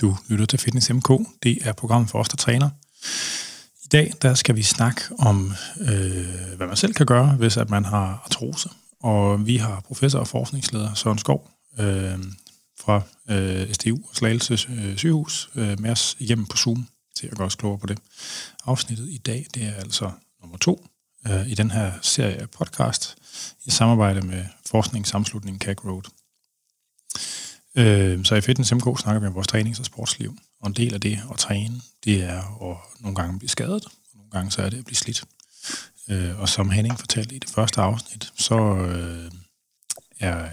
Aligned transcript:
Du 0.00 0.16
lytter 0.28 0.46
til 0.46 0.58
Fitness 0.58 0.90
MK. 0.90 1.08
Det 1.42 1.58
er 1.60 1.72
programmet 1.72 2.10
for 2.10 2.18
os, 2.18 2.28
der 2.28 2.36
træner. 2.36 2.70
I 3.84 3.88
dag 3.92 4.12
der 4.22 4.34
skal 4.34 4.56
vi 4.56 4.62
snakke 4.62 5.02
om, 5.18 5.52
øh, 5.80 6.56
hvad 6.56 6.66
man 6.66 6.76
selv 6.76 6.94
kan 6.94 7.06
gøre, 7.06 7.32
hvis 7.32 7.56
at 7.56 7.70
man 7.70 7.84
har 7.84 8.22
artrose. 8.24 8.68
Og 9.00 9.46
vi 9.46 9.56
har 9.56 9.80
professor 9.80 10.18
og 10.18 10.28
forskningsleder 10.28 10.94
Søren 10.94 11.18
Skov 11.18 11.50
øh, 11.78 12.18
fra 12.80 13.02
øh, 13.30 13.72
SDU 13.72 13.98
og 14.08 14.16
Slagelse 14.16 14.58
øh, 14.70 14.96
sygehus 14.96 15.50
øh, 15.54 15.80
med 15.80 15.90
os 15.90 16.16
igennem 16.18 16.46
på 16.46 16.56
Zoom 16.56 16.88
til 17.16 17.26
at 17.26 17.36
gøre 17.36 17.46
os 17.46 17.54
klogere 17.54 17.78
på 17.78 17.86
det. 17.86 17.98
Afsnittet 18.66 19.08
i 19.08 19.18
dag, 19.18 19.46
det 19.54 19.64
er 19.64 19.74
altså 19.74 20.10
nummer 20.42 20.58
to 20.58 20.86
øh, 21.26 21.48
i 21.48 21.54
den 21.54 21.70
her 21.70 21.92
serie 22.02 22.36
af 22.36 22.50
podcast 22.50 23.16
i 23.64 23.70
samarbejde 23.70 24.20
med 24.20 24.44
forskningssamslutningen 24.66 25.60
CAG 25.60 25.84
Road. 25.84 26.19
Øh, 27.76 28.24
så 28.24 28.34
i 28.34 28.40
Fitness 28.40 28.72
MK 28.72 29.00
snakker 29.00 29.20
vi 29.20 29.26
om 29.26 29.34
vores 29.34 29.48
trænings- 29.48 29.80
og 29.80 29.86
sportsliv. 29.86 30.36
Og 30.60 30.68
en 30.68 30.74
del 30.74 30.94
af 30.94 31.00
det 31.00 31.20
at 31.32 31.38
træne, 31.38 31.80
det 32.04 32.22
er 32.22 32.70
at 32.70 33.02
nogle 33.02 33.16
gange 33.16 33.38
blive 33.38 33.48
skadet, 33.48 33.84
og 33.84 33.92
nogle 34.14 34.30
gange 34.30 34.50
så 34.50 34.62
er 34.62 34.70
det 34.70 34.78
at 34.78 34.84
blive 34.84 34.96
slidt. 34.96 35.24
Øh, 36.08 36.40
og 36.40 36.48
som 36.48 36.70
Henning 36.70 36.98
fortalte 36.98 37.34
i 37.34 37.38
det 37.38 37.50
første 37.50 37.80
afsnit, 37.80 38.32
så 38.36 38.76
øh, 38.76 39.30
er 40.20 40.48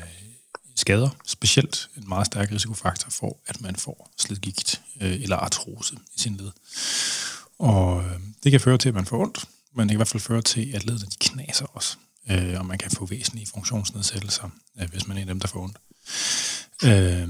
skader 0.76 1.10
specielt 1.26 1.90
en 1.98 2.10
meget 2.10 2.26
stærk 2.26 2.52
risikofaktor 2.52 3.10
for, 3.10 3.38
at 3.48 3.62
man 3.62 3.76
får 3.76 4.12
slidgigt 4.18 4.82
øh, 5.02 5.22
eller 5.22 5.36
artrose 5.36 5.96
i 6.16 6.20
sin 6.20 6.36
led. 6.36 6.52
Og 7.60 8.04
øh, 8.04 8.20
det 8.44 8.52
kan 8.52 8.62
føre 8.62 8.78
til, 8.78 8.90
at 8.90 8.96
man 8.96 9.06
får 9.06 9.22
ondt, 9.22 9.46
men 9.76 9.82
det 9.82 9.90
kan 9.90 9.96
i 9.96 9.98
hvert 9.98 10.08
fald 10.08 10.22
føre 10.22 10.42
til, 10.42 10.72
at 10.76 10.86
ledene 10.86 11.06
de 11.06 11.18
knaser 11.20 11.66
også, 11.66 11.98
øh, 12.30 12.60
og 12.60 12.66
man 12.66 12.78
kan 12.78 12.92
få 12.92 13.06
væsentlige 13.06 13.48
funktionsnedsættelser, 13.48 14.50
øh, 14.80 14.90
hvis 14.90 15.08
man 15.08 15.18
er 15.18 15.22
en 15.22 15.30
af 15.30 15.34
dem, 15.34 15.40
der 15.40 15.48
får 15.48 15.64
ondt. 15.64 15.78
Øh, 16.86 17.28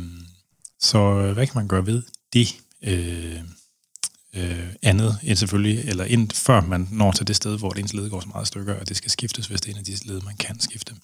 så 0.80 1.32
hvad 1.34 1.48
kan 1.48 1.56
man 1.56 1.68
gøre 1.68 1.86
ved 1.86 2.04
det? 2.34 2.56
Øh, 2.82 3.40
øh, 4.36 4.70
andet 4.82 5.20
end 5.24 5.36
selvfølgelig, 5.36 5.90
eller 5.90 6.06
ind, 6.06 6.32
før 6.32 6.62
man 6.62 6.88
når 6.92 7.12
til 7.12 7.28
det 7.28 7.36
sted, 7.36 7.58
hvor 7.58 7.74
ens 7.74 7.94
led 7.94 8.10
går 8.10 8.20
så 8.20 8.28
meget 8.28 8.48
stykker, 8.48 8.80
og 8.80 8.90
det 8.90 8.98
skal 8.98 9.12
skiftes, 9.12 9.48
hvis 9.48 9.62
det 9.62 9.70
er 9.70 9.74
en 9.74 9.80
af 9.80 9.86
de 9.86 9.98
led, 10.06 10.22
man 10.22 10.38
kan 10.38 10.60
skifte. 10.60 10.96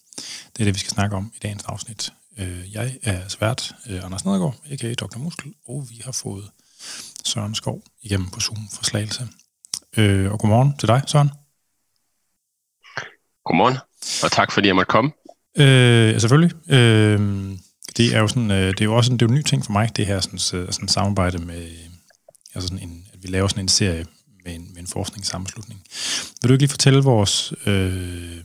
Det 0.54 0.60
er 0.60 0.64
det, 0.64 0.74
vi 0.74 0.80
skal 0.80 0.92
snakke 0.92 1.16
om 1.16 1.32
i 1.36 1.40
dagens 1.40 1.64
afsnit. 1.64 2.14
Øh, 2.38 2.74
jeg 2.74 2.98
er 3.04 3.28
svært 3.28 3.76
øh, 3.90 4.06
Anders 4.06 4.26
Nedergaard, 4.26 4.56
a.k.a. 4.72 4.94
Dr. 4.94 5.18
Muskel, 5.18 5.54
og 5.68 5.88
vi 5.90 6.02
har 6.06 6.12
fået 6.12 6.50
Søren 7.26 7.56
Skov 7.56 7.84
igennem 8.02 8.30
på 8.30 8.40
Zoom 8.40 8.68
for 8.74 8.84
Slagelse. 8.84 9.28
Øh, 9.98 10.32
og 10.32 10.40
godmorgen 10.40 10.78
til 10.78 10.88
dig, 10.88 11.02
Søren. 11.08 11.32
Godmorgen, 13.46 13.78
og 14.24 14.32
tak 14.32 14.52
fordi 14.52 14.68
jeg 14.68 14.76
måtte 14.76 14.90
komme. 14.90 15.12
Øh, 15.58 16.14
ja, 16.14 16.20
selvfølgelig. 16.20 16.72
Øh, 16.74 17.52
det 17.98 18.16
er 18.16 18.20
jo 18.20 18.28
sådan, 18.28 18.52
øh, 18.52 18.68
det 18.68 18.82
er 18.82 18.86
jo 18.86 18.96
også 18.96 19.12
en, 19.12 19.20
det 19.20 19.26
er 19.26 19.30
jo 19.30 19.34
en 19.34 19.40
ny 19.40 19.44
ting 19.44 19.66
for 19.66 19.72
mig, 19.72 19.90
det 19.96 20.06
her 20.06 20.20
sådan, 20.20 20.60
øh, 20.60 20.72
sådan 20.72 20.88
samarbejde 20.88 21.38
med, 21.38 21.64
øh, 21.64 21.90
altså 22.56 22.68
sådan 22.68 22.90
en, 22.90 23.06
at 23.14 23.20
vi 23.24 23.28
laver 23.28 23.48
sådan 23.48 23.64
en 23.64 23.68
serie 23.68 24.06
med 24.46 24.56
en, 24.56 24.68
med 24.74 24.82
en 24.82 24.88
forskningssammenslutning. 24.88 25.82
Vil 26.42 26.50
du 26.50 26.54
ikke 26.54 26.62
lige 26.62 26.70
fortælle 26.70 27.04
vores 27.04 27.54
øh, 27.66 28.38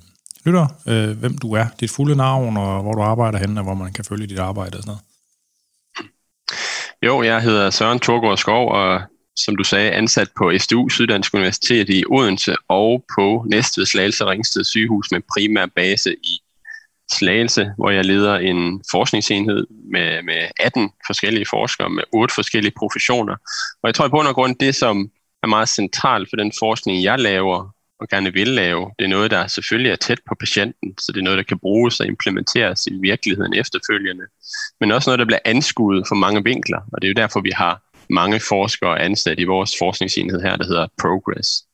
lytter, 0.45 0.67
øh, 0.87 1.19
hvem 1.19 1.39
du 1.39 1.53
er, 1.53 1.67
dit 1.81 1.91
fulde 1.91 2.17
navn, 2.17 2.57
og 2.57 2.83
hvor 2.83 2.93
du 2.93 3.03
arbejder 3.03 3.39
henne, 3.39 3.61
og 3.61 3.65
hvor 3.65 3.75
man 3.75 3.93
kan 3.93 4.05
følge 4.05 4.27
dit 4.27 4.39
arbejde 4.39 4.77
og 4.77 4.83
sådan 4.83 4.91
noget? 4.91 5.03
Jo, 7.03 7.23
jeg 7.23 7.43
hedder 7.43 7.71
Søren 7.71 8.01
Thorgård 8.01 8.37
Skov, 8.37 8.73
og 8.73 9.01
som 9.37 9.57
du 9.57 9.65
sagde, 9.65 9.91
ansat 9.91 10.29
på 10.37 10.53
SDU 10.59 10.89
Syddansk 10.89 11.35
Universitet 11.35 11.89
i 11.89 12.05
Odense 12.11 12.57
og 12.69 13.05
på 13.17 13.45
Næstved 13.51 13.87
Slagelse 13.87 14.25
Ringsted 14.25 14.65
sygehus 14.65 15.11
med 15.11 15.21
primær 15.33 15.67
base 15.77 16.15
i 16.23 16.41
Slagelse, 17.13 17.73
hvor 17.79 17.91
jeg 17.91 18.05
leder 18.05 18.37
en 18.37 18.83
forskningsenhed 18.91 19.67
med, 19.93 20.23
med 20.23 20.49
18 20.61 20.91
forskellige 21.07 21.47
forskere 21.51 21.91
med 21.91 22.03
otte 22.13 22.35
forskellige 22.35 22.73
professioner. 22.79 23.37
Og 23.83 23.87
jeg 23.87 23.95
tror 23.95 24.07
i 24.07 24.11
bund 24.11 24.29
og 24.29 24.35
grund, 24.35 24.57
det 24.57 24.75
som 24.75 25.11
er 25.43 25.47
meget 25.47 25.69
centralt 25.69 26.29
for 26.31 26.37
den 26.37 26.53
forskning, 26.59 27.03
jeg 27.03 27.19
laver 27.19 27.75
og 28.01 28.09
gerne 28.09 28.33
vil 28.33 28.49
lave, 28.49 28.91
det 28.99 29.05
er 29.05 29.09
noget, 29.09 29.31
der 29.31 29.47
selvfølgelig 29.47 29.93
er 29.93 29.97
tæt 29.97 30.21
på 30.29 30.35
patienten, 30.41 30.99
så 30.99 31.13
det 31.13 31.19
er 31.21 31.25
noget, 31.25 31.37
der 31.37 31.43
kan 31.43 31.59
bruges 31.59 32.01
og 32.01 32.07
implementeres 32.07 32.87
i 32.87 32.95
virkeligheden 33.01 33.55
efterfølgende. 33.55 34.25
Men 34.81 34.93
også 34.93 35.11
noget, 35.11 35.19
der 35.19 35.25
bliver 35.25 35.39
anskuet 35.45 36.09
fra 36.09 36.15
mange 36.15 36.45
vinkler, 36.45 36.81
og 36.93 37.03
det 37.03 37.09
er 37.09 37.13
jo 37.13 37.23
derfor, 37.23 37.41
vi 37.41 37.51
har 37.55 37.83
mange 38.11 38.41
forskere 38.41 39.01
ansat 39.01 39.39
i 39.39 39.45
vores 39.45 39.75
forskningsenhed 39.79 40.41
her, 40.41 40.57
der 40.57 40.65
hedder 40.65 40.87
Progress. 41.01 41.68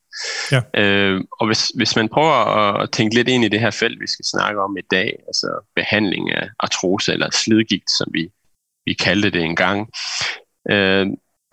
Ja. 0.51 0.61
Øh, 0.81 1.21
og 1.39 1.47
hvis, 1.47 1.71
hvis 1.75 1.95
man 1.95 2.09
prøver 2.09 2.33
at 2.81 2.91
tænke 2.91 3.15
lidt 3.15 3.27
ind 3.27 3.45
i 3.45 3.47
det 3.47 3.59
her 3.59 3.71
felt, 3.71 4.01
vi 4.01 4.07
skal 4.07 4.25
snakke 4.25 4.61
om 4.61 4.77
i 4.77 4.81
dag, 4.91 5.19
altså 5.27 5.65
behandling 5.75 6.31
af 6.31 6.49
artrose 6.59 7.13
eller 7.13 7.29
slidgigt, 7.31 7.91
som 7.97 8.07
vi, 8.13 8.29
vi 8.85 8.93
kaldte 8.93 9.29
det 9.29 9.41
engang, 9.43 9.89
øh, 10.69 11.07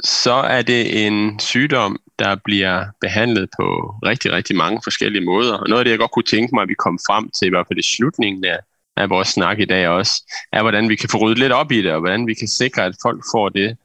så 0.05 0.33
er 0.33 0.63
det 0.63 1.07
en 1.07 1.39
sygdom, 1.39 2.01
der 2.19 2.37
bliver 2.45 2.85
behandlet 3.01 3.49
på 3.61 3.95
rigtig, 4.07 4.33
rigtig 4.33 4.57
mange 4.57 4.81
forskellige 4.85 5.25
måder. 5.25 5.55
Og 5.55 5.69
noget 5.69 5.81
af 5.81 5.85
det, 5.85 5.91
jeg 5.91 5.99
godt 5.99 6.11
kunne 6.11 6.23
tænke 6.23 6.55
mig, 6.55 6.63
at 6.63 6.69
vi 6.69 6.75
kom 6.75 6.99
frem 7.07 7.31
til, 7.31 7.47
i 7.47 7.49
hvert 7.49 7.67
fald 7.69 7.79
i 7.79 7.97
slutningen 7.97 8.45
af, 8.45 8.59
af 8.97 9.11
vores 9.11 9.29
snak 9.29 9.61
i 9.61 9.65
dag 9.65 9.89
også, 9.89 10.33
er, 10.53 10.63
hvordan 10.63 10.89
vi 10.89 10.97
kan 10.97 11.09
få 11.09 11.19
ryddet 11.19 11.39
lidt 11.39 11.53
op 11.53 11.73
i 11.73 11.83
det, 11.83 11.93
og 11.93 12.01
hvordan 12.01 12.27
vi 12.27 12.35
kan 12.35 12.49
sikre, 12.49 12.85
at 12.85 12.95
folk 13.03 13.23
får 13.35 13.49
det, 13.49 13.77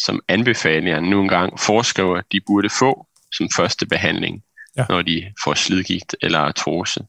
som 0.00 0.20
anbefalingerne 0.28 1.10
nu 1.10 1.20
engang 1.20 1.60
foreskriver, 1.60 2.20
de 2.32 2.40
burde 2.40 2.70
få 2.70 3.06
som 3.36 3.48
første 3.56 3.86
behandling, 3.86 4.42
ja. 4.76 4.84
når 4.88 5.02
de 5.02 5.32
får 5.44 5.54
slidgigt 5.54 6.16
eller 6.22 6.38
artrose. 6.38 7.00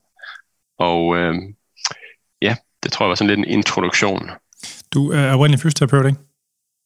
Og 0.79 1.17
øh, 1.17 1.35
ja, 2.41 2.55
det 2.83 2.91
tror 2.91 3.05
jeg 3.05 3.09
var 3.09 3.15
sådan 3.15 3.27
lidt 3.27 3.39
en 3.39 3.45
introduktion. 3.45 4.29
Du 4.93 5.11
er 5.11 5.33
oprindelig 5.33 5.61
fysioterapeut, 5.61 6.05
ikke? 6.05 6.19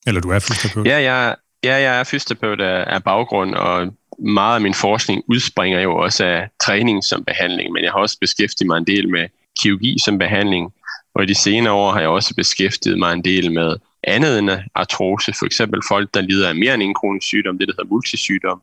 Eller 0.07 0.21
du 0.21 0.29
er 0.29 0.39
fysioterapeut? 0.39 0.87
Ja, 0.87 1.01
jeg, 1.01 1.35
ja, 1.63 1.75
jeg 1.75 1.99
er 1.99 2.03
fysioterapeut 2.03 2.61
af, 2.61 2.95
af 2.95 3.03
baggrund, 3.03 3.55
og 3.55 3.93
meget 4.19 4.55
af 4.55 4.61
min 4.61 4.73
forskning 4.73 5.23
udspringer 5.27 5.79
jo 5.79 5.95
også 5.95 6.25
af 6.25 6.49
træning 6.65 7.03
som 7.03 7.23
behandling, 7.23 7.71
men 7.71 7.83
jeg 7.83 7.91
har 7.91 7.99
også 7.99 8.17
beskæftiget 8.21 8.67
mig 8.67 8.77
en 8.77 8.87
del 8.87 9.09
med 9.09 9.27
kirurgi 9.61 9.97
som 10.05 10.17
behandling, 10.17 10.73
og 11.15 11.23
i 11.23 11.25
de 11.25 11.35
senere 11.35 11.73
år 11.73 11.91
har 11.91 11.99
jeg 11.99 12.09
også 12.09 12.35
beskæftiget 12.35 12.99
mig 12.99 13.13
en 13.13 13.23
del 13.23 13.51
med 13.51 13.75
andet 14.03 14.39
end 14.39 14.49
artrose, 14.75 15.33
for 15.39 15.45
eksempel 15.45 15.81
folk, 15.87 16.13
der 16.13 16.21
lider 16.21 16.49
af 16.49 16.55
mere 16.55 16.73
end 16.73 16.83
en 16.83 16.93
kronisk 16.93 17.27
sygdom, 17.27 17.57
det 17.57 17.67
der 17.67 17.73
hedder 17.73 17.89
multisygdom, 17.89 18.61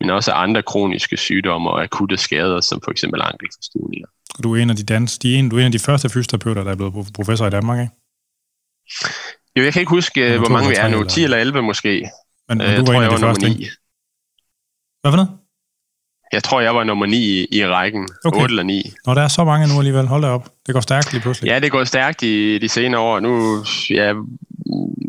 men 0.00 0.10
også 0.10 0.32
andre 0.32 0.62
kroniske 0.62 1.16
sygdomme 1.16 1.70
og 1.70 1.82
akutte 1.82 2.16
skader, 2.16 2.60
som 2.60 2.80
for 2.84 2.90
eksempel 2.90 3.22
ankelforstuvninger. 3.22 4.08
Du 4.42 4.54
er 4.54 4.62
en 4.62 4.70
af 4.70 4.76
de, 4.76 4.82
dans, 4.84 5.18
de 5.18 5.34
en, 5.34 5.48
du 5.48 5.56
er 5.56 5.60
en 5.60 5.66
af 5.66 5.72
de 5.72 5.78
første 5.78 6.08
fysioterapeuter, 6.08 6.64
der 6.64 6.70
er 6.70 6.76
blevet 6.76 7.12
professor 7.14 7.46
i 7.46 7.50
Danmark, 7.50 7.80
ikke? 7.80 7.94
Jo, 9.56 9.62
jeg 9.62 9.72
kan 9.72 9.80
ikke 9.82 9.90
huske, 9.90 10.38
hvor 10.38 10.48
mange 10.48 10.68
vi 10.68 10.74
er 10.78 10.88
nu. 10.88 11.04
10 11.04 11.24
eller 11.24 11.36
11 11.36 11.62
måske. 11.62 12.10
Men, 12.48 12.58
men 12.58 12.66
du 12.66 12.76
var 12.76 12.84
tror, 12.84 12.94
en 12.94 13.02
af 13.02 13.10
de 13.10 13.18
første, 13.18 13.48
ikke? 13.48 13.70
Hvad 15.00 15.12
for 15.12 15.16
noget? 15.16 15.39
Jeg 16.32 16.44
tror, 16.44 16.60
jeg 16.60 16.74
var 16.74 16.84
nummer 16.84 17.06
9 17.06 17.16
i, 17.16 17.46
i 17.50 17.66
rækken. 17.66 18.08
Okay. 18.24 18.42
8 18.42 18.52
eller 18.52 18.62
9. 18.62 18.92
Når 19.06 19.14
der 19.14 19.22
er 19.22 19.28
så 19.28 19.44
mange 19.44 19.68
nu 19.68 19.78
alligevel, 19.78 20.06
hold 20.06 20.22
da 20.22 20.28
op. 20.28 20.48
Det 20.66 20.74
går 20.74 20.80
stærkt 20.80 21.12
lige 21.12 21.22
pludselig. 21.22 21.48
Ja, 21.48 21.58
det 21.58 21.70
går 21.70 21.84
stærkt 21.84 22.22
i 22.22 22.58
de 22.58 22.68
senere 22.68 23.00
år. 23.00 23.20
Nu 23.20 23.64
ja, 23.90 24.14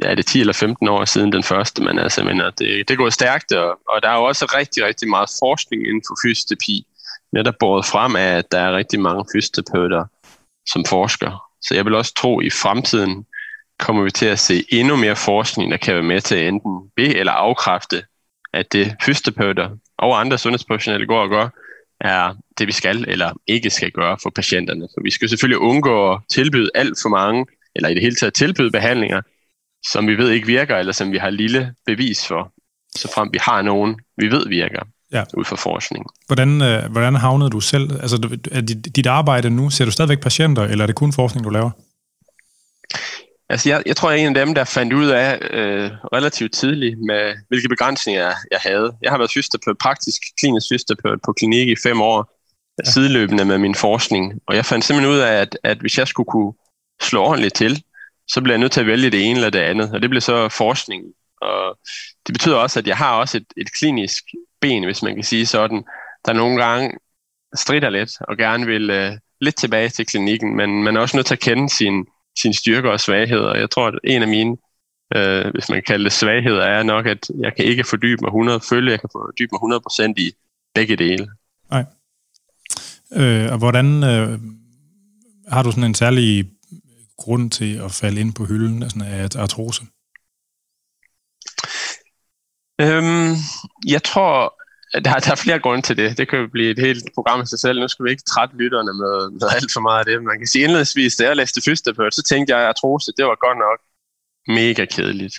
er 0.02 0.16
det 0.16 0.26
10 0.26 0.40
eller 0.40 0.54
15 0.54 0.88
år 0.88 1.06
siden 1.06 1.32
den 1.32 1.44
første, 1.44 1.84
men 1.84 2.00
altså, 2.00 2.24
men 2.24 2.42
det, 2.60 2.88
det 2.88 2.98
går 2.98 3.10
stærkt, 3.10 3.52
og, 3.52 3.70
og 3.90 4.02
der 4.04 4.10
er 4.10 4.16
jo 4.16 4.24
også 4.24 4.46
rigtig, 4.58 4.86
rigtig 4.86 5.10
meget 5.10 5.30
forskning 5.40 5.88
inden 5.88 6.02
for 6.08 6.16
fysioterapi, 6.24 6.86
netop 7.34 7.54
båret 7.60 7.86
frem 7.86 8.16
af, 8.16 8.38
at 8.38 8.52
der 8.52 8.60
er 8.60 8.78
rigtig 8.78 9.00
mange 9.00 9.26
fysioterapeuter, 9.36 10.06
som 10.72 10.86
forsker. 10.86 11.44
Så 11.62 11.76
jeg 11.76 11.86
vil 11.86 11.96
også 11.96 12.14
tro, 12.14 12.40
at 12.40 12.46
i 12.46 12.50
fremtiden 12.50 13.26
kommer 13.80 14.04
vi 14.04 14.12
til 14.12 14.26
at 14.26 14.40
se 14.40 14.66
endnu 14.70 14.96
mere 14.96 15.16
forskning, 15.16 15.72
der 15.72 15.78
kan 15.78 15.94
være 15.94 16.04
med 16.04 16.22
til 16.22 16.36
at 16.36 16.48
enten 16.48 16.72
be- 16.96 17.16
eller 17.16 17.32
afkræfte, 17.32 18.04
at 18.54 18.74
det 18.74 18.96
fysioterapeuter 19.06 19.70
og 20.02 20.20
andre 20.20 20.38
sundhedsprofessionelle 20.38 21.08
går 21.08 21.22
og 21.22 21.30
gør, 21.30 21.50
er 22.02 22.34
det, 22.58 22.68
vi 22.68 22.72
skal 22.72 23.06
eller 23.08 23.34
ikke 23.48 23.70
skal 23.70 23.92
gøre 23.92 24.18
for 24.24 24.30
patienterne. 24.36 24.88
For 24.94 25.04
vi 25.04 25.12
skal 25.12 25.30
selvfølgelig 25.30 25.60
undgå 25.60 26.12
at 26.12 26.20
tilbyde 26.30 26.70
alt 26.76 26.98
for 27.02 27.10
mange, 27.10 27.46
eller 27.76 27.90
i 27.90 27.94
det 27.94 28.02
hele 28.02 28.16
taget 28.16 28.34
tilbyde 28.34 28.72
behandlinger, 28.72 29.22
som 29.92 30.08
vi 30.08 30.18
ved 30.18 30.30
ikke 30.30 30.48
virker, 30.48 30.78
eller 30.78 30.94
som 30.94 31.12
vi 31.12 31.18
har 31.18 31.30
lille 31.30 31.76
bevis 31.86 32.28
for, 32.28 32.52
så 32.96 33.12
frem 33.16 33.30
vi 33.34 33.40
har 33.42 33.62
nogen, 33.62 34.00
vi 34.18 34.32
ved 34.32 34.48
virker 34.48 34.84
ja. 35.12 35.24
ud 35.38 35.46
fra 35.46 35.56
forskning. 35.56 36.06
Hvordan, 36.28 36.62
øh, 36.62 36.92
hvordan 36.92 37.16
havnede 37.16 37.50
du 37.50 37.60
selv? 37.60 37.92
Altså, 38.02 38.38
er 38.52 38.62
dit, 38.62 38.96
dit 38.96 39.08
arbejde 39.08 39.50
nu, 39.50 39.70
ser 39.70 39.86
du 39.86 39.92
stadigvæk 39.92 40.20
patienter, 40.20 40.64
eller 40.64 40.84
er 40.84 40.88
det 40.88 40.96
kun 40.96 41.14
forskning, 41.14 41.46
du 41.46 41.50
laver? 41.50 41.72
Altså, 43.52 43.70
jeg, 43.70 43.84
jeg 43.86 43.96
tror, 43.96 44.12
jeg 44.12 44.18
er 44.18 44.28
en 44.28 44.38
af 44.38 44.46
dem, 44.46 44.56
der 44.56 44.64
fandt 44.64 44.94
ud 44.94 45.08
af 45.08 45.40
øh, 45.52 45.92
relativt 46.14 46.54
tidligt, 46.54 47.00
med 47.00 47.36
hvilke 47.48 47.70
begrænsninger 47.70 48.34
jeg 48.52 48.60
havde. 48.60 48.94
Jeg 49.02 49.12
har 49.12 49.18
været 49.18 49.32
fysioterapeut, 49.32 49.78
praktisk 49.78 50.22
klinisk 50.40 50.68
fysioterapeut 50.72 51.20
på 51.26 51.34
klinik 51.34 51.68
i 51.68 51.76
fem 51.84 52.02
år, 52.02 52.40
ja. 52.86 52.92
sideløbende 52.92 53.46
med 53.46 53.58
min 53.58 53.76
forskning. 53.76 54.34
Og 54.48 54.56
jeg 54.56 54.66
fandt 54.66 54.86
simpelthen 54.86 55.16
ud 55.16 55.20
af, 55.20 55.34
at, 55.42 55.58
at 55.64 55.78
hvis 55.78 55.98
jeg 55.98 56.08
skulle 56.08 56.28
kunne 56.28 56.54
slå 57.02 57.24
ordentligt 57.24 57.56
til, 57.56 57.84
så 58.28 58.42
bliver 58.42 58.54
jeg 58.54 58.60
nødt 58.60 58.72
til 58.72 58.80
at 58.80 58.88
vælge 58.88 59.10
det 59.10 59.26
ene 59.26 59.36
eller 59.36 59.50
det 59.50 59.60
andet. 59.60 59.92
Og 59.94 60.02
det 60.02 60.10
bliver 60.10 60.22
så 60.22 60.50
forskning. 60.50 61.04
Og 61.42 61.80
det 62.28 62.34
betyder 62.34 62.56
også, 62.56 62.80
at 62.80 62.88
jeg 62.88 62.98
har 62.98 63.20
også 63.20 63.38
et, 63.38 63.48
et 63.58 63.74
klinisk 63.80 64.24
ben, 64.62 64.84
hvis 64.84 65.04
man 65.04 65.16
kan 65.16 65.24
sige 65.24 65.46
sådan, 65.46 65.84
der 66.26 66.34
nogle 66.34 66.64
gange 66.64 66.98
strider 67.56 67.90
lidt 67.90 68.12
og 68.22 68.38
gerne 68.38 68.66
vil 68.66 68.90
øh, 68.90 69.12
lidt 69.42 69.56
tilbage 69.56 69.90
til 69.90 70.06
klinikken, 70.06 70.56
men 70.56 70.84
man 70.84 70.96
er 70.96 71.02
også 71.02 71.18
nødt 71.18 71.28
til 71.28 71.36
at 71.36 71.40
kende 71.40 71.70
sin, 71.70 72.06
sin 72.42 72.54
styrker 72.54 72.90
og 72.90 73.00
svagheder. 73.00 73.56
Jeg 73.56 73.70
tror, 73.70 73.88
at 73.88 74.00
en 74.04 74.22
af 74.22 74.28
mine 74.28 74.58
øh, 75.16 75.52
hvis 75.54 75.70
man 75.70 75.78
kan 75.78 75.84
kalde 75.88 76.04
det 76.04 76.14
svaghed, 76.14 76.54
er 76.54 76.84
nok, 76.84 77.06
at 77.06 77.32
jeg 77.40 77.56
kan 77.56 77.66
ikke 77.66 77.84
fordybe 77.84 78.22
mig 78.22 78.28
100, 78.28 78.60
følge, 78.70 78.92
jeg 78.92 79.00
kan 79.00 79.10
fordybe 79.12 79.50
mig 79.52 79.78
100% 80.08 80.14
i 80.18 80.32
begge 80.76 80.96
dele. 80.96 81.28
Nej. 81.70 81.86
Øh, 83.14 83.52
og 83.52 83.58
hvordan 83.58 84.04
øh, 84.04 84.40
har 85.48 85.64
du 85.64 85.72
sådan 85.72 85.84
en 85.84 85.96
særlig 85.96 86.52
grund 87.18 87.52
til 87.52 87.78
at 87.78 87.92
falde 87.92 88.22
ind 88.22 88.34
på 88.34 88.46
hylden 88.46 88.84
af, 88.84 88.92
sådan 88.92 89.08
af 89.08 89.30
artrose? 89.36 89.82
Øhm, 92.82 93.36
jeg 93.88 94.04
tror, 94.04 94.61
der, 94.94 95.14
der 95.26 95.32
er 95.32 95.36
flere 95.36 95.60
grunde 95.60 95.82
til 95.82 95.98
det. 95.98 96.18
Det 96.18 96.30
kan 96.30 96.40
jo 96.40 96.48
blive 96.48 96.72
et 96.72 96.80
helt 96.80 97.04
program 97.16 97.42
i 97.42 97.46
sig 97.46 97.60
selv. 97.60 97.80
Nu 97.80 97.88
skal 97.88 98.06
vi 98.06 98.12
ikke 98.12 98.24
trætte 98.24 98.56
lytterne 98.58 98.94
med, 98.94 99.32
med 99.32 99.48
alt 99.56 99.72
for 99.74 99.80
meget 99.80 100.00
af 100.00 100.06
det. 100.06 100.24
Man 100.24 100.38
kan 100.38 100.48
sige 100.48 100.64
indledningsvis, 100.64 101.16
da 101.16 101.24
jeg 101.24 101.36
læste 101.36 101.62
fysioterapeut, 101.66 102.14
så 102.16 102.24
tænkte 102.24 102.54
jeg, 102.54 102.62
at 102.62 102.68
artrose, 102.68 103.12
det 103.18 103.26
var 103.26 103.46
godt 103.48 103.58
nok 103.58 103.80
mega 104.48 104.86
kedeligt. 104.86 105.36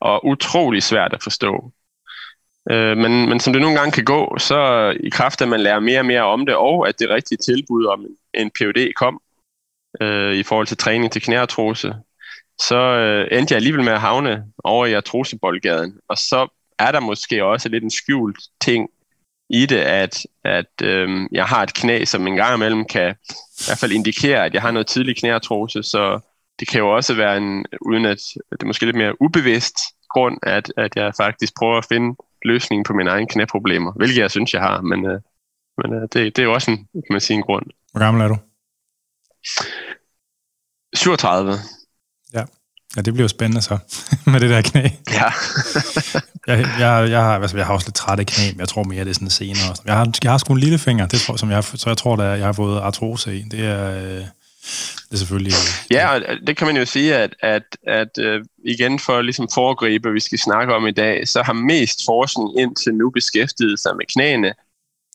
Og 0.00 0.26
utrolig 0.26 0.82
svært 0.82 1.12
at 1.12 1.22
forstå. 1.22 1.72
Øh, 2.70 2.96
men, 2.96 3.28
men 3.28 3.40
som 3.40 3.52
det 3.52 3.62
nogle 3.62 3.78
gange 3.78 3.92
kan 3.92 4.04
gå, 4.04 4.38
så 4.38 4.90
i 5.00 5.08
kraft 5.08 5.40
af, 5.40 5.44
at 5.44 5.48
man 5.48 5.60
lærer 5.60 5.80
mere 5.80 5.98
og 5.98 6.06
mere 6.06 6.22
om 6.22 6.46
det, 6.46 6.54
og 6.54 6.88
at 6.88 6.98
det 6.98 7.10
rigtige 7.10 7.38
tilbud 7.38 7.86
om 7.86 8.00
en, 8.00 8.16
en 8.34 8.50
PUD 8.58 8.92
kom 8.96 9.20
øh, 10.00 10.34
i 10.34 10.42
forhold 10.42 10.66
til 10.66 10.76
træning 10.76 11.12
til 11.12 11.22
knæartrose, 11.22 11.94
så 12.60 12.76
øh, 12.76 13.38
endte 13.38 13.52
jeg 13.52 13.56
alligevel 13.56 13.84
med 13.84 13.92
at 13.92 14.00
havne 14.00 14.44
over 14.64 14.86
i 14.86 14.92
artroseboldgaden. 14.92 15.98
Og 16.08 16.16
så 16.16 16.48
er 16.78 16.92
der 16.92 17.00
måske 17.00 17.44
også 17.44 17.68
lidt 17.68 17.84
en 17.84 17.90
skjult 17.90 18.38
ting 18.60 18.88
i 19.50 19.66
det, 19.66 19.78
at, 19.78 20.26
at 20.44 20.82
øh, 20.82 21.08
jeg 21.32 21.44
har 21.44 21.62
et 21.62 21.74
knæ, 21.74 22.04
som 22.04 22.26
en 22.26 22.36
gang 22.36 22.54
imellem 22.54 22.84
kan 22.84 23.10
i 23.60 23.64
hvert 23.66 23.78
fald 23.78 23.92
indikere, 23.92 24.44
at 24.44 24.54
jeg 24.54 24.62
har 24.62 24.70
noget 24.70 24.86
tidlig 24.86 25.16
knæartrose, 25.16 25.82
så 25.82 26.20
det 26.60 26.68
kan 26.68 26.80
jo 26.80 26.94
også 26.94 27.14
være 27.14 27.36
en, 27.36 27.64
uden 27.80 28.04
at 28.04 28.18
det 28.50 28.62
er 28.62 28.66
måske 28.66 28.84
lidt 28.84 28.96
mere 28.96 29.22
ubevidst 29.22 29.76
grund, 30.10 30.38
at, 30.42 30.72
at 30.76 30.96
jeg 30.96 31.12
faktisk 31.16 31.52
prøver 31.58 31.78
at 31.78 31.86
finde 31.88 32.16
løsningen 32.44 32.84
på 32.84 32.92
mine 32.92 33.10
egne 33.10 33.28
knæproblemer, 33.28 33.92
hvilket 33.92 34.18
jeg 34.18 34.30
synes, 34.30 34.54
jeg 34.54 34.62
har, 34.62 34.80
men, 34.80 35.06
øh, 35.06 35.20
men 35.78 35.94
øh, 35.94 36.02
det, 36.02 36.36
det 36.36 36.38
er 36.38 36.42
jo 36.42 36.52
også 36.52 36.70
en, 36.70 36.76
kan 36.76 37.10
man 37.10 37.20
sige, 37.20 37.36
en 37.36 37.42
grund. 37.42 37.66
Hvor 37.92 38.00
gammel 38.00 38.22
er 38.22 38.28
du? 38.28 38.36
37. 40.94 41.52
Ja. 42.34 42.44
Ja, 42.96 43.00
det 43.00 43.14
bliver 43.14 43.24
jo 43.24 43.28
spændende 43.28 43.62
så, 43.62 43.78
med 44.32 44.40
det 44.40 44.50
der 44.50 44.62
knæ. 44.62 44.88
Ja. 45.12 45.30
jeg, 46.48 46.58
jeg, 46.78 47.10
jeg, 47.10 47.20
har, 47.22 47.38
altså, 47.38 47.56
jeg 47.56 47.66
har 47.66 47.74
også 47.74 47.86
lidt 47.86 47.94
trætte 47.94 48.24
knæ, 48.24 48.50
men 48.50 48.60
jeg 48.60 48.68
tror 48.68 48.82
mere, 48.82 49.04
det 49.04 49.10
er 49.10 49.14
sådan 49.14 49.30
senere. 49.30 49.76
Jeg 49.84 49.96
har, 49.96 50.12
jeg 50.22 50.30
har 50.30 50.38
sgu 50.38 50.52
en 50.52 50.60
lille 50.60 50.78
finger, 50.78 51.06
det 51.06 51.20
tror, 51.20 51.36
som 51.36 51.50
jeg, 51.50 51.64
så 51.64 51.84
jeg 51.86 51.96
tror, 51.96 52.16
at 52.16 52.38
jeg 52.38 52.46
har 52.46 52.52
fået 52.52 52.80
artrose 52.80 53.36
i. 53.36 53.42
Det 53.42 53.60
er, 53.64 53.90
øh, 53.90 54.24
det 55.08 55.12
er 55.12 55.16
selvfølgelig... 55.16 55.52
Ja, 55.90 56.14
og 56.14 56.20
det 56.46 56.56
kan 56.56 56.66
man 56.66 56.76
jo 56.76 56.84
sige, 56.84 57.16
at, 57.16 57.34
at, 57.40 57.62
at 57.86 58.18
uh, 58.18 58.44
igen 58.64 58.98
for 58.98 59.22
ligesom 59.22 59.48
foregribe, 59.54 60.12
vi 60.12 60.20
skal 60.20 60.38
snakke 60.38 60.74
om 60.74 60.86
i 60.86 60.90
dag, 60.90 61.28
så 61.28 61.42
har 61.42 61.52
mest 61.52 62.00
forskning 62.06 62.60
indtil 62.60 62.94
nu 62.94 63.10
beskæftiget 63.10 63.80
sig 63.80 63.96
med 63.96 64.04
knæene, 64.14 64.52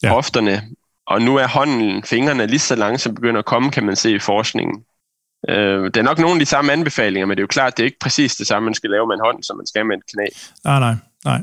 ja. 0.03 0.09
hofterne, 0.09 0.61
og 1.07 1.21
nu 1.21 1.35
er 1.35 1.47
hånden, 1.47 2.03
fingrene 2.03 2.47
lige 2.47 2.59
så 2.59 2.75
langsomt 2.75 3.15
begynder 3.15 3.39
at 3.39 3.45
komme, 3.45 3.71
kan 3.71 3.85
man 3.85 3.95
se 3.95 4.11
i 4.11 4.19
forskningen. 4.19 4.83
Øh, 5.49 5.83
det 5.83 5.97
er 5.97 6.01
nok 6.01 6.19
nogle 6.19 6.35
af 6.35 6.39
de 6.39 6.45
samme 6.45 6.71
anbefalinger, 6.71 7.25
men 7.25 7.37
det 7.37 7.41
er 7.41 7.43
jo 7.43 7.47
klart, 7.47 7.77
det 7.77 7.83
er 7.83 7.85
ikke 7.85 7.99
præcis 7.99 8.35
det 8.35 8.47
samme, 8.47 8.65
man 8.65 8.73
skal 8.73 8.89
lave 8.89 9.07
med 9.07 9.15
en 9.15 9.21
hånd, 9.25 9.43
som 9.43 9.57
man 9.57 9.67
skal 9.67 9.85
med 9.85 9.97
et 9.97 10.03
knæ. 10.13 10.25
Nej, 10.63 10.79
nej, 10.79 10.95
nej. 11.25 11.41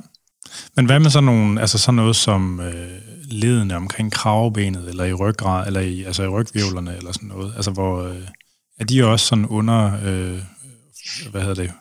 Men 0.77 0.87
hvad 0.87 1.01
med 1.01 1.11
sådan, 1.11 1.25
nogle, 1.25 1.61
altså 1.61 1.79
sådan 1.79 1.97
noget 1.97 2.17
som 2.17 2.61
øh, 2.61 2.99
ledene 3.31 3.77
omkring 3.77 4.13
kravbenet, 4.13 4.89
eller 4.89 5.05
i 5.05 5.13
ryggrad, 5.13 5.67
eller 5.67 5.81
i, 5.81 6.03
altså 6.05 6.23
i 6.23 6.29
rygvivlerne, 6.29 6.97
eller 6.97 7.13
sådan 7.13 7.29
noget? 7.29 7.53
Altså, 7.57 7.71
hvor 7.71 8.03
øh, 8.03 8.23
er 8.81 8.85
de 8.85 9.05
også 9.05 9.27
sådan 9.27 9.47
under, 9.47 9.93
øh, 10.05 10.39
hvad 11.31 11.41
hedder 11.41 11.63
det, 11.63 11.73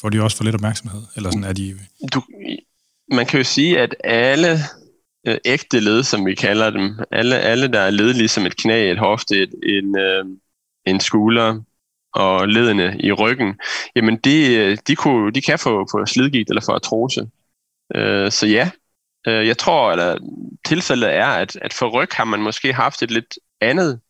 får 0.00 0.08
de 0.08 0.22
også 0.22 0.36
for 0.36 0.44
lidt 0.44 0.54
opmærksomhed? 0.54 1.02
Eller 1.16 1.30
sådan 1.30 1.44
er 1.44 1.52
de... 1.52 1.78
Du, 2.14 2.22
man 3.12 3.26
kan 3.26 3.38
jo 3.38 3.44
sige, 3.44 3.80
at 3.80 3.94
alle 4.04 4.58
øh, 5.26 5.38
ægte 5.44 5.80
led, 5.80 6.02
som 6.02 6.26
vi 6.26 6.34
kalder 6.34 6.70
dem, 6.70 6.98
alle, 7.10 7.38
alle 7.38 7.68
der 7.68 7.80
er 7.80 7.90
led 7.90 8.14
ligesom 8.14 8.46
et 8.46 8.56
knæ, 8.56 8.90
et 8.90 8.98
hofte, 8.98 9.42
et, 9.42 9.54
en, 9.62 9.98
øh, 9.98 10.24
en 10.86 11.00
skulder 11.00 11.60
og 12.14 12.48
ledene 12.48 12.96
i 13.00 13.12
ryggen, 13.12 13.60
jamen 13.96 14.16
de, 14.16 14.76
de, 14.76 14.96
kunne, 14.96 15.32
de 15.32 15.42
kan 15.42 15.58
få, 15.58 15.86
få 15.92 16.06
slidgigt 16.06 16.48
eller 16.50 16.62
få 16.62 16.72
artrose. 16.72 17.28
Øh, 17.94 18.30
så 18.30 18.46
ja, 18.46 18.70
øh, 19.26 19.46
jeg 19.46 19.58
tror, 19.58 19.90
at 19.90 20.18
tilfældet 20.66 21.14
er, 21.14 21.26
at, 21.26 21.56
at 21.62 21.72
for 21.72 21.88
ryg 21.88 22.08
har 22.12 22.24
man 22.24 22.42
måske 22.42 22.72
haft 22.72 23.02
et 23.02 23.10
lidt 23.10 23.38
andet 23.60 24.00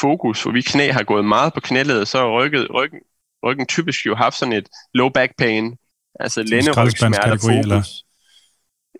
fokus, 0.00 0.42
hvor 0.42 0.52
vi 0.52 0.62
knæ 0.62 0.90
har 0.90 1.02
gået 1.02 1.24
meget 1.24 1.54
på 1.54 1.60
knæledet, 1.60 2.08
så 2.08 2.18
har 2.18 2.42
ryggen, 2.42 2.66
ryggen, 2.74 3.00
ryggen 3.44 3.66
typisk 3.66 4.06
jo 4.06 4.14
haft 4.14 4.38
sådan 4.38 4.52
et 4.52 4.68
low 4.94 5.08
back 5.08 5.32
pain, 5.38 5.76
altså 6.20 6.42
lænderygsmerte 6.42 7.30
fokus. 7.30 7.44
Eller? 7.44 7.82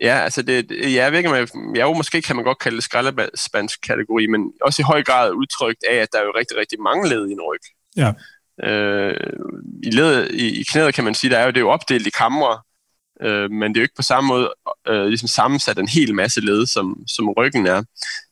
Ja, 0.01 0.19
altså 0.19 0.41
det, 0.41 0.71
jeg 0.93 1.11
ved 1.11 1.19
ikke, 1.19 1.33
jeg, 1.75 1.81
jo, 1.81 1.93
måske 1.93 2.21
kan 2.21 2.35
man 2.35 2.45
godt 2.45 2.59
kalde 2.59 2.75
det 2.75 2.83
skraldespandskategori, 2.83 4.27
men 4.27 4.51
også 4.61 4.81
i 4.81 4.83
høj 4.83 5.03
grad 5.03 5.31
udtrykt 5.31 5.83
af, 5.89 5.95
at 5.95 6.07
der 6.11 6.19
er 6.19 6.23
jo 6.23 6.33
rigtig, 6.35 6.57
rigtig 6.57 6.81
mange 6.81 7.09
led 7.09 7.27
i 7.27 7.31
en 7.31 7.41
ryg. 7.41 7.61
Ja. 7.97 8.13
Øh, 8.63 9.15
i, 9.83 9.89
led, 9.89 10.29
i, 10.29 10.59
I 10.59 10.63
knæet 10.63 10.93
kan 10.93 11.03
man 11.03 11.13
sige, 11.13 11.31
der 11.31 11.37
er 11.37 11.43
jo, 11.43 11.49
det 11.49 11.57
er 11.57 11.61
jo 11.61 11.69
opdelt 11.69 12.07
i 12.07 12.09
kamre, 12.09 12.59
øh, 13.21 13.51
men 13.51 13.73
det 13.73 13.77
er 13.77 13.81
jo 13.81 13.83
ikke 13.83 13.95
på 13.95 14.01
samme 14.01 14.27
måde 14.27 14.53
øh, 14.87 15.05
ligesom 15.05 15.27
sammensat 15.27 15.79
en 15.79 15.87
hel 15.87 16.15
masse 16.15 16.41
led, 16.41 16.65
som, 16.65 17.03
som 17.07 17.29
ryggen 17.29 17.67
er. 17.67 17.83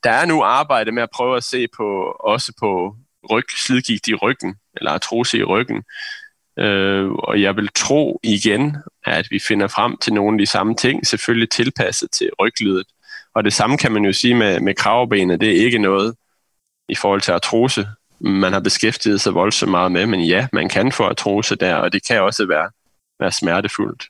Der 0.04 0.12
er 0.12 0.26
nu 0.26 0.44
arbejde 0.44 0.92
med 0.92 1.04
at 1.04 1.10
prøve 1.14 1.38
at 1.38 1.44
se 1.44 1.68
på 1.78 2.18
også 2.20 2.54
på 2.60 2.96
ryg, 3.32 3.46
slidgigt 3.66 4.08
i 4.08 4.16
ryggen, 4.16 4.56
eller 4.78 4.92
artrose 4.92 5.38
i 5.38 5.44
ryggen, 5.44 5.84
Øh, 6.60 7.12
og 7.12 7.42
jeg 7.42 7.56
vil 7.56 7.70
tro 7.76 8.20
igen, 8.24 8.78
at 9.06 9.28
vi 9.32 9.40
finder 9.40 9.68
frem 9.68 9.98
til 9.98 10.14
nogle 10.14 10.36
af 10.36 10.40
de 10.40 10.46
samme 10.46 10.76
ting, 10.76 11.08
selvfølgelig 11.08 11.50
tilpasset 11.50 12.12
til 12.12 12.30
ryglydet. 12.40 12.88
Og 13.36 13.44
det 13.44 13.54
samme 13.54 13.78
kan 13.78 13.92
man 13.92 14.06
jo 14.06 14.14
sige 14.14 14.36
med, 14.36 14.60
med 14.60 14.76
kravbenet. 14.76 15.42
Det 15.42 15.50
er 15.50 15.66
ikke 15.66 15.78
noget 15.80 16.16
i 16.90 16.96
forhold 16.96 17.22
til 17.22 17.32
artrose, 17.32 17.88
man 18.20 18.54
har 18.54 18.60
beskæftiget 18.60 19.22
sig 19.22 19.34
voldsomt 19.34 19.72
meget 19.72 19.92
med, 19.92 20.06
men 20.06 20.22
ja, 20.22 20.48
man 20.54 20.70
kan 20.70 20.92
få 20.92 21.04
artrose 21.04 21.56
der, 21.56 21.76
og 21.76 21.94
det 21.94 22.08
kan 22.08 22.22
også 22.22 22.46
være, 22.48 22.70
være 23.20 23.32
smertefuldt. 23.32 24.08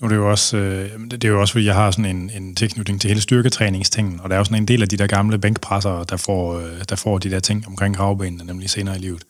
Nu 0.00 0.04
er 0.04 0.08
det 0.08 0.16
jo 0.16 0.30
også, 0.30 0.56
øh, 0.56 1.00
det 1.10 1.24
er 1.24 1.28
jo 1.28 1.40
også, 1.40 1.52
fordi 1.52 1.66
jeg 1.66 1.74
har 1.74 1.90
sådan 1.90 2.16
en, 2.16 2.30
en 2.30 2.56
tilknytning 2.56 3.00
til 3.00 3.08
hele 3.08 3.20
styrketræningstingen, 3.20 4.20
og 4.20 4.30
der 4.30 4.36
er 4.36 4.38
jo 4.38 4.44
sådan 4.44 4.62
en 4.62 4.68
del 4.68 4.82
af 4.82 4.88
de 4.88 4.96
der 4.96 5.06
gamle 5.06 5.38
bænkpresser, 5.38 6.04
der 6.04 6.16
får, 6.16 6.58
øh, 6.58 6.84
der 6.88 6.96
får 6.96 7.18
de 7.18 7.30
der 7.30 7.40
ting 7.40 7.66
omkring 7.66 7.96
kravbenene, 7.96 8.44
nemlig 8.44 8.70
senere 8.70 8.96
i 8.96 8.98
livet. 8.98 9.24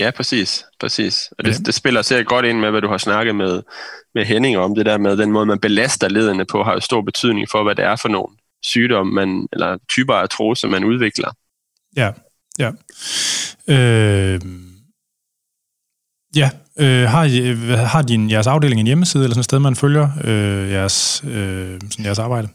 Ja, 0.00 0.10
præcis. 0.10 0.64
præcis. 0.80 1.32
Og 1.38 1.44
det, 1.44 1.52
ja. 1.52 1.58
det 1.58 1.74
spiller 1.74 2.02
sikkert 2.02 2.26
godt 2.26 2.44
ind 2.44 2.58
med, 2.58 2.70
hvad 2.70 2.80
du 2.80 2.88
har 2.88 2.98
snakket 2.98 3.34
med, 3.34 3.62
med 4.14 4.24
Henning 4.24 4.58
om. 4.58 4.74
Det 4.74 4.86
der 4.86 4.98
med, 4.98 5.16
den 5.16 5.32
måde, 5.32 5.46
man 5.46 5.58
belaster 5.58 6.08
ledene 6.08 6.44
på, 6.44 6.62
har 6.62 6.72
jo 6.72 6.80
stor 6.80 7.02
betydning 7.02 7.48
for, 7.50 7.62
hvad 7.62 7.74
det 7.74 7.84
er 7.84 7.96
for 7.96 8.08
nogle 8.08 8.36
sygdomme, 8.62 9.12
man, 9.12 9.48
eller 9.52 9.78
typer 9.88 10.14
af 10.14 10.22
artrose, 10.22 10.68
man 10.68 10.84
udvikler. 10.84 11.30
Ja, 11.96 12.12
ja. 12.58 12.70
Øh, 13.68 14.40
ja, 16.36 16.50
øh, 16.78 17.08
har, 17.08 17.24
I, 17.24 17.54
har 17.74 18.02
din, 18.02 18.30
jeres 18.30 18.46
afdeling 18.46 18.80
en 18.80 18.86
hjemmeside, 18.86 19.24
eller 19.24 19.34
sådan 19.34 19.40
et 19.40 19.44
sted, 19.44 19.58
man 19.58 19.76
følger 19.76 20.08
øh, 20.24 20.70
jeres, 20.70 21.22
øh, 21.24 21.80
sådan 21.90 22.04
jeres 22.04 22.18
arbejde? 22.18 22.48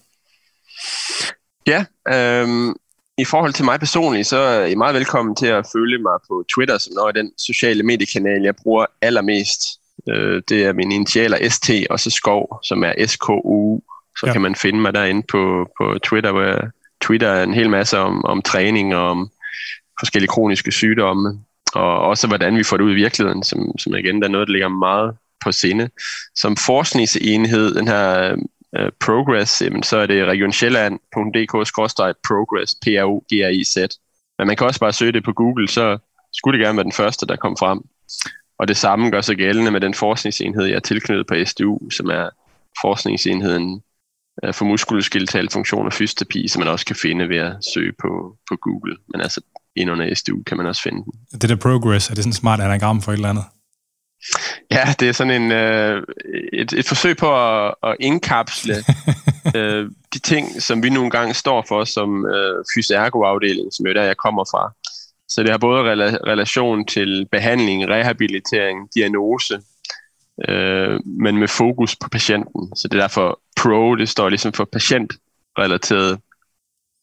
Ja, 1.67 1.85
øh, 2.07 2.75
i 3.21 3.25
forhold 3.25 3.53
til 3.53 3.65
mig 3.65 3.79
personligt, 3.79 4.27
så 4.27 4.37
er 4.37 4.65
I 4.65 4.75
meget 4.75 4.95
velkommen 4.95 5.35
til 5.35 5.47
at 5.47 5.65
følge 5.73 5.97
mig 5.97 6.17
på 6.27 6.43
Twitter, 6.55 6.77
som 6.77 6.93
er 6.93 7.11
den 7.11 7.31
sociale 7.37 7.83
mediekanal, 7.83 8.41
jeg 8.41 8.55
bruger 8.55 8.85
allermest. 9.01 9.61
Øh, 10.09 10.41
det 10.49 10.63
er 10.65 10.73
min 10.73 10.91
initialer 10.91 11.49
ST, 11.49 11.69
og 11.89 11.99
så 11.99 12.09
Skov, 12.09 12.59
som 12.63 12.83
er 12.83 13.05
SKU. 13.07 13.79
Så 14.19 14.27
ja. 14.27 14.31
kan 14.31 14.41
man 14.41 14.55
finde 14.55 14.79
mig 14.79 14.93
derinde 14.93 15.23
på, 15.31 15.67
på 15.77 15.97
Twitter, 16.03 16.31
hvor 16.31 16.41
jeg 16.41 16.61
tweeter 17.01 17.43
en 17.43 17.53
hel 17.53 17.69
masse 17.69 17.99
om, 17.99 18.25
om 18.25 18.41
træning 18.41 18.95
og 18.95 19.09
om 19.09 19.29
forskellige 19.99 20.29
kroniske 20.29 20.71
sygdomme, 20.71 21.39
og 21.73 21.99
også 21.99 22.27
hvordan 22.27 22.57
vi 22.57 22.63
får 22.63 22.77
det 22.77 22.83
ud 22.83 22.91
i 22.91 23.01
virkeligheden, 23.03 23.43
som, 23.43 23.77
som 23.79 23.95
igen 23.95 24.21
der 24.21 24.27
er 24.27 24.31
noget, 24.31 24.47
der 24.47 24.51
ligger 24.51 24.69
meget 24.69 25.15
på 25.43 25.51
sinde. 25.51 25.89
Som 26.35 26.57
forskningsenhed, 26.57 27.75
den 27.75 27.87
her 27.87 28.35
Øh, 28.77 28.91
Progress, 29.05 29.61
jamen, 29.61 29.83
så 29.83 29.97
er 29.97 30.05
det 30.05 30.25
regionsjælland.dk-progress, 30.25 32.75
P-R-O-G-R-I-Z. 32.81 33.77
Men 34.37 34.47
man 34.47 34.55
kan 34.55 34.67
også 34.67 34.79
bare 34.79 34.93
søge 34.93 35.11
det 35.11 35.23
på 35.23 35.33
Google, 35.33 35.67
så 35.67 35.97
skulle 36.33 36.59
det 36.59 36.65
gerne 36.65 36.77
være 36.77 36.83
den 36.83 36.91
første, 36.91 37.25
der 37.25 37.35
kom 37.35 37.57
frem. 37.59 37.81
Og 38.59 38.67
det 38.67 38.77
samme 38.77 39.09
gør 39.09 39.21
sig 39.21 39.37
gældende 39.37 39.71
med 39.71 39.81
den 39.81 39.93
forskningsenhed, 39.93 40.65
jeg 40.65 40.75
er 40.75 40.79
tilknyttet 40.79 41.27
på 41.27 41.35
SDU, 41.45 41.89
som 41.89 42.09
er 42.09 42.29
forskningsenheden 42.81 43.83
øh, 44.43 44.53
for 44.53 44.65
muskuloskeletal 44.65 45.49
funktion 45.51 45.85
og 45.85 45.93
fysioterapi, 45.93 46.47
som 46.47 46.59
man 46.59 46.67
også 46.67 46.85
kan 46.85 46.95
finde 46.95 47.29
ved 47.29 47.37
at 47.37 47.55
søge 47.73 47.93
på, 48.01 48.37
på 48.49 48.55
Google. 48.55 48.97
Men 49.11 49.21
altså, 49.21 49.41
ind 49.75 49.91
under 49.91 50.15
SDU 50.15 50.43
kan 50.43 50.57
man 50.57 50.65
også 50.65 50.81
finde 50.81 51.03
den. 51.03 51.13
Det 51.41 51.49
der 51.49 51.55
Progress, 51.55 52.09
er 52.09 52.13
det 52.13 52.23
sådan 52.23 52.29
et 52.29 52.35
smart 52.35 52.59
anagram 52.59 53.01
for 53.01 53.11
et 53.11 53.15
eller 53.15 53.29
andet? 53.29 53.43
Ja, 54.71 54.93
det 54.99 55.09
er 55.09 55.13
sådan 55.13 55.41
en, 55.41 55.51
øh, 55.51 56.03
et, 56.53 56.73
et 56.73 56.87
forsøg 56.87 57.17
på 57.17 57.29
at, 57.35 57.73
at 57.83 57.95
indkapsle 57.99 58.75
øh, 59.55 59.89
de 60.13 60.19
ting, 60.19 60.61
som 60.61 60.83
vi 60.83 60.89
nogle 60.89 61.09
gange 61.09 61.33
står 61.33 61.65
for 61.67 61.83
som 61.83 62.25
øh, 62.25 62.63
fysergo-afdeling, 62.75 63.73
som 63.73 63.85
er 63.85 63.93
der, 63.93 64.03
jeg 64.03 64.17
kommer 64.17 64.45
fra. 64.51 64.73
Så 65.29 65.43
det 65.43 65.49
har 65.49 65.57
både 65.57 65.81
rela- 65.81 66.27
relation 66.27 66.85
til 66.85 67.27
behandling, 67.31 67.89
rehabilitering, 67.89 68.89
diagnose, 68.95 69.61
øh, 70.49 70.99
men 71.05 71.37
med 71.37 71.47
fokus 71.47 71.95
på 71.95 72.09
patienten. 72.09 72.75
Så 72.75 72.87
det 72.87 72.97
er 72.97 73.01
derfor 73.01 73.39
PRO, 73.57 73.95
det 73.95 74.09
står 74.09 74.29
ligesom 74.29 74.53
for 74.53 74.65
patientrelaterede 74.65 76.17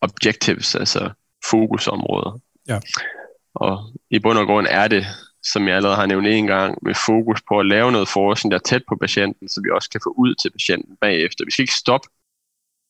objectives, 0.01 0.75
altså 0.75 1.11
fokusområder. 1.51 2.41
Ja. 2.69 2.79
Og 3.55 3.79
i 4.11 4.19
bund 4.19 4.39
og 4.39 4.47
grund 4.47 4.67
er 4.71 4.89
det, 4.89 5.07
som 5.53 5.69
jeg 5.69 5.77
allerede 5.77 5.97
har 5.97 6.07
nævnt 6.07 6.27
en 6.27 6.47
gang, 6.47 6.79
med 6.83 6.95
fokus 7.07 7.41
på 7.49 7.61
at 7.61 7.67
lave 7.67 7.93
noget 7.93 8.09
forskning, 8.09 8.51
der 8.51 8.59
er 8.59 8.69
tæt 8.71 8.83
på 8.89 8.97
patienten, 8.97 9.49
så 9.49 9.61
vi 9.65 9.71
også 9.71 9.91
kan 9.91 10.01
få 10.05 10.15
ud 10.19 10.35
til 10.35 10.51
patienten 10.51 10.97
bagefter. 11.01 11.45
Vi 11.45 11.51
skal 11.51 11.63
ikke 11.63 11.83
stoppe, 11.85 12.09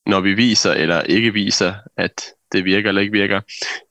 når 0.07 0.21
vi 0.21 0.35
viser 0.35 0.73
eller 0.73 1.01
ikke 1.01 1.33
viser, 1.33 1.75
at 1.97 2.17
det 2.53 2.65
virker 2.65 2.89
eller 2.89 3.03
ikke 3.03 3.13
virker, 3.13 3.41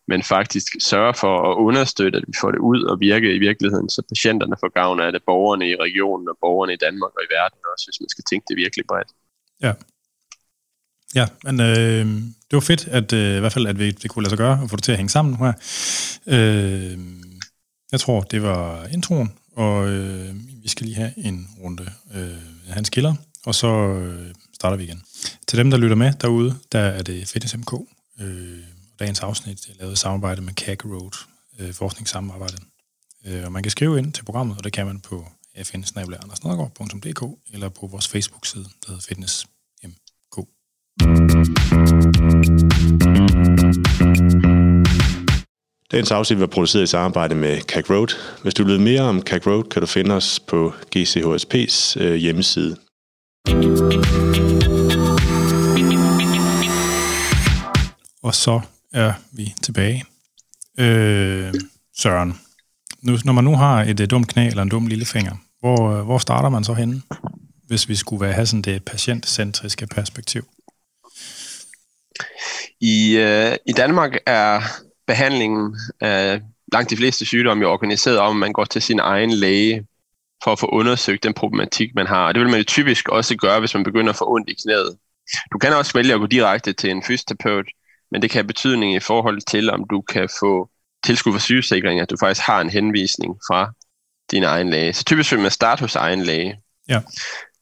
men 0.07 0.23
faktisk 0.23 0.67
sørge 0.79 1.13
for 1.13 1.51
at 1.51 1.55
understøtte, 1.55 2.17
at 2.17 2.23
vi 2.27 2.33
får 2.41 2.51
det 2.51 2.59
ud 2.59 2.83
og 2.83 2.99
virke 2.99 3.35
i 3.35 3.39
virkeligheden, 3.39 3.89
så 3.89 4.01
patienterne 4.09 4.55
får 4.59 4.71
gavn 4.79 4.99
af 4.99 5.11
det, 5.11 5.21
borgerne 5.25 5.69
i 5.69 5.75
regionen 5.75 6.29
og 6.29 6.37
borgerne 6.41 6.73
i 6.73 6.77
Danmark 6.85 7.11
og 7.17 7.21
i 7.23 7.33
verden 7.37 7.59
også, 7.73 7.85
hvis 7.87 8.01
man 8.01 8.09
skal 8.09 8.23
tænke 8.29 8.45
det 8.49 8.57
virkelig 8.57 8.85
bredt. 8.87 9.11
Ja. 9.61 9.73
Ja, 11.15 11.25
men 11.43 11.55
øh, 11.61 12.05
det 12.47 12.53
var 12.53 12.59
fedt, 12.59 12.87
at 12.87 13.13
øh, 13.13 13.37
i 13.37 13.39
hvert 13.39 13.53
fald, 13.53 13.67
at 13.67 13.79
vi, 13.79 13.91
det 13.91 14.09
kunne 14.09 14.23
lade 14.23 14.29
sig 14.29 14.37
gøre, 14.37 14.59
og 14.63 14.69
få 14.69 14.75
det 14.75 14.83
til 14.83 14.91
at 14.91 14.97
hænge 14.97 15.09
sammen 15.09 15.35
her. 15.35 15.53
Øh, 16.27 16.97
jeg 17.91 17.99
tror, 17.99 18.21
det 18.21 18.43
var 18.43 18.85
introen, 18.85 19.33
og 19.55 19.89
øh, 19.89 20.35
vi 20.63 20.69
skal 20.69 20.85
lige 20.85 20.95
have 20.95 21.13
en 21.17 21.49
runde 21.63 21.91
øh, 22.15 22.73
hans 22.73 22.87
skiller, 22.87 23.15
og 23.45 23.55
så 23.55 23.67
øh, 23.67 24.33
starter 24.53 24.77
vi 24.77 24.83
igen. 24.83 25.03
Til 25.47 25.57
dem, 25.57 25.71
der 25.71 25.77
lytter 25.77 25.95
med 25.95 26.13
derude, 26.13 26.55
der 26.71 26.79
er 26.79 27.03
det 27.03 27.27
Fitness 27.27 27.57
MK. 27.57 27.73
Øh, 28.19 28.59
dagens 28.99 29.19
afsnit 29.19 29.67
er 29.69 29.73
lavet 29.79 29.93
i 29.93 29.95
samarbejde 29.95 30.41
med 30.41 30.53
CAG 30.53 30.85
Road, 30.85 31.25
øh, 31.59 31.73
forskningssamarbejde. 31.73 32.57
Øh, 33.25 33.45
og 33.45 33.51
man 33.51 33.63
kan 33.63 33.71
skrive 33.71 33.97
ind 33.97 34.13
til 34.13 34.23
programmet, 34.23 34.57
og 34.57 34.63
det 34.63 34.73
kan 34.73 34.85
man 34.85 34.99
på 34.99 35.27
fn 35.63 35.83
eller 37.53 37.69
på 37.69 37.87
vores 37.87 38.07
Facebook-side, 38.07 38.63
der 38.63 38.87
hedder 38.87 39.01
Fitness 39.01 39.47
MK. 39.83 40.37
Dagens 45.91 46.11
afsnit 46.11 46.39
var 46.39 46.47
produceret 46.47 46.83
i 46.83 46.87
samarbejde 46.87 47.35
med 47.35 47.61
CAC 47.61 47.89
Road. 47.89 48.41
Hvis 48.41 48.53
du 48.53 48.63
vil 48.63 48.79
mere 48.79 49.01
om 49.01 49.21
CAC 49.21 49.47
Road, 49.47 49.63
kan 49.63 49.81
du 49.81 49.85
finde 49.85 50.15
os 50.15 50.39
på 50.39 50.73
GCHSP's 50.95 52.01
øh, 52.01 52.15
hjemmeside. 52.15 52.77
Og 58.23 58.35
så 58.35 58.61
er 58.93 59.13
vi 59.31 59.53
tilbage. 59.63 60.05
Øh, 60.79 61.53
Søren, 61.97 62.39
nu, 63.01 63.17
når 63.25 63.33
man 63.33 63.43
nu 63.43 63.55
har 63.55 63.83
et, 63.83 63.99
et 63.99 64.11
dumt 64.11 64.27
knæ 64.27 64.47
eller 64.47 64.63
en 64.63 64.69
dum 64.69 64.87
lillefinger, 64.87 65.35
hvor, 65.59 66.03
hvor 66.03 66.17
starter 66.17 66.49
man 66.49 66.63
så 66.63 66.73
henne, 66.73 67.01
hvis 67.67 67.89
vi 67.89 67.95
skulle 67.95 68.21
være, 68.21 68.33
have 68.33 68.45
sådan 68.45 68.61
det 68.61 68.85
patientcentriske 68.85 69.87
perspektiv? 69.87 70.47
I, 72.81 73.17
øh, 73.17 73.55
I 73.65 73.71
Danmark 73.71 74.11
er 74.25 74.61
behandlingen 75.07 75.75
af 76.01 76.41
langt 76.73 76.89
de 76.89 76.97
fleste 76.97 77.25
sygdomme 77.25 77.63
jo 77.63 77.71
organiseret 77.71 78.17
om, 78.17 78.35
at 78.35 78.39
man 78.39 78.53
går 78.53 78.65
til 78.65 78.81
sin 78.81 78.99
egen 78.99 79.31
læge 79.31 79.85
for 80.43 80.51
at 80.51 80.59
få 80.59 80.67
undersøgt 80.67 81.23
den 81.23 81.33
problematik, 81.33 81.95
man 81.95 82.07
har. 82.07 82.27
Og 82.27 82.33
det 82.33 82.41
vil 82.41 82.49
man 82.49 82.59
jo 82.59 82.63
typisk 82.63 83.09
også 83.09 83.35
gøre, 83.35 83.59
hvis 83.59 83.73
man 83.73 83.83
begynder 83.83 84.09
at 84.09 84.15
få 84.15 84.31
ondt 84.33 84.49
i 84.49 84.55
knæet. 84.63 84.97
Du 85.53 85.57
kan 85.57 85.73
også 85.73 85.93
vælge 85.93 86.13
at 86.13 86.19
gå 86.19 86.25
direkte 86.25 86.73
til 86.73 86.91
en 86.91 87.03
fysioterapeut, 87.03 87.65
men 88.11 88.21
det 88.21 88.29
kan 88.29 88.39
have 88.39 88.47
betydning 88.47 88.95
i 88.95 88.99
forhold 88.99 89.41
til, 89.41 89.69
om 89.69 89.85
du 89.89 90.01
kan 90.01 90.29
få 90.39 90.69
tilskud 91.05 91.33
for 91.33 91.39
sygesikring, 91.39 91.99
at 91.99 92.09
du 92.09 92.17
faktisk 92.19 92.45
har 92.45 92.61
en 92.61 92.69
henvisning 92.69 93.39
fra 93.47 93.73
din 94.31 94.43
egen 94.43 94.69
læge. 94.69 94.93
Så 94.93 95.03
typisk 95.03 95.31
vil 95.31 95.39
man 95.39 95.51
starte 95.51 95.81
hos 95.81 95.95
egen 95.95 96.21
læge. 96.21 96.61
Ja. 96.89 97.01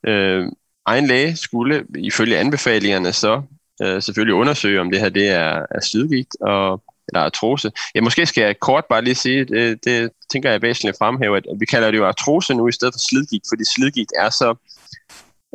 Øh, 0.07 0.51
egen 0.85 1.07
læge 1.07 1.35
skulle 1.35 1.85
ifølge 1.97 2.37
anbefalingerne 2.37 3.13
så 3.13 3.41
øh, 3.81 4.01
selvfølgelig 4.01 4.33
undersøge, 4.33 4.81
om 4.81 4.91
det 4.91 4.99
her 4.99 5.09
det 5.09 5.27
er, 5.27 5.65
er 5.71 5.81
slidgigt 5.81 6.35
og 6.41 6.83
artrose. 7.19 7.71
Ja, 7.95 8.01
måske 8.01 8.25
skal 8.25 8.43
jeg 8.43 8.59
kort 8.59 8.83
bare 8.89 9.03
lige 9.03 9.15
sige, 9.15 9.45
det, 9.45 9.85
det 9.85 10.09
tænker 10.31 10.51
jeg 10.51 10.61
væsentligt 10.61 10.93
at 10.93 10.97
fremhæve, 10.97 11.37
at 11.37 11.43
vi 11.59 11.65
kalder 11.65 11.91
det 11.91 11.97
jo 11.97 12.07
artrose 12.07 12.53
nu 12.53 12.67
i 12.67 12.71
stedet 12.71 12.93
for 12.93 12.99
slidgigt, 12.99 13.45
fordi 13.51 13.63
slidgigt 13.75 14.11
er 14.19 14.29
så, 14.29 14.55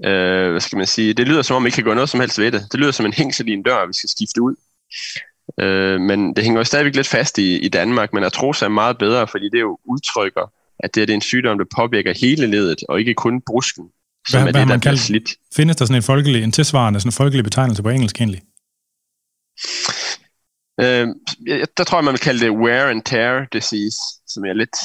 øh, 0.05 0.51
hvad 0.51 0.61
skal 0.61 0.77
man 0.77 0.87
sige, 0.87 1.15
det 1.15 1.29
lyder 1.29 1.43
som 1.43 1.57
om, 1.57 1.65
vi 1.65 1.69
ikke 1.69 1.75
kan 1.75 1.85
gøre 1.85 1.95
noget 1.95 2.11
som 2.11 2.21
helst 2.21 2.39
ved 2.39 2.53
det. 2.53 2.67
Det 2.73 2.81
lyder 2.81 2.93
som 2.93 3.07
en 3.07 3.13
hængsel 3.13 3.49
i 3.49 3.53
en 3.53 3.63
dør, 3.63 3.87
vi 3.87 3.93
skal 3.93 4.09
skifte 4.09 4.43
ud. 4.43 4.55
Øh, 5.61 6.01
men 6.01 6.37
det 6.37 6.45
hænger 6.45 6.61
jo 6.61 6.65
stadigvæk 6.65 6.97
lidt 6.97 7.09
fast 7.09 7.39
i, 7.39 7.59
i 7.59 7.69
Danmark, 7.69 8.13
men 8.13 8.25
artrose 8.25 8.65
er 8.65 8.69
meget 8.69 8.99
bedre, 8.99 9.27
fordi 9.27 9.49
det 9.53 9.61
jo 9.61 9.79
udtrykker, 9.85 10.53
at 10.79 10.95
det 10.95 11.11
er 11.11 11.15
en 11.15 11.21
sygdom, 11.21 11.59
der 11.59 11.65
påvirker 11.77 12.15
hele 12.21 12.47
ledet, 12.47 12.79
og 12.89 13.01
ikke 13.01 13.15
kun 13.15 13.43
brusken, 13.47 13.85
som 14.29 14.43
hvad, 14.43 14.49
er 14.49 14.53
hvad 14.53 14.61
det, 14.61 14.69
der 14.69 14.79
bliver 14.79 14.97
slidt. 14.97 15.31
Findes 15.57 15.77
der 15.77 15.85
sådan 15.85 15.97
en, 15.97 16.03
folkelig, 16.03 16.43
en 16.43 16.53
tilsvarende 16.53 17.01
sådan 17.01 17.09
en 17.09 17.13
folkelig 17.13 17.45
betegnelse 17.45 17.83
på 17.83 17.89
engelsk 17.89 18.21
egentlig? 18.21 18.43
Øh, 20.81 21.09
der 21.77 21.85
tror 21.85 21.99
jeg, 21.99 22.05
man 22.05 22.13
vil 22.13 22.21
kalde 22.21 22.41
det 22.41 22.51
wear 22.51 22.89
and 22.89 23.03
tear 23.03 23.47
disease, 23.53 23.99
som 24.27 24.45
er 24.45 24.53
lidt 24.53 24.77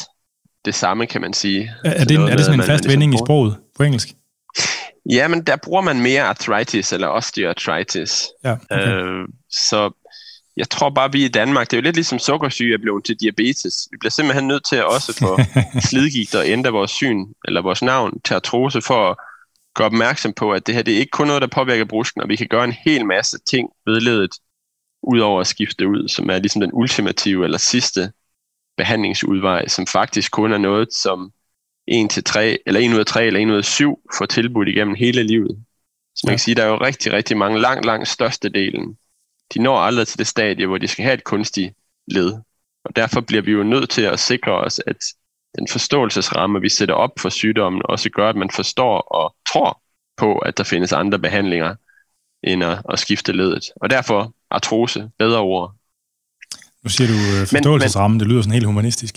det 0.65 0.75
samme, 0.75 1.07
kan 1.07 1.21
man 1.21 1.33
sige. 1.33 1.71
Er, 1.85 1.89
er, 1.89 2.05
det, 2.05 2.17
er 2.17 2.35
det 2.35 2.45
sådan 2.45 2.59
en 2.59 2.65
fast 2.65 2.87
vending 2.87 3.13
i 3.13 3.17
sproget 3.17 3.57
på 3.77 3.83
engelsk? 3.83 4.07
Ja, 5.11 5.27
men 5.27 5.43
der 5.43 5.55
bruger 5.55 5.81
man 5.81 6.01
mere 6.01 6.23
arthritis 6.23 6.93
eller 6.93 7.07
osteoarthritis. 7.07 8.27
Ja, 8.43 8.51
okay. 8.71 8.87
øh, 8.87 9.27
så 9.49 9.91
jeg 10.57 10.69
tror 10.69 10.89
bare, 10.89 11.11
vi 11.11 11.25
i 11.25 11.27
Danmark, 11.27 11.71
det 11.71 11.77
er 11.77 11.81
jo 11.81 11.83
lidt 11.83 11.95
ligesom 11.95 12.19
sukkersyge 12.19 12.73
er 12.73 12.77
blevet 12.77 13.05
til 13.05 13.15
diabetes. 13.15 13.87
Vi 13.91 13.97
bliver 13.99 14.11
simpelthen 14.11 14.47
nødt 14.47 14.65
til 14.69 14.75
at 14.75 14.85
også 14.85 15.17
få 15.19 15.39
slidgigt 15.89 16.35
og 16.35 16.47
ændre 16.47 16.71
vores 16.71 16.91
syn, 16.91 17.25
eller 17.45 17.61
vores 17.61 17.81
navn 17.81 18.21
til 18.25 18.33
artrose, 18.33 18.81
for 18.81 19.09
at 19.09 19.17
gøre 19.75 19.85
opmærksom 19.85 20.33
på, 20.33 20.51
at 20.51 20.67
det 20.67 20.75
her 20.75 20.81
det 20.81 20.93
er 20.93 20.99
ikke 20.99 21.11
kun 21.11 21.27
noget, 21.27 21.41
der 21.41 21.47
påvirker 21.47 21.85
brusken, 21.85 22.21
og 22.21 22.29
vi 22.29 22.35
kan 22.35 22.47
gøre 22.47 22.63
en 22.63 22.75
hel 22.85 23.05
masse 23.05 23.37
ting 23.51 23.69
ved 23.85 24.01
ledet, 24.01 24.31
udover 25.13 25.41
at 25.41 25.47
skifte 25.47 25.87
ud, 25.87 26.07
som 26.07 26.29
er 26.29 26.39
ligesom 26.39 26.61
den 26.61 26.69
ultimative 26.73 27.43
eller 27.43 27.57
sidste 27.57 28.11
behandlingsudvej, 28.77 29.67
som 29.67 29.87
faktisk 29.87 30.31
kun 30.31 30.51
er 30.53 30.57
noget, 30.57 30.93
som 30.93 31.31
1 31.87 32.09
til 32.09 32.23
3, 32.23 32.57
eller 32.65 32.79
1 32.81 32.93
ud 32.93 32.99
af 32.99 33.05
3 33.05 33.25
eller 33.25 33.39
1 33.39 33.49
ud 33.51 33.57
af 33.57 33.65
7 33.65 33.99
får 34.17 34.25
tilbudt 34.25 34.67
igennem 34.67 34.95
hele 34.95 35.23
livet. 35.23 35.63
Så 36.15 36.21
man 36.25 36.31
Ja. 36.31 36.33
kan 36.33 36.39
sige, 36.39 36.55
der 36.55 36.63
er 36.63 36.67
jo 36.67 36.77
rigtig, 36.81 37.13
rigtig 37.13 37.37
mange, 37.37 37.59
langt, 37.61 37.85
langt 37.85 38.07
størstedelen, 38.07 38.97
de 39.53 39.61
når 39.61 39.77
aldrig 39.77 40.07
til 40.07 40.19
det 40.19 40.27
stadie, 40.27 40.67
hvor 40.67 40.77
de 40.77 40.87
skal 40.87 41.03
have 41.03 41.13
et 41.13 41.23
kunstigt 41.23 41.73
led. 42.07 42.33
Og 42.85 42.95
derfor 42.95 43.21
bliver 43.21 43.41
vi 43.41 43.51
jo 43.51 43.63
nødt 43.63 43.89
til 43.89 44.01
at 44.01 44.19
sikre 44.19 44.51
os, 44.51 44.81
at 44.87 44.97
den 45.57 45.67
forståelsesramme, 45.67 46.61
vi 46.61 46.69
sætter 46.69 46.95
op 46.95 47.11
for 47.19 47.29
sygdommen, 47.29 47.81
også 47.85 48.09
gør, 48.09 48.29
at 48.29 48.35
man 48.35 48.49
forstår 48.49 48.99
og 48.99 49.35
tror 49.51 49.81
på, 50.17 50.37
at 50.37 50.57
der 50.57 50.63
findes 50.63 50.93
andre 50.93 51.19
behandlinger, 51.19 51.75
end 52.43 52.63
at, 52.63 52.81
at 52.89 52.99
skifte 52.99 53.31
ledet. 53.31 53.63
Og 53.81 53.89
derfor 53.89 54.33
artrose, 54.55 55.09
bedre 55.19 55.39
ord. 55.39 55.75
Nu 56.83 56.89
siger 56.89 57.07
du 57.07 57.13
øh, 57.13 57.47
forståelsesramme, 57.47 58.19
det 58.19 58.27
lyder 58.27 58.41
sådan 58.41 58.53
helt 58.53 58.65
humanistisk. 58.65 59.15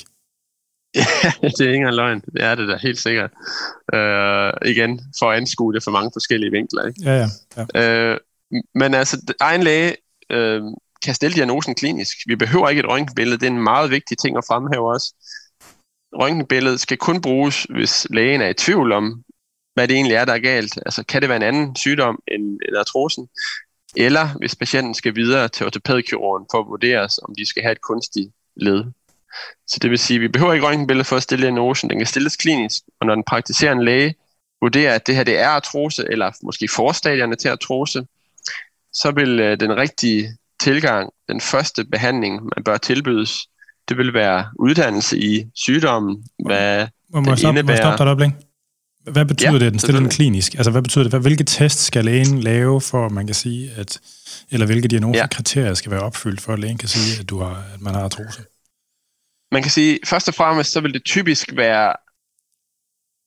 det 1.59 1.61
er 1.61 1.73
engang 1.73 1.95
løgn. 1.95 2.21
Det 2.21 2.42
er 2.42 2.54
det 2.54 2.68
da 2.68 2.76
helt 2.83 2.99
sikkert. 2.99 3.30
Øh, 3.95 4.52
igen, 4.73 5.00
for 5.18 5.30
at 5.30 5.37
anskue 5.37 5.75
det 5.75 5.85
for 5.85 5.90
mange 5.90 6.11
forskellige 6.14 6.50
vinkler. 6.50 6.87
Ikke? 6.87 7.00
Ja, 7.02 7.14
ja. 7.16 7.28
ja. 7.75 8.12
Øh, 8.12 8.18
men 8.75 8.95
altså, 8.95 9.35
egen 9.40 9.62
læge 9.62 9.97
øh, 10.30 10.62
kan 11.04 11.14
stille 11.14 11.35
diagnosen 11.35 11.75
klinisk. 11.75 12.16
Vi 12.26 12.37
behøver 12.37 12.68
ikke 12.68 12.80
et 12.80 12.88
røntgenbillede. 12.88 13.38
Det 13.38 13.47
er 13.47 13.50
en 13.50 13.62
meget 13.62 13.90
vigtig 13.90 14.18
ting 14.18 14.37
at 14.37 14.45
fremhæve 14.49 14.92
også. 14.95 15.14
Røntgenbilledet 16.21 16.80
skal 16.80 16.97
kun 16.97 17.21
bruges, 17.21 17.66
hvis 17.71 18.07
lægen 18.11 18.40
er 18.40 18.49
i 18.49 18.54
tvivl 18.54 18.92
om, 18.92 19.25
hvad 19.75 19.88
det 19.88 19.95
egentlig 19.95 20.14
er, 20.14 20.25
der 20.25 20.33
er 20.33 20.38
galt. 20.38 20.78
Altså, 20.87 21.04
kan 21.04 21.21
det 21.21 21.28
være 21.28 21.37
en 21.37 21.50
anden 21.50 21.76
sygdom 21.76 22.18
end, 22.33 22.42
end 22.42 22.76
artrosen? 22.78 23.28
Eller 23.97 24.28
hvis 24.38 24.54
patienten 24.54 24.95
skal 24.95 25.14
videre 25.16 25.49
til 25.49 25.66
ortopædkirurgen 25.66 26.47
for 26.50 26.59
at 26.61 26.66
vurderes, 26.66 27.18
om 27.18 27.35
de 27.38 27.47
skal 27.47 27.62
have 27.62 27.73
et 27.73 27.80
kunstigt 27.80 28.30
led. 28.57 28.85
Så 29.66 29.78
det 29.83 29.90
vil 29.90 29.99
sige, 29.99 30.16
at 30.16 30.21
vi 30.21 30.28
behøver 30.28 30.52
ikke 30.52 30.66
røntgenbillede 30.66 31.04
for 31.04 31.16
at 31.16 31.23
stille 31.23 31.42
diagnosen. 31.42 31.90
Den 31.90 31.99
kan 31.99 32.07
stilles 32.07 32.37
klinisk, 32.37 32.83
og 33.00 33.07
når 33.07 33.14
den 33.14 33.25
praktiserende 33.26 33.85
læge 33.85 34.14
vurderer, 34.62 34.95
at 34.95 35.07
det 35.07 35.16
her 35.16 35.25
det 35.25 35.38
er 35.38 35.49
artrose, 35.49 36.04
eller 36.11 36.33
måske 36.42 36.68
forstadierne 36.68 37.37
til 37.37 37.49
artrose, 37.49 38.07
så 38.92 39.11
vil 39.11 39.40
øh, 39.40 39.61
den 39.61 39.76
rigtige 39.76 40.28
tilgang, 40.61 41.11
den 41.28 41.40
første 41.40 41.85
behandling, 41.85 42.42
man 42.57 42.64
bør 42.64 42.76
tilbydes, 42.76 43.47
det 43.88 43.97
vil 43.97 44.14
være 44.14 44.47
uddannelse 44.59 45.18
i 45.18 45.47
sygdommen, 45.54 46.25
hvad 46.47 46.87
Må, 47.12 47.21
må, 47.21 47.25
det 47.25 47.30
jeg 47.30 47.38
stoppe, 47.38 47.62
må 47.62 47.73
indebærer- 47.73 47.76
stoppe 47.76 47.97
dig 47.99 48.04
et 48.04 48.09
øjeblik? 48.09 48.48
Hvad 49.12 49.25
betyder 49.25 49.53
Ja, 49.53 49.59
det, 49.59 49.67
at 49.67 49.73
den 49.73 49.81
stiller 49.81 50.00
den 50.00 50.11
klinisk? 50.11 50.55
Altså, 50.55 50.71
hvad 50.71 50.83
betyder 50.83 51.05
det? 51.05 51.12
Hvad, 51.12 51.21
hvilke 51.21 51.45
test 51.45 51.79
skal 51.79 52.05
lægen 52.05 52.41
lave, 52.41 52.81
for 52.81 53.07
at 53.07 53.12
man 53.12 53.27
kan 53.27 53.35
sige, 53.35 53.71
at, 53.77 54.00
eller 54.50 54.67
hvilke 54.67 54.88
diagnosekriterier 54.88 55.69
ja. 55.69 55.75
skal 55.75 55.91
være 55.91 56.00
opfyldt, 56.00 56.41
for 56.41 56.53
at 56.53 56.59
lægen 56.59 56.79
kan 56.79 56.88
sige, 56.88 57.21
at, 57.21 57.31
du 57.31 57.38
har, 57.38 57.65
at 57.75 57.81
man 57.81 57.95
har 57.95 58.03
artrose? 58.03 58.43
man 59.53 59.62
kan 59.62 59.71
sige, 59.71 59.99
først 60.07 60.29
og 60.29 60.35
fremmest, 60.35 60.73
så 60.73 60.81
vil 60.81 60.95
det 60.95 61.05
typisk 61.05 61.57
være 61.57 61.93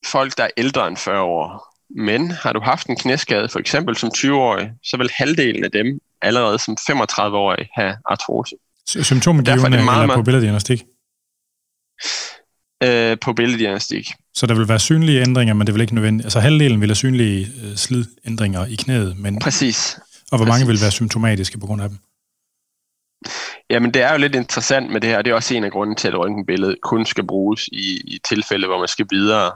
folk, 0.05 0.37
der 0.37 0.43
er 0.43 0.49
ældre 0.57 0.87
end 0.87 0.97
40 0.97 1.21
år. 1.21 1.75
Men 1.95 2.31
har 2.31 2.53
du 2.53 2.59
haft 2.59 2.87
en 2.87 2.95
knæskade, 2.95 3.49
for 3.49 3.59
eksempel 3.59 3.97
som 3.97 4.11
20-årig, 4.17 4.71
så 4.83 4.97
vil 4.97 5.09
halvdelen 5.13 5.63
af 5.63 5.71
dem 5.71 5.99
allerede 6.21 6.59
som 6.59 6.77
35-årige 6.89 7.69
have 7.73 7.95
artrose. 8.05 8.55
Sy- 8.87 8.97
Symptomgivende 8.97 9.51
Derfor 9.51 9.65
er 9.65 9.69
det 9.69 9.85
meget, 9.85 10.03
eller 10.03 10.15
på 10.15 10.23
billeddiagnostik? 10.23 10.83
Øh, 12.83 13.17
på 13.21 13.33
billeddiagnostik. 13.33 14.11
Så 14.33 14.47
der 14.47 14.55
vil 14.55 14.67
være 14.67 14.79
synlige 14.79 15.21
ændringer, 15.21 15.53
men 15.53 15.67
det 15.67 15.73
vil 15.73 15.81
ikke 15.81 15.95
nødvendigt. 15.95 16.25
Altså 16.25 16.39
halvdelen 16.39 16.81
vil 16.81 16.89
have 16.89 16.95
synlige 16.95 17.47
øh, 17.63 17.75
slidændringer 17.75 18.65
i 18.65 18.75
knæet, 18.75 19.17
men... 19.17 19.39
Præcis. 19.39 19.99
Og 20.31 20.37
hvor 20.37 20.47
mange 20.47 20.67
vil 20.67 20.81
være 20.81 20.91
symptomatiske 20.91 21.59
på 21.59 21.65
grund 21.65 21.81
af 21.81 21.89
dem? 21.89 21.97
Jamen, 23.69 23.93
det 23.93 24.01
er 24.01 24.11
jo 24.11 24.17
lidt 24.17 24.35
interessant 24.35 24.91
med 24.91 25.01
det 25.01 25.09
her, 25.09 25.17
og 25.17 25.25
det 25.25 25.31
er 25.31 25.35
også 25.35 25.55
en 25.55 25.63
af 25.63 25.71
grunden 25.71 25.95
til, 25.95 26.07
at 26.07 26.17
røntgenbilledet 26.17 26.77
kun 26.83 27.05
skal 27.05 27.27
bruges 27.27 27.67
i, 27.67 28.01
i 28.03 28.19
tilfælde, 28.29 28.67
hvor 28.67 28.79
man 28.79 28.87
skal 28.87 29.05
videre 29.11 29.51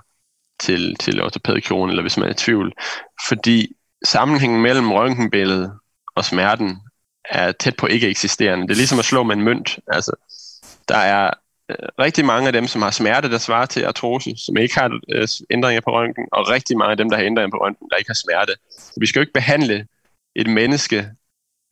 til, 0.60 0.96
til 0.96 1.22
ortopædkronen, 1.22 1.90
eller 1.90 2.02
hvis 2.02 2.18
man 2.18 2.28
er 2.28 2.32
i 2.32 2.36
tvivl. 2.36 2.74
Fordi 3.28 3.68
sammenhængen 4.06 4.62
mellem 4.62 4.92
røntgenbilledet 4.92 5.72
og 6.16 6.26
smerten 6.26 6.78
er 7.30 7.52
tæt 7.52 7.76
på 7.76 7.88
ikke 7.88 8.08
eksisterende. 8.08 8.68
Det 8.68 8.72
er 8.72 8.78
ligesom 8.78 9.00
at 9.00 9.06
slå 9.06 9.24
med 9.24 9.36
en 9.36 9.42
mønt. 9.42 9.80
Altså, 9.88 10.12
der 10.88 10.98
er 10.98 11.32
Øh, 11.72 11.90
rigtig 12.00 12.26
mange 12.26 12.48
af 12.48 12.54
dem, 12.54 12.68
som 12.68 12.82
har 12.82 12.92
smerte, 12.92 13.30
der 13.30 13.38
svarer 13.38 13.66
til 13.66 13.86
artrose, 13.86 14.34
som 14.38 14.58
ikke 14.58 14.76
har 14.80 15.00
øh, 15.16 15.28
ændringer 15.50 15.82
på 15.82 15.92
røntgen, 15.92 16.28
og 16.32 16.50
rigtig 16.50 16.78
mange 16.78 16.92
af 16.92 16.98
dem, 16.98 17.10
der 17.10 17.18
har 17.18 17.24
ændringer 17.24 17.52
på 17.52 17.58
røntgen, 17.64 17.90
der 17.90 17.96
ikke 17.98 18.10
har 18.10 18.22
smerte. 18.26 18.54
Så 18.70 18.98
vi 19.00 19.06
skal 19.06 19.20
jo 19.20 19.22
ikke 19.22 19.34
behandle 19.34 19.88
et 20.36 20.48
menneske, 20.48 21.10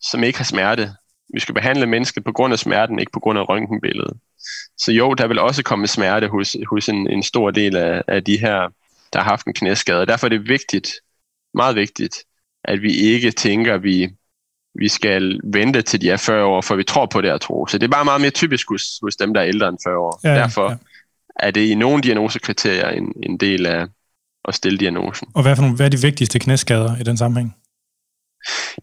som 0.01 0.23
ikke 0.23 0.39
har 0.39 0.45
smerte. 0.45 0.95
Vi 1.33 1.39
skal 1.39 1.55
behandle 1.55 1.85
mennesket 1.85 2.23
på 2.23 2.31
grund 2.31 2.53
af 2.53 2.59
smerten, 2.59 2.99
ikke 2.99 3.11
på 3.11 3.19
grund 3.19 3.39
af 3.39 3.49
røntgenbilledet. 3.49 4.17
Så 4.77 4.91
jo, 4.91 5.13
der 5.13 5.27
vil 5.27 5.39
også 5.39 5.63
komme 5.63 5.87
smerte 5.87 6.27
hos, 6.27 6.55
hos 6.69 6.89
en, 6.89 7.09
en 7.09 7.23
stor 7.23 7.51
del 7.51 7.75
af, 7.75 8.03
af 8.07 8.23
de 8.23 8.39
her, 8.39 8.69
der 9.13 9.19
har 9.19 9.29
haft 9.29 9.45
en 9.45 9.53
knæskade. 9.53 10.05
Derfor 10.05 10.27
er 10.27 10.29
det 10.29 10.49
vigtigt, 10.49 10.91
meget 11.53 11.75
vigtigt, 11.75 12.15
at 12.63 12.81
vi 12.81 12.91
ikke 12.93 13.31
tænker, 13.31 13.73
at 13.73 13.83
vi, 13.83 14.09
vi 14.75 14.87
skal 14.87 15.39
vente 15.43 15.81
til 15.81 16.01
de 16.01 16.09
er 16.09 16.17
40 16.17 16.45
år, 16.45 16.61
for 16.61 16.75
vi 16.75 16.83
tror 16.83 17.05
på 17.05 17.21
det 17.21 17.29
at 17.29 17.41
tro. 17.41 17.67
Så 17.67 17.77
det 17.77 17.83
er 17.85 17.91
bare 17.91 18.05
meget 18.05 18.21
mere 18.21 18.31
typisk 18.31 18.69
hos, 18.69 18.99
hos 19.01 19.15
dem, 19.15 19.33
der 19.33 19.41
er 19.41 19.47
ældre 19.47 19.69
end 19.69 19.77
40 19.83 19.97
år. 19.97 20.19
Ja, 20.23 20.35
Derfor 20.35 20.69
ja. 20.69 20.75
er 21.35 21.51
det 21.51 21.61
i 21.61 21.75
nogle 21.75 22.03
diagnosekriterier 22.03 22.89
en, 22.89 23.13
en 23.23 23.37
del 23.37 23.65
af 23.65 23.85
at 24.47 24.55
stille 24.55 24.77
diagnosen. 24.77 25.27
Og 25.35 25.41
hvad, 25.41 25.55
for 25.55 25.61
nogle, 25.61 25.75
hvad 25.75 25.85
er 25.85 25.89
de 25.89 26.01
vigtigste 26.01 26.39
knæskader 26.39 26.97
i 26.99 27.03
den 27.03 27.17
sammenhæng? 27.17 27.55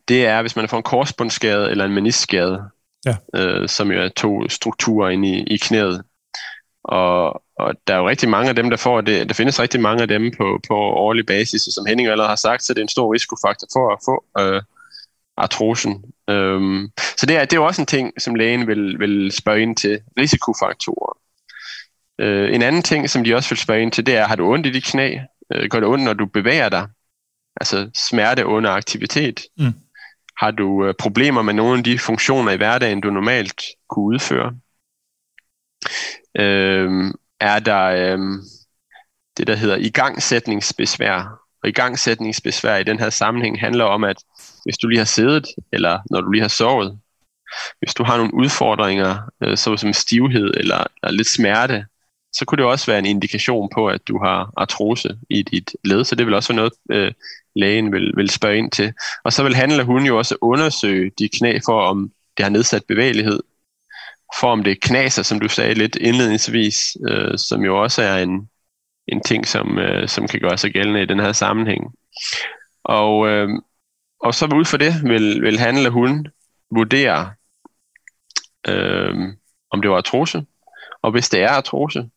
Det 0.09 0.27
er, 0.27 0.41
hvis 0.41 0.57
man 0.57 0.69
får 0.69 0.77
en 0.77 0.83
korsbundsskade 0.83 1.71
eller 1.71 1.85
en 1.85 1.93
meniskskade, 1.93 2.63
ja. 3.07 3.17
øh, 3.35 3.69
som 3.69 3.91
jo 3.91 4.01
er 4.01 4.09
to 4.09 4.49
strukturer 4.49 5.11
inde 5.11 5.29
i, 5.29 5.43
i 5.43 5.57
knæet. 5.57 6.03
Og, 6.85 7.43
og 7.59 7.75
der 7.87 7.95
er 7.95 7.99
jo 7.99 8.09
rigtig 8.09 8.29
mange 8.29 8.49
af 8.49 8.57
dem, 8.57 8.71
der 8.71 8.77
får 8.77 9.01
det. 9.01 9.29
Der 9.29 9.35
findes 9.35 9.61
rigtig 9.61 9.81
mange 9.81 10.03
af 10.03 10.09
dem 10.09 10.31
på, 10.37 10.61
på 10.69 10.75
årlig 10.75 11.27
basis, 11.27 11.67
og 11.67 11.73
som 11.73 11.87
Henning 11.87 12.09
allerede 12.09 12.29
har 12.29 12.37
sagt, 12.37 12.63
så 12.63 12.75
det 12.75 12.79
er 12.79 12.83
en 12.83 12.89
stor 12.89 13.15
risikofaktor 13.15 13.69
for 13.73 13.93
at 13.93 13.99
få 14.05 14.25
øh, 14.43 14.63
artrosen. 15.37 16.05
Øhm, 16.31 16.89
så 17.19 17.27
det 17.27 17.37
er, 17.37 17.41
det 17.41 17.53
er 17.53 17.61
jo 17.61 17.67
også 17.67 17.83
en 17.83 17.87
ting, 17.87 18.13
som 18.19 18.35
lægen 18.35 18.67
vil, 18.67 18.99
vil 18.99 19.33
spørge 19.33 19.63
ind 19.63 19.77
til, 19.77 20.01
risikofaktorer. 20.19 21.19
Øh, 22.21 22.55
en 22.55 22.63
anden 22.63 22.83
ting, 22.83 23.11
som 23.11 23.25
de 23.25 23.35
også 23.35 23.51
vil 23.51 23.59
spørge 23.59 23.83
ind 23.83 23.93
til, 23.93 24.07
det 24.07 24.17
er, 24.17 24.27
har 24.27 24.37
du 24.37 24.53
ondt 24.53 24.67
i 24.67 24.71
dit 24.71 24.85
knæ? 24.85 25.19
Øh, 25.53 25.69
gør 25.71 25.81
det 25.81 25.89
ondt, 25.89 26.05
når 26.05 26.13
du 26.13 26.27
bevæger 26.27 26.69
dig? 26.69 26.89
Altså 27.61 27.91
smerte 27.95 28.47
under 28.47 28.71
aktivitet. 28.71 29.41
Mm. 29.59 29.73
Har 30.37 30.51
du 30.51 30.87
øh, 30.87 30.95
problemer 30.99 31.43
med 31.43 31.55
nogle 31.55 31.79
af 31.79 31.85
de 31.85 31.99
funktioner 31.99 32.53
i 32.53 32.57
hverdagen, 32.57 33.01
du 33.01 33.11
normalt 33.11 33.63
kunne 33.89 34.05
udføre? 34.05 34.55
Øh, 36.39 37.15
er 37.41 37.59
der 37.59 37.85
øh, 37.85 38.19
det, 39.37 39.47
der 39.47 39.55
hedder 39.55 39.77
igangsætningsbesvær? 39.77 41.41
Og 41.63 41.69
igangsætningsbesvær 41.69 42.77
i 42.77 42.85
den 42.85 42.99
her 42.99 43.11
sammenhæng 43.11 43.61
handler 43.61 43.85
om, 43.85 44.05
at 44.05 44.17
hvis 44.65 44.79
du 44.79 44.89
lige 44.89 44.99
har 44.99 45.05
siddet, 45.05 45.47
eller 45.73 45.99
når 46.11 46.21
du 46.21 46.31
lige 46.31 46.43
har 46.43 46.49
sovet, 46.49 46.99
hvis 47.79 47.95
du 47.95 48.05
har 48.05 48.17
nogle 48.17 48.35
udfordringer, 48.35 49.19
øh, 49.43 49.57
såsom 49.57 49.93
stivhed 49.93 50.55
eller, 50.57 50.85
eller 51.03 51.17
lidt 51.17 51.29
smerte, 51.29 51.87
så 52.33 52.45
kunne 52.45 52.57
det 52.57 52.67
også 52.67 52.87
være 52.87 52.99
en 52.99 53.07
indikation 53.07 53.71
på, 53.75 53.89
at 53.89 54.09
du 54.09 54.19
har 54.19 54.53
artrose 54.57 55.19
i 55.31 55.43
dit 55.43 55.77
led, 55.85 56.05
så 56.05 56.15
det 56.15 56.27
vil 56.27 56.35
også 56.35 56.53
være 56.53 56.57
noget, 56.57 56.73
øh, 56.91 57.13
lægen 57.57 57.93
vil, 57.93 58.13
vil 58.17 58.31
spørge 58.31 58.59
ind 58.59 58.71
til. 58.71 58.93
Og 59.25 59.33
så 59.33 59.43
vil 59.43 59.55
han 59.55 59.71
eller 59.71 59.85
hun 59.85 60.07
jo 60.07 60.19
også 60.19 60.37
undersøge 60.41 61.11
de 61.19 61.29
knæ 61.29 61.59
for, 61.65 61.83
om 61.83 62.11
det 62.37 62.45
har 62.45 62.51
nedsat 62.51 62.83
bevægelighed, 62.89 63.41
for 64.41 64.53
om 64.53 64.65
det 64.65 64.81
knaser, 64.81 65.23
som 65.23 65.41
du 65.41 65.49
sagde 65.49 65.75
lidt 65.75 65.97
indledningsvis, 65.97 66.97
øh, 67.09 67.39
som 67.39 67.65
jo 67.65 67.83
også 67.83 68.03
er 68.03 68.23
en, 68.23 68.49
en 69.09 69.23
ting, 69.23 69.47
som, 69.47 69.79
øh, 69.79 70.09
som 70.09 70.29
kan 70.29 70.41
gøre 70.41 70.59
sig 70.59 70.73
gældende 70.73 71.03
i 71.03 71.07
den 71.07 71.21
her 71.21 71.33
sammenhæng. 71.33 71.95
Og, 72.85 73.29
øh, 73.29 73.49
og 74.21 74.35
så 74.35 74.47
ud 74.55 74.65
for 74.65 74.77
det 74.77 74.95
vil, 75.03 75.43
vil 75.43 75.59
han 75.59 75.77
eller 75.77 75.91
hun 75.91 76.27
vurdere, 76.71 77.33
øh, 78.69 79.15
om 79.71 79.83
det 79.83 79.91
var 79.91 79.97
artrose. 79.97 80.47
Og 81.03 81.11
hvis 81.11 81.29
det 81.29 81.43
er 81.43 81.49
artrose, 81.49 82.11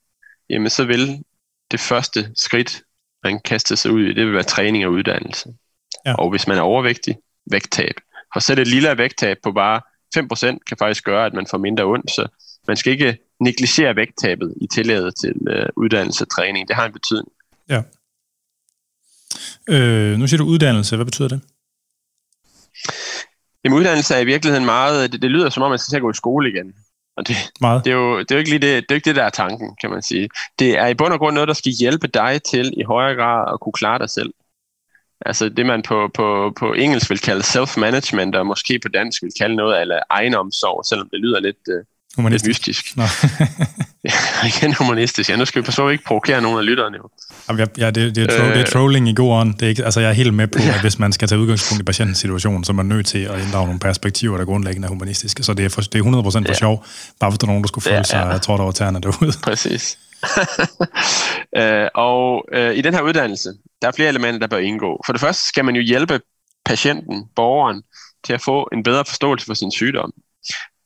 jamen 0.49 0.69
så 0.69 0.85
vil 0.85 1.23
det 1.71 1.79
første 1.79 2.31
skridt, 2.35 2.83
man 3.23 3.39
kaster 3.39 3.75
sig 3.75 3.91
ud 3.91 4.03
i, 4.03 4.13
det 4.13 4.25
vil 4.25 4.33
være 4.33 4.43
træning 4.43 4.85
og 4.85 4.91
uddannelse. 4.91 5.53
Ja. 6.05 6.13
Og 6.15 6.29
hvis 6.29 6.47
man 6.47 6.57
er 6.57 6.61
overvægtig, 6.61 7.17
vægttab. 7.51 7.95
For 8.33 8.39
selv 8.39 8.59
et 8.59 8.67
lille 8.67 8.97
vægttab 8.97 9.37
på 9.43 9.51
bare 9.51 9.81
5% 10.17 10.57
kan 10.67 10.77
faktisk 10.77 11.03
gøre, 11.03 11.25
at 11.25 11.33
man 11.33 11.47
får 11.47 11.57
mindre 11.57 11.83
ondt, 11.83 12.11
så 12.11 12.27
man 12.67 12.77
skal 12.77 12.91
ikke 12.91 13.17
negligere 13.39 13.95
vægttabet 13.95 14.53
i 14.61 14.67
tilladet 14.67 15.15
til 15.15 15.33
øh, 15.49 15.65
uddannelse 15.77 16.23
og 16.23 16.29
træning. 16.29 16.67
Det 16.67 16.75
har 16.75 16.85
en 16.85 16.93
betydning. 16.93 17.31
Ja. 17.69 17.81
Øh, 19.69 20.17
nu 20.17 20.27
siger 20.27 20.37
du 20.37 20.45
uddannelse. 20.45 20.95
Hvad 20.95 21.05
betyder 21.05 21.27
det? 21.27 21.41
Jamen 23.63 23.79
uddannelse 23.79 24.15
er 24.15 24.19
i 24.19 24.25
virkeligheden 24.25 24.65
meget, 24.65 25.11
det, 25.11 25.21
det 25.21 25.31
lyder 25.31 25.49
som 25.49 25.63
om, 25.63 25.69
man 25.69 25.79
skal 25.79 25.91
til 25.91 25.95
at 25.95 26.01
gå 26.01 26.11
i 26.11 26.13
skole 26.13 26.49
igen. 26.49 26.73
Og 27.17 27.27
det, 27.27 27.35
meget. 27.61 27.85
det, 27.85 27.91
er 27.91 27.95
jo, 27.95 28.19
det 28.19 28.31
er 28.31 28.35
jo 28.35 28.39
ikke 28.39 28.49
lige 28.49 28.59
det, 28.59 28.83
det, 28.83 28.91
er 28.91 28.95
ikke 28.95 29.05
det, 29.05 29.15
der 29.15 29.23
er 29.23 29.29
tanken, 29.29 29.75
kan 29.81 29.89
man 29.89 30.01
sige. 30.01 30.29
Det 30.59 30.77
er 30.77 30.87
i 30.87 30.93
bund 30.93 31.13
og 31.13 31.19
grund 31.19 31.33
noget, 31.33 31.47
der 31.47 31.53
skal 31.53 31.71
hjælpe 31.71 32.07
dig 32.07 32.41
til 32.43 32.73
i 32.77 32.83
højere 32.83 33.15
grad 33.15 33.53
at 33.53 33.59
kunne 33.59 33.73
klare 33.73 33.99
dig 33.99 34.09
selv. 34.09 34.33
Altså 35.25 35.49
det, 35.49 35.65
man 35.65 35.81
på, 35.81 36.09
på, 36.13 36.53
på 36.59 36.73
engelsk 36.73 37.09
vil 37.09 37.19
kalde 37.19 37.41
self-management, 37.41 38.35
og 38.35 38.47
måske 38.47 38.79
på 38.79 38.87
dansk 38.87 39.23
vil 39.23 39.31
kalde 39.39 39.55
noget 39.55 39.73
af 39.73 39.99
egenomsorg, 40.09 40.85
selvom 40.85 41.09
det 41.09 41.19
lyder 41.19 41.39
lidt, 41.39 41.57
uh, 42.17 42.31
lidt 42.31 42.47
mystisk. 42.47 42.85
Igen 44.51 44.73
humanistisk. 44.73 45.29
Ja, 45.29 45.35
nu 45.35 45.45
skal 45.45 45.65
vi 45.65 45.71
så 45.71 45.89
ikke 45.89 46.03
provokere 46.03 46.41
nogen 46.41 46.59
af 46.59 46.65
lytterne. 46.65 46.97
Jo. 46.97 47.09
Ja, 47.77 47.91
det, 47.91 48.15
det, 48.15 48.17
er 48.17 48.37
tro, 48.37 48.45
øh, 48.45 48.53
det 48.53 48.61
er 48.61 48.65
trolling 48.65 49.09
i 49.09 49.13
god 49.13 49.31
ånd. 49.31 49.53
Det 49.53 49.61
er 49.61 49.69
ikke, 49.69 49.85
altså, 49.85 49.99
jeg 49.99 50.09
er 50.09 50.13
helt 50.13 50.33
med 50.33 50.47
på, 50.47 50.59
ja. 50.59 50.73
at 50.75 50.81
hvis 50.81 50.99
man 50.99 51.13
skal 51.13 51.27
tage 51.27 51.39
udgangspunkt 51.39 51.81
i 51.81 51.83
patientens 51.85 52.17
situation, 52.17 52.63
så 52.63 52.71
er 52.71 52.75
man 52.75 52.85
nødt 52.85 53.05
til 53.05 53.17
at 53.17 53.39
inddrage 53.41 53.65
nogle 53.65 53.79
perspektiver, 53.79 54.37
der 54.37 54.45
grundlæggende 54.45 54.85
er 54.85 54.89
humanistiske. 54.89 55.43
Så 55.43 55.53
det 55.53 55.65
er, 55.65 55.69
for, 55.69 55.81
det 55.81 55.95
er 55.95 56.03
100% 56.03 56.31
for 56.31 56.39
ja. 56.47 56.53
sjov, 56.53 56.85
bare 57.19 57.29
hvis 57.29 57.39
der 57.39 57.45
er 57.45 57.49
nogen, 57.49 57.63
der 57.63 57.67
skulle 57.67 57.83
føle 57.83 57.95
ja, 57.95 58.03
sig 58.03 58.29
ja. 58.31 58.37
trådt 58.37 58.61
over 58.61 58.71
tæerne 58.71 59.01
derude. 59.01 59.33
Præcis. 59.49 59.97
øh, 61.57 61.87
og 61.95 62.45
øh, 62.53 62.75
i 62.75 62.81
den 62.81 62.93
her 62.93 63.01
uddannelse, 63.01 63.49
der 63.81 63.87
er 63.87 63.91
flere 63.91 64.09
elementer, 64.09 64.39
der 64.39 64.47
bør 64.47 64.57
indgå. 64.57 65.01
For 65.05 65.13
det 65.13 65.21
første 65.21 65.47
skal 65.47 65.65
man 65.65 65.75
jo 65.75 65.81
hjælpe 65.81 66.19
patienten, 66.65 67.23
borgeren, 67.35 67.81
til 68.23 68.33
at 68.33 68.41
få 68.41 68.69
en 68.73 68.83
bedre 68.83 69.05
forståelse 69.05 69.45
for 69.45 69.53
sin 69.53 69.71
sygdom. 69.71 70.11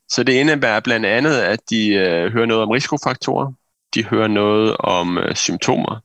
Så 0.10 0.24
det 0.24 0.34
indebærer 0.34 0.80
blandt 0.80 1.06
andet, 1.06 1.42
at 1.42 1.60
de 1.70 1.88
øh, 1.88 2.32
hører 2.32 2.46
noget 2.46 2.64
om 2.64 2.70
risikofaktorer, 2.70 3.54
de 3.94 4.06
hører 4.06 4.28
noget 4.28 4.78
om 4.80 5.18
øh, 5.18 5.36
symptomer, 5.36 6.00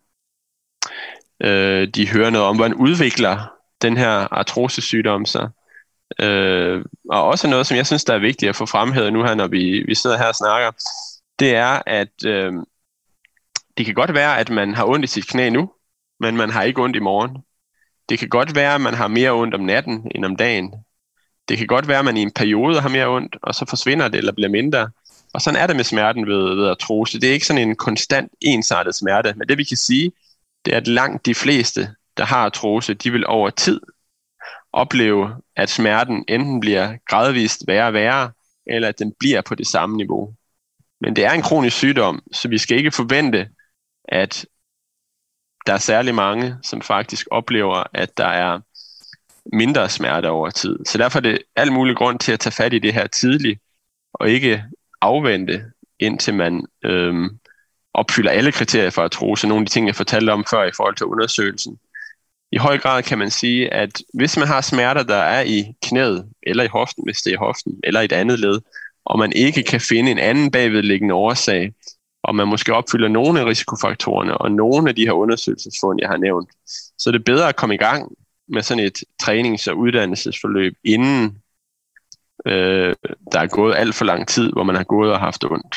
øh, 1.43 1.89
de 1.89 2.09
hører 2.09 2.31
noget 2.31 2.47
om, 2.49 2.57
hvordan 2.57 2.75
udvikler 2.75 3.53
den 3.83 3.97
her 3.97 4.11
artrosesygdom 4.11 5.27
sig, 5.27 5.49
øh, 6.21 6.85
og 7.11 7.25
også 7.25 7.49
noget, 7.49 7.67
som 7.67 7.77
jeg 7.77 7.87
synes, 7.87 8.05
der 8.05 8.15
er 8.15 8.19
vigtigt 8.19 8.49
at 8.49 8.57
få 8.57 8.67
fremhævet 8.67 9.13
nu 9.13 9.25
her, 9.25 9.35
når 9.35 9.47
vi, 9.47 9.85
vi 9.87 9.95
sidder 9.95 10.19
her 10.19 10.27
og 10.27 10.35
snakker, 10.35 10.71
det 11.39 11.55
er, 11.55 11.83
at 11.87 12.25
øh, 12.27 12.53
det 13.77 13.87
kan 13.87 13.95
godt 13.95 14.15
være, 14.15 14.39
at 14.39 14.51
man 14.51 14.75
har 14.75 14.87
ondt 14.87 15.05
i 15.05 15.09
sit 15.09 15.29
knæ 15.29 15.51
nu, 15.51 15.73
men 16.21 16.37
man 16.37 16.51
har 16.51 16.63
ikke 16.63 16.83
ondt 16.83 16.97
i 16.97 17.01
morgen. 17.01 17.37
Det 18.09 18.19
kan 18.19 18.29
godt 18.29 18.55
være, 18.55 18.75
at 18.75 18.81
man 18.81 18.95
har 18.95 19.09
mere 19.09 19.31
ondt 19.31 19.55
om 19.55 19.61
natten 19.61 20.13
end 20.15 20.25
om 20.25 20.37
dagen. 20.37 20.75
Det 21.49 21.59
kan 21.59 21.67
godt 21.67 21.89
være, 21.89 21.99
at 21.99 22.05
man 22.05 22.17
i 22.17 22.23
en 22.23 22.33
periode 22.33 22.81
har 22.81 22.89
mere 22.89 23.09
ondt, 23.09 23.37
og 23.43 23.55
så 23.55 23.67
forsvinder 23.69 24.09
det 24.09 24.19
eller 24.19 24.33
bliver 24.33 24.49
mindre. 24.49 24.91
Og 25.35 25.41
sådan 25.41 25.61
er 25.61 25.67
det 25.67 25.77
med 25.77 25.85
smerten 25.85 26.27
ved, 26.27 26.55
ved 26.55 26.69
artrose. 26.69 27.21
Det 27.21 27.29
er 27.29 27.33
ikke 27.33 27.47
sådan 27.47 27.69
en 27.69 27.77
konstant 27.77 28.33
ensartet 28.41 28.95
smerte, 28.95 29.35
men 29.37 29.49
det 29.49 29.59
vi 29.59 29.65
kan 29.65 29.77
sige, 29.77 30.13
det 30.65 30.73
er, 30.73 30.77
at 30.77 30.89
langt 30.89 31.27
de 31.27 31.35
fleste, 31.35 31.95
der 32.17 32.25
har 32.25 32.45
artrose, 32.45 32.95
de 32.95 33.13
vil 33.13 33.27
over 33.27 33.51
tid 33.51 33.81
opleve, 34.73 35.37
at 35.57 35.71
smerten 35.71 36.25
enten 36.29 36.61
bliver 36.61 36.97
gradvist 37.09 37.65
værre 37.67 37.87
og 37.87 37.93
værre, 37.93 38.31
eller 38.67 38.89
at 38.89 38.99
den 38.99 39.13
bliver 39.19 39.41
på 39.41 39.55
det 39.55 39.67
samme 39.67 39.97
niveau. 39.97 40.35
Men 41.01 41.17
det 41.17 41.25
er 41.25 41.33
en 41.33 41.43
kronisk 41.43 41.77
sygdom, 41.77 42.23
så 42.33 42.49
vi 42.49 42.59
skal 42.59 42.79
ikke 42.79 42.91
forvente, 42.91 43.49
at 44.05 44.47
der 45.67 45.73
er 45.73 45.79
særlig 45.79 46.15
mange, 46.15 46.57
som 46.63 46.83
faktisk 46.83 47.27
oplever, 47.31 47.85
at 47.95 48.19
der 48.19 48.27
er 48.27 48.61
mindre 49.53 49.89
smerte 49.89 50.31
over 50.31 50.51
tid. 50.51 50.79
Så 50.87 50.99
derfor 50.99 51.19
er 51.19 51.23
det 51.23 51.39
al 51.57 51.73
mulig 51.73 51.97
grund 51.97 52.19
til 52.19 52.33
at 52.33 52.41
tage 52.41 52.53
fat 52.53 52.73
i 52.73 52.79
det 52.79 52.95
her 52.95 53.07
tidligt, 53.07 53.61
og 54.15 54.31
ikke 54.31 54.65
afvente, 55.01 55.65
indtil 56.01 56.35
man 56.35 56.67
øhm, 56.85 57.39
opfylder 57.95 58.31
alle 58.31 58.53
kriterier 58.53 58.91
for 58.91 59.03
artrose. 59.03 59.49
Nogle 59.49 59.63
af 59.63 59.67
de 59.67 59.73
ting, 59.73 59.87
jeg 59.87 59.95
fortalte 59.95 60.31
om 60.31 60.45
før 60.51 60.65
i 60.65 60.73
forhold 60.77 60.97
til 60.97 61.07
undersøgelsen. 61.07 61.79
I 62.53 62.57
høj 62.57 62.79
grad 62.79 63.03
kan 63.03 63.19
man 63.19 63.31
sige, 63.31 63.75
at 63.75 64.03
hvis 64.15 64.37
man 64.37 64.47
har 64.47 64.61
smerter, 64.61 65.03
der 65.03 65.17
er 65.17 65.43
i 65.43 65.75
knæet, 65.83 66.29
eller 66.43 66.65
i 66.65 66.67
hoften, 66.67 67.05
hvis 67.05 67.23
det 67.23 67.33
er 67.33 67.39
hoften, 67.39 67.81
eller 67.85 68.01
i 68.01 68.05
et 68.05 68.13
andet 68.13 68.41
led, 68.41 68.61
og 69.05 69.19
man 69.19 69.33
ikke 69.33 69.63
kan 69.63 69.81
finde 69.81 70.11
en 70.11 70.19
anden 70.19 70.51
bagvedliggende 70.51 71.15
årsag, 71.15 71.73
og 72.25 72.35
man 72.35 72.49
måske 72.49 72.75
opfylder 72.75 73.09
nogle 73.09 73.41
af 73.41 73.45
risikofaktorerne, 73.45 74.39
og 74.39 74.53
nogle 74.53 74.89
af 74.89 74.97
de 74.97 75.05
her 75.05 75.13
undersøgelsesfund, 75.13 75.99
jeg 76.01 76.09
har 76.09 76.17
nævnt, 76.17 76.51
så 76.99 77.11
er 77.11 77.13
det 77.13 77.25
bedre 77.25 77.49
at 77.49 77.57
komme 77.57 77.75
i 77.75 77.79
gang 77.79 78.13
med 78.53 78.63
sådan 78.63 78.85
et 78.85 78.99
trænings- 79.23 79.71
og 79.71 79.79
uddannelsesforløb, 79.79 80.75
inden 80.85 81.43
øh, 82.47 82.95
der 83.33 83.41
er 83.41 83.47
gået 83.47 83.75
alt 83.77 83.95
for 83.95 84.05
lang 84.05 84.29
tid, 84.29 84.53
hvor 84.53 84.63
man 84.63 84.77
har 84.77 84.85
gået 84.85 85.13
og 85.13 85.21
haft 85.21 85.45
ondt. 85.45 85.77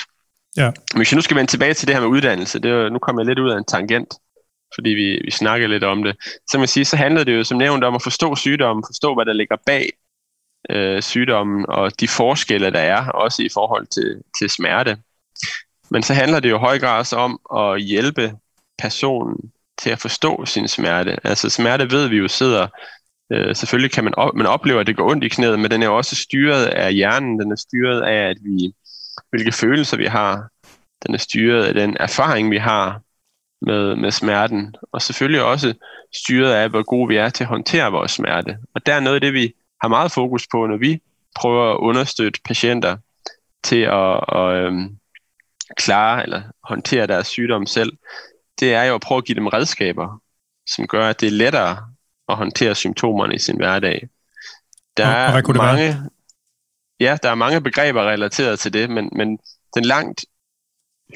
Ja. 0.58 0.72
Hvis 0.96 1.12
jeg 1.12 1.16
nu 1.16 1.22
skal 1.22 1.38
vende 1.38 1.52
tilbage 1.52 1.74
til 1.74 1.88
det 1.88 1.96
her 1.96 2.02
med 2.02 2.10
uddannelse, 2.10 2.60
det 2.60 2.72
er, 2.72 2.90
nu 2.90 3.00
kommer 3.00 3.22
jeg 3.22 3.28
lidt 3.28 3.40
ud 3.40 3.50
af 3.50 3.58
en 3.58 3.66
tangent, 3.66 4.14
fordi 4.76 4.90
vi, 4.90 5.22
vi 5.26 5.32
snakker 5.32 5.68
lidt 5.68 5.84
om 5.84 6.04
det. 6.04 6.16
Så 6.50 6.58
man 6.58 6.68
sige, 6.68 6.86
så 6.86 6.96
handler 6.96 7.24
det 7.24 7.38
jo 7.38 7.44
som 7.44 7.58
nævnt 7.58 7.84
om 7.84 7.96
at 7.96 8.04
forstå 8.04 8.36
sygdommen, 8.36 8.84
forstå 8.88 9.16
hvad 9.16 9.26
der 9.26 9.34
ligger 9.34 9.56
bag 9.66 9.90
øh, 10.70 11.02
sygdommen 11.02 11.66
og 11.70 12.00
de 12.00 12.08
forskelle, 12.08 12.72
der 12.72 12.80
er, 12.80 13.10
også 13.10 13.44
i 13.44 13.50
forhold 13.54 13.88
til, 13.88 14.22
til 14.40 14.50
smerte. 14.50 14.98
Men 15.90 16.04
så 16.04 16.14
handler 16.14 16.40
det 16.40 16.50
jo 16.50 16.56
i 16.56 16.60
høj 16.60 16.80
grad 16.80 17.00
også 17.00 17.16
om 17.16 17.40
at 17.56 17.82
hjælpe 17.82 18.34
personen 18.78 19.52
til 19.86 19.91
at 19.91 20.00
forstå 20.00 20.45
sin 20.45 20.67
smerte. 20.67 21.28
Altså 21.28 21.50
smerte 21.50 21.91
ved 21.91 22.08
vi 22.08 22.17
jo 22.17 22.28
sidder, 22.28 22.67
øh, 23.32 23.56
selvfølgelig 23.56 23.91
kan 23.91 24.04
man, 24.04 24.15
op, 24.15 24.36
man 24.36 24.45
opleve, 24.45 24.80
at 24.80 24.88
det 24.88 24.98
går 24.98 25.12
ondt 25.12 25.24
i 25.24 25.28
knæet, 25.28 25.60
men 25.60 25.71
den 25.71 25.84
er 25.84 25.86
jo 25.88 25.98
også 25.98 26.15
styret 26.15 26.65
af 26.65 26.93
hjernen, 26.93 27.39
den 27.39 27.52
er 27.52 27.56
styret 27.56 28.02
af, 28.02 28.30
at 28.30 28.38
vi, 28.41 28.74
hvilke 29.30 29.52
følelser 29.52 29.98
vi 29.98 30.06
har, 30.06 30.50
den 31.06 31.13
er 31.13 31.17
styret 31.17 31.63
af 31.63 31.74
den 31.74 31.98
erfaring, 32.00 32.52
vi 32.52 32.58
har 32.58 33.02
med, 33.62 33.95
med 33.95 34.12
smerten, 34.12 34.76
og 34.91 35.02
selvfølgelig 35.02 35.43
også 35.43 35.74
styret 36.15 36.54
af, 36.54 36.69
hvor 36.69 36.84
gode 36.84 37.08
vi 37.08 37.15
er 37.17 37.30
til 37.30 37.43
at 37.43 37.48
håndtere 37.48 37.91
vores 37.91 38.12
smerte. 38.12 38.58
Og 38.76 38.86
der 38.86 38.93
er 38.93 39.00
noget 39.00 39.15
af 39.15 39.21
det, 39.21 39.34
vi 39.34 39.54
har 39.82 39.88
meget 39.88 40.12
fokus 40.12 40.48
på, 40.52 40.65
når 40.65 40.78
vi 40.78 41.02
prøver 41.36 41.71
at 41.71 41.78
understøtte 41.78 42.39
patienter 42.45 42.98
til 43.63 43.82
at, 43.82 44.19
at 44.39 44.56
øhm, 44.56 44.98
klare 45.78 46.24
eller 46.24 46.41
håndtere 46.63 47.08
deres 47.08 47.28
sygdom 47.28 47.65
selv, 47.65 47.91
det 48.60 48.74
er 48.74 48.84
jo 48.84 48.96
at 48.96 49.02
prøve 49.02 49.18
at 49.18 49.26
give 49.26 49.36
dem 49.36 49.48
redskaber, 49.48 50.22
som 50.68 50.88
gør, 50.88 51.10
at 51.10 51.22
det 51.22 51.28
er 51.28 51.32
lettere 51.32 51.88
at 52.30 52.36
håndtere 52.36 52.76
symptomerne 52.76 53.36
i 53.36 53.39
sin 53.39 53.58
hverdag. 53.58 54.10
Der 54.98 55.08
og, 55.08 55.34
og 55.34 55.39
er 55.39 55.54
mange, 55.54 55.88
det 55.88 55.96
være? 55.96 56.10
ja, 57.00 57.18
der 57.24 57.30
er 57.30 57.36
mange 57.36 57.62
begreber 57.62 58.02
relateret 58.02 58.60
til 58.60 58.74
det, 58.74 58.89
men, 58.89 59.10
men 59.15 59.39
den 59.76 59.86
langt 59.86 60.26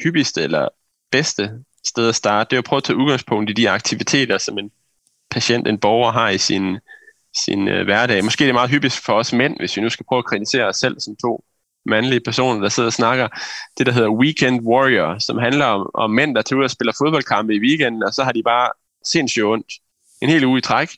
hyppigste 0.04 0.42
eller 0.42 0.68
bedste 1.12 1.64
sted 1.86 2.10
at 2.10 2.16
starte, 2.16 2.50
det 2.50 2.56
er 2.56 2.60
at 2.60 2.66
prøve 2.66 2.78
at 2.78 2.84
tage 2.84 2.98
udgangspunkt 2.98 3.50
i 3.50 3.54
de 3.54 3.70
aktiviteter, 3.70 4.38
som 4.38 4.58
en 4.58 4.72
patient, 5.32 5.68
en 5.68 5.80
borger 5.80 6.12
har 6.12 6.30
i 6.30 6.38
sin, 6.38 6.78
sin 7.46 7.68
øh, 7.68 7.84
hverdag. 7.86 8.24
Måske 8.24 8.44
er 8.44 8.48
det 8.48 8.56
meget 8.56 8.70
hyppigt 8.70 8.96
for 9.06 9.14
os 9.14 9.34
mænd, 9.34 9.58
hvis 9.60 9.78
vi 9.78 9.82
nu 9.82 9.90
skal 9.90 10.06
prøve 10.06 10.20
at 10.20 10.26
kritisere 10.26 10.66
os 10.66 10.78
selv 10.78 11.00
som 11.00 11.16
to 11.16 11.44
mandlige 11.86 12.22
personer, 12.26 12.62
der 12.62 12.70
sidder 12.70 12.88
og 12.88 12.94
snakker, 12.94 13.28
det 13.78 13.86
der 13.86 13.92
hedder 13.92 14.10
Weekend 14.10 14.62
Warrior, 14.62 15.20
som 15.20 15.38
handler 15.38 15.66
om, 15.66 15.90
om 15.94 16.12
mænd, 16.12 16.36
der 16.36 16.42
tager 16.42 16.60
ud 16.60 16.64
og 16.64 16.72
spiller 16.72 16.94
fodboldkampe 16.98 17.56
i 17.56 17.60
weekenden, 17.60 18.04
og 18.04 18.14
så 18.14 18.24
har 18.24 18.32
de 18.32 18.44
bare 18.44 18.70
sindssygt 19.06 19.46
ondt 19.46 19.74
en 20.22 20.30
hel 20.30 20.46
uge 20.46 20.58
i 20.58 20.62
træk, 20.62 20.90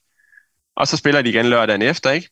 og 0.76 0.88
så 0.88 0.98
spiller 0.98 1.22
de 1.22 1.30
igen 1.30 1.46
lørdagen 1.46 1.82
efter, 1.82 2.12
ikke? 2.12 2.30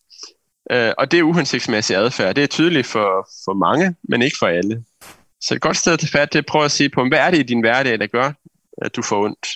Øh, 0.71 0.93
og 0.97 1.12
det 1.12 1.19
er 1.19 1.23
uhensigtsmæssig 1.23 1.95
adfærd. 1.95 2.35
Det 2.35 2.43
er 2.43 2.47
tydeligt 2.47 2.88
for, 2.88 3.27
for 3.45 3.53
mange, 3.53 3.95
men 4.09 4.21
ikke 4.21 4.38
for 4.39 4.47
alle. 4.47 4.83
Så 5.41 5.55
et 5.55 5.62
godt 5.62 5.77
sted 5.77 5.97
til 5.97 6.09
fat, 6.09 6.33
det 6.33 6.39
er 6.39 6.43
at 6.43 6.45
prøve 6.45 6.65
at 6.65 6.71
sige 6.71 6.89
på, 6.89 7.07
hvad 7.07 7.19
er 7.19 7.31
det 7.31 7.39
i 7.39 7.43
din 7.43 7.59
hverdag, 7.59 7.99
der 7.99 8.07
gør, 8.07 8.31
at 8.81 8.95
du 8.95 9.01
får 9.01 9.23
ondt? 9.23 9.47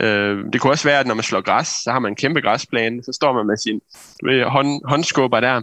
Øh, 0.00 0.52
det 0.52 0.60
kunne 0.60 0.72
også 0.72 0.88
være, 0.88 1.00
at 1.00 1.06
når 1.06 1.14
man 1.14 1.24
slår 1.24 1.40
græs, 1.40 1.68
så 1.68 1.92
har 1.92 1.98
man 1.98 2.12
en 2.12 2.16
kæmpe 2.16 2.40
græsplæne, 2.40 3.02
så 3.02 3.12
står 3.12 3.32
man 3.32 3.46
med 3.46 3.56
sin 3.56 3.80
du 4.20 4.26
ved, 4.26 4.44
hånd, 4.44 4.88
håndskubber 4.88 5.40
der. 5.40 5.62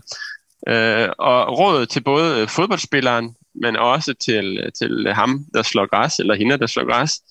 Øh, 0.68 1.10
og 1.18 1.60
rådet 1.60 1.90
til 1.90 2.04
både 2.04 2.42
øh, 2.42 2.48
fodboldspilleren, 2.48 3.36
men 3.56 3.76
også 3.76 4.14
til, 4.14 4.60
øh, 4.64 4.72
til 4.72 5.14
ham, 5.14 5.46
der 5.54 5.62
slår 5.62 5.90
græs, 5.90 6.20
eller 6.20 6.36
hende, 6.36 6.58
der 6.58 6.68
slår 6.68 6.92
græs, 6.92 7.22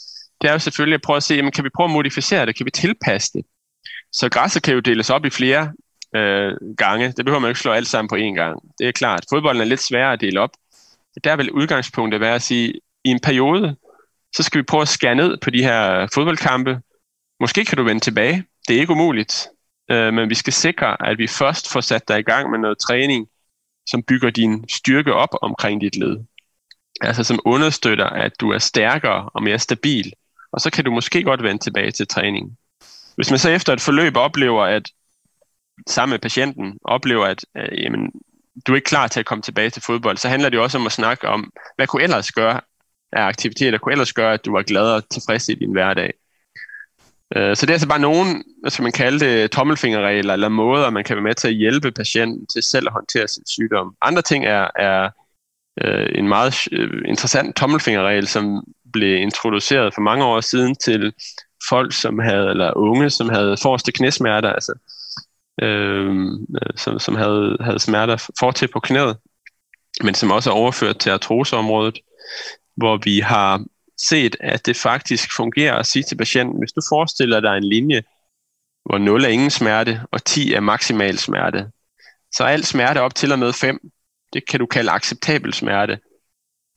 det 0.41 0.49
er 0.49 0.53
jo 0.53 0.59
selvfølgelig 0.59 0.95
at 0.95 1.03
prøve 1.03 1.17
at 1.17 1.23
se, 1.23 1.35
jamen, 1.35 1.53
kan 1.53 1.65
vi 1.65 1.71
prøve 1.77 1.89
at 1.89 1.93
modificere 1.93 2.47
det? 2.47 2.57
Kan 2.57 2.67
vi 2.67 2.71
tilpasse 2.71 3.33
det? 3.33 3.45
Så 4.13 4.29
græsset 4.29 4.63
kan 4.63 4.75
jo 4.75 4.81
deles 4.81 5.11
op 5.11 5.25
i 5.25 5.31
flere 5.31 5.73
øh, 6.17 6.53
gange. 6.77 7.13
Det 7.13 7.25
behøver 7.25 7.41
man 7.41 7.51
ikke 7.51 7.61
slå 7.61 7.73
alt 7.73 7.87
sammen 7.87 8.09
på 8.09 8.17
én 8.17 8.35
gang. 8.35 8.61
Det 8.79 8.89
er 8.89 8.93
klart. 8.93 9.25
Fodbolden 9.31 9.63
er 9.63 9.67
lidt 9.67 9.83
sværere 9.83 10.13
at 10.13 10.21
dele 10.21 10.41
op. 10.41 10.51
Der 11.25 11.37
vil 11.37 11.51
udgangspunktet 11.51 12.21
være 12.21 12.35
at 12.35 12.43
sige, 12.43 12.73
i 13.05 13.09
en 13.09 13.21
periode, 13.21 13.77
så 14.37 14.43
skal 14.43 14.59
vi 14.59 14.63
prøve 14.63 14.83
at 14.83 14.89
skære 14.89 15.15
ned 15.15 15.37
på 15.37 15.51
de 15.51 15.63
her 15.63 16.09
fodboldkampe. 16.15 16.81
Måske 17.41 17.65
kan 17.65 17.77
du 17.79 17.85
vende 17.85 18.01
tilbage. 18.01 18.45
Det 18.69 18.77
er 18.77 18.81
ikke 18.81 18.93
umuligt. 18.93 19.49
Øh, 19.91 20.15
men 20.15 20.31
vi 20.31 20.35
skal 20.35 20.53
sikre, 20.53 21.09
at 21.09 21.19
vi 21.19 21.27
først 21.27 21.73
får 21.73 21.81
sat 21.81 22.09
dig 22.09 22.19
i 22.19 22.23
gang 22.23 22.51
med 22.51 22.59
noget 22.59 22.79
træning, 22.79 23.29
som 23.87 24.03
bygger 24.03 24.31
din 24.31 24.69
styrke 24.69 25.15
op 25.15 25.35
omkring 25.43 25.81
dit 25.81 25.97
led. 25.97 26.17
Altså 27.01 27.25
som 27.25 27.41
understøtter, 27.45 28.07
at 28.07 28.33
du 28.41 28.51
er 28.51 28.59
stærkere 28.59 29.29
og 29.35 29.43
mere 29.43 29.59
stabil. 29.59 30.13
Og 30.53 30.61
så 30.61 30.71
kan 30.71 30.85
du 30.85 30.91
måske 30.91 31.23
godt 31.23 31.43
vende 31.43 31.63
tilbage 31.63 31.91
til 31.91 32.07
træning. 32.07 32.59
Hvis 33.17 33.31
man 33.31 33.39
så 33.39 33.51
efter 33.51 33.73
et 33.73 33.81
forløb 33.81 34.17
oplever, 34.17 34.65
at 34.65 34.91
sammen 35.87 36.13
med 36.13 36.19
patienten 36.19 36.79
oplever, 36.85 37.27
at 37.27 37.45
øh, 37.57 37.83
jamen, 37.83 38.13
du 38.67 38.73
er 38.73 38.77
ikke 38.77 38.87
klar 38.87 39.09
til 39.09 39.21
at 39.21 39.27
komme 39.27 39.43
tilbage 39.43 39.71
til 39.71 39.83
fodbold, 39.83 40.17
så 40.17 40.29
handler 40.29 40.49
det 40.49 40.57
jo 40.57 40.63
også 40.63 40.79
om 40.79 40.87
at 40.87 40.93
snakke 40.93 41.29
om, 41.29 41.53
hvad 41.77 41.87
kunne 41.87 42.03
ellers 42.03 42.33
gøre 42.33 42.61
af 43.13 43.23
aktiviteter, 43.23 43.79
kunne 43.79 43.93
ellers 43.93 44.13
gøre, 44.13 44.35
at 44.35 44.45
du 44.45 44.53
var 44.53 44.63
glad 44.63 44.93
og 44.93 45.09
tilfreds 45.09 45.49
i 45.49 45.55
din 45.55 45.73
hverdag. 45.73 46.13
Øh, 47.37 47.57
så 47.57 47.67
det 47.67 47.71
er 47.71 47.75
altså 47.75 47.89
bare 47.89 47.99
nogle, 47.99 48.45
hvad 48.61 48.71
skal 48.71 48.83
man 48.83 48.93
kalde 48.93 49.21
det, 49.21 49.51
tommelfingerregler 49.51 50.33
eller 50.33 50.49
måder, 50.49 50.91
man 50.91 51.05
kan 51.05 51.17
være 51.17 51.23
med 51.23 51.35
til 51.35 51.49
at 51.49 51.55
hjælpe 51.55 51.93
patienten 51.93 52.47
til 52.47 52.63
selv 52.63 52.87
at 52.87 52.93
håndtere 52.93 53.29
sin 53.29 53.47
sygdom. 53.47 53.97
Andre 54.03 54.23
ting 54.23 54.45
er, 54.45 54.69
er 54.77 55.11
øh, 55.85 56.09
en 56.15 56.29
meget 56.29 56.55
øh, 56.73 57.03
interessant 57.07 57.57
tommelfingerregel, 57.57 58.27
som 58.27 58.65
blev 58.93 59.17
introduceret 59.17 59.95
for 59.95 60.01
mange 60.01 60.25
år 60.25 60.41
siden 60.41 60.75
til 60.77 61.13
folk, 61.69 61.93
som 61.93 62.19
havde, 62.19 62.51
eller 62.51 62.77
unge, 62.77 63.11
som 63.11 63.29
havde 63.29 63.57
forreste 63.63 63.93
knæsmerter, 63.93 64.53
altså 64.53 64.75
øh, 65.63 66.15
som, 66.77 66.99
som 66.99 67.15
havde, 67.15 67.57
havde 67.61 67.79
smerter 67.79 68.31
fortil 68.39 68.69
på 68.69 68.81
knæet, 68.81 69.17
men 70.03 70.15
som 70.15 70.31
også 70.31 70.51
er 70.51 70.55
overført 70.55 70.99
til 70.99 71.11
artroseområdet, 71.11 71.99
hvor 72.77 73.01
vi 73.05 73.19
har 73.21 73.65
set, 73.99 74.37
at 74.41 74.67
det 74.67 74.77
faktisk 74.77 75.37
fungerer 75.37 75.75
at 75.75 75.87
sige 75.87 76.03
til 76.03 76.17
patienten, 76.17 76.59
hvis 76.59 76.73
du 76.73 76.81
forestiller 76.89 77.41
dig 77.41 77.57
en 77.57 77.65
linje, 77.65 78.03
hvor 78.85 78.99
0 78.99 79.25
er 79.25 79.29
ingen 79.29 79.51
smerte, 79.51 80.01
og 80.11 80.25
10 80.25 80.53
er 80.53 80.61
maksimal 80.61 81.19
smerte, 81.19 81.71
så 82.33 82.45
er 82.45 82.49
al 82.49 82.65
smerte 82.65 83.01
op 83.01 83.15
til 83.15 83.33
og 83.33 83.39
med 83.39 83.53
5, 83.53 83.79
det 84.33 84.49
kan 84.49 84.61
du 84.61 84.67
kalde 84.67 84.91
acceptabel 84.91 85.55
smerte. 85.55 85.99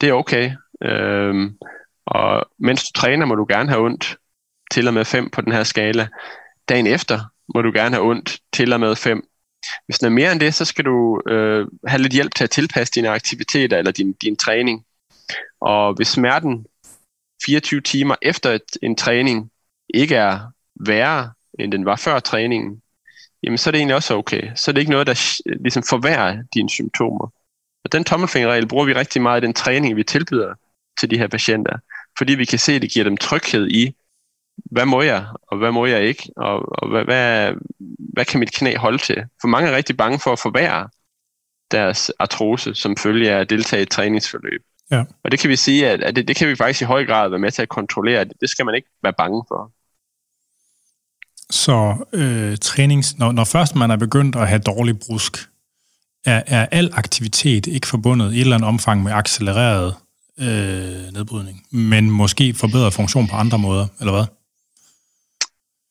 Det 0.02 0.10
er 0.10 0.14
okay. 0.14 0.52
Øhm, 0.84 1.58
og 2.06 2.50
mens 2.60 2.84
du 2.84 3.00
træner, 3.00 3.26
må 3.26 3.36
du 3.36 3.46
gerne 3.50 3.70
have 3.70 3.86
ondt 3.86 4.18
til 4.72 4.88
og 4.88 4.94
med 4.94 5.06
5 5.06 5.30
på 5.30 5.42
den 5.42 5.52
her 5.52 5.64
skala. 5.64 6.08
Dagen 6.70 6.88
efter 6.88 7.20
må 7.56 7.62
du 7.62 7.72
gerne 7.74 7.96
have 7.96 8.10
ondt 8.10 8.40
til 8.54 8.74
og 8.74 8.80
med 8.80 8.96
5. 8.96 9.24
Hvis 9.86 10.00
den 10.00 10.06
er 10.06 10.10
mere 10.10 10.32
end 10.32 10.40
det, 10.40 10.54
så 10.54 10.66
skal 10.66 10.86
du 10.86 11.22
øh, 11.28 11.68
have 11.88 12.02
lidt 12.02 12.14
hjælp 12.14 12.36
til 12.36 12.44
at 12.44 12.50
tilpasse 12.50 12.94
dine 12.94 13.10
aktiviteter 13.10 13.78
eller 13.78 13.92
din, 13.92 14.14
din 14.14 14.38
træning. 14.38 14.86
Og 15.62 15.94
hvis 15.94 16.08
smerten 16.08 16.66
24 17.46 17.82
timer 17.82 18.16
efter 18.22 18.52
et, 18.52 18.78
en 18.82 18.96
træning 18.96 19.52
ikke 19.94 20.16
er 20.16 20.40
værre, 20.76 21.32
end 21.60 21.72
den 21.72 21.86
var 21.86 21.96
før 21.96 22.20
træningen, 22.20 22.82
jamen 23.44 23.58
så 23.58 23.70
er 23.70 23.72
det 23.72 23.80
egentlig 23.80 23.96
også 23.96 24.16
okay. 24.16 24.52
Så 24.56 24.72
er 24.72 24.74
det 24.74 24.80
ikke 24.82 24.92
noget, 24.92 25.08
der 25.08 25.42
ligesom 25.60 25.84
forværrer 25.84 26.44
dine 26.54 26.70
symptomer. 26.70 27.34
Og 27.84 27.92
den 27.92 28.04
tommelfingerregel 28.04 28.68
bruger 28.68 28.86
vi 28.86 28.94
rigtig 28.94 29.22
meget 29.22 29.44
i 29.44 29.46
den 29.46 29.54
træning, 29.54 29.96
vi 29.96 30.04
tilbyder 30.04 30.54
til 31.00 31.12
de 31.12 31.18
her 31.18 31.28
patienter, 31.28 31.78
fordi 32.18 32.36
vi 32.36 32.46
kan 32.46 32.60
se, 32.60 32.74
at 32.74 32.82
det 32.82 32.92
giver 32.92 33.04
dem 33.04 33.18
tryghed 33.18 33.68
i, 33.68 33.96
hvad 34.66 34.86
må 34.86 35.02
jeg, 35.02 35.26
og 35.48 35.58
hvad 35.58 35.72
må 35.72 35.86
jeg 35.86 36.04
ikke, 36.04 36.30
og, 36.38 36.80
og 36.80 36.90
hvad, 36.90 37.04
hvad, 37.04 37.54
hvad 38.14 38.26
kan 38.26 38.40
mit 38.40 38.54
knæ 38.54 38.76
holde 38.76 38.98
til? 38.98 39.26
For 39.42 39.48
mange 39.48 39.70
er 39.70 39.76
rigtig 39.76 39.98
bange 39.98 40.20
for 40.20 40.32
at 40.32 40.40
forværre 40.40 40.90
deres 41.72 42.12
artrose, 42.20 42.76
som 42.76 42.98
følge 42.98 43.32
af 43.32 43.40
at 43.40 43.50
deltage 43.50 43.80
i 43.80 43.84
et 43.84 43.90
træningsforløb. 43.90 44.64
Ja. 44.92 45.04
Og 45.24 45.32
det 45.32 45.40
kan 45.40 45.50
vi 45.50 45.56
sige, 45.56 45.90
at, 45.90 46.04
at 46.04 46.16
det, 46.16 46.28
det 46.28 46.36
kan 46.36 46.48
vi 46.48 46.56
faktisk 46.56 46.82
i 46.82 46.86
høj 46.86 47.06
grad 47.06 47.30
være 47.30 47.40
med 47.40 47.52
til 47.52 47.62
at 47.62 47.70
kontrollere. 47.70 48.26
Det, 48.42 48.50
skal 48.50 48.66
man 48.66 48.76
ikke 48.76 48.88
være 49.04 49.14
bange 49.18 49.44
for. 49.48 49.72
Så 51.50 52.06
øh, 52.14 52.58
trænings, 52.58 53.18
når, 53.18 53.32
når 53.32 53.44
først 53.44 53.76
man 53.76 53.92
er 53.92 53.96
begyndt 53.96 54.36
at 54.36 54.48
have 54.48 54.60
dårlig 54.60 55.00
brusk, 55.00 55.50
er, 56.26 56.44
er 56.48 56.66
al 56.72 56.92
aktivitet 56.94 57.68
ikke 57.68 57.88
forbundet 57.88 58.34
i 58.34 58.36
et 58.36 58.42
eller 58.42 58.56
andet 58.56 58.68
omfang 58.68 59.04
med 59.04 59.12
accelereret 59.12 59.96
øh, 60.40 61.14
nedbrydning, 61.14 61.68
men 61.72 62.12
måske 62.12 62.54
forbedret 62.54 62.94
funktion 62.94 63.28
på 63.28 63.36
andre 63.36 63.60
måder, 63.60 63.88
eller 64.00 64.12
hvad? 64.12 64.26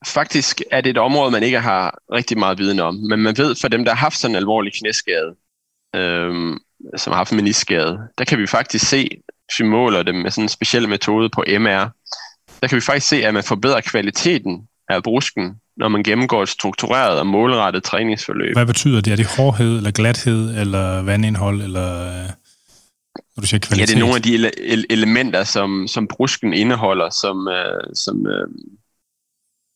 Faktisk 0.05 0.61
er 0.71 0.81
det 0.81 0.89
et 0.89 0.97
område, 0.97 1.31
man 1.31 1.43
ikke 1.43 1.59
har 1.59 1.99
rigtig 2.11 2.37
meget 2.37 2.57
viden 2.57 2.79
om, 2.79 2.95
men 2.95 3.19
man 3.19 3.37
ved 3.37 3.55
for 3.55 3.67
dem, 3.67 3.85
der 3.85 3.91
har 3.91 3.97
haft 3.97 4.17
sådan 4.17 4.35
en 4.35 4.35
alvorlig 4.35 4.73
knæskade, 4.73 5.35
øh, 5.95 6.57
som 6.97 7.11
har 7.11 7.17
haft 7.17 7.31
meniskade, 7.31 7.97
der 8.17 8.25
kan 8.25 8.39
vi 8.39 8.47
faktisk 8.47 8.89
se, 8.89 9.09
hvis 9.45 9.59
vi 9.59 9.65
måler 9.65 10.03
dem 10.03 10.15
med 10.15 10.31
sådan 10.31 10.43
en 10.43 10.49
speciel 10.49 10.89
metode 10.89 11.29
på 11.29 11.43
MR, 11.47 11.89
der 12.61 12.67
kan 12.67 12.75
vi 12.75 12.81
faktisk 12.81 13.07
se, 13.07 13.25
at 13.25 13.33
man 13.33 13.43
forbedrer 13.43 13.81
kvaliteten 13.81 14.67
af 14.89 15.03
brusken, 15.03 15.55
når 15.77 15.87
man 15.87 16.03
gennemgår 16.03 16.43
et 16.43 16.49
struktureret 16.49 17.19
og 17.19 17.27
målrettet 17.27 17.83
træningsforløb. 17.83 18.55
Hvad 18.55 18.65
betyder 18.65 19.01
det? 19.01 19.11
Er 19.11 19.15
det 19.15 19.35
hårdhed, 19.37 19.77
eller 19.77 19.91
glathed, 19.91 20.59
eller 20.61 21.01
vandindhold, 21.01 21.61
eller 21.61 22.21
Når 23.35 23.41
du 23.41 23.47
siger 23.47 23.59
kvalitet. 23.59 23.79
Ja, 23.79 23.85
det 23.85 23.95
er 23.95 23.99
nogle 23.99 24.15
af 24.15 24.21
de 24.21 24.35
ele- 24.35 24.85
elementer, 24.89 25.43
som, 25.43 25.87
som 25.87 26.07
brusken 26.07 26.53
indeholder, 26.53 27.09
som, 27.09 27.47
øh, 27.47 27.95
som 27.95 28.27
øh, 28.27 28.47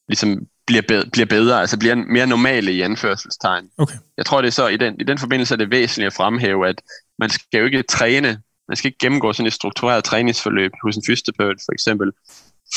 ligesom 0.07 0.47
bliver, 0.67 0.81
bedre, 0.87 1.09
bliver 1.11 1.25
bedre, 1.25 1.59
altså 1.59 1.79
bliver 1.79 1.95
mere 1.95 2.27
normale 2.27 2.73
i 2.73 2.81
anførselstegn. 2.81 3.69
Okay. 3.77 3.95
Jeg 4.17 4.25
tror, 4.25 4.41
det 4.41 4.47
er 4.47 4.51
så, 4.51 4.67
i 4.67 4.77
den, 4.77 4.95
i 4.99 5.03
den 5.03 5.17
forbindelse 5.17 5.53
er 5.53 5.57
det 5.57 5.71
væsentligt 5.71 6.07
at 6.07 6.13
fremhæve, 6.13 6.67
at 6.67 6.81
man 7.19 7.29
skal 7.29 7.59
jo 7.59 7.65
ikke 7.65 7.83
træne, 7.83 8.41
man 8.67 8.77
skal 8.77 8.87
ikke 8.87 8.97
gennemgå 8.99 9.33
sådan 9.33 9.47
et 9.47 9.53
struktureret 9.53 10.03
træningsforløb 10.03 10.71
hos 10.83 10.95
en 10.95 11.03
fysioterapeut 11.07 11.57
for 11.65 11.73
eksempel, 11.73 12.11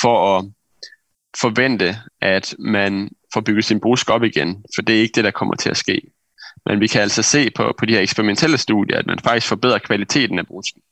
for 0.01 0.39
at 0.39 0.45
forvente, 1.41 1.97
at 2.21 2.55
man 2.59 3.11
får 3.35 3.41
bygget 3.41 3.65
sin 3.65 3.81
brusk 3.81 4.11
op 4.11 4.23
igen, 4.23 4.65
for 4.75 4.83
det 4.83 4.97
er 4.97 5.01
ikke 5.01 5.15
det, 5.15 5.25
der 5.25 5.31
kommer 5.31 5.55
til 5.55 5.71
at 5.71 5.77
ske. 5.77 6.03
Men 6.67 6.81
vi 6.81 6.87
kan 6.87 7.03
altså 7.03 7.23
se 7.23 7.51
på, 7.51 7.75
på 7.79 7.87
de 7.87 7.93
her 7.93 8.01
eksperimentelle 8.01 8.59
studier, 8.59 8.99
at 8.99 9.07
man 9.07 9.19
faktisk 9.19 9.49
forbedrer 9.49 9.79
kvaliteten 9.79 10.39
af 10.39 10.47
brusken. 10.47 10.83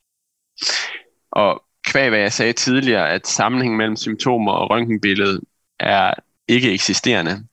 Og 1.33 1.63
kvæg 1.87 2.09
hvad 2.09 2.19
jeg 2.19 2.33
sagde 2.33 2.53
tidligere, 2.53 3.11
at 3.11 3.27
sammenhængen 3.27 3.79
mellem 3.79 3.97
symptomer 3.97 4.53
og 4.53 4.71
røntgenbilledet 4.71 5.41
er 5.81 6.15
ikke 6.49 6.73
eksisterende, 6.73 7.45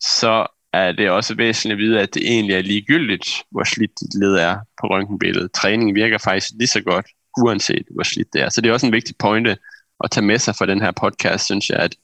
så 0.00 0.46
er 0.72 0.92
det 0.92 1.10
også 1.10 1.34
væsentligt 1.34 1.72
at 1.72 1.78
vide, 1.78 2.00
at 2.00 2.14
det 2.14 2.22
egentlig 2.22 2.56
er 2.56 2.62
ligegyldigt, 2.62 3.28
hvor 3.50 3.64
slidt 3.64 3.90
dit 4.00 4.20
led 4.20 4.34
er 4.34 4.56
på 4.80 4.86
røntgenbilledet. 4.86 5.52
Træning 5.52 5.94
virker 5.94 6.18
faktisk 6.18 6.50
lige 6.58 6.68
så 6.68 6.80
godt, 6.80 7.06
uanset 7.38 7.86
hvor 7.90 8.02
slidt 8.02 8.28
det 8.32 8.42
er. 8.42 8.48
Så 8.48 8.60
det 8.60 8.68
er 8.68 8.72
også 8.72 8.86
en 8.86 8.92
vigtig 8.92 9.14
pointe 9.18 9.56
at 10.04 10.10
tage 10.10 10.26
med 10.26 10.38
sig 10.38 10.56
for 10.56 10.66
den 10.66 10.80
her 10.80 10.90
podcast, 10.90 11.44
synes 11.44 11.70
jeg, 11.70 11.78
at 11.78 11.96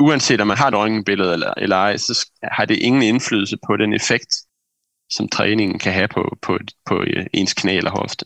uanset 0.00 0.40
om 0.40 0.46
man 0.46 0.56
har 0.56 0.68
et 0.68 0.74
røntgenbillede 0.74 1.32
eller, 1.32 1.54
eller 1.56 1.76
ej, 1.76 1.96
så 1.96 2.30
har 2.42 2.64
det 2.64 2.76
ingen 2.76 3.02
indflydelse 3.02 3.56
på 3.66 3.76
den 3.76 3.92
effekt, 3.92 4.36
som 5.10 5.28
træningen 5.28 5.78
kan 5.78 5.92
have 5.92 6.08
på, 6.08 6.38
på, 6.42 6.58
på 6.86 7.02
øh, 7.02 7.26
ens 7.32 7.54
knæ 7.54 7.76
eller 7.76 7.90
hofte. 7.90 8.24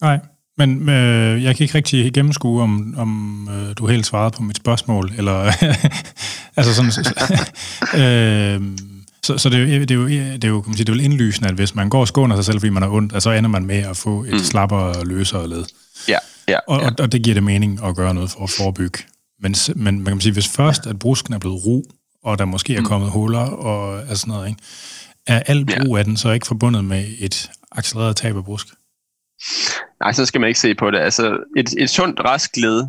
Nej, 0.00 0.18
men 0.66 0.88
øh, 0.88 1.42
jeg 1.44 1.56
kan 1.56 1.64
ikke 1.64 1.74
rigtig 1.74 2.12
gennemskue, 2.12 2.62
om, 2.62 2.94
om 2.96 3.48
øh, 3.52 3.74
du 3.76 3.86
helt 3.86 4.06
svarede 4.06 4.30
på 4.30 4.42
mit 4.42 4.56
spørgsmål, 4.56 5.12
eller 5.16 5.34
altså 6.56 6.74
sådan... 6.74 6.92
øh, 8.02 8.78
så, 9.22 9.38
så 9.38 9.48
det, 9.48 9.58
er 9.58 9.76
jo, 9.76 9.80
det, 9.80 9.90
er 9.90 9.94
jo, 9.94 10.08
det 10.08 10.44
er 10.44 10.48
jo, 10.48 10.60
kan 10.60 10.70
man 10.70 10.76
sige, 10.76 10.84
det 10.84 10.92
er 10.92 10.96
jo 10.96 11.02
indlysende, 11.02 11.48
at 11.48 11.54
hvis 11.54 11.74
man 11.74 11.88
går 11.88 12.00
og 12.00 12.08
skåner 12.08 12.36
sig 12.36 12.44
selv, 12.44 12.60
fordi 12.60 12.70
man 12.70 12.82
har 12.82 12.90
ondt, 12.90 13.12
altså, 13.12 13.30
så 13.30 13.32
ender 13.32 13.50
man 13.50 13.66
med 13.66 13.76
at 13.76 13.96
få 13.96 14.24
et 14.24 14.32
mm. 14.32 14.38
slappere 14.38 14.96
og 14.96 15.06
løsere 15.06 15.48
led. 15.48 15.64
Ja, 16.08 16.18
ja, 16.48 16.58
og, 16.68 16.80
ja. 16.80 16.86
Og, 16.86 16.92
og 16.98 17.12
det 17.12 17.22
giver 17.22 17.34
det 17.34 17.42
mening 17.42 17.80
at 17.84 17.96
gøre 17.96 18.14
noget 18.14 18.30
for 18.30 18.44
at 18.44 18.50
forebygge. 18.50 18.98
Men, 19.42 19.54
men 19.76 20.00
man 20.00 20.12
kan 20.12 20.20
sige, 20.20 20.32
hvis 20.32 20.48
først, 20.48 20.86
at 20.86 20.98
brusken 20.98 21.34
er 21.34 21.38
blevet 21.38 21.66
ro, 21.66 21.84
og 22.24 22.38
der 22.38 22.44
måske 22.44 22.76
er 22.76 22.82
kommet 22.82 23.06
mm. 23.06 23.12
huller 23.12 23.46
og 23.46 23.98
altså 23.98 24.16
sådan 24.16 24.32
noget, 24.32 24.48
ikke? 24.48 24.62
er 25.26 25.42
al 25.46 25.66
brug 25.66 25.98
af 25.98 26.04
den 26.04 26.16
så 26.16 26.30
ikke 26.30 26.46
forbundet 26.46 26.84
med 26.84 27.04
et 27.18 27.50
accelereret 27.72 28.16
tab 28.16 28.36
af 28.36 28.44
brusk? 28.44 28.66
Nej, 30.00 30.12
så 30.12 30.26
skal 30.26 30.40
man 30.40 30.48
ikke 30.48 30.60
se 30.60 30.74
på 30.74 30.90
det. 30.90 30.98
Altså, 30.98 31.38
et, 31.56 31.74
et 31.78 31.90
sundt, 31.90 32.20
rask 32.20 32.56
led, 32.56 32.86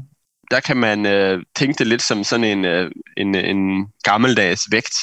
der 0.51 0.59
kan 0.59 0.77
man 0.77 1.05
øh, 1.05 1.43
tænke 1.55 1.79
det 1.79 1.87
lidt 1.87 2.01
som 2.01 2.23
sådan 2.23 2.43
en, 2.43 2.65
øh, 2.65 2.91
en, 3.17 3.35
en 3.35 3.87
gammeldags 4.03 4.71
vægt, 4.71 4.95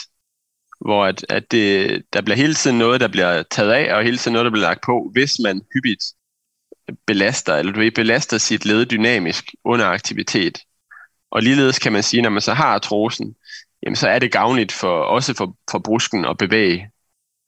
hvor 0.80 1.04
at, 1.04 1.26
at 1.28 1.50
det, 1.50 2.02
der 2.12 2.22
bliver 2.22 2.36
hele 2.36 2.54
tiden 2.54 2.78
noget, 2.78 3.00
der 3.00 3.08
bliver 3.08 3.42
taget 3.42 3.72
af, 3.72 3.94
og 3.94 4.04
hele 4.04 4.18
tiden 4.18 4.32
noget, 4.32 4.44
der 4.44 4.50
bliver 4.50 4.66
lagt 4.66 4.82
på, 4.82 5.10
hvis 5.12 5.38
man 5.44 5.62
hyppigt 5.74 6.04
belaster, 7.06 7.56
eller 7.56 7.72
du 7.72 7.80
ved, 7.80 7.90
belaster 7.90 8.38
sit 8.38 8.64
led 8.64 8.86
dynamisk 8.86 9.44
under 9.64 9.86
aktivitet. 9.86 10.58
Og 11.30 11.42
ligeledes 11.42 11.78
kan 11.78 11.92
man 11.92 12.02
sige, 12.02 12.22
når 12.22 12.30
man 12.30 12.42
så 12.42 12.54
har 12.54 12.66
artrosen, 12.74 13.34
jamen 13.82 13.96
så 13.96 14.08
er 14.08 14.18
det 14.18 14.32
gavnligt 14.32 14.72
for, 14.72 15.02
også 15.02 15.34
for, 15.34 15.56
for 15.70 15.78
brusken 15.78 16.24
at 16.24 16.38
bevæge 16.38 16.90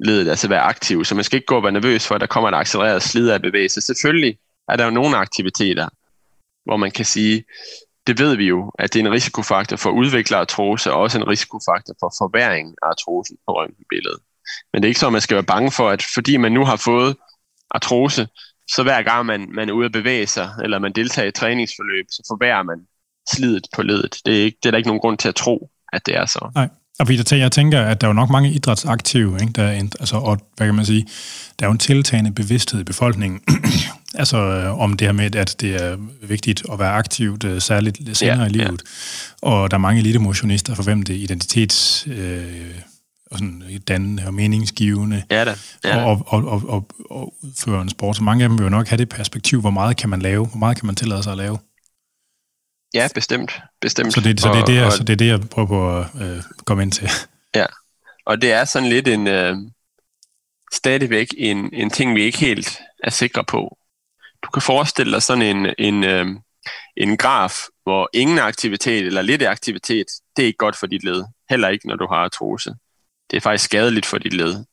ledet, 0.04 0.30
altså 0.30 0.48
være 0.48 0.60
aktiv. 0.60 1.04
Så 1.04 1.14
man 1.14 1.24
skal 1.24 1.36
ikke 1.36 1.46
gå 1.46 1.56
og 1.56 1.62
være 1.62 1.72
nervøs 1.72 2.06
for, 2.06 2.14
at 2.14 2.20
der 2.20 2.26
kommer 2.26 2.48
et 2.48 2.54
accelereret 2.54 3.02
slid 3.02 3.28
af 3.28 3.42
bevægelse. 3.42 3.80
Selvfølgelig 3.80 4.38
er 4.72 4.76
der 4.76 4.84
jo 4.84 4.90
nogle 4.90 5.16
aktiviteter, 5.16 5.88
hvor 6.64 6.76
man 6.76 6.90
kan 6.90 7.04
sige, 7.04 7.44
det 8.06 8.18
ved 8.18 8.36
vi 8.36 8.44
jo, 8.44 8.72
at 8.78 8.92
det 8.92 9.00
er 9.00 9.06
en 9.06 9.12
risikofaktor 9.12 9.76
for 9.76 9.90
at 9.90 9.94
udvikle 9.94 10.36
artrose, 10.36 10.92
og 10.92 11.00
også 11.00 11.18
en 11.18 11.28
risikofaktor 11.28 11.94
for 12.00 12.14
forværing 12.18 12.74
af 12.82 12.86
artrosen 12.86 13.36
på 13.46 13.52
røntgenbilledet. 13.52 14.20
Men 14.72 14.82
det 14.82 14.86
er 14.86 14.90
ikke 14.90 15.00
så, 15.00 15.06
at 15.06 15.12
man 15.12 15.20
skal 15.20 15.34
være 15.34 15.44
bange 15.44 15.70
for, 15.70 15.88
at 15.90 16.02
fordi 16.14 16.36
man 16.36 16.52
nu 16.52 16.64
har 16.64 16.76
fået 16.76 17.16
artrose, 17.70 18.28
så 18.74 18.82
hver 18.82 19.02
gang 19.02 19.26
man, 19.26 19.48
man 19.52 19.68
er 19.68 19.72
ude 19.72 19.86
at 19.86 19.92
bevæge 19.92 20.26
sig, 20.26 20.50
eller 20.62 20.78
man 20.78 20.92
deltager 20.92 21.28
i 21.28 21.32
træningsforløb, 21.32 22.06
så 22.10 22.22
forværrer 22.28 22.62
man 22.62 22.78
slidet 23.32 23.66
på 23.74 23.82
ledet. 23.82 24.16
Det 24.26 24.40
er, 24.40 24.44
ikke, 24.44 24.58
det 24.62 24.68
er 24.68 24.70
der 24.70 24.78
ikke 24.78 24.88
nogen 24.88 25.00
grund 25.00 25.18
til 25.18 25.28
at 25.28 25.34
tro, 25.34 25.70
at 25.92 26.06
det 26.06 26.16
er 26.16 26.26
så. 26.26 26.50
Nej. 26.54 26.68
Og 27.00 27.06
Peter, 27.06 27.36
jeg 27.36 27.52
tænker, 27.52 27.80
at 27.80 28.00
der 28.00 28.06
er 28.06 28.08
jo 28.08 28.14
nok 28.14 28.30
mange 28.30 28.50
idrætsaktive, 28.50 29.38
ikke? 29.40 29.52
Der 29.52 29.62
er, 29.62 29.82
altså, 30.00 30.16
og 30.16 30.38
hvad 30.56 30.66
kan 30.66 30.74
man 30.74 30.86
sige, 30.86 31.06
der 31.58 31.66
er 31.66 31.68
jo 31.68 31.72
en 31.72 31.78
tiltagende 31.78 32.34
bevidsthed 32.34 32.80
i 32.80 32.84
befolkningen, 32.84 33.40
altså 34.20 34.36
om 34.78 34.96
det 34.96 35.06
her 35.06 35.12
med, 35.12 35.36
at 35.36 35.56
det 35.60 35.82
er 35.82 35.96
vigtigt 36.22 36.62
at 36.72 36.78
være 36.78 36.92
aktivt, 36.92 37.62
særligt 37.62 38.16
senere 38.18 38.40
ja, 38.40 38.46
i 38.46 38.48
livet. 38.48 38.82
Ja. 39.42 39.48
Og 39.48 39.70
der 39.70 39.76
er 39.76 39.78
mange 39.78 40.00
elitemotionister, 40.00 40.74
for 40.74 40.82
hvem 40.82 41.02
det 41.02 41.16
er 41.16 41.20
identitets... 41.20 42.06
Øh, 42.06 42.74
og 43.30 43.38
sådan 43.38 43.82
dannende 43.88 44.26
og 44.26 44.34
meningsgivende 44.34 45.22
ja, 45.30 45.44
da. 45.44 45.54
Ja. 45.84 46.04
Og, 46.04 46.22
og, 46.26 46.44
og, 46.44 46.62
og, 46.68 46.86
og 47.10 47.34
udføre 47.42 47.82
en 47.82 47.88
sport. 47.88 48.16
Så 48.16 48.22
mange 48.22 48.44
af 48.44 48.48
dem 48.48 48.58
vil 48.58 48.64
jo 48.64 48.70
nok 48.70 48.88
have 48.88 48.96
det 48.96 49.08
perspektiv, 49.08 49.60
hvor 49.60 49.70
meget 49.70 49.96
kan 49.96 50.08
man 50.08 50.22
lave, 50.22 50.46
hvor 50.46 50.58
meget 50.58 50.76
kan 50.76 50.86
man 50.86 50.94
tillade 50.96 51.22
sig 51.22 51.32
at 51.32 51.38
lave. 51.38 51.58
Ja, 52.94 53.08
bestemt. 53.14 53.52
bestemt. 53.80 54.14
Så 54.14 54.20
det, 54.20 54.40
så 54.40 54.48
det, 54.48 54.60
er, 54.60 54.64
det, 54.64 54.84
og, 54.84 54.92
så 54.92 55.04
det 55.04 55.12
er 55.12 55.16
det, 55.16 55.26
jeg 55.26 55.40
prøver 55.40 55.68
på 55.68 55.98
at 55.98 56.06
øh, 56.22 56.42
komme 56.64 56.82
ind 56.82 56.92
til. 56.92 57.10
Ja, 57.54 57.66
og 58.26 58.42
det 58.42 58.52
er 58.52 58.64
sådan 58.64 58.88
lidt 58.88 59.08
en, 59.08 59.26
øh, 59.26 59.56
stadigvæk 60.72 61.28
en, 61.38 61.70
en 61.72 61.90
ting, 61.90 62.14
vi 62.14 62.22
ikke 62.22 62.38
helt 62.38 62.78
er 63.04 63.10
sikre 63.10 63.44
på. 63.44 63.78
Du 64.42 64.50
kan 64.50 64.62
forestille 64.62 65.12
dig 65.12 65.22
sådan 65.22 65.42
en, 65.42 65.74
en, 65.78 66.04
øh, 66.04 66.26
en 66.96 67.16
graf, 67.16 67.54
hvor 67.82 68.10
ingen 68.12 68.38
aktivitet 68.38 69.06
eller 69.06 69.22
lidt 69.22 69.42
aktivitet, 69.42 70.06
det 70.36 70.42
er 70.42 70.46
ikke 70.46 70.56
godt 70.56 70.76
for 70.76 70.86
dit 70.86 71.04
led. 71.04 71.24
Heller 71.50 71.68
ikke, 71.68 71.88
når 71.88 71.96
du 71.96 72.06
har 72.06 72.16
artrose. 72.16 72.74
Det 73.30 73.36
er 73.36 73.40
faktisk 73.40 73.64
skadeligt 73.64 74.06
for 74.06 74.18
dit 74.18 74.32
led. 74.32 74.64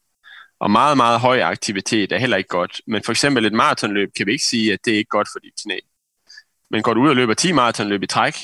Og 0.60 0.72
meget, 0.72 0.98
meget 0.98 1.20
høj 1.20 1.42
aktivitet 1.42 2.12
er 2.12 2.18
heller 2.18 2.38
ikke 2.38 2.48
godt. 2.48 2.82
Men 2.88 3.04
for 3.04 3.12
eksempel 3.12 3.46
et 3.46 3.54
maratonløb 3.54 4.10
kan 4.18 4.26
vi 4.26 4.32
ikke 4.32 4.46
sige, 4.46 4.74
at 4.74 4.80
det 4.86 4.94
er 4.94 4.98
ikke 4.98 5.10
godt 5.10 5.28
for 5.32 5.40
dit 5.40 5.54
knæ. 5.64 5.78
Men 6.72 6.82
går 6.82 6.94
du 6.94 7.02
ud 7.02 7.10
og 7.10 7.16
løber 7.16 7.34
10 7.34 7.52
maratonløb 7.52 8.04
i 8.04 8.08
træk, 8.08 8.36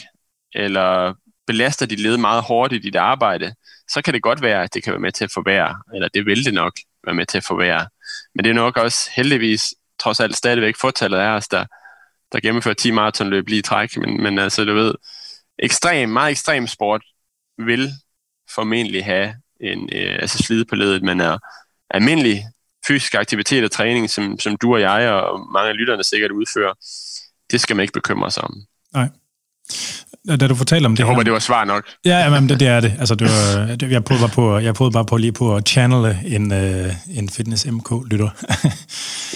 eller 0.54 1.14
belaster 1.48 1.86
dit 1.86 2.00
led 2.00 2.18
meget 2.18 2.44
hårdt 2.44 2.74
i 2.74 2.78
dit 2.78 2.96
arbejde, 2.96 3.56
så 3.90 4.02
kan 4.02 4.14
det 4.14 4.22
godt 4.22 4.42
være, 4.42 4.64
at 4.64 4.74
det 4.74 4.84
kan 4.84 4.94
være 4.94 5.00
med 5.00 5.12
til 5.12 5.24
at 5.24 5.32
forværre, 5.32 5.76
eller 5.96 6.08
det 6.08 6.26
vil 6.26 6.46
det 6.46 6.54
nok 6.54 6.74
være 7.06 7.16
med 7.16 7.26
til 7.26 7.38
at 7.38 7.46
forværre. 7.46 7.88
Men 8.36 8.44
det 8.44 8.50
er 8.50 8.54
nok 8.54 8.78
også 8.78 9.10
heldigvis 9.16 9.74
trods 10.04 10.20
alt 10.20 10.36
stadigvæk 10.36 10.76
fortallet 10.76 11.18
af 11.18 11.28
os, 11.28 11.48
der, 11.48 11.66
der 12.32 12.40
gennemfører 12.40 12.76
10 12.76 12.92
maratonløb 12.92 13.48
lige 13.48 13.60
i 13.60 13.62
træk. 13.62 13.98
Men, 13.98 14.24
men 14.24 14.40
altså, 14.40 14.66
du 14.66 14.74
ved, 14.74 14.94
ekstrem, 15.60 16.10
meget 16.10 16.32
ekstrem 16.32 16.68
sport 16.68 17.02
vil 17.58 17.90
formentlig 18.56 19.06
have 19.06 19.36
en, 19.62 19.90
øh, 19.94 20.18
altså 20.20 20.38
slide 20.38 20.66
på 20.66 20.76
ledet, 20.76 21.04
men 21.04 21.20
er 21.20 21.38
almindelig 21.90 22.44
fysisk 22.88 23.16
aktivitet 23.16 23.64
og 23.64 23.72
træning, 23.72 24.10
som, 24.10 24.40
som 24.40 24.58
du 24.58 24.74
og 24.74 24.82
jeg 24.82 25.12
og 25.12 25.40
mange 25.54 25.70
af 25.70 25.78
lytterne 25.78 26.04
sikkert 26.04 26.32
udfører, 26.32 26.74
det 27.52 27.62
skal 27.62 27.76
man 27.76 27.84
ikke 27.84 27.94
bekymre 27.94 28.32
sig 28.32 28.44
om. 28.44 28.56
Nej. 28.94 29.10
Da 30.28 30.48
du 30.48 30.56
fortalte 30.56 30.86
om 30.86 30.92
det 30.92 31.00
Jeg 31.00 31.08
her, 31.08 31.14
håber, 31.14 31.24
det 31.24 31.34
var 31.34 31.40
svar 31.40 31.66
nok. 31.66 31.84
Ja, 32.06 32.30
men 32.30 32.50
det, 32.50 32.60
det 32.60 32.68
er 32.68 32.80
det. 32.80 32.94
Altså, 33.00 33.16
det 33.16 33.28
var, 33.28 33.88
jeg, 33.90 34.04
prøvede 34.04 34.22
bare 34.22 34.30
på, 34.30 34.58
jeg 34.58 34.74
prøvede 34.74 34.94
bare 34.94 35.06
på 35.06 35.18
lige 35.18 35.32
på 35.32 35.56
at 35.56 35.70
channele 35.70 36.20
en, 36.26 36.52
uh, 36.52 37.18
en 37.18 37.30
Fitness 37.30 37.66
MK-lytter. 37.66 38.30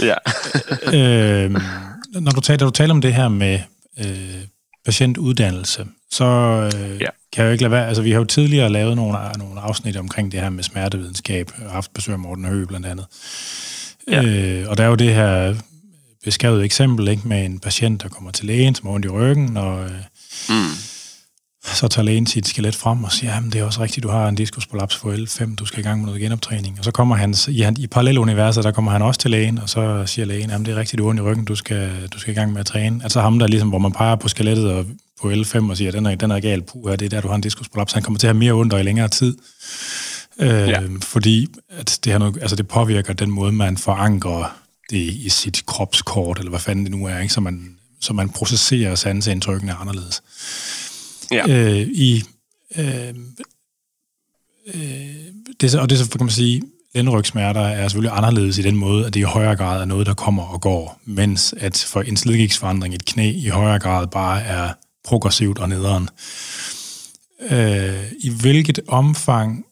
ja. 0.01 0.15
øh, 0.97 1.51
når 2.13 2.31
du 2.31 2.41
taler, 2.41 2.65
du 2.65 2.71
taler 2.71 2.93
om 2.93 3.01
det 3.01 3.13
her 3.13 3.27
med 3.27 3.59
øh, 3.99 4.43
patientuddannelse, 4.85 5.87
så 6.11 6.25
øh, 6.25 7.01
ja. 7.01 7.09
kan 7.33 7.43
jeg 7.43 7.45
jo 7.45 7.51
ikke 7.51 7.63
lade 7.63 7.71
være... 7.71 7.87
Altså, 7.87 8.03
vi 8.03 8.11
har 8.11 8.19
jo 8.19 8.25
tidligere 8.25 8.69
lavet 8.69 8.95
nogle, 8.95 9.17
nogle 9.37 9.61
afsnit 9.61 9.97
omkring 9.97 10.31
det 10.31 10.41
her 10.41 10.49
med 10.49 10.63
smertevidenskab, 10.63 11.51
og 11.65 11.71
haft 11.71 11.93
besøg 11.93 12.13
af 12.13 12.19
Morten 12.19 12.45
Høgh 12.45 12.67
blandt 12.67 12.85
andet. 12.85 13.05
Ja. 14.11 14.23
Øh, 14.23 14.69
og 14.69 14.77
der 14.77 14.83
er 14.83 14.87
jo 14.87 14.95
det 14.95 15.13
her 15.13 15.55
beskrevet 16.23 16.65
eksempel 16.65 17.07
ikke, 17.07 17.27
med 17.27 17.45
en 17.45 17.59
patient, 17.59 18.03
der 18.03 18.09
kommer 18.09 18.31
til 18.31 18.45
lægen, 18.45 18.75
som 18.75 18.87
har 18.87 18.93
ondt 18.93 19.05
i 19.05 19.09
ryggen, 19.09 19.57
og 19.57 19.83
øh, 19.83 19.91
mm. 20.49 20.75
så 21.63 21.87
tager 21.87 22.03
lægen 22.03 22.27
sit 22.27 22.47
skelet 22.47 22.75
frem 22.75 23.03
og 23.03 23.11
siger, 23.11 23.33
at 23.33 23.43
det 23.43 23.55
er 23.55 23.63
også 23.63 23.81
rigtigt, 23.81 24.03
du 24.03 24.09
har 24.09 24.27
en 24.27 24.35
diskusprolaps 24.35 24.95
for 24.95 25.13
L5, 25.13 25.55
du 25.55 25.65
skal 25.65 25.79
i 25.79 25.83
gang 25.83 25.99
med 25.99 26.05
noget 26.05 26.21
genoptræning. 26.21 26.75
Og 26.79 26.83
så 26.83 26.91
kommer 26.91 27.15
han, 27.15 27.35
i, 27.47 27.67
i 27.77 27.87
paralleluniverset, 27.87 28.63
der 28.63 28.71
kommer 28.71 28.91
han 28.91 29.01
også 29.01 29.19
til 29.19 29.31
lægen, 29.31 29.57
og 29.57 29.69
så 29.69 30.03
siger 30.05 30.25
lægen, 30.25 30.49
at 30.49 30.59
det 30.59 30.67
er 30.67 30.75
rigtigt, 30.75 30.97
du 30.97 31.03
har 31.03 31.09
ondt 31.09 31.19
i 31.19 31.23
ryggen, 31.23 31.45
du 31.45 31.55
skal, 31.55 32.07
du 32.13 32.19
skal 32.19 32.31
i 32.31 32.35
gang 32.35 32.53
med 32.53 32.59
at 32.59 32.65
træne. 32.65 33.03
Altså 33.03 33.21
ham 33.21 33.39
der 33.39 33.47
ligesom, 33.47 33.69
hvor 33.69 33.79
man 33.79 33.91
peger 33.91 34.15
på 34.15 34.27
skelettet 34.27 34.71
og 34.71 34.85
på 35.21 35.31
L5 35.31 35.69
og 35.69 35.77
siger, 35.77 35.91
den 35.91 36.05
er, 36.05 36.15
den 36.15 36.31
er 36.31 36.39
gal, 36.39 36.61
puh, 36.61 36.91
det 36.91 37.01
er 37.01 37.09
der, 37.09 37.21
du 37.21 37.27
har 37.27 37.35
en 37.35 37.41
diskusprolaps. 37.41 37.93
Han 37.93 38.03
kommer 38.03 38.19
til 38.19 38.27
at 38.27 38.33
have 38.33 38.39
mere 38.39 38.53
ondt 38.53 38.73
i 38.73 38.83
længere 38.83 39.07
tid. 39.07 39.37
Øh, 40.39 40.49
ja. 40.49 40.81
Fordi 41.01 41.47
at 41.69 41.99
det, 42.03 42.11
her 42.11 42.19
noget, 42.19 42.37
altså 42.41 42.55
det 42.55 42.67
påvirker 42.67 43.13
den 43.13 43.31
måde, 43.31 43.51
man 43.51 43.77
forankrer 43.77 44.57
det 44.89 44.97
i 44.97 45.29
sit 45.29 45.65
kropskort, 45.65 46.39
eller 46.39 46.49
hvad 46.49 46.59
fanden 46.59 46.85
det 46.85 46.91
nu 46.91 47.05
er, 47.05 47.19
ikke? 47.19 47.33
Så, 47.33 47.41
man, 47.41 47.76
så 47.99 48.13
man 48.13 48.29
processerer 48.29 48.95
sanseindtrykkene 48.95 49.73
anderledes. 49.73 50.23
Ja. 51.31 51.47
Øh, 51.47 51.87
I, 51.87 52.23
øh, 52.77 53.15
øh, 54.73 54.83
det, 55.61 55.75
og 55.75 55.89
det 55.89 55.97
så 55.97 56.09
kan 56.09 56.25
man 56.25 56.29
sige, 56.29 56.61
lændrygsmerter 56.95 57.61
er 57.61 57.87
selvfølgelig 57.87 58.17
anderledes 58.17 58.57
i 58.57 58.61
den 58.61 58.75
måde, 58.75 59.05
at 59.05 59.13
det 59.13 59.19
i 59.19 59.23
højere 59.23 59.55
grad 59.55 59.81
er 59.81 59.85
noget, 59.85 60.07
der 60.07 60.13
kommer 60.13 60.43
og 60.43 60.61
går, 60.61 60.99
mens 61.05 61.53
at 61.57 61.85
for 61.87 62.01
en 62.01 62.17
slidgigtsforandring 62.17 62.93
et 62.95 63.05
knæ 63.05 63.31
i 63.31 63.47
højere 63.47 63.79
grad 63.79 64.07
bare 64.07 64.41
er 64.41 64.73
progressivt 65.03 65.59
og 65.59 65.69
nederen. 65.69 66.09
Øh, 67.51 68.11
I 68.19 68.29
hvilket 68.29 68.79
omfang 68.87 69.65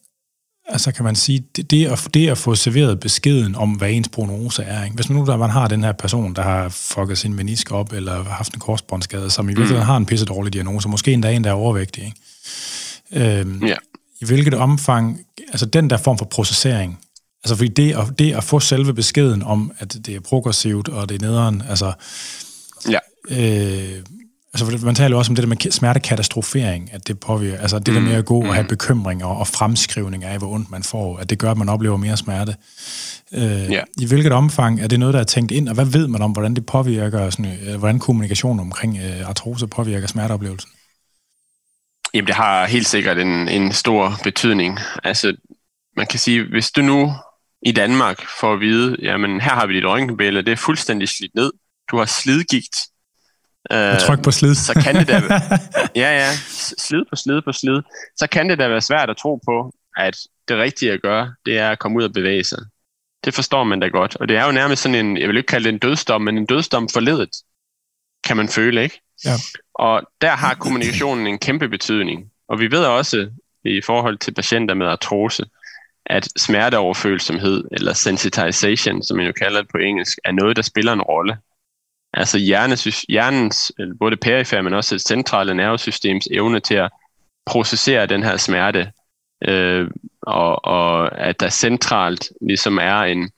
altså 0.68 0.92
kan 0.92 1.04
man 1.04 1.16
sige, 1.16 1.44
det, 1.56 1.70
det, 1.70 1.86
at, 1.86 2.08
det 2.14 2.28
at 2.28 2.38
få 2.38 2.54
serveret 2.54 3.00
beskeden 3.00 3.54
om, 3.54 3.72
hvad 3.72 3.90
ens 3.90 4.08
prognose 4.08 4.62
er. 4.62 4.84
Ikke? 4.84 4.94
Hvis 4.94 5.10
nu 5.10 5.24
der 5.26 5.36
man 5.36 5.50
har 5.50 5.68
den 5.68 5.84
her 5.84 5.92
person, 5.92 6.34
der 6.34 6.42
har 6.42 6.68
fucket 6.68 7.18
sin 7.18 7.34
menisk 7.34 7.70
op, 7.70 7.92
eller 7.92 8.24
haft 8.24 8.54
en 8.54 8.60
korsbåndsskade, 8.60 9.30
som 9.30 9.48
i 9.48 9.52
mm. 9.52 9.58
virkeligheden 9.58 9.86
har 9.86 9.96
en 9.96 10.06
pisse 10.06 10.26
dårlig 10.26 10.52
diagnose, 10.52 10.88
måske 10.88 11.12
endda 11.12 11.32
en, 11.32 11.44
der 11.44 11.50
er 11.50 11.54
overvægtig. 11.54 12.04
Ikke? 12.04 13.40
Øhm, 13.40 13.66
ja. 13.66 13.76
I 14.20 14.24
hvilket 14.24 14.54
omfang, 14.54 15.20
altså 15.48 15.66
den 15.66 15.90
der 15.90 15.96
form 15.96 16.18
for 16.18 16.24
processering, 16.24 16.98
altså 17.44 17.56
fordi 17.56 17.68
det 17.68 17.96
at, 17.96 18.18
det 18.18 18.34
at 18.34 18.44
få 18.44 18.60
selve 18.60 18.94
beskeden 18.94 19.42
om, 19.42 19.72
at 19.78 19.96
det 20.06 20.14
er 20.14 20.20
progressivt, 20.20 20.88
og 20.88 21.08
det 21.08 21.22
er 21.22 21.26
nederen, 21.26 21.62
altså... 21.68 21.92
Ja. 22.90 22.98
Øh, 23.30 24.02
Altså, 24.60 24.86
man 24.86 24.94
taler 24.94 25.10
jo 25.10 25.18
også 25.18 25.32
om 25.32 25.36
det 25.36 25.42
der 25.42 25.48
med 25.48 25.70
smertekatastrofering, 25.70 26.92
at 26.92 27.08
det 27.08 27.20
påvirker, 27.20 27.60
altså 27.60 27.78
det 27.78 27.94
der 27.94 28.00
med 28.00 28.14
at 28.14 28.24
gå 28.24 28.40
og 28.40 28.54
have 28.54 28.62
mm. 28.62 28.68
bekymringer 28.68 29.26
og 29.26 29.46
fremskrivning 29.46 30.24
af, 30.24 30.38
hvor 30.38 30.48
ondt 30.48 30.70
man 30.70 30.82
får, 30.82 31.18
at 31.18 31.30
det 31.30 31.38
gør, 31.38 31.50
at 31.50 31.56
man 31.56 31.68
oplever 31.68 31.96
mere 31.96 32.16
smerte. 32.16 32.56
Øh, 33.32 33.72
ja. 33.72 33.82
I 34.00 34.06
hvilket 34.06 34.32
omfang 34.32 34.80
er 34.80 34.86
det 34.86 35.00
noget, 35.00 35.14
der 35.14 35.20
er 35.20 35.24
tænkt 35.24 35.52
ind, 35.52 35.68
og 35.68 35.74
hvad 35.74 35.84
ved 35.84 36.08
man 36.08 36.22
om, 36.22 36.32
hvordan 36.32 36.54
det 36.54 36.66
påvirker, 36.66 37.30
sådan, 37.30 37.58
øh, 37.68 37.78
hvordan 37.78 37.98
kommunikation 37.98 38.60
omkring 38.60 38.98
øh, 38.98 39.28
artrose 39.28 39.66
påvirker 39.66 40.06
smerteoplevelsen? 40.06 40.70
Jamen, 42.14 42.26
det 42.26 42.34
har 42.34 42.66
helt 42.66 42.88
sikkert 42.88 43.18
en, 43.18 43.48
en 43.48 43.72
stor 43.72 44.20
betydning. 44.24 44.78
Altså, 45.04 45.36
man 45.96 46.06
kan 46.06 46.18
sige, 46.18 46.48
hvis 46.50 46.70
du 46.70 46.82
nu 46.82 47.12
i 47.62 47.72
Danmark 47.72 48.22
får 48.40 48.52
at 48.52 48.60
vide, 48.60 48.96
jamen 49.02 49.40
her 49.40 49.50
har 49.50 49.66
vi 49.66 49.74
dit 49.76 49.84
røntgenbillede, 49.84 50.44
det 50.44 50.52
er 50.52 50.56
fuldstændig 50.56 51.08
slidt 51.08 51.34
ned, 51.34 51.52
du 51.90 51.98
har 51.98 52.04
slidgigt, 52.04 52.76
Øh, 53.72 53.98
tryk 54.00 54.22
på 54.22 54.30
slid. 54.30 54.54
så 54.54 54.74
kan 54.84 54.94
det 54.94 55.08
da, 55.08 55.14
ja, 56.02 56.18
ja, 56.18 56.30
slid 56.78 57.04
på 57.10 57.16
slid 57.16 57.42
på 57.42 57.52
slid. 57.52 57.82
Så 58.16 58.26
kan 58.26 58.48
det 58.48 58.58
da 58.58 58.68
være 58.68 58.80
svært 58.80 59.10
at 59.10 59.16
tro 59.16 59.36
på, 59.36 59.72
at 59.96 60.16
det 60.48 60.56
rigtige 60.56 60.92
at 60.92 61.02
gøre, 61.02 61.34
det 61.46 61.58
er 61.58 61.70
at 61.70 61.78
komme 61.78 61.98
ud 61.98 62.04
og 62.04 62.12
bevæge 62.12 62.44
sig. 62.44 62.58
Det 63.24 63.34
forstår 63.34 63.64
man 63.64 63.80
da 63.80 63.88
godt. 63.88 64.16
Og 64.16 64.28
det 64.28 64.36
er 64.36 64.46
jo 64.46 64.52
nærmest 64.52 64.82
sådan 64.82 65.06
en, 65.06 65.16
jeg 65.16 65.28
vil 65.28 65.36
ikke 65.36 65.46
kalde 65.46 65.64
det 65.64 65.72
en 65.72 65.78
dødsdom, 65.78 66.22
men 66.22 66.38
en 66.38 66.46
dødsdom 66.46 66.88
forledet, 66.88 67.30
kan 68.24 68.36
man 68.36 68.48
føle, 68.48 68.82
ikke? 68.82 69.00
Ja. 69.24 69.34
Og 69.74 70.02
der 70.20 70.30
har 70.30 70.54
kommunikationen 70.54 71.26
en 71.26 71.38
kæmpe 71.38 71.68
betydning. 71.68 72.30
Og 72.48 72.60
vi 72.60 72.70
ved 72.70 72.84
også, 72.84 73.30
i 73.64 73.80
forhold 73.80 74.18
til 74.18 74.34
patienter 74.34 74.74
med 74.74 74.86
artrose, 74.86 75.44
at 76.06 76.28
smerteoverfølsomhed, 76.36 77.64
eller 77.72 77.92
sensitization, 77.92 79.02
som 79.02 79.16
man 79.16 79.26
jo 79.26 79.32
kalder 79.32 79.60
det 79.60 79.70
på 79.70 79.78
engelsk, 79.78 80.18
er 80.24 80.32
noget, 80.32 80.56
der 80.56 80.62
spiller 80.62 80.92
en 80.92 81.02
rolle. 81.02 81.36
Altså 82.12 82.38
hjernes, 82.38 82.84
hjernens, 83.08 83.72
øh, 83.80 83.88
både 84.00 84.16
perifære, 84.16 84.62
men 84.62 84.74
også 84.74 84.94
det 84.94 85.02
centrale 85.02 85.54
nervesystems 85.54 86.28
evne 86.30 86.60
til 86.60 86.74
at 86.74 86.90
processere 87.46 88.06
den 88.06 88.22
her 88.22 88.36
smerte, 88.36 88.92
øh, 89.48 89.90
og, 90.22 90.64
og 90.64 91.18
at 91.18 91.40
der 91.40 91.48
centralt 91.48 92.32
ligesom 92.40 92.78
er 92.78 93.00
en, 93.00 93.30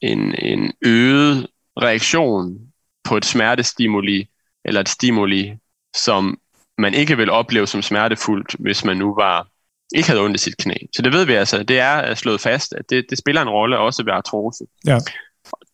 en, 0.00 0.34
en 0.34 0.72
øget 0.84 1.46
reaktion 1.82 2.58
på 3.04 3.16
et 3.16 3.24
smertestimuli, 3.24 4.28
eller 4.64 4.80
et 4.80 4.88
stimuli, 4.88 5.54
som 5.96 6.38
man 6.78 6.94
ikke 6.94 7.16
vil 7.16 7.30
opleve 7.30 7.66
som 7.66 7.82
smertefuldt, 7.82 8.56
hvis 8.58 8.84
man 8.84 8.96
nu 8.96 9.14
var 9.14 9.48
ikke 9.94 10.08
havde 10.08 10.20
ondt 10.20 10.36
i 10.36 10.38
sit 10.38 10.56
knæ. 10.56 10.74
Så 10.96 11.02
det 11.02 11.12
ved 11.12 11.24
vi 11.24 11.32
altså, 11.32 11.62
det 11.62 11.78
er 11.78 12.14
slået 12.14 12.40
fast, 12.40 12.72
at 12.72 12.90
det, 12.90 13.06
det 13.10 13.18
spiller 13.18 13.42
en 13.42 13.48
rolle 13.48 13.78
også 13.78 14.04
ved 14.04 14.12
artrose. 14.12 14.64
Ja 14.86 14.98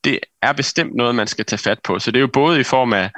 det 0.05 0.19
er 0.43 0.53
bestemt 0.53 0.95
noget, 0.95 1.15
man 1.15 1.27
skal 1.27 1.45
tage 1.45 1.59
fat 1.59 1.79
på. 1.85 1.99
Så 1.99 2.11
det 2.11 2.17
er 2.17 2.21
jo 2.21 2.31
både 2.33 2.61
i 2.61 2.65
form 2.65 2.93
af, 2.93 3.11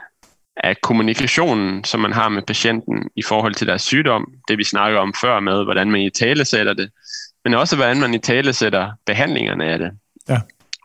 af 0.57 0.81
kommunikationen, 0.81 1.85
som 1.85 2.01
man 2.01 2.13
har 2.13 2.29
med 2.29 2.43
patienten 2.43 3.09
i 3.17 3.23
forhold 3.23 3.55
til 3.55 3.67
deres 3.67 3.83
sygdom, 3.83 4.33
det 4.49 4.59
vi 4.59 4.65
snakker 4.65 4.99
om 4.99 5.15
før 5.21 5.41
med, 5.41 5.65
hvordan 5.65 5.91
man 5.91 6.01
i 6.01 6.11
tale 6.11 6.45
sætter 6.45 6.73
det, 6.73 6.91
men 7.45 7.55
også 7.55 7.77
hvordan 7.77 8.01
man 8.01 8.15
i 8.15 8.19
tale 8.19 8.53
sætter 8.53 8.93
behandlingerne 9.07 9.65
af 9.65 9.79
det. 9.79 9.91
Ja. 10.29 10.41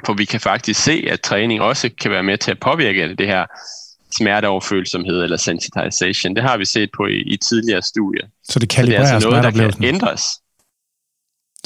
For 0.05 0.13
vi 0.13 0.25
kan 0.25 0.39
faktisk 0.39 0.83
se, 0.83 1.07
at 1.11 1.21
træning 1.21 1.61
også 1.61 1.89
kan 2.01 2.11
være 2.11 2.23
med 2.23 2.37
til 2.37 2.51
at 2.51 2.59
påvirke 2.59 3.15
det 3.15 3.27
her 3.27 3.45
smerteoverfølsomhed 4.17 5.23
eller 5.23 5.37
sensitization. 5.37 6.35
Det 6.35 6.43
har 6.43 6.57
vi 6.57 6.65
set 6.65 6.89
på 6.97 7.05
i, 7.05 7.17
i 7.17 7.37
tidligere 7.37 7.81
studier. 7.81 8.27
Så 8.43 8.59
det 8.59 8.69
kalibrerer 8.69 9.05
Så 9.05 9.05
det 9.05 9.11
er 9.11 9.15
altså 9.15 9.29
noget, 9.29 9.43
der 9.43 9.71
kan 9.71 9.83
ændres. 9.83 10.21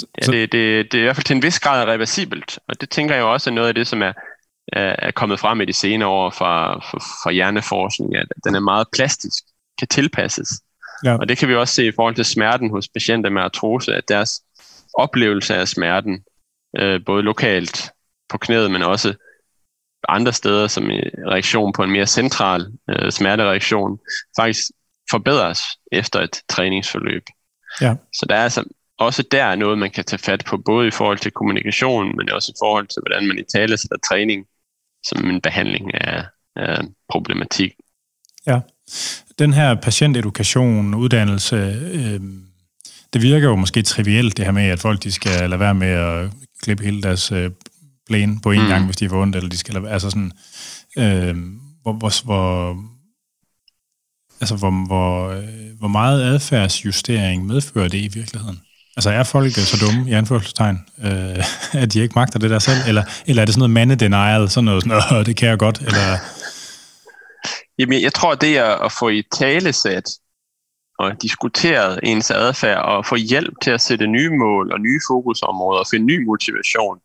Ja, 0.01 0.32
det, 0.32 0.51
det, 0.51 0.91
det 0.91 0.97
er 0.97 1.01
i 1.01 1.03
hvert 1.03 1.15
fald 1.15 1.25
til 1.25 1.36
en 1.36 1.43
vis 1.43 1.60
grad 1.60 1.88
reversibelt, 1.88 2.60
og 2.67 2.82
det 2.82 2.89
tænker 2.89 3.15
jeg 3.15 3.23
også 3.23 3.49
er 3.49 3.53
noget 3.53 3.67
af 3.67 3.75
det, 3.75 3.88
som 3.88 4.01
er, 4.01 4.13
er 4.73 5.12
kommet 5.12 5.39
frem 5.39 5.62
i 5.62 5.65
de 5.65 5.73
senere 5.73 6.10
år 6.10 6.29
fra, 6.29 6.79
fra, 6.79 6.97
fra 6.97 7.32
hjerneforskning, 7.32 8.15
at 8.15 8.27
den 8.43 8.56
er 8.56 8.60
meget 8.60 8.88
plastisk, 8.93 9.43
kan 9.79 9.88
tilpasses. 9.88 10.49
Ja. 11.03 11.17
Og 11.17 11.29
det 11.29 11.38
kan 11.38 11.47
vi 11.47 11.56
også 11.56 11.73
se 11.73 11.88
i 11.88 11.91
forhold 11.91 12.15
til 12.15 12.25
smerten 12.25 12.69
hos 12.69 12.88
patienter 12.88 13.29
med 13.29 13.41
artrose, 13.41 13.95
at 13.95 14.08
deres 14.08 14.41
oplevelse 14.93 15.56
af 15.56 15.67
smerten, 15.67 16.23
øh, 16.77 17.06
både 17.06 17.23
lokalt 17.23 17.91
på 18.29 18.38
knæet, 18.38 18.71
men 18.71 18.84
også 18.84 19.13
andre 20.10 20.34
steder 20.34 20.67
som 20.67 20.91
en 20.91 21.01
reaktion 21.27 21.73
på 21.73 21.84
en 21.84 21.91
mere 21.91 22.08
central 22.08 22.67
øh, 22.89 23.12
smertereaktion, 23.12 23.99
faktisk 24.39 24.62
forbedres 25.12 25.60
efter 25.91 26.19
et 26.19 26.41
træningsforløb. 26.49 27.23
Ja. 27.82 27.95
Så 28.13 28.25
der 28.29 28.36
er 28.36 28.43
altså 28.43 28.63
også 29.05 29.23
der 29.31 29.43
er 29.43 29.55
noget, 29.55 29.77
man 29.77 29.91
kan 29.91 30.03
tage 30.03 30.19
fat 30.19 30.43
på, 30.45 30.57
både 30.57 30.87
i 30.87 30.91
forhold 30.91 31.17
til 31.17 31.31
kommunikation, 31.31 32.17
men 32.17 32.29
også 32.31 32.51
i 32.51 32.59
forhold 32.63 32.87
til, 32.87 33.01
hvordan 33.01 33.27
man 33.27 33.39
i 33.39 33.43
tale 33.55 33.77
sætter 33.77 33.97
træning 34.09 34.45
som 35.03 35.29
en 35.29 35.41
behandling 35.41 35.93
af, 35.93 36.25
af 36.55 36.77
problematik. 37.09 37.71
Ja, 38.47 38.59
den 39.39 39.53
her 39.53 39.75
patientedukation, 39.75 40.93
uddannelse, 40.93 41.55
øh, 41.93 42.21
det 43.13 43.21
virker 43.21 43.47
jo 43.47 43.55
måske 43.55 43.81
trivielt, 43.81 44.37
det 44.37 44.45
her 44.45 44.51
med, 44.51 44.63
at 44.63 44.79
folk 44.79 45.03
de 45.03 45.11
skal 45.11 45.49
lade 45.49 45.59
være 45.59 45.75
med 45.75 45.87
at 45.87 46.31
klippe 46.63 46.83
hele 46.83 47.01
deres 47.01 47.31
øh, 47.31 47.51
på 48.43 48.51
en 48.51 48.61
mm. 48.61 48.67
gang, 48.67 48.85
hvis 48.85 48.97
de 48.97 49.09
får 49.09 49.21
ondt, 49.21 49.35
eller 49.35 49.49
de 49.49 49.57
skal 49.57 49.73
lade, 49.73 49.89
altså 49.89 50.09
sådan, 50.09 50.31
øh, 50.97 51.35
hvor, 51.81 51.93
hvor, 51.93 52.23
hvor, 52.23 52.77
altså 54.41 54.55
hvor, 54.55 54.85
hvor, 54.87 55.29
øh, 55.29 55.77
hvor 55.79 55.87
meget 55.87 56.23
adfærdsjustering 56.23 57.45
medfører 57.45 57.87
det 57.87 57.97
i 57.97 58.07
virkeligheden? 58.07 58.59
Altså 58.97 59.10
er 59.10 59.23
folk 59.23 59.51
så 59.51 59.86
dumme, 59.86 60.10
i 60.10 60.13
anførselstegn, 60.13 60.86
øh, 61.03 61.43
at 61.82 61.93
de 61.93 61.99
ikke 61.99 62.13
magter 62.15 62.39
det 62.39 62.49
der 62.49 62.60
selv? 62.60 62.77
Eller, 62.88 63.03
eller 63.27 63.41
er 63.41 63.45
det 63.45 63.53
sådan 63.53 63.60
noget 63.60 63.71
mande-denial, 63.71 64.49
sådan 64.49 64.65
noget, 64.65 64.84
sådan, 64.84 65.25
det 65.25 65.38
kan 65.38 65.49
jeg 65.49 65.60
godt? 65.60 65.79
Eller... 65.79 66.17
Jamen, 67.79 68.01
jeg 68.01 68.13
tror, 68.13 68.36
det 68.36 68.58
er 68.58 68.86
at 68.86 68.91
få 68.91 69.10
i 69.10 69.23
talesæt 69.34 70.10
og 70.99 71.21
diskuteret 71.21 71.99
ens 72.03 72.32
adfærd 72.32 72.86
og 72.86 73.06
få 73.06 73.15
hjælp 73.15 73.53
til 73.62 73.71
at 73.71 73.82
sætte 73.82 74.08
nye 74.08 74.29
mål 74.29 74.71
og 74.73 74.79
nye 74.79 74.99
fokusområder 75.10 75.79
og 75.79 75.88
finde 75.91 76.06
ny 76.06 76.25
motivation. 76.25 76.97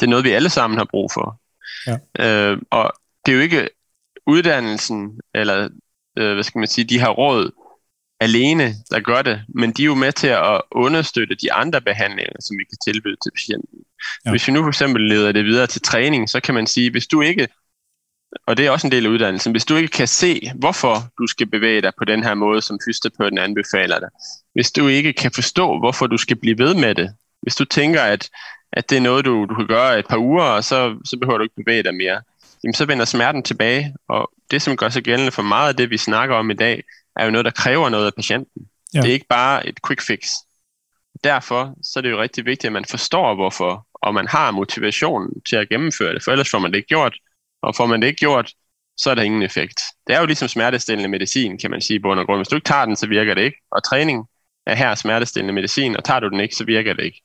Det 0.00 0.06
er 0.06 0.10
noget, 0.10 0.24
vi 0.24 0.30
alle 0.30 0.50
sammen 0.50 0.78
har 0.78 0.86
brug 0.90 1.10
for. 1.14 1.40
Ja. 1.86 1.96
Øh, 2.24 2.58
og 2.70 2.92
det 3.26 3.32
er 3.32 3.36
jo 3.36 3.42
ikke 3.42 3.68
uddannelsen, 4.26 5.20
eller 5.34 5.68
øh, 6.18 6.34
hvad 6.34 6.42
skal 6.42 6.58
man 6.58 6.68
sige, 6.68 6.84
de 6.84 6.98
har 6.98 7.10
råd 7.10 7.50
alene, 8.20 8.74
der 8.90 9.00
gør 9.00 9.22
det, 9.22 9.42
men 9.48 9.72
de 9.72 9.82
er 9.82 9.86
jo 9.86 9.94
med 9.94 10.12
til 10.12 10.26
at 10.26 10.60
understøtte 10.70 11.34
de 11.34 11.52
andre 11.52 11.80
behandlinger, 11.80 12.32
som 12.40 12.58
vi 12.58 12.64
kan 12.64 12.78
tilbyde 12.84 13.16
til 13.24 13.30
patienten. 13.30 13.78
Ja. 14.24 14.30
Hvis 14.30 14.46
vi 14.46 14.52
nu 14.52 14.62
for 14.62 14.68
eksempel 14.68 15.08
leder 15.08 15.32
det 15.32 15.44
videre 15.44 15.66
til 15.66 15.82
træning, 15.82 16.30
så 16.30 16.40
kan 16.40 16.54
man 16.54 16.66
sige, 16.66 16.90
hvis 16.90 17.06
du 17.06 17.20
ikke, 17.20 17.48
og 18.46 18.56
det 18.56 18.66
er 18.66 18.70
også 18.70 18.86
en 18.86 18.92
del 18.92 19.06
af 19.06 19.10
uddannelsen, 19.10 19.52
hvis 19.52 19.64
du 19.64 19.76
ikke 19.76 19.88
kan 19.88 20.08
se, 20.08 20.50
hvorfor 20.54 20.94
du 21.18 21.26
skal 21.26 21.46
bevæge 21.46 21.82
dig 21.82 21.92
på 21.98 22.04
den 22.04 22.24
her 22.24 22.34
måde, 22.34 22.62
som 22.62 22.78
fysioterapeuten 22.86 23.38
anbefaler 23.38 23.98
dig, 23.98 24.08
hvis 24.52 24.72
du 24.72 24.88
ikke 24.88 25.12
kan 25.12 25.30
forstå, 25.34 25.78
hvorfor 25.78 26.06
du 26.06 26.16
skal 26.16 26.36
blive 26.36 26.58
ved 26.58 26.74
med 26.74 26.94
det, 26.94 27.10
hvis 27.42 27.54
du 27.54 27.64
tænker, 27.64 28.02
at, 28.02 28.30
at 28.72 28.90
det 28.90 28.96
er 28.96 29.02
noget, 29.02 29.24
du, 29.24 29.44
du 29.44 29.54
kan 29.54 29.66
gøre 29.66 29.98
et 29.98 30.06
par 30.08 30.18
uger, 30.18 30.44
og 30.44 30.64
så, 30.64 30.96
så 31.04 31.16
behøver 31.20 31.38
du 31.38 31.44
ikke 31.44 31.62
bevæge 31.64 31.82
dig 31.82 31.94
mere, 31.94 32.20
jamen 32.64 32.74
så 32.74 32.86
vender 32.86 33.04
smerten 33.04 33.42
tilbage, 33.42 33.94
og 34.08 34.30
det, 34.50 34.62
som 34.62 34.76
gør 34.76 34.88
sig 34.88 35.02
gældende 35.02 35.32
for 35.32 35.42
meget 35.42 35.68
af 35.68 35.76
det, 35.76 35.90
vi 35.90 35.96
snakker 35.96 36.36
om 36.36 36.50
i 36.50 36.54
dag, 36.54 36.82
er 37.20 37.24
jo 37.24 37.30
noget, 37.30 37.44
der 37.44 37.50
kræver 37.50 37.88
noget 37.88 38.06
af 38.06 38.14
patienten. 38.14 38.62
Ja. 38.94 39.00
Det 39.00 39.08
er 39.08 39.12
ikke 39.12 39.26
bare 39.28 39.68
et 39.68 39.78
quick 39.86 40.02
fix. 40.06 40.30
Derfor 41.24 41.74
så 41.82 41.98
er 41.98 42.02
det 42.02 42.10
jo 42.10 42.20
rigtig 42.22 42.44
vigtigt, 42.44 42.64
at 42.64 42.72
man 42.72 42.84
forstår, 42.84 43.34
hvorfor, 43.34 43.86
og 43.94 44.14
man 44.14 44.28
har 44.28 44.50
motivationen 44.50 45.30
til 45.48 45.56
at 45.56 45.68
gennemføre 45.68 46.14
det, 46.14 46.24
for 46.24 46.30
ellers 46.32 46.50
får 46.50 46.58
man 46.58 46.70
det 46.70 46.76
ikke 46.76 46.88
gjort, 46.88 47.16
og 47.62 47.76
får 47.76 47.86
man 47.86 48.02
det 48.02 48.06
ikke 48.06 48.18
gjort, 48.18 48.52
så 48.96 49.10
er 49.10 49.14
der 49.14 49.22
ingen 49.22 49.42
effekt. 49.42 49.80
Det 50.06 50.14
er 50.14 50.20
jo 50.20 50.26
ligesom 50.26 50.48
smertestillende 50.48 51.08
medicin, 51.08 51.58
kan 51.58 51.70
man 51.70 51.80
sige 51.80 51.96
i 51.96 51.98
bund 51.98 52.20
og 52.20 52.26
grund. 52.26 52.38
Hvis 52.38 52.48
du 52.48 52.56
ikke 52.56 52.68
tager 52.68 52.84
den, 52.84 52.96
så 52.96 53.06
virker 53.06 53.34
det 53.34 53.42
ikke. 53.42 53.56
Og 53.70 53.84
træning 53.84 54.26
er 54.66 54.74
her 54.74 54.94
smertestillende 54.94 55.54
medicin, 55.54 55.96
og 55.96 56.04
tager 56.04 56.20
du 56.20 56.28
den 56.28 56.40
ikke, 56.40 56.54
så 56.54 56.64
virker 56.64 56.94
det 56.94 57.04
ikke. 57.04 57.22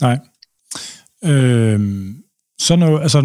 Nej. 0.00 0.18
Øhm, 1.24 2.24
så 2.58 2.76
noget, 2.76 3.02
altså, 3.02 3.18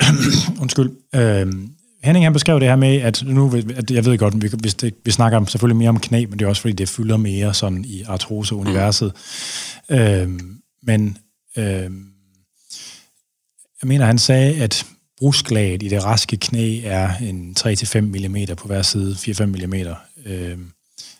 undskyld, 0.62 0.90
øhm, 1.14 1.73
Henning 2.04 2.24
han 2.24 2.32
beskrev 2.32 2.60
det 2.60 2.68
her 2.68 2.76
med, 2.76 2.96
at 2.96 3.22
nu, 3.26 3.52
at 3.76 3.90
jeg 3.90 4.04
ved 4.04 4.18
godt, 4.18 4.42
vi, 4.42 4.50
hvis 4.60 4.74
det, 4.74 4.94
vi 5.04 5.10
snakker 5.10 5.44
selvfølgelig 5.44 5.76
mere 5.76 5.88
om 5.88 6.00
knæ, 6.00 6.26
men 6.26 6.38
det 6.38 6.44
er 6.44 6.48
også 6.48 6.62
fordi, 6.62 6.74
det 6.74 6.88
fylder 6.88 7.16
mere 7.16 7.54
sådan 7.54 7.84
i 7.84 8.02
artrose-universet. 8.02 9.12
Mm. 9.90 9.96
Øhm, 9.96 10.58
men 10.82 11.18
øh, 11.56 11.90
jeg 13.82 13.88
mener, 13.88 14.06
han 14.06 14.18
sagde, 14.18 14.62
at 14.62 14.86
brusklaget 15.18 15.82
i 15.82 15.88
det 15.88 16.04
raske 16.04 16.36
knæ 16.36 16.80
er 16.84 17.16
en 17.16 17.56
3-5 17.60 18.00
mm 18.00 18.56
på 18.56 18.66
hver 18.66 18.82
side, 18.82 19.12
4-5 19.14 19.44
mm. 19.44 19.74
Øh, 20.26 20.58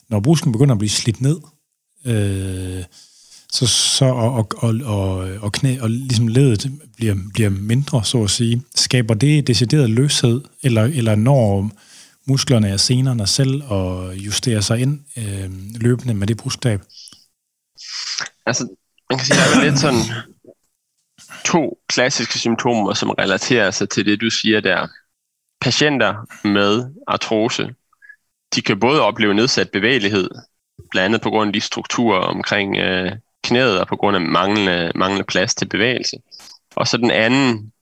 når 0.08 0.20
brusken 0.20 0.52
begynder 0.52 0.74
at 0.74 0.78
blive 0.78 0.90
slidt 0.90 1.20
ned, 1.20 1.40
øh, 2.04 2.84
så, 3.54 3.66
så 3.66 4.04
og, 4.04 4.34
og, 4.34 4.48
og, 4.56 4.74
og, 4.84 5.16
og, 5.42 5.52
knæ, 5.52 5.78
og 5.80 5.90
ligesom 5.90 6.28
ledet 6.28 6.72
bliver, 6.96 7.14
bliver 7.34 7.50
mindre, 7.50 8.04
så 8.04 8.22
at 8.22 8.30
sige, 8.30 8.62
skaber 8.74 9.14
det 9.14 9.46
decideret 9.46 9.90
løshed, 9.90 10.40
eller, 10.62 10.82
eller 10.82 11.14
når 11.14 11.70
musklerne 12.26 12.74
og 12.74 12.80
senerne 12.80 13.26
selv 13.26 13.62
og 13.62 14.16
justerer 14.16 14.60
sig 14.60 14.80
ind 14.80 15.00
øh, 15.16 15.50
løbende 15.80 16.14
med 16.14 16.26
det 16.26 16.36
brusktab? 16.36 16.80
Altså, 18.46 18.68
man 19.10 19.18
kan 19.18 19.26
sige, 19.26 19.36
der 19.36 19.60
er 19.60 19.64
lidt 19.64 19.78
sådan 19.78 20.04
to 21.44 21.78
klassiske 21.88 22.38
symptomer, 22.38 22.94
som 22.94 23.10
relaterer 23.10 23.70
sig 23.70 23.88
til 23.88 24.06
det, 24.06 24.20
du 24.20 24.30
siger 24.30 24.60
der. 24.60 24.86
Patienter 25.60 26.14
med 26.48 26.94
artrose, 27.06 27.74
de 28.54 28.62
kan 28.62 28.80
både 28.80 29.00
opleve 29.00 29.34
nedsat 29.34 29.70
bevægelighed, 29.70 30.30
blandt 30.90 31.04
andet 31.04 31.20
på 31.20 31.30
grund 31.30 31.48
af 31.48 31.52
de 31.52 31.60
strukturer 31.60 32.20
omkring 32.20 32.76
øh, 32.76 33.12
knæet 33.44 33.80
og 33.80 33.86
på 33.86 33.96
grund 33.96 34.16
af 34.16 34.22
manglende, 34.22 34.92
manglende 34.94 35.24
plads 35.24 35.54
til 35.54 35.68
bevægelse. 35.68 36.16
Og 36.76 36.86
så 36.86 36.96
den 36.96 37.10
anden, 37.10 37.72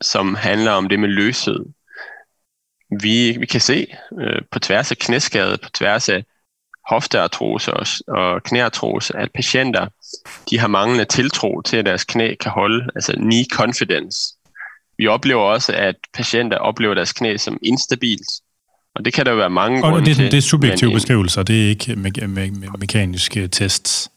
som 0.00 0.34
handler 0.34 0.70
om 0.70 0.88
det 0.88 1.00
med 1.00 1.08
løshed. 1.08 1.64
Vi, 3.00 3.36
vi 3.40 3.46
kan 3.46 3.60
se 3.60 3.86
øh, 4.20 4.42
på 4.50 4.58
tværs 4.58 4.90
af 4.90 4.98
knæskade, 4.98 5.58
på 5.62 5.70
tværs 5.70 6.08
af 6.08 6.24
hofteartrose 6.88 7.72
og, 7.74 7.86
og 8.08 8.42
knæartrose, 8.42 9.16
at 9.16 9.28
patienter 9.34 9.86
de 10.50 10.58
har 10.58 10.68
manglende 10.68 11.04
tiltro 11.04 11.60
til, 11.60 11.76
at 11.76 11.86
deres 11.86 12.04
knæ 12.04 12.34
kan 12.34 12.50
holde, 12.50 12.86
altså 12.94 13.12
knee 13.12 13.44
confidence. 13.52 14.34
Vi 14.98 15.06
oplever 15.06 15.42
også, 15.42 15.72
at 15.72 15.94
patienter 16.14 16.56
oplever 16.56 16.94
deres 16.94 17.12
knæ 17.12 17.36
som 17.36 17.58
instabilt, 17.62 18.30
og 18.94 19.04
det 19.04 19.12
kan 19.12 19.26
der 19.26 19.32
jo 19.32 19.36
være 19.36 19.50
mange 19.50 19.84
og 19.84 19.90
grunde 19.90 20.06
det, 20.06 20.16
til. 20.16 20.30
det 20.30 20.38
er 20.38 20.42
subjektive 20.42 20.92
beskrivelser, 20.92 21.42
det 21.42 21.64
er 21.64 21.68
ikke 21.68 21.92
me- 21.92 22.24
me- 22.24 22.66
me- 22.66 22.76
mekaniske 22.78 23.48
tests. 23.48 24.10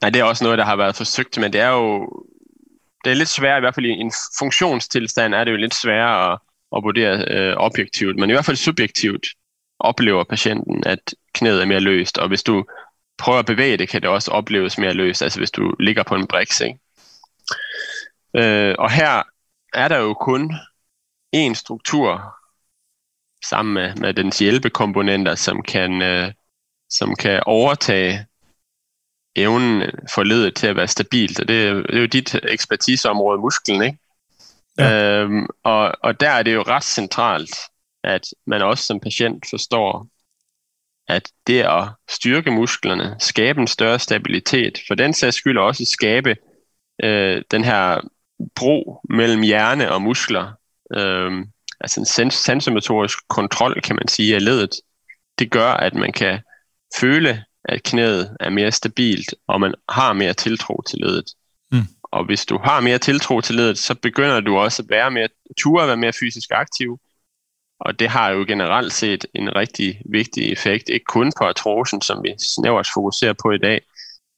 Nej, 0.00 0.10
det 0.10 0.20
er 0.20 0.24
også 0.24 0.44
noget, 0.44 0.58
der 0.58 0.64
har 0.64 0.76
været 0.76 0.96
forsøgt, 0.96 1.38
men 1.38 1.52
det 1.52 1.60
er 1.60 1.68
jo 1.68 2.08
det 3.04 3.10
er 3.10 3.14
lidt 3.14 3.28
svært, 3.28 3.58
i 3.58 3.60
hvert 3.60 3.74
fald 3.74 3.86
i 3.86 3.90
en 3.90 4.12
funktionstilstand 4.38 5.34
er 5.34 5.44
det 5.44 5.52
jo 5.52 5.56
lidt 5.56 5.74
sværere 5.74 6.32
at, 6.32 6.38
at 6.76 6.82
vurdere 6.82 7.24
øh, 7.30 7.56
objektivt, 7.56 8.16
men 8.18 8.30
i 8.30 8.32
hvert 8.32 8.44
fald 8.44 8.56
subjektivt 8.56 9.26
oplever 9.78 10.24
patienten, 10.24 10.86
at 10.86 11.14
knæet 11.34 11.62
er 11.62 11.66
mere 11.66 11.80
løst, 11.80 12.18
og 12.18 12.28
hvis 12.28 12.42
du 12.42 12.64
prøver 13.18 13.38
at 13.38 13.46
bevæge 13.46 13.76
det, 13.76 13.88
kan 13.88 14.02
det 14.02 14.10
også 14.10 14.30
opleves 14.30 14.78
mere 14.78 14.92
løst, 14.92 15.22
altså 15.22 15.40
hvis 15.40 15.50
du 15.50 15.74
ligger 15.80 16.02
på 16.02 16.14
en 16.14 16.26
briks. 16.26 16.60
Ikke? 16.60 16.78
Øh, 18.36 18.74
og 18.78 18.90
her 18.90 19.22
er 19.74 19.88
der 19.88 19.98
jo 19.98 20.14
kun 20.14 20.54
én 21.36 21.54
struktur 21.54 22.34
sammen 23.44 23.74
med, 23.74 23.94
med 23.96 24.14
dens 24.14 24.38
hjælpekomponenter, 24.38 25.34
som 25.34 25.62
kan, 25.62 26.02
øh, 26.02 26.32
som 26.90 27.16
kan 27.16 27.42
overtage 27.46 28.26
evnen 29.36 29.90
for 30.14 30.22
ledet 30.22 30.54
til 30.54 30.66
at 30.66 30.76
være 30.76 30.88
stabilt. 30.88 31.40
Og 31.40 31.48
det, 31.48 31.68
er, 31.68 31.74
det 31.74 31.96
er 31.96 32.00
jo 32.00 32.06
dit 32.06 32.34
ekspertiseområde, 32.42 33.40
musklen, 33.40 33.82
ikke? 33.82 33.98
Ja. 34.78 35.22
Øhm, 35.22 35.46
og, 35.62 35.92
og 36.02 36.20
der 36.20 36.30
er 36.30 36.42
det 36.42 36.54
jo 36.54 36.62
ret 36.62 36.84
centralt, 36.84 37.56
at 38.04 38.28
man 38.46 38.62
også 38.62 38.84
som 38.84 39.00
patient 39.00 39.46
forstår, 39.50 40.08
at 41.08 41.28
det 41.46 41.62
at 41.62 41.88
styrke 42.08 42.50
musklerne, 42.50 43.16
skabe 43.18 43.60
en 43.60 43.66
større 43.66 43.98
stabilitet, 43.98 44.80
for 44.86 44.94
den 44.94 45.14
sags 45.14 45.36
skyld 45.36 45.58
også 45.58 45.84
skabe 45.84 46.36
øh, 47.04 47.42
den 47.50 47.64
her 47.64 48.00
bro 48.54 49.00
mellem 49.10 49.42
hjerne 49.42 49.92
og 49.92 50.02
muskler, 50.02 50.52
øh, 50.96 51.46
altså 51.80 52.00
en 52.00 52.06
sens- 52.06 52.44
sensomotorisk 52.44 53.18
kontrol, 53.28 53.80
kan 53.80 53.96
man 53.96 54.08
sige, 54.08 54.34
af 54.34 54.44
ledet, 54.44 54.70
det 55.38 55.50
gør, 55.50 55.70
at 55.70 55.94
man 55.94 56.12
kan 56.12 56.40
føle, 57.00 57.44
at 57.64 57.82
knæet 57.82 58.36
er 58.40 58.50
mere 58.50 58.72
stabilt, 58.72 59.34
og 59.46 59.60
man 59.60 59.74
har 59.88 60.12
mere 60.12 60.34
tiltro 60.34 60.82
til 60.86 60.98
ledet. 60.98 61.30
Mm. 61.72 61.86
Og 62.02 62.24
hvis 62.24 62.46
du 62.46 62.58
har 62.58 62.80
mere 62.80 62.98
tiltro 62.98 63.40
til 63.40 63.54
ledet, 63.54 63.78
så 63.78 63.94
begynder 63.94 64.40
du 64.40 64.56
også 64.56 64.82
at 64.82 64.90
være 64.90 65.10
mere, 65.10 65.28
ture 65.56 65.82
at 65.82 65.88
være 65.88 65.96
mere 65.96 66.12
fysisk 66.12 66.50
aktiv, 66.52 67.00
og 67.80 67.98
det 67.98 68.08
har 68.08 68.30
jo 68.30 68.44
generelt 68.48 68.92
set 68.92 69.26
en 69.34 69.56
rigtig 69.56 70.00
vigtig 70.04 70.52
effekt, 70.52 70.88
ikke 70.88 71.04
kun 71.04 71.32
på 71.38 71.44
artrosen, 71.44 72.02
som 72.02 72.22
vi 72.22 72.34
snævert 72.38 72.88
fokuserer 72.94 73.34
på 73.42 73.50
i 73.50 73.58
dag, 73.58 73.80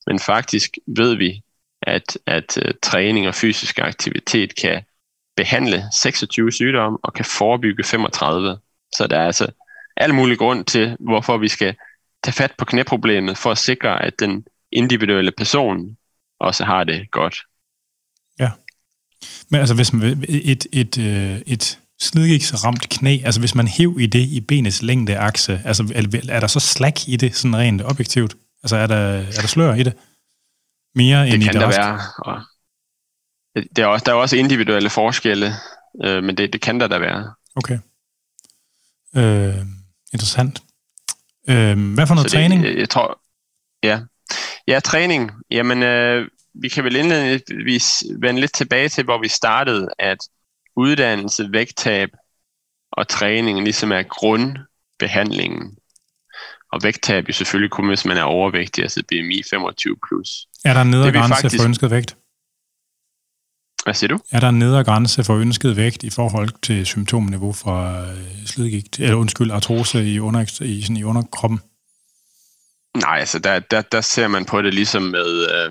men 0.07 0.19
faktisk 0.19 0.79
ved 0.87 1.15
vi, 1.15 1.43
at, 1.83 2.19
at 2.27 2.59
uh, 2.65 2.71
træning 2.83 3.29
og 3.29 3.35
fysisk 3.35 3.79
aktivitet 3.79 4.57
kan 4.57 4.83
behandle 5.37 5.85
26 5.93 6.53
sygdomme 6.53 6.99
og 7.03 7.13
kan 7.13 7.25
forebygge 7.25 7.85
35. 7.85 8.59
Så 8.97 9.07
der 9.07 9.19
er 9.19 9.27
altså 9.27 9.53
al 9.97 10.15
mulig 10.15 10.39
grund 10.39 10.65
til, 10.65 10.97
hvorfor 11.01 11.37
vi 11.39 11.49
skal 11.49 11.75
tage 12.27 12.35
fat 12.35 12.53
på 12.59 12.65
knæproblemet 12.65 13.39
for 13.39 13.51
at 13.51 13.59
sikre, 13.59 14.03
at 14.03 14.21
den 14.21 14.45
individuelle 14.73 15.33
person 15.33 15.97
også 16.41 16.65
har 16.65 16.85
det 16.85 17.11
godt. 17.11 17.37
Ja. 18.39 18.51
Men 19.51 19.61
altså, 19.61 19.75
hvis 19.75 19.93
man 19.93 20.25
et, 20.29 20.67
et, 20.73 20.99
et, 20.99 21.43
et 21.47 21.79
slidgigtsramt 22.01 22.89
knæ, 22.89 23.19
altså 23.25 23.41
hvis 23.41 23.55
man 23.55 23.69
hæv 23.69 23.97
i 24.01 24.07
det 24.07 24.25
i 24.29 24.41
benets 24.41 24.83
længdeakse, 24.83 25.63
altså 25.65 25.93
er, 25.95 26.21
er 26.29 26.41
der 26.41 26.47
så 26.47 26.61
slack 26.61 27.09
i 27.09 27.17
det, 27.17 27.37
sådan 27.37 27.57
rent 27.57 27.83
objektivt? 27.83 28.37
Altså 28.63 28.77
er 28.77 28.87
der, 28.87 28.97
er 28.97 29.41
der 29.41 29.47
slør 29.47 29.75
i 29.75 29.83
det? 29.83 29.93
Mere 30.95 31.27
det 31.27 31.35
end 31.35 31.43
kan 31.43 31.51
i 31.51 31.53
det 31.53 31.61
der 31.61 31.69
resten? 31.69 31.85
være. 31.85 32.01
Og 32.19 32.43
det 33.55 33.79
er 33.79 33.87
også, 33.87 34.05
der 34.05 34.13
er 34.13 34.17
også 34.17 34.37
individuelle 34.37 34.91
forskelle, 34.91 35.53
øh, 36.05 36.25
men 36.25 36.37
det, 36.37 36.53
det 36.53 36.61
kan 36.61 36.81
der 36.81 36.89
da 36.89 36.99
være. 36.99 37.35
Okay. 37.57 37.79
Øh, 39.17 39.67
interessant. 40.13 40.63
Øh, 41.49 41.95
hvad 41.95 42.07
for 42.07 42.15
noget 42.15 42.31
Så 42.31 42.37
træning? 42.37 42.65
Jeg, 42.65 42.77
jeg 42.77 42.89
tror, 42.89 43.21
ja. 43.83 44.01
Ja, 44.69 44.81
træning. 44.81 45.31
Jamen, 45.51 45.83
øh, 45.83 46.29
vi 46.55 46.69
kan 46.69 46.85
vel 46.85 46.97
indledningsvis 46.97 48.05
vende 48.21 48.41
lidt 48.41 48.55
tilbage 48.55 48.89
til, 48.89 49.05
hvor 49.05 49.21
vi 49.23 49.29
startede, 49.29 49.89
at 49.99 50.19
uddannelse, 50.77 51.49
vægttab 51.53 52.09
og 52.93 53.09
træning 53.09 53.63
ligesom 53.63 53.93
er 53.93 54.03
grundbehandlingen. 54.03 55.77
Og 56.73 56.83
vægttab 56.83 57.29
jo 57.29 57.33
selvfølgelig 57.33 57.71
kun, 57.71 57.89
hvis 57.89 58.05
man 58.05 58.17
er 58.17 58.23
overvægtig, 58.23 58.83
altså 58.83 59.03
BMI 59.09 59.43
25+. 59.43 59.97
Plus. 60.09 60.47
er 60.65 60.75
der 60.75 60.81
en 60.83 60.91
nedre 60.91 61.13
grænse 61.13 61.35
faktisk- 61.35 61.63
for 61.63 61.69
ønsket 61.69 61.91
vægt? 61.91 62.17
Hvad 63.87 63.95
siger 63.95 64.09
du? 64.09 64.19
Er 64.33 64.41
der 64.41 64.49
en 64.49 64.59
nedre 64.59 64.85
grænse 64.85 65.25
for 65.25 65.35
ønsket 65.37 65.77
vægt 65.77 66.03
i 66.03 66.11
forhold 66.11 66.49
til 66.63 66.87
symptomniveau 66.87 67.53
fra 67.53 68.03
øh, 68.11 68.47
slidgigt, 68.47 69.01
eller 69.01 69.15
undskyld, 69.17 69.51
artrose 69.51 70.05
i, 70.05 70.21
under, 70.21 70.63
i, 70.65 70.83
sådan 70.83 70.97
i 70.97 71.03
underkroppen? 71.03 71.61
Nej, 72.97 73.19
altså 73.19 73.39
der, 73.39 73.59
der, 73.59 73.81
der 73.83 74.01
ser 74.01 74.29
man 74.29 74.45
på 74.45 74.63
det 74.63 74.75
ligesom 74.75 75.03
med, 75.03 75.49
øh, 75.55 75.71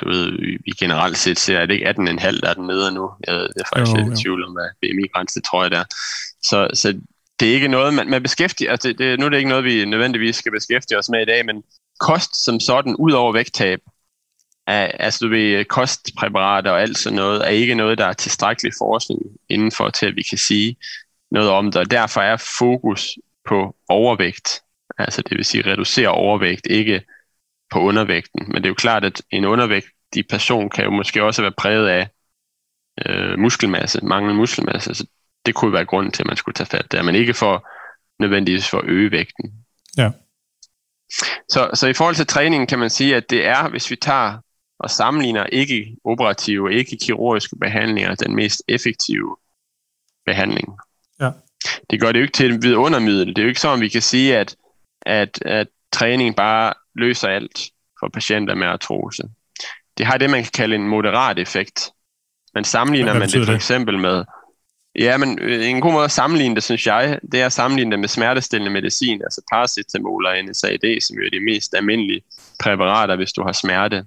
du 0.00 0.08
ved, 0.08 0.30
vi- 0.64 0.72
generelt 0.78 1.18
set 1.18 1.38
ser, 1.38 1.60
at 1.60 1.68
det 1.68 1.74
ikke 1.74 1.88
18,5, 1.88 2.40
der 2.40 2.48
er 2.48 2.54
den 2.54 2.66
nede 2.66 2.92
nu. 2.92 3.10
Jeg 3.26 3.34
det 3.34 3.60
er 3.60 3.68
faktisk 3.76 3.96
Jo, 3.96 4.04
lidt 4.08 4.20
i 4.20 4.22
tvivl 4.22 4.44
om, 4.44 4.52
hvad 4.52 4.68
BMI-grænse, 4.82 5.40
tror 5.40 5.62
jeg 5.62 5.70
der. 5.70 5.84
Så, 6.42 6.68
så 6.74 7.00
det 7.40 7.50
er 7.50 7.54
ikke 7.54 7.68
noget, 7.68 7.94
man, 7.94 8.10
man 8.10 8.22
beskæftiger, 8.22 8.70
altså 8.70 8.88
det, 8.88 8.98
det, 8.98 9.18
nu 9.18 9.24
er 9.26 9.30
det 9.30 9.36
ikke 9.36 9.48
noget, 9.48 9.64
vi 9.64 9.84
nødvendigvis 9.84 10.36
skal 10.36 10.52
beskæftige 10.52 10.98
os 10.98 11.08
med 11.08 11.22
i 11.22 11.24
dag, 11.24 11.46
men 11.46 11.62
kost 12.00 12.44
som 12.44 12.60
sådan, 12.60 12.96
ud 12.96 13.12
over 13.12 13.32
vægttab, 13.32 13.80
er, 14.68 14.86
altså 14.86 15.18
du 15.22 15.28
ved, 15.28 15.64
kostpræparater 15.64 16.70
og 16.70 16.80
alt 16.80 16.98
sådan 16.98 17.16
noget, 17.16 17.44
er 17.46 17.48
ikke 17.48 17.74
noget, 17.74 17.98
der 17.98 18.06
er 18.06 18.12
tilstrækkelig 18.12 18.72
forskning 18.78 19.20
indenfor 19.48 19.90
til, 19.90 20.06
at 20.06 20.16
vi 20.16 20.22
kan 20.22 20.38
sige 20.38 20.76
noget 21.30 21.50
om 21.50 21.66
det, 21.66 21.76
og 21.76 21.90
derfor 21.90 22.20
er 22.20 22.36
fokus 22.58 23.18
på 23.48 23.76
overvægt, 23.88 24.62
altså 24.98 25.22
det 25.22 25.36
vil 25.36 25.44
sige 25.44 25.66
reducere 25.66 26.08
overvægt, 26.08 26.66
ikke 26.66 27.02
på 27.70 27.80
undervægten. 27.80 28.44
Men 28.46 28.56
det 28.56 28.64
er 28.64 28.68
jo 28.68 28.74
klart, 28.74 29.04
at 29.04 29.22
en 29.30 29.44
undervægtig 29.44 30.28
person 30.30 30.70
kan 30.70 30.84
jo 30.84 30.90
måske 30.90 31.24
også 31.24 31.42
være 31.42 31.52
præget 31.52 31.88
af 31.88 32.08
øh, 33.06 33.38
muskelmasse, 33.38 34.04
manglende 34.04 34.36
muskelmasse, 34.36 34.94
så 34.94 35.06
det 35.46 35.54
kunne 35.54 35.72
være 35.72 35.84
grunden 35.84 36.12
til, 36.12 36.22
at 36.22 36.26
man 36.26 36.36
skulle 36.36 36.54
tage 36.54 36.66
fat 36.66 36.92
der, 36.92 37.02
men 37.02 37.14
ikke 37.14 37.34
for 37.34 37.68
nødvendigvis 38.22 38.70
for 38.70 38.78
at 38.78 38.84
øge 38.84 39.10
vægten. 39.10 39.52
Ja. 39.96 40.10
Så, 41.48 41.70
så 41.74 41.86
i 41.86 41.92
forhold 41.92 42.14
til 42.14 42.26
træningen 42.26 42.66
kan 42.66 42.78
man 42.78 42.90
sige, 42.90 43.16
at 43.16 43.30
det 43.30 43.46
er, 43.46 43.68
hvis 43.68 43.90
vi 43.90 43.96
tager 43.96 44.38
og 44.78 44.90
sammenligner 44.90 45.46
ikke 45.46 45.96
operative, 46.04 46.74
ikke 46.74 46.96
kirurgiske 46.96 47.56
behandlinger, 47.56 48.14
den 48.14 48.34
mest 48.34 48.62
effektive 48.68 49.36
behandling. 50.26 50.68
Ja. 51.20 51.30
Det 51.90 52.00
gør 52.00 52.12
det 52.12 52.18
jo 52.18 52.22
ikke 52.22 52.36
til 52.36 52.54
et 52.54 52.62
vidundermiddel. 52.62 53.28
Det 53.28 53.38
er 53.38 53.42
jo 53.42 53.48
ikke 53.48 53.60
sådan, 53.60 53.80
vi 53.80 53.88
kan 53.88 54.02
sige, 54.02 54.36
at, 54.36 54.56
at, 55.02 55.42
at 55.42 55.66
træning 55.92 56.36
bare 56.36 56.74
løser 56.94 57.28
alt 57.28 57.70
for 58.00 58.08
patienter 58.08 58.54
med 58.54 58.66
artrose. 58.66 59.22
Det 59.98 60.06
har 60.06 60.18
det, 60.18 60.30
man 60.30 60.42
kan 60.42 60.52
kalde 60.54 60.74
en 60.74 60.88
moderat 60.88 61.38
effekt. 61.38 61.90
Men 62.54 62.64
sammenligner 62.64 63.14
man 63.14 63.28
det 63.28 63.46
for 63.46 63.52
eksempel 63.52 63.98
med... 63.98 64.24
Ja, 64.94 65.16
men 65.16 65.38
øh, 65.38 65.68
en 65.68 65.80
god 65.80 65.92
måde 65.92 66.04
at 66.04 66.10
sammenligne 66.10 66.54
det, 66.54 66.62
synes 66.62 66.86
jeg, 66.86 67.18
det 67.32 67.40
er 67.40 67.46
at 67.46 67.52
sammenligne 67.52 67.90
det 67.90 67.98
med 67.98 68.08
smertestillende 68.08 68.72
medicin, 68.72 69.22
altså 69.22 69.42
paracetamol 69.52 70.26
og 70.26 70.44
NSAID, 70.44 71.00
som 71.00 71.16
jo 71.16 71.22
er 71.26 71.30
de 71.30 71.44
mest 71.44 71.74
almindelige 71.74 72.22
præparater, 72.60 73.16
hvis 73.16 73.32
du 73.32 73.42
har 73.42 73.52
smerte. 73.52 74.06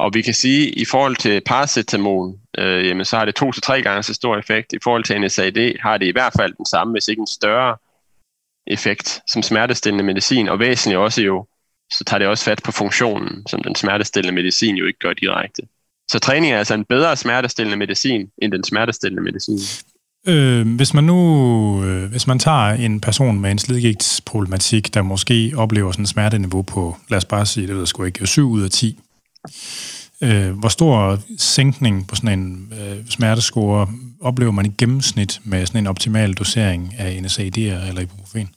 Og 0.00 0.10
vi 0.14 0.22
kan 0.22 0.34
sige, 0.34 0.68
at 0.68 0.74
i 0.76 0.84
forhold 0.84 1.16
til 1.16 1.42
paracetamol, 1.46 2.34
øh, 2.58 2.86
jamen, 2.86 3.04
så 3.04 3.16
har 3.16 3.24
det 3.24 3.34
to 3.34 3.52
til 3.52 3.62
tre 3.62 3.82
gange 3.82 4.02
så 4.02 4.14
stor 4.14 4.36
effekt. 4.36 4.72
I 4.72 4.78
forhold 4.84 5.04
til 5.04 5.20
NSAID 5.20 5.78
har 5.80 5.98
det 5.98 6.06
i 6.06 6.12
hvert 6.12 6.32
fald 6.38 6.54
den 6.54 6.66
samme, 6.66 6.92
hvis 6.92 7.08
ikke 7.08 7.20
en 7.20 7.26
større 7.26 7.76
effekt 8.66 9.20
som 9.32 9.42
smertestillende 9.42 10.04
medicin, 10.04 10.48
og 10.48 10.58
væsentligt 10.58 10.98
også 10.98 11.22
jo, 11.22 11.46
så 11.92 12.04
tager 12.04 12.18
det 12.18 12.28
også 12.28 12.44
fat 12.44 12.60
på 12.64 12.72
funktionen, 12.72 13.46
som 13.46 13.62
den 13.62 13.74
smertestillende 13.74 14.34
medicin 14.34 14.76
jo 14.76 14.86
ikke 14.86 14.98
gør 14.98 15.12
direkte. 15.12 15.62
Så 16.10 16.18
træning 16.18 16.52
er 16.52 16.58
altså 16.58 16.74
en 16.74 16.84
bedre 16.84 17.16
smertestillende 17.16 17.76
medicin, 17.76 18.30
end 18.42 18.52
den 18.52 18.64
smertestillende 18.64 19.22
medicin. 19.22 19.58
Øh, 20.26 20.76
hvis 20.76 20.94
man 20.94 21.04
nu, 21.04 21.84
øh, 21.84 22.10
hvis 22.10 22.26
man 22.26 22.38
tager 22.38 22.70
en 22.70 23.00
person 23.00 23.40
med 23.40 23.50
en 23.50 23.58
slidgigtsproblematik, 23.58 24.94
der 24.94 25.02
måske 25.02 25.52
oplever 25.56 25.92
sådan 25.92 26.02
et 26.02 26.08
smerteniveau 26.08 26.62
på, 26.62 26.96
lad 27.08 27.16
os 27.16 27.24
bare 27.24 27.46
sige, 27.46 27.66
det 27.66 27.74
ved 27.74 27.80
jeg 27.80 27.88
sgu 27.88 28.04
ikke, 28.04 28.26
7 28.26 28.50
ud 28.50 28.62
af 28.62 28.70
10. 28.70 28.98
Øh, 30.22 30.50
hvor 30.50 30.68
stor 30.68 31.18
sænkning 31.38 32.06
på 32.08 32.16
sådan 32.16 32.38
en 32.38 32.72
øh, 32.80 33.06
smertescore 33.08 33.88
oplever 34.20 34.52
man 34.52 34.66
i 34.66 34.72
gennemsnit 34.78 35.40
med 35.44 35.66
sådan 35.66 35.78
en 35.78 35.86
optimal 35.86 36.34
dosering 36.34 36.94
af 36.98 37.20
NSAID'er 37.22 37.88
eller 37.88 38.00
ibuprofen? 38.00 38.50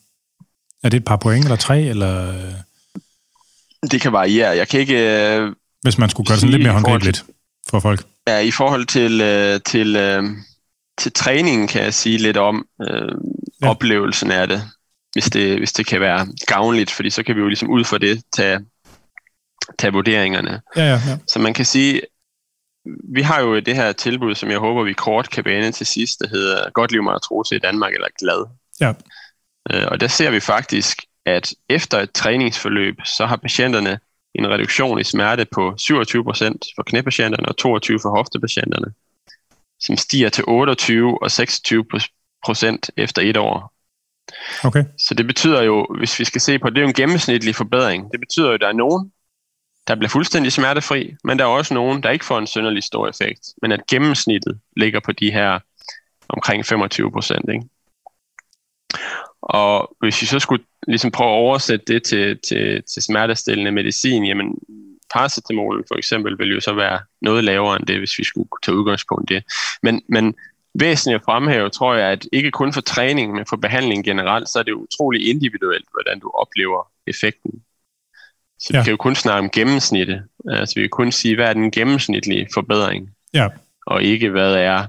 Er 0.84 0.90
det 0.90 0.98
et 0.98 1.06
par 1.06 1.16
point 1.16 1.46
eller 1.46 1.56
tre, 1.56 1.82
eller... 1.82 2.34
Det 3.92 4.02
kan 4.02 4.12
variere. 4.12 4.50
Jeg 4.50 4.68
kan 4.68 4.80
ikke... 4.80 5.36
Øh, 5.38 5.52
Hvis 5.82 5.98
man 5.98 6.10
skulle 6.10 6.28
gøre 6.28 6.36
det 6.36 6.42
sådan 6.42 6.52
lidt 6.52 6.64
mere 6.64 6.74
håndgribeligt 6.74 7.26
for 7.70 7.80
folk. 7.80 8.06
Ja, 8.28 8.40
i 8.40 8.52
forhold 8.52 8.86
til, 8.86 9.22
øh, 9.22 9.60
til, 9.66 9.96
øh, 9.96 10.24
til 10.98 11.12
træningen 11.14 11.68
kan 11.68 11.84
jeg 11.84 11.94
sige 11.94 12.18
lidt 12.18 12.38
om 12.38 12.66
øh, 12.82 13.16
ja. 13.62 13.70
oplevelsen 13.70 14.32
af 14.32 14.48
det, 14.48 14.64
hvis 15.14 15.26
det, 15.26 15.58
hvis 15.58 15.74
det 15.74 15.86
kan 15.86 16.02
være 16.02 16.28
gavnligt, 16.48 16.92
fordi 16.92 17.10
så 17.10 17.24
kan 17.24 17.36
vi 17.36 17.42
jo 17.42 17.48
ligesom 17.48 17.70
ud 17.70 17.84
fra 17.84 17.98
det 17.98 18.24
tage, 18.34 18.60
tage 19.80 19.93
vurderingerne. 19.93 20.61
Ja, 20.76 20.84
ja, 20.84 20.99
ja. 21.07 21.18
Så 21.28 21.39
man 21.39 21.53
kan 21.53 21.66
sige, 21.66 22.01
vi 23.14 23.22
har 23.22 23.41
jo 23.41 23.59
det 23.59 23.76
her 23.76 23.91
tilbud, 23.91 24.36
som 24.36 24.51
jeg 24.51 24.59
håber, 24.59 24.84
vi 24.84 24.93
kort 24.93 25.30
kan 25.30 25.43
bane 25.43 25.72
til 25.72 25.86
sidst, 25.86 26.20
der 26.20 26.28
hedder 26.28 26.70
Godt 26.70 26.91
liv 26.91 27.03
med 27.03 27.11
artrose 27.11 27.55
i 27.55 27.59
Danmark, 27.59 27.93
eller 27.93 28.07
GLAD. 28.20 28.45
Ja. 28.80 28.93
Øh, 29.72 29.88
og 29.91 29.99
der 29.99 30.07
ser 30.07 30.32
vi 30.32 30.39
faktisk, 30.39 31.05
at 31.26 31.53
efter 31.70 31.99
et 31.99 32.11
træningsforløb, 32.11 32.95
så 33.05 33.26
har 33.26 33.36
patienterne 33.36 33.99
en 34.36 34.49
reduktion 34.49 34.99
i 34.99 35.03
smerte 35.03 35.45
på 35.45 35.76
27% 35.82 35.93
for 36.76 36.84
knæpatienterne 36.84 37.47
og 37.49 37.55
22% 37.59 38.01
for 38.01 38.09
hoftepatienterne, 38.09 38.93
som 39.80 39.97
stiger 39.97 40.30
til 40.30 40.43
28 40.47 41.24
og 41.24 41.28
26% 41.28 42.80
efter 42.97 43.22
et 43.22 43.38
år. 43.38 43.74
Okay. 44.64 44.84
Så 45.07 45.14
det 45.14 45.28
betyder 45.28 45.61
jo, 45.61 45.88
hvis 45.97 46.20
vi 46.20 46.26
skal 46.26 46.41
se 46.41 46.59
på, 46.59 46.70
det 46.70 46.78
er 46.78 46.82
jo 46.82 46.88
en 46.88 46.93
gennemsnitlig 46.93 47.55
forbedring. 47.55 48.11
Det 48.11 48.20
betyder 48.20 48.47
jo, 48.47 48.53
at 48.53 48.61
der 48.61 48.68
er 48.68 48.74
nogen, 48.74 49.11
der 49.88 49.96
bliver 49.96 50.10
fuldstændig 50.10 50.52
smertefri, 50.52 51.16
men 51.24 51.40
der 51.40 51.46
er 51.46 51.50
også 51.50 51.74
nogen, 51.74 52.04
der 52.04 52.10
ikke 52.10 52.26
får 52.26 52.40
en 52.40 52.48
synderlig 52.48 52.84
stor 52.84 53.08
effekt, 53.08 53.54
men 53.62 53.72
at 53.72 53.88
gennemsnittet 53.88 54.60
ligger 54.78 55.00
på 55.00 55.12
de 55.12 55.32
her 55.32 55.60
omkring 56.30 56.66
25 56.66 57.12
procent. 57.12 57.50
Ikke? 57.50 57.66
Og 59.42 59.96
hvis 60.00 60.22
vi 60.22 60.28
så 60.28 60.40
skulle 60.40 60.64
ligesom 60.88 61.12
prøve 61.12 61.30
at 61.30 61.36
oversætte 61.36 61.86
det 61.94 62.04
til, 62.04 62.40
til, 62.48 62.84
til 62.84 63.02
smertestillende 63.02 63.72
medicin, 63.72 64.26
jamen 64.26 64.58
paracetamol 65.14 65.86
for 65.88 65.98
eksempel 65.98 66.40
vil 66.40 66.52
jo 66.54 66.60
så 66.60 66.74
være 66.74 67.00
noget 67.22 67.44
lavere 67.44 67.76
end 67.76 67.86
det, 67.86 67.98
hvis 67.98 68.18
vi 68.18 68.24
skulle 68.24 68.50
tage 68.64 68.78
udgangspunkt 68.78 69.32
i 69.32 69.34
det. 69.34 69.44
Men, 69.84 70.02
men 70.10 70.36
væsentligt 70.80 71.20
at 71.20 71.26
fremhæve, 71.26 71.70
tror 71.70 71.94
jeg, 71.96 72.12
at 72.12 72.28
ikke 72.32 72.52
kun 72.52 72.74
for 72.74 72.82
træning, 72.82 73.34
men 73.34 73.46
for 73.46 73.56
behandling 73.56 74.04
generelt, 74.04 74.50
så 74.50 74.60
er 74.60 74.64
det 74.64 74.72
utrolig 74.72 75.30
individuelt, 75.30 75.86
hvordan 75.92 76.20
du 76.20 76.32
oplever 76.36 76.92
effekten. 77.08 77.64
Så 78.64 78.70
ja. 78.74 78.80
vi 78.80 78.84
kan 78.84 78.91
jo 78.91 78.97
kun 78.97 79.16
snakke 79.16 79.39
om 79.39 79.49
gennemsnittet. 79.49 80.24
Altså 80.49 80.76
vi 80.76 80.82
kan 80.82 80.89
kun 80.89 81.11
sige, 81.11 81.36
hvad 81.36 81.49
er 81.49 81.53
den 81.53 81.72
gennemsnitlige 81.72 82.47
forbedring, 82.53 83.09
Ja. 83.34 83.47
og 83.86 84.03
ikke 84.03 84.30
hvad 84.30 84.55
er 84.55 84.88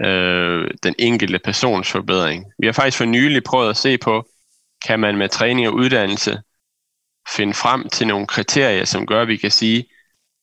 øh, 0.00 0.70
den 0.82 0.94
enkelte 0.98 1.38
persons 1.38 1.90
forbedring. 1.90 2.44
Vi 2.58 2.66
har 2.66 2.72
faktisk 2.72 2.98
for 2.98 3.04
nylig 3.04 3.44
prøvet 3.44 3.70
at 3.70 3.76
se 3.76 3.98
på, 3.98 4.28
kan 4.86 5.00
man 5.00 5.16
med 5.16 5.28
træning 5.28 5.68
og 5.68 5.74
uddannelse 5.74 6.40
finde 7.36 7.54
frem 7.54 7.88
til 7.88 8.06
nogle 8.06 8.26
kriterier, 8.26 8.84
som 8.84 9.06
gør, 9.06 9.22
at 9.22 9.28
vi 9.28 9.36
kan 9.36 9.50
sige, 9.50 9.84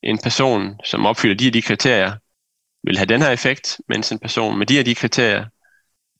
en 0.03 0.18
person, 0.18 0.80
som 0.86 1.05
opfylder 1.05 1.36
de 1.36 1.47
og 1.47 1.53
de 1.53 1.61
kriterier, 1.61 2.13
vil 2.84 2.97
have 2.97 3.05
den 3.05 3.22
her 3.22 3.30
effekt, 3.32 3.80
mens 3.89 4.11
en 4.11 4.20
person 4.20 4.57
med 4.57 4.66
de 4.66 4.80
og 4.80 4.86
de 4.86 4.95
kriterier 4.95 5.45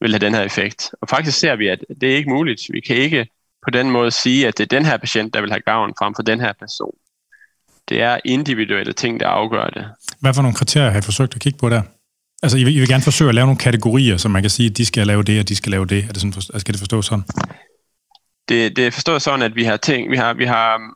vil 0.02 0.12
have 0.12 0.26
den 0.26 0.34
her 0.34 0.42
effekt. 0.42 0.92
Og 1.02 1.10
faktisk 1.10 1.40
ser 1.40 1.56
vi, 1.56 1.68
at 1.68 1.80
det 2.02 2.12
er 2.12 2.18
ikke 2.18 2.30
muligt. 2.30 2.62
Vi 2.70 2.80
kan 2.80 2.96
ikke 2.96 3.28
på 3.66 3.70
den 3.70 3.92
måde 3.92 4.12
sige, 4.12 4.48
at 4.48 4.58
det 4.58 4.64
er 4.64 4.78
den 4.78 4.86
her 4.86 4.98
patient, 4.98 5.34
der 5.34 5.42
vil 5.42 5.52
have 5.52 5.62
gavn 5.62 5.94
frem 6.00 6.16
for 6.16 6.24
den 6.24 6.40
her 6.40 6.54
person. 6.60 6.96
Det 7.90 8.02
er 8.02 8.20
individuelle 8.26 8.94
ting, 8.94 9.20
der 9.20 9.28
afgør 9.28 9.68
det. 9.68 9.86
Hvad 10.20 10.34
for 10.34 10.42
nogle 10.42 10.56
kriterier 10.56 10.90
har 10.90 11.00
I 11.00 11.02
forsøgt 11.02 11.36
at 11.36 11.42
kigge 11.42 11.60
på 11.60 11.70
der? 11.70 11.82
Altså, 12.44 12.58
I 12.58 12.64
vil, 12.64 12.76
I 12.76 12.80
vil 12.80 12.88
gerne 12.88 13.04
forsøge 13.04 13.30
at 13.30 13.36
lave 13.36 13.46
nogle 13.46 13.60
kategorier, 13.60 14.18
så 14.18 14.30
man 14.30 14.44
kan 14.44 14.50
sige, 14.50 14.70
at 14.70 14.78
de 14.78 14.86
skal 14.86 15.08
lave 15.08 15.24
det, 15.24 15.40
og 15.40 15.50
de 15.50 15.56
skal 15.56 15.72
lave 15.72 15.86
det. 15.86 16.04
Er 16.04 16.08
det 16.08 16.18
sådan, 16.18 16.34
for, 16.34 16.60
skal 16.60 16.74
det 16.74 16.80
forstås 16.80 17.06
sådan? 17.06 17.26
Det, 18.50 18.76
det 18.76 18.94
forstået 18.94 19.22
sådan, 19.22 19.42
at 19.42 19.56
vi 19.56 19.64
har 19.64 19.78
ting, 19.78 20.12
vi 20.12 20.18
har, 20.18 20.34
vi 20.34 20.46
har 20.46 20.96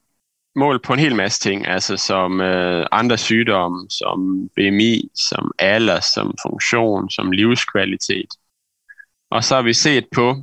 mål 0.56 0.80
på 0.84 0.94
en 0.94 1.00
hel 1.00 1.16
masse 1.16 1.40
ting, 1.40 1.68
altså 1.68 1.98
som 1.98 2.42
øh, 2.42 2.86
andre 2.92 3.18
sygdomme, 3.18 3.90
som 3.90 4.50
BMI, 4.56 5.10
som 5.30 5.52
alder, 5.60 6.00
som 6.00 6.34
funktion, 6.48 7.10
som 7.10 7.32
livskvalitet. 7.32 8.30
Og 9.32 9.44
så 9.44 9.56
har 9.56 9.62
vi 9.62 9.74
set 9.74 10.06
på, 10.16 10.36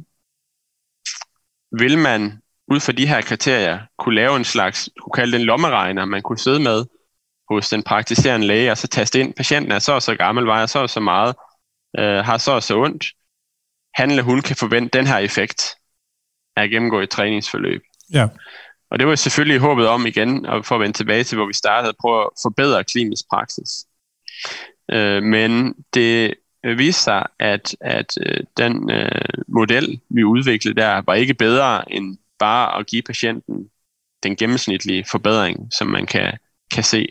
vil 1.72 1.98
man 1.98 2.40
ud 2.68 2.80
fra 2.80 2.92
de 2.92 3.06
her 3.06 3.20
kriterier 3.20 3.78
kunne 3.98 4.14
lave 4.14 4.36
en 4.36 4.44
slags, 4.44 4.90
kunne 5.00 5.12
kalde 5.12 5.32
det 5.32 5.40
en 5.40 5.46
lommeregner, 5.46 6.04
man 6.04 6.22
kunne 6.22 6.38
sidde 6.38 6.60
med 6.60 6.84
hos 7.50 7.68
den 7.68 7.82
praktiserende 7.82 8.46
læge, 8.46 8.70
og 8.70 8.78
så 8.78 8.88
taste 8.88 9.20
ind, 9.20 9.34
patienten 9.34 9.72
er 9.72 9.78
så 9.78 9.92
og 9.92 10.02
så 10.02 10.14
gammel, 10.14 10.46
vejer 10.46 10.66
så 10.66 10.78
og 10.78 10.90
så 10.90 11.00
meget, 11.00 11.34
øh, 11.98 12.24
har 12.24 12.38
så 12.38 12.52
og 12.52 12.62
så 12.62 12.78
ondt. 12.78 13.04
Han 13.94 14.10
eller 14.10 14.22
hun 14.22 14.40
kan 14.40 14.56
forvente 14.56 14.98
den 14.98 15.06
her 15.06 15.18
effekt 15.18 15.74
af 16.56 16.62
at 16.62 16.70
gennemgå 16.70 17.00
et 17.00 17.10
træningsforløb. 17.10 17.82
Ja. 18.12 18.28
Og 18.90 18.98
det 18.98 19.06
var 19.06 19.14
selvfølgelig 19.14 19.60
håbet 19.60 19.88
om 19.88 20.06
igen, 20.06 20.46
og 20.46 20.64
for 20.64 20.74
at 20.74 20.80
vende 20.80 20.96
tilbage 20.96 21.24
til, 21.24 21.36
hvor 21.36 21.46
vi 21.46 21.52
startede, 21.52 21.88
at 21.88 21.96
prøve 22.00 22.22
at 22.22 22.30
forbedre 22.42 22.84
klinisk 22.84 23.24
praksis. 23.30 23.70
Øh, 24.92 25.22
men 25.22 25.74
det 25.94 26.34
Øh, 26.66 26.78
viste 26.78 27.02
sig, 27.02 27.26
at, 27.38 27.76
at 27.80 28.18
øh, 28.26 28.40
den 28.56 28.90
øh, 28.90 29.44
model, 29.48 30.00
vi 30.08 30.24
udviklede 30.24 30.80
der, 30.80 31.02
var 31.06 31.14
ikke 31.14 31.34
bedre 31.34 31.92
end 31.92 32.18
bare 32.38 32.78
at 32.78 32.86
give 32.86 33.02
patienten 33.02 33.70
den 34.22 34.36
gennemsnitlige 34.36 35.04
forbedring, 35.10 35.68
som 35.72 35.86
man 35.86 36.06
kan, 36.06 36.32
kan 36.72 36.84
se. 36.84 37.08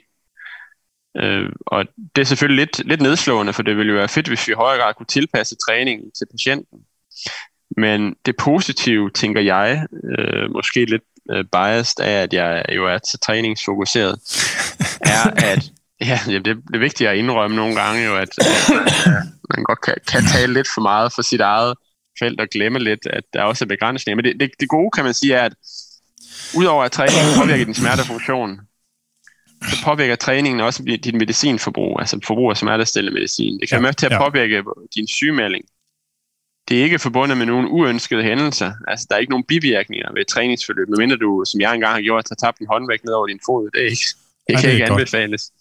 Øh, 1.18 1.50
og 1.68 1.86
det 2.16 2.22
er 2.22 2.26
selvfølgelig 2.26 2.66
lidt, 2.66 2.88
lidt 2.88 3.02
nedslående, 3.02 3.54
for 3.54 3.64
det 3.64 3.78
ville 3.78 3.92
jo 3.92 3.98
være 3.98 4.08
fedt, 4.08 4.28
hvis 4.28 4.48
vi 4.48 4.52
i 4.52 4.56
højere 4.56 4.82
grad 4.82 4.94
kunne 4.94 5.06
tilpasse 5.06 5.56
træningen 5.56 6.12
til 6.12 6.28
patienten. 6.32 6.80
Men 7.78 8.16
det 8.26 8.36
positive, 8.38 9.10
tænker 9.10 9.42
jeg, 9.42 9.88
øh, 10.18 10.52
måske 10.52 10.86
lidt 10.86 11.04
øh, 11.32 11.46
biased 11.52 12.00
af, 12.00 12.24
at 12.24 12.34
jeg 12.34 12.66
jo 12.76 12.88
er 12.88 12.98
til 12.98 13.20
træningsfokuseret, 13.20 14.20
er, 15.02 15.32
at 15.52 15.72
ja, 16.10 16.20
det, 16.26 16.46
det 16.46 16.76
er 16.76 16.80
vigtigt 16.80 17.10
at 17.10 17.18
indrømme 17.18 17.56
nogle 17.56 17.82
gange 17.82 18.06
jo, 18.06 18.16
at, 18.16 18.30
at 18.40 18.48
man 19.56 19.64
godt 19.64 19.82
kan, 19.82 19.96
kan 20.12 20.24
tale 20.34 20.54
lidt 20.54 20.68
for 20.74 20.82
meget 20.82 21.14
for 21.16 21.22
sit 21.22 21.42
eget 21.42 21.74
felt 22.20 22.42
og 22.42 22.48
glemme 22.48 22.80
lidt, 22.80 23.08
at 23.08 23.24
der 23.34 23.44
også 23.44 23.66
er 23.66 23.68
begrænsninger. 23.68 24.16
Men 24.16 24.26
det, 24.26 24.40
det, 24.40 24.52
det 24.60 24.70
gode, 24.70 24.92
kan 24.92 25.04
man 25.04 25.14
sige, 25.14 25.34
er, 25.34 25.46
at 25.46 25.54
udover 26.58 26.84
at 26.84 26.92
træningen 26.92 27.40
påvirker 27.40 27.66
din 27.66 27.74
smertefunktion, 27.74 28.60
så 29.70 29.76
påvirker 29.84 30.16
træningen 30.16 30.62
også 30.62 30.84
dit 30.84 31.16
medicinforbrug, 31.16 32.00
altså 32.00 32.20
forbrug 32.24 32.50
af 32.52 32.58
smertestillende 32.58 33.14
medicin. 33.14 33.60
Det 33.60 33.70
kan 33.70 33.78
ja, 33.78 33.82
med 33.82 33.94
til 33.94 34.06
at 34.06 34.12
ja. 34.12 34.30
påvirke 34.30 34.64
din 34.96 35.08
sygemelding. 35.08 35.66
Det 36.68 36.80
er 36.80 36.84
ikke 36.84 37.00
forbundet 37.00 37.38
med 37.38 37.46
nogen 37.46 37.68
uønskede 37.68 38.24
hændelser. 38.24 38.72
Altså, 38.88 39.06
der 39.10 39.16
er 39.16 39.20
ikke 39.20 39.30
nogen 39.30 39.44
bivirkninger 39.44 40.14
ved 40.14 40.26
træningsforløb, 40.26 40.90
medmindre 40.90 41.18
du, 41.18 41.44
som 41.52 41.62
jeg 41.62 41.74
engang 41.74 41.94
har 41.94 42.02
gjort, 42.02 42.26
har 42.30 42.36
tabt 42.36 42.60
en 42.60 42.68
håndvægt 42.68 43.04
ned 43.06 43.14
over 43.14 43.28
din 43.28 43.40
fod. 43.46 43.70
Det, 43.72 43.82
er 43.82 43.90
ikke, 43.90 44.08
det 44.48 44.54
ja, 44.54 44.60
kan 44.60 44.70
det 44.70 44.74
ikke 44.74 44.88
godt. 44.88 45.00
anbefales. 45.00 45.52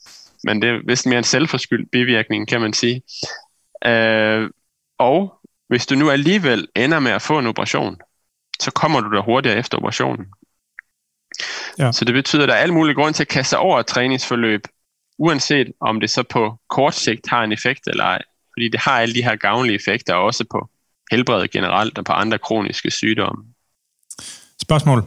Men 0.44 0.62
det 0.62 0.70
er 0.70 0.80
vist 0.86 1.06
mere 1.06 1.18
en 1.18 1.24
selvforskyldt 1.24 1.90
bivirkning, 1.90 2.48
kan 2.48 2.60
man 2.60 2.72
sige. 2.72 3.02
Øh, 3.84 4.50
og 4.98 5.40
hvis 5.68 5.86
du 5.86 5.94
nu 5.94 6.10
alligevel 6.10 6.68
ender 6.76 6.98
med 6.98 7.12
at 7.12 7.22
få 7.22 7.38
en 7.38 7.46
operation, 7.46 7.96
så 8.60 8.70
kommer 8.70 9.00
du 9.00 9.10
der 9.16 9.22
hurtigere 9.22 9.58
efter 9.58 9.78
operationen. 9.78 10.26
Ja. 11.78 11.92
Så 11.92 12.04
det 12.04 12.14
betyder, 12.14 12.42
at 12.42 12.48
der 12.48 12.54
er 12.54 12.58
alle 12.58 12.74
mulige 12.74 12.94
grunde 12.94 13.12
til 13.12 13.22
at 13.22 13.28
kaste 13.28 13.50
sig 13.50 13.58
over 13.58 13.80
et 13.80 13.86
træningsforløb, 13.86 14.60
uanset 15.18 15.72
om 15.80 16.00
det 16.00 16.10
så 16.10 16.22
på 16.22 16.60
kort 16.68 16.94
sigt 16.94 17.28
har 17.28 17.44
en 17.44 17.52
effekt 17.52 17.86
eller 17.86 18.04
ej. 18.04 18.22
Fordi 18.54 18.68
det 18.68 18.80
har 18.80 19.00
alle 19.00 19.14
de 19.14 19.24
her 19.24 19.36
gavnlige 19.36 19.74
effekter 19.74 20.14
også 20.14 20.44
på 20.50 20.70
helbredet 21.10 21.50
generelt 21.50 21.98
og 21.98 22.04
på 22.04 22.12
andre 22.12 22.38
kroniske 22.38 22.90
sygdomme. 22.90 23.44
Spørgsmål? 24.62 24.98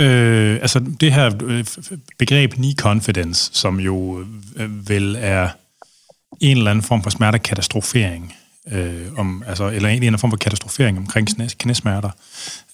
Øh, 0.00 0.54
altså 0.54 0.80
det 1.00 1.12
her 1.12 1.26
øh, 1.44 1.66
begreb 2.18 2.52
knee 2.52 2.74
confidence, 2.78 3.54
som 3.54 3.80
jo 3.80 4.24
øh, 4.56 4.88
vel 4.88 5.16
er 5.18 5.48
en 6.40 6.56
eller 6.56 6.70
anden 6.70 6.82
form 6.82 7.02
for 7.02 7.10
smertekatastrofering, 7.10 8.34
øh, 8.72 9.06
om, 9.16 9.44
altså, 9.46 9.68
eller 9.68 9.88
en 9.88 9.94
eller 9.94 10.06
anden 10.06 10.18
form 10.18 10.30
for 10.30 10.36
katastrofering 10.36 10.98
omkring 10.98 11.28
knæsmerter. 11.58 12.10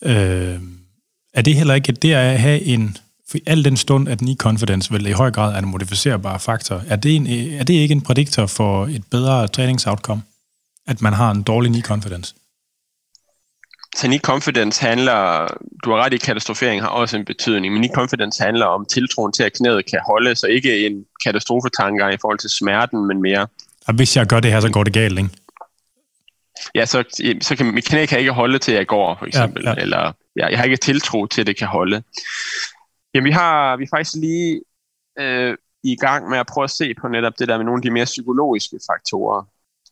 Øh, 0.03 0.61
er 1.35 1.43
det 1.43 1.55
heller 1.55 1.75
ikke 1.75 1.93
det 1.93 2.13
at 2.13 2.41
have 2.41 2.63
en 2.63 2.97
For 3.31 3.39
al 3.47 3.65
den 3.65 3.77
stund, 3.77 4.09
at 4.09 4.19
knee-confidence 4.23 4.93
vel 4.93 5.07
i 5.07 5.13
høj 5.13 5.31
grad 5.31 5.55
er 5.55 5.59
en 5.59 5.69
modificerbar 5.69 6.39
faktor, 6.39 6.83
er 6.89 6.97
det, 6.97 7.17
en, 7.17 7.27
er 7.61 7.65
det 7.65 7.75
ikke 7.75 7.93
en 7.93 8.01
prediktor 8.01 8.47
for 8.47 8.87
et 8.87 9.05
bedre 9.11 9.49
træningsoutcome? 9.49 10.23
At 10.87 11.03
man 11.03 11.13
har 11.13 11.31
en 11.31 11.43
dårlig 11.43 11.71
knee-confidence? 11.71 12.35
Knee 13.97 14.19
confidence 14.19 14.87
handler, 14.87 15.47
du 15.85 15.91
har 15.91 15.97
ret 15.97 16.13
i, 16.13 16.17
katastrofering 16.17 16.83
har 16.83 16.89
også 16.89 17.17
en 17.17 17.25
betydning, 17.25 17.73
men 17.73 17.83
knee 17.83 17.95
confidence 17.95 18.43
handler 18.43 18.67
om 18.67 18.87
tiltroen 18.87 19.33
til, 19.33 19.43
at 19.43 19.53
knæet 19.53 19.91
kan 19.91 20.01
holde, 20.07 20.35
så 20.35 20.47
ikke 20.47 20.87
en 20.87 21.05
katastrofetanker 21.25 22.09
i 22.09 22.17
forhold 22.21 22.39
til 22.39 22.51
smerten, 22.51 23.07
men 23.07 23.23
mere. 23.23 23.47
Og 23.87 23.95
hvis 23.95 24.17
jeg 24.17 24.27
gør 24.27 24.41
det 24.41 24.53
her, 24.53 24.61
så 24.61 24.71
går 24.71 24.85
det 24.85 24.93
galt, 24.93 25.19
ikke? 25.19 25.31
Ja, 26.75 26.87
så, 26.87 27.05
så 27.41 27.57
kan 27.57 27.75
mit 27.75 27.85
knæ 27.85 28.07
kan 28.07 28.19
ikke 28.19 28.33
holde 28.33 28.59
til, 28.59 28.73
at 28.73 28.79
jeg 28.79 28.87
går, 28.87 29.17
for 29.19 29.27
eksempel. 29.27 29.65
Ja, 29.65 29.71
ja. 29.71 29.83
Eller 29.83 30.13
ja, 30.37 30.47
jeg 30.47 30.59
har 30.59 30.65
ikke 30.65 30.77
tiltro 30.77 31.27
til, 31.27 31.41
at 31.41 31.47
det 31.47 31.57
kan 31.57 31.67
holde. 31.67 32.03
Jamen, 33.15 33.25
vi 33.25 33.31
har 33.31 33.77
vi 33.77 33.85
er 33.85 33.89
faktisk 33.91 34.17
lige 34.17 34.61
øh, 35.19 35.57
i 35.83 35.97
gang 35.97 36.31
med 36.31 36.39
at 36.39 36.47
prøve 36.47 36.65
at 36.65 36.71
se 36.71 36.95
på 36.95 37.09
netop 37.09 37.33
det 37.39 37.49
der 37.49 37.57
med 37.57 37.65
nogle 37.65 37.79
af 37.79 37.83
de 37.83 37.91
mere 37.91 38.05
psykologiske 38.05 38.79
faktorer. 38.91 39.43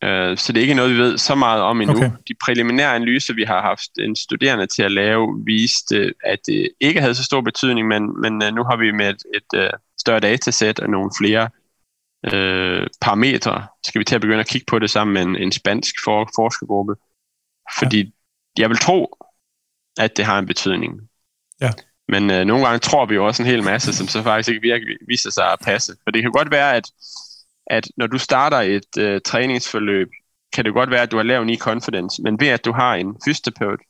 Øh, 0.03 0.38
så 0.38 0.53
det 0.53 0.61
er 0.61 0.62
ikke 0.62 0.74
noget, 0.74 0.94
vi 0.94 0.98
ved 0.98 1.18
så 1.18 1.34
meget 1.34 1.62
om 1.62 1.80
endnu. 1.80 1.96
Okay. 1.96 2.11
De 2.28 2.34
præliminære 2.44 2.94
analyser, 2.94 3.34
vi 3.34 3.44
har 3.44 3.62
haft 3.62 3.90
en 3.98 4.16
studerende 4.16 4.66
til 4.66 4.82
at 4.82 4.92
lave, 4.92 5.42
viste, 5.44 6.14
at 6.24 6.38
det 6.46 6.68
ikke 6.80 7.00
havde 7.00 7.14
så 7.14 7.24
stor 7.24 7.40
betydning, 7.40 7.88
men, 7.88 8.20
men 8.20 8.42
øh, 8.42 8.55
nu 8.55 8.64
har 8.64 8.76
vi 8.76 8.90
med 8.90 9.11
et, 9.11 9.22
et 9.34 9.59
uh, 9.59 9.78
større 10.00 10.20
datasæt 10.20 10.80
og 10.80 10.90
nogle 10.90 11.11
flere 11.18 11.42
uh, 12.26 12.86
parametre, 13.00 13.66
skal 13.84 13.98
vi 13.98 14.05
til 14.05 14.14
at 14.14 14.20
begynde 14.20 14.40
at 14.40 14.48
kigge 14.48 14.64
på 14.68 14.78
det 14.78 14.90
sammen 14.90 15.14
med 15.14 15.22
en, 15.22 15.36
en 15.36 15.53
spansk 15.53 15.94
for, 16.05 16.30
forskergruppe. 16.36 16.94
Fordi 17.78 17.98
ja. 17.98 18.11
jeg 18.59 18.68
vil 18.70 18.78
tro, 18.78 19.16
at 19.98 20.16
det 20.16 20.24
har 20.24 20.38
en 20.38 20.46
betydning. 20.46 21.00
Ja. 21.61 21.70
Men 22.09 22.22
uh, 22.30 22.46
nogle 22.46 22.66
gange 22.66 22.78
tror 22.78 23.07
vi 23.07 23.14
jo 23.14 23.26
også 23.26 23.42
en 23.42 23.48
hel 23.48 23.62
masse, 23.62 23.94
som 23.94 24.09
så 24.09 24.22
faktisk 24.22 24.48
ikke 24.48 24.62
virkelig 24.62 24.96
viser 25.09 25.30
sig 25.30 25.53
at 25.53 25.59
passe. 25.64 25.96
For 26.05 26.11
det 26.11 26.22
kan 26.22 26.32
godt 26.32 26.50
være, 26.50 26.76
at 26.76 26.84
at 27.66 27.88
når 27.96 28.06
du 28.06 28.18
starter 28.18 28.56
et 28.56 28.98
øh, 28.98 29.20
træningsforløb, 29.24 30.08
kan 30.52 30.64
det 30.64 30.74
godt 30.74 30.90
være, 30.90 31.02
at 31.02 31.10
du 31.10 31.16
har 31.16 31.24
lavet 31.24 31.50
i 31.50 31.56
confidence, 31.56 32.22
men 32.22 32.40
ved 32.40 32.48
at 32.48 32.64
du 32.64 32.72
har 32.72 32.94
en 32.94 33.16
fysioterapeut, 33.24 33.80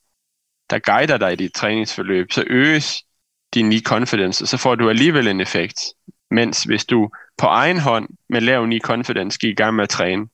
der 0.71 0.79
guider 0.79 1.17
dig 1.17 1.33
i 1.33 1.37
dit 1.37 1.55
træningsforløb, 1.55 2.33
så 2.33 2.45
øges 2.47 3.03
din 3.55 3.67
knee 3.67 3.81
confidence, 3.81 4.45
og 4.45 4.49
så 4.49 4.57
får 4.57 4.75
du 4.75 4.89
alligevel 4.89 5.29
en 5.29 5.41
effekt. 5.41 5.81
Mens 6.31 6.63
hvis 6.63 6.85
du 6.85 7.11
på 7.39 7.47
egen 7.47 7.79
hånd 7.79 8.09
med 8.29 8.41
lav 8.41 8.65
knee 8.65 8.81
confidence 8.81 9.39
gik 9.39 9.51
i 9.51 9.55
gang 9.55 9.77
med 9.77 9.83
at 9.83 9.89
træne, 9.89 10.27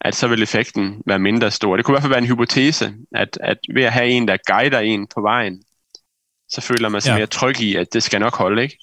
at 0.00 0.14
så 0.14 0.28
vil 0.28 0.42
effekten 0.42 1.02
være 1.06 1.18
mindre 1.18 1.50
stor. 1.50 1.76
Det 1.76 1.84
kunne 1.84 1.92
i 1.92 1.94
hvert 1.94 2.02
fald 2.02 2.12
være 2.12 2.22
en 2.22 2.26
hypotese, 2.26 2.94
at, 3.14 3.38
at 3.40 3.58
ved 3.74 3.84
at 3.84 3.92
have 3.92 4.08
en, 4.08 4.28
der 4.28 4.36
guider 4.46 4.80
en 4.80 5.06
på 5.14 5.20
vejen, 5.20 5.62
så 6.48 6.60
føler 6.60 6.88
man 6.88 7.00
sig 7.00 7.10
ja. 7.10 7.16
mere 7.16 7.26
tryg 7.26 7.60
i, 7.60 7.76
at 7.76 7.92
det 7.92 8.02
skal 8.02 8.20
nok 8.20 8.34
holde, 8.36 8.62
ikke? 8.62 8.78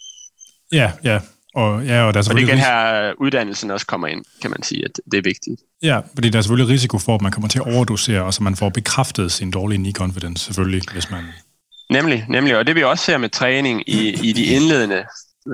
Ja, 0.71 0.91
ja. 1.03 1.19
Og, 1.55 1.85
ja, 1.85 2.03
og, 2.03 2.13
der 2.13 2.19
er 2.19 2.29
og 2.29 2.35
det 2.35 2.47
kan 2.47 2.57
her 2.57 3.13
uddannelsen 3.17 3.71
også 3.71 3.85
kommer 3.85 4.07
ind, 4.07 4.25
kan 4.41 4.49
man 4.49 4.63
sige, 4.63 4.85
at 4.85 4.91
det 5.11 5.17
er 5.17 5.21
vigtigt. 5.21 5.61
Ja, 5.81 5.99
fordi 6.13 6.29
der 6.29 6.37
er 6.37 6.41
selvfølgelig 6.41 6.73
risiko 6.73 6.97
for, 6.97 7.15
at 7.15 7.21
man 7.21 7.31
kommer 7.31 7.47
til 7.47 7.59
at 7.59 7.75
overdosere, 7.75 8.23
og 8.23 8.33
så 8.33 8.43
man 8.43 8.55
får 8.55 8.69
bekræftet 8.69 9.31
sin 9.31 9.51
dårlige 9.51 9.79
knee-confidence, 9.79 10.45
selvfølgelig, 10.45 10.81
hvis 10.93 11.11
man... 11.11 11.23
Nemlig, 11.89 12.25
nemlig, 12.29 12.57
og 12.57 12.67
det 12.67 12.75
vi 12.75 12.83
også 12.83 13.05
ser 13.05 13.17
med 13.17 13.29
træning 13.29 13.89
i, 13.89 14.29
i 14.29 14.33
de 14.33 14.45
indledende 14.45 15.03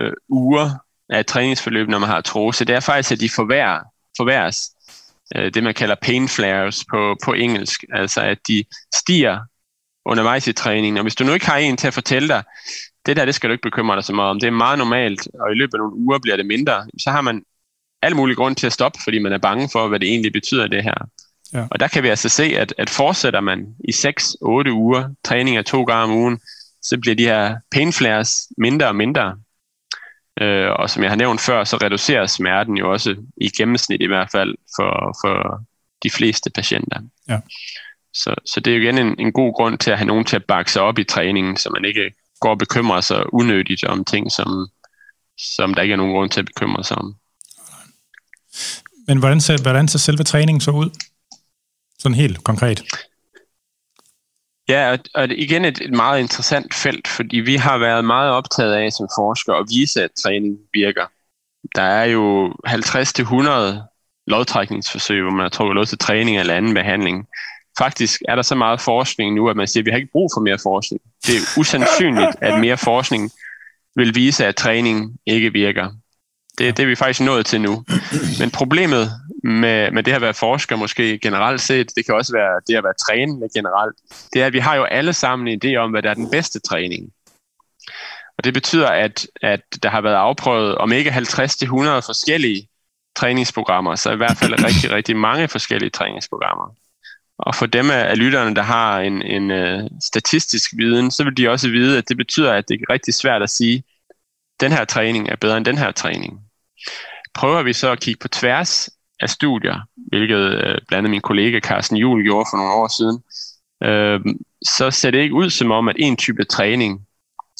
øh, 0.01 0.11
uger 0.29 0.71
af 1.09 1.25
træningsforløb, 1.25 1.87
når 1.87 1.99
man 1.99 2.09
har 2.09 2.21
trose, 2.21 2.65
det 2.65 2.75
er 2.75 2.79
faktisk, 2.79 3.11
at 3.11 3.19
de 3.19 3.29
forværrer, 3.29 3.79
forværres 4.17 4.57
øh, 5.35 5.53
det, 5.53 5.63
man 5.63 5.73
kalder 5.73 5.95
pain 6.01 6.27
flares 6.27 6.85
på, 6.91 7.15
på 7.25 7.33
engelsk, 7.33 7.83
altså 7.93 8.21
at 8.21 8.37
de 8.47 8.63
stiger 8.95 9.39
undervejs 10.05 10.47
i 10.47 10.53
træningen. 10.53 10.97
Og 10.97 11.03
hvis 11.03 11.15
du 11.15 11.23
nu 11.23 11.33
ikke 11.33 11.45
har 11.45 11.57
en 11.57 11.77
til 11.77 11.87
at 11.87 11.93
fortælle 11.93 12.27
dig, 12.27 12.43
det 13.05 13.17
der, 13.17 13.25
det 13.25 13.35
skal 13.35 13.49
du 13.49 13.51
ikke 13.51 13.69
bekymre 13.69 13.95
dig 13.95 14.03
så 14.03 14.13
meget 14.13 14.29
om. 14.29 14.39
Det 14.39 14.47
er 14.47 14.51
meget 14.51 14.77
normalt, 14.77 15.27
og 15.33 15.51
i 15.51 15.55
løbet 15.55 15.73
af 15.73 15.77
nogle 15.77 15.95
uger 15.95 16.19
bliver 16.19 16.37
det 16.37 16.45
mindre. 16.45 16.87
Så 16.99 17.11
har 17.11 17.21
man 17.21 17.43
al 18.01 18.15
mulig 18.15 18.37
grund 18.37 18.55
til 18.55 18.67
at 18.67 18.73
stoppe, 18.73 18.99
fordi 19.03 19.19
man 19.19 19.33
er 19.33 19.37
bange 19.37 19.69
for, 19.71 19.87
hvad 19.87 19.99
det 19.99 20.09
egentlig 20.09 20.33
betyder, 20.33 20.67
det 20.67 20.83
her. 20.83 21.09
Ja. 21.53 21.67
Og 21.71 21.79
der 21.79 21.87
kan 21.87 22.03
vi 22.03 22.07
altså 22.07 22.29
se, 22.29 22.43
at, 22.43 22.73
at 22.77 22.89
fortsætter 22.89 23.39
man 23.39 23.75
i 23.79 23.91
6-8 23.91 24.71
uger, 24.71 25.09
træning 25.23 25.57
af 25.57 25.65
to 25.65 25.83
gange 25.83 26.03
om 26.03 26.19
ugen, 26.19 26.39
så 26.81 26.97
bliver 27.01 27.15
de 27.15 27.23
her 27.23 27.57
pain 27.71 27.93
flares 27.93 28.47
mindre 28.57 28.87
og 28.87 28.95
mindre. 28.95 29.37
Øh, 30.41 30.71
og 30.71 30.89
som 30.89 31.03
jeg 31.03 31.11
har 31.11 31.15
nævnt 31.15 31.41
før, 31.41 31.63
så 31.63 31.77
reducerer 31.77 32.25
smerten 32.25 32.77
jo 32.77 32.91
også 32.91 33.15
i 33.41 33.49
gennemsnit 33.49 34.01
i 34.01 34.05
hvert 34.05 34.31
fald 34.31 34.55
for, 34.75 35.17
for 35.23 35.63
de 36.03 36.09
fleste 36.09 36.49
patienter. 36.49 36.99
Ja. 37.29 37.39
Så, 38.13 38.35
så 38.45 38.59
det 38.59 38.73
er 38.73 38.77
jo 38.77 38.83
igen 38.83 38.97
en, 38.97 39.15
en 39.19 39.31
god 39.31 39.53
grund 39.53 39.77
til 39.77 39.91
at 39.91 39.97
have 39.97 40.07
nogen 40.07 40.25
til 40.25 40.35
at 40.35 40.45
bakke 40.45 40.71
sig 40.71 40.81
op 40.81 40.99
i 40.99 41.03
træningen, 41.03 41.57
så 41.57 41.69
man 41.69 41.85
ikke 41.85 42.11
går 42.39 42.49
og 42.49 42.57
bekymrer 42.57 43.01
sig 43.01 43.33
unødigt 43.33 43.83
om 43.83 44.05
ting, 44.05 44.31
som, 44.31 44.67
som 45.37 45.73
der 45.73 45.81
ikke 45.81 45.93
er 45.93 45.97
nogen 45.97 46.13
grund 46.13 46.29
til 46.29 46.39
at 46.39 46.45
bekymre 46.45 46.83
sig 46.83 46.97
om. 46.97 47.15
Men 49.07 49.17
hvordan 49.17 49.41
ser, 49.41 49.61
hvordan 49.61 49.87
ser 49.87 49.99
selve 49.99 50.23
træningen 50.23 50.61
så 50.61 50.71
ud? 50.71 50.89
Sådan 51.99 52.15
helt 52.15 52.43
konkret. 52.43 52.83
Ja, 54.69 54.97
og 55.13 55.29
igen 55.29 55.65
et, 55.65 55.81
et 55.81 55.93
meget 55.93 56.19
interessant 56.19 56.73
felt, 56.73 57.07
fordi 57.07 57.37
vi 57.37 57.55
har 57.55 57.77
været 57.77 58.05
meget 58.05 58.31
optaget 58.31 58.73
af 58.73 58.91
som 58.91 59.07
forskere 59.17 59.57
at 59.57 59.65
vise, 59.69 60.03
at 60.03 60.11
træning 60.23 60.57
virker. 60.73 61.05
Der 61.75 61.81
er 61.81 62.03
jo 62.03 62.53
50-100 62.67 63.89
lodtrækningsforsøg, 64.27 65.21
hvor 65.21 65.31
man 65.31 65.41
har 65.41 65.49
trukket 65.49 65.75
lod 65.75 65.85
til 65.85 65.97
træning 65.97 66.39
eller 66.39 66.55
anden 66.55 66.73
behandling 66.73 67.27
faktisk 67.83 68.21
er 68.27 68.35
der 68.35 68.41
så 68.41 68.55
meget 68.55 68.81
forskning 68.81 69.35
nu, 69.35 69.49
at 69.49 69.55
man 69.55 69.67
siger, 69.67 69.81
at 69.81 69.85
vi 69.85 69.91
har 69.91 69.97
ikke 69.97 70.11
brug 70.11 70.29
for 70.35 70.41
mere 70.41 70.59
forskning. 70.63 71.01
Det 71.27 71.35
er 71.35 71.59
usandsynligt, 71.59 72.35
at 72.41 72.59
mere 72.59 72.77
forskning 72.77 73.31
vil 73.95 74.15
vise, 74.15 74.45
at 74.45 74.55
træning 74.55 75.17
ikke 75.25 75.53
virker. 75.53 75.91
Det, 76.57 76.77
det 76.77 76.83
er 76.83 76.87
vi 76.87 76.95
faktisk 76.95 77.25
nået 77.25 77.45
til 77.45 77.61
nu. 77.61 77.83
Men 78.39 78.51
problemet 78.51 79.11
med, 79.43 79.91
med 79.91 80.03
det 80.03 80.11
at 80.11 80.21
være 80.21 80.33
forsker 80.33 80.75
måske 80.75 81.19
generelt 81.19 81.61
set, 81.61 81.95
det 81.95 82.05
kan 82.05 82.15
også 82.15 82.33
være 82.33 82.61
det 82.67 82.75
at 82.75 82.83
være 82.83 82.93
trænende 83.07 83.47
generelt, 83.55 83.95
det 84.33 84.41
er, 84.41 84.45
at 84.45 84.53
vi 84.53 84.59
har 84.59 84.75
jo 84.75 84.83
alle 84.83 85.13
sammen 85.13 85.47
en 85.47 85.61
idé 85.63 85.75
om, 85.75 85.91
hvad 85.91 86.01
der 86.01 86.09
er 86.09 86.13
den 86.13 86.29
bedste 86.31 86.59
træning. 86.59 87.11
Og 88.37 88.43
det 88.43 88.53
betyder, 88.53 88.87
at, 88.87 89.27
at 89.41 89.61
der 89.83 89.89
har 89.89 90.01
været 90.01 90.15
afprøvet 90.15 90.75
om 90.75 90.91
ikke 90.91 91.09
50-100 91.09 91.15
forskellige 92.09 92.67
træningsprogrammer, 93.15 93.95
så 93.95 94.11
i 94.11 94.15
hvert 94.15 94.37
fald 94.37 94.63
rigtig, 94.65 94.91
rigtig 94.91 95.15
mange 95.17 95.47
forskellige 95.47 95.89
træningsprogrammer. 95.89 96.75
Og 97.39 97.55
for 97.55 97.65
dem 97.65 97.89
af 97.91 98.17
lytterne, 98.17 98.55
der 98.55 98.61
har 98.61 98.99
en, 98.99 99.21
en 99.21 99.51
uh, 99.51 99.89
statistisk 100.03 100.71
viden, 100.77 101.11
så 101.11 101.23
vil 101.23 101.37
de 101.37 101.49
også 101.49 101.69
vide, 101.69 101.97
at 101.97 102.09
det 102.09 102.17
betyder, 102.17 102.53
at 102.53 102.65
det 102.67 102.73
er 102.81 102.93
rigtig 102.93 103.13
svært 103.13 103.41
at 103.41 103.49
sige, 103.49 103.83
den 104.59 104.71
her 104.71 104.85
træning 104.85 105.29
er 105.29 105.35
bedre 105.35 105.57
end 105.57 105.65
den 105.65 105.77
her 105.77 105.91
træning. 105.91 106.39
Prøver 107.33 107.63
vi 107.63 107.73
så 107.73 107.91
at 107.91 107.99
kigge 107.99 108.19
på 108.19 108.27
tværs 108.27 108.89
af 109.19 109.29
studier, 109.29 109.79
hvilket 110.09 110.47
uh, 110.55 110.61
blandt 110.61 110.93
andet 110.93 111.09
min 111.09 111.21
kollega 111.21 111.59
Carsten 111.59 111.97
Juhl 111.97 112.23
gjorde 112.23 112.45
for 112.51 112.57
nogle 112.57 112.73
år 112.73 112.87
siden, 112.97 113.17
uh, 113.85 114.35
så 114.65 114.91
ser 114.91 115.11
det 115.11 115.19
ikke 115.19 115.35
ud 115.35 115.49
som 115.49 115.71
om, 115.71 115.87
at 115.87 115.95
en 115.99 116.17
type 116.17 116.43
træning 116.43 117.01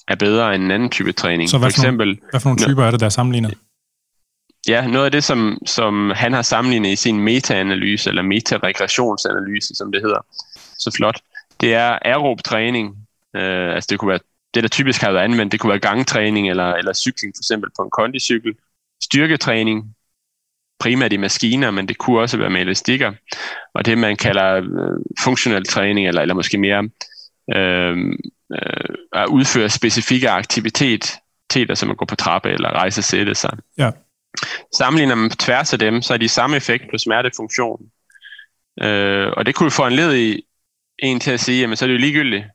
er 0.07 0.15
bedre 0.15 0.55
end 0.55 0.63
en 0.63 0.71
anden 0.71 0.89
type 0.89 1.11
træning. 1.11 1.49
Så 1.49 1.57
hvad 1.57 1.69
for, 1.69 1.75
for 1.75 1.81
eksempel, 1.81 2.19
hvad 2.29 2.39
for 2.39 2.49
nogle 2.49 2.61
typer 2.61 2.83
er 2.83 2.91
det, 2.91 2.99
der 2.99 3.05
er 3.05 3.09
sammenlignet? 3.09 3.53
Ja, 4.67 4.87
noget 4.87 5.05
af 5.05 5.11
det, 5.11 5.23
som, 5.23 5.57
som 5.65 6.11
han 6.15 6.33
har 6.33 6.41
sammenlignet 6.41 6.89
i 6.89 6.95
sin 6.95 7.19
metaanalyse, 7.19 8.09
eller 8.09 8.21
metaregressionsanalyse, 8.21 9.75
som 9.75 9.91
det 9.91 10.01
hedder, 10.01 10.25
så 10.79 10.91
flot, 10.95 11.21
det 11.61 11.73
er 11.73 11.99
aerob 12.01 12.43
træning. 12.43 13.07
Øh, 13.35 13.73
altså 13.75 13.87
det 13.89 13.99
kunne 13.99 14.09
være 14.09 14.19
det, 14.53 14.63
der 14.63 14.69
typisk 14.69 15.01
har 15.01 15.11
været 15.11 15.23
anvendt, 15.23 15.51
det 15.51 15.59
kunne 15.59 15.69
være 15.69 15.79
gangtræning 15.79 16.49
eller, 16.49 16.73
eller 16.73 16.93
cykling, 16.93 17.33
for 17.35 17.41
eksempel 17.41 17.69
på 17.77 17.83
en 17.83 17.89
kondicykel. 17.89 18.53
Styrketræning, 19.03 19.95
primært 20.79 21.13
i 21.13 21.17
maskiner, 21.17 21.71
men 21.71 21.87
det 21.87 21.97
kunne 21.97 22.19
også 22.19 22.37
være 22.37 22.49
med 22.49 22.61
elastikker. 22.61 23.13
Og 23.73 23.85
det, 23.85 23.97
man 23.97 24.15
kalder 24.15 24.55
øh, 24.55 24.99
funktionel 25.23 25.65
træning, 25.65 26.07
eller, 26.07 26.21
eller 26.21 26.35
måske 26.35 26.57
mere 26.57 26.89
øh, 27.55 27.97
øh, 28.53 28.95
at 29.13 29.27
udføre 29.27 29.69
specifikke 29.69 30.29
aktiviteter, 30.29 31.73
som 31.73 31.91
at 31.91 31.97
gå 31.97 32.05
på 32.05 32.15
trappe 32.15 32.49
eller 32.49 32.69
rejse 32.69 32.99
og 32.99 33.03
sætte 33.03 33.35
sig. 33.35 33.57
Ja. 33.77 33.91
Sammenligner 34.77 35.15
man 35.15 35.29
på 35.29 35.35
tværs 35.35 35.73
af 35.73 35.79
dem, 35.79 36.01
så 36.01 36.13
er 36.13 36.17
de 36.17 36.29
samme 36.29 36.57
effekt 36.57 36.83
på 36.91 36.97
smertefunktion. 36.97 37.79
Øh, 38.81 39.27
og 39.37 39.45
det 39.45 39.55
kunne 39.55 39.71
få 39.71 39.87
en 39.87 39.93
led 39.93 40.15
i 40.15 40.41
en 40.99 41.19
til 41.19 41.31
at 41.31 41.39
sige, 41.39 41.61
jamen 41.61 41.77
så 41.77 41.85
er 41.85 41.87
det 41.87 41.93
jo 41.93 41.99
ligegyldigt. 41.99 42.45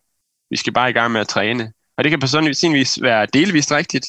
Vi 0.50 0.56
skal 0.56 0.72
bare 0.72 0.90
i 0.90 0.92
gang 0.92 1.12
med 1.12 1.20
at 1.20 1.28
træne. 1.28 1.72
Og 1.96 2.04
det 2.04 2.10
kan 2.10 2.20
på 2.20 2.26
sådan 2.26 2.74
vis 2.74 3.02
være 3.02 3.26
delvist 3.26 3.72
rigtigt, 3.72 4.06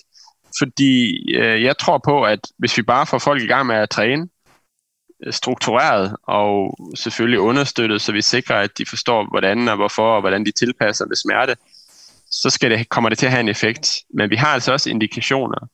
fordi 0.60 1.16
øh, 1.36 1.64
jeg 1.64 1.78
tror 1.78 2.02
på, 2.06 2.24
at 2.24 2.40
hvis 2.58 2.78
vi 2.78 2.82
bare 2.82 3.06
får 3.06 3.20
folk 3.20 3.44
i 3.44 3.48
gang 3.48 3.68
med 3.68 3.76
at 3.76 3.90
træne, 3.90 4.28
øh, 5.26 5.34
struktureret 5.34 6.16
og 6.24 6.78
selvfølgelig 6.96 7.40
understøttet, 7.40 8.02
så 8.02 8.12
vi 8.12 8.22
sikrer, 8.22 8.56
at 8.56 8.78
de 8.78 8.86
forstår, 8.86 9.28
hvordan 9.30 9.68
og 9.68 9.76
hvorfor, 9.76 10.16
og 10.16 10.22
hvordan 10.22 10.46
de 10.46 10.52
tilpasser 10.52 11.06
ved 11.08 11.16
smerte, 11.16 11.56
så 12.32 12.50
skal 12.50 12.72
det, 12.72 12.90
kommer 12.90 13.10
det 13.10 13.18
til 13.18 13.26
at 13.26 13.32
have 13.32 13.40
en 13.40 13.50
effekt. 13.50 14.04
Men 14.14 14.30
vi 14.30 14.36
har 14.36 14.48
altså 14.48 14.72
også 14.72 14.90
indikationer 14.90 15.68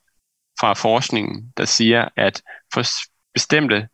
fra 0.60 0.74
forskningen, 0.74 1.52
der 1.58 1.66
siger, 1.66 2.08
at 2.18 2.42
for 2.74 2.84
bestemte 3.34 3.88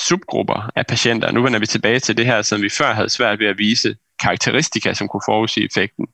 subgrupper 0.00 0.70
af 0.76 0.86
patienter, 0.86 1.32
nu 1.32 1.42
vender 1.42 1.58
vi 1.58 1.66
tilbage 1.66 2.00
til 2.00 2.16
det 2.16 2.26
her, 2.26 2.42
som 2.42 2.62
vi 2.62 2.68
før 2.68 2.92
havde 2.94 3.08
svært 3.08 3.38
ved 3.38 3.46
at 3.46 3.58
vise 3.58 3.96
karakteristika, 4.22 4.94
som 4.94 5.08
kunne 5.08 5.22
forudsige 5.26 5.64
effekten. 5.66 6.06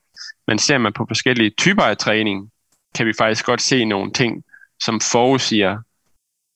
Men 0.46 0.58
ser 0.58 0.78
man 0.78 0.92
på 0.92 1.04
forskellige 1.08 1.50
typer 1.50 1.82
af 1.82 1.96
træning, 1.96 2.50
kan 2.94 3.06
vi 3.06 3.12
faktisk 3.18 3.46
godt 3.46 3.62
se 3.62 3.84
nogle 3.84 4.12
ting, 4.12 4.44
som 4.82 5.00
forudsiger, 5.00 5.78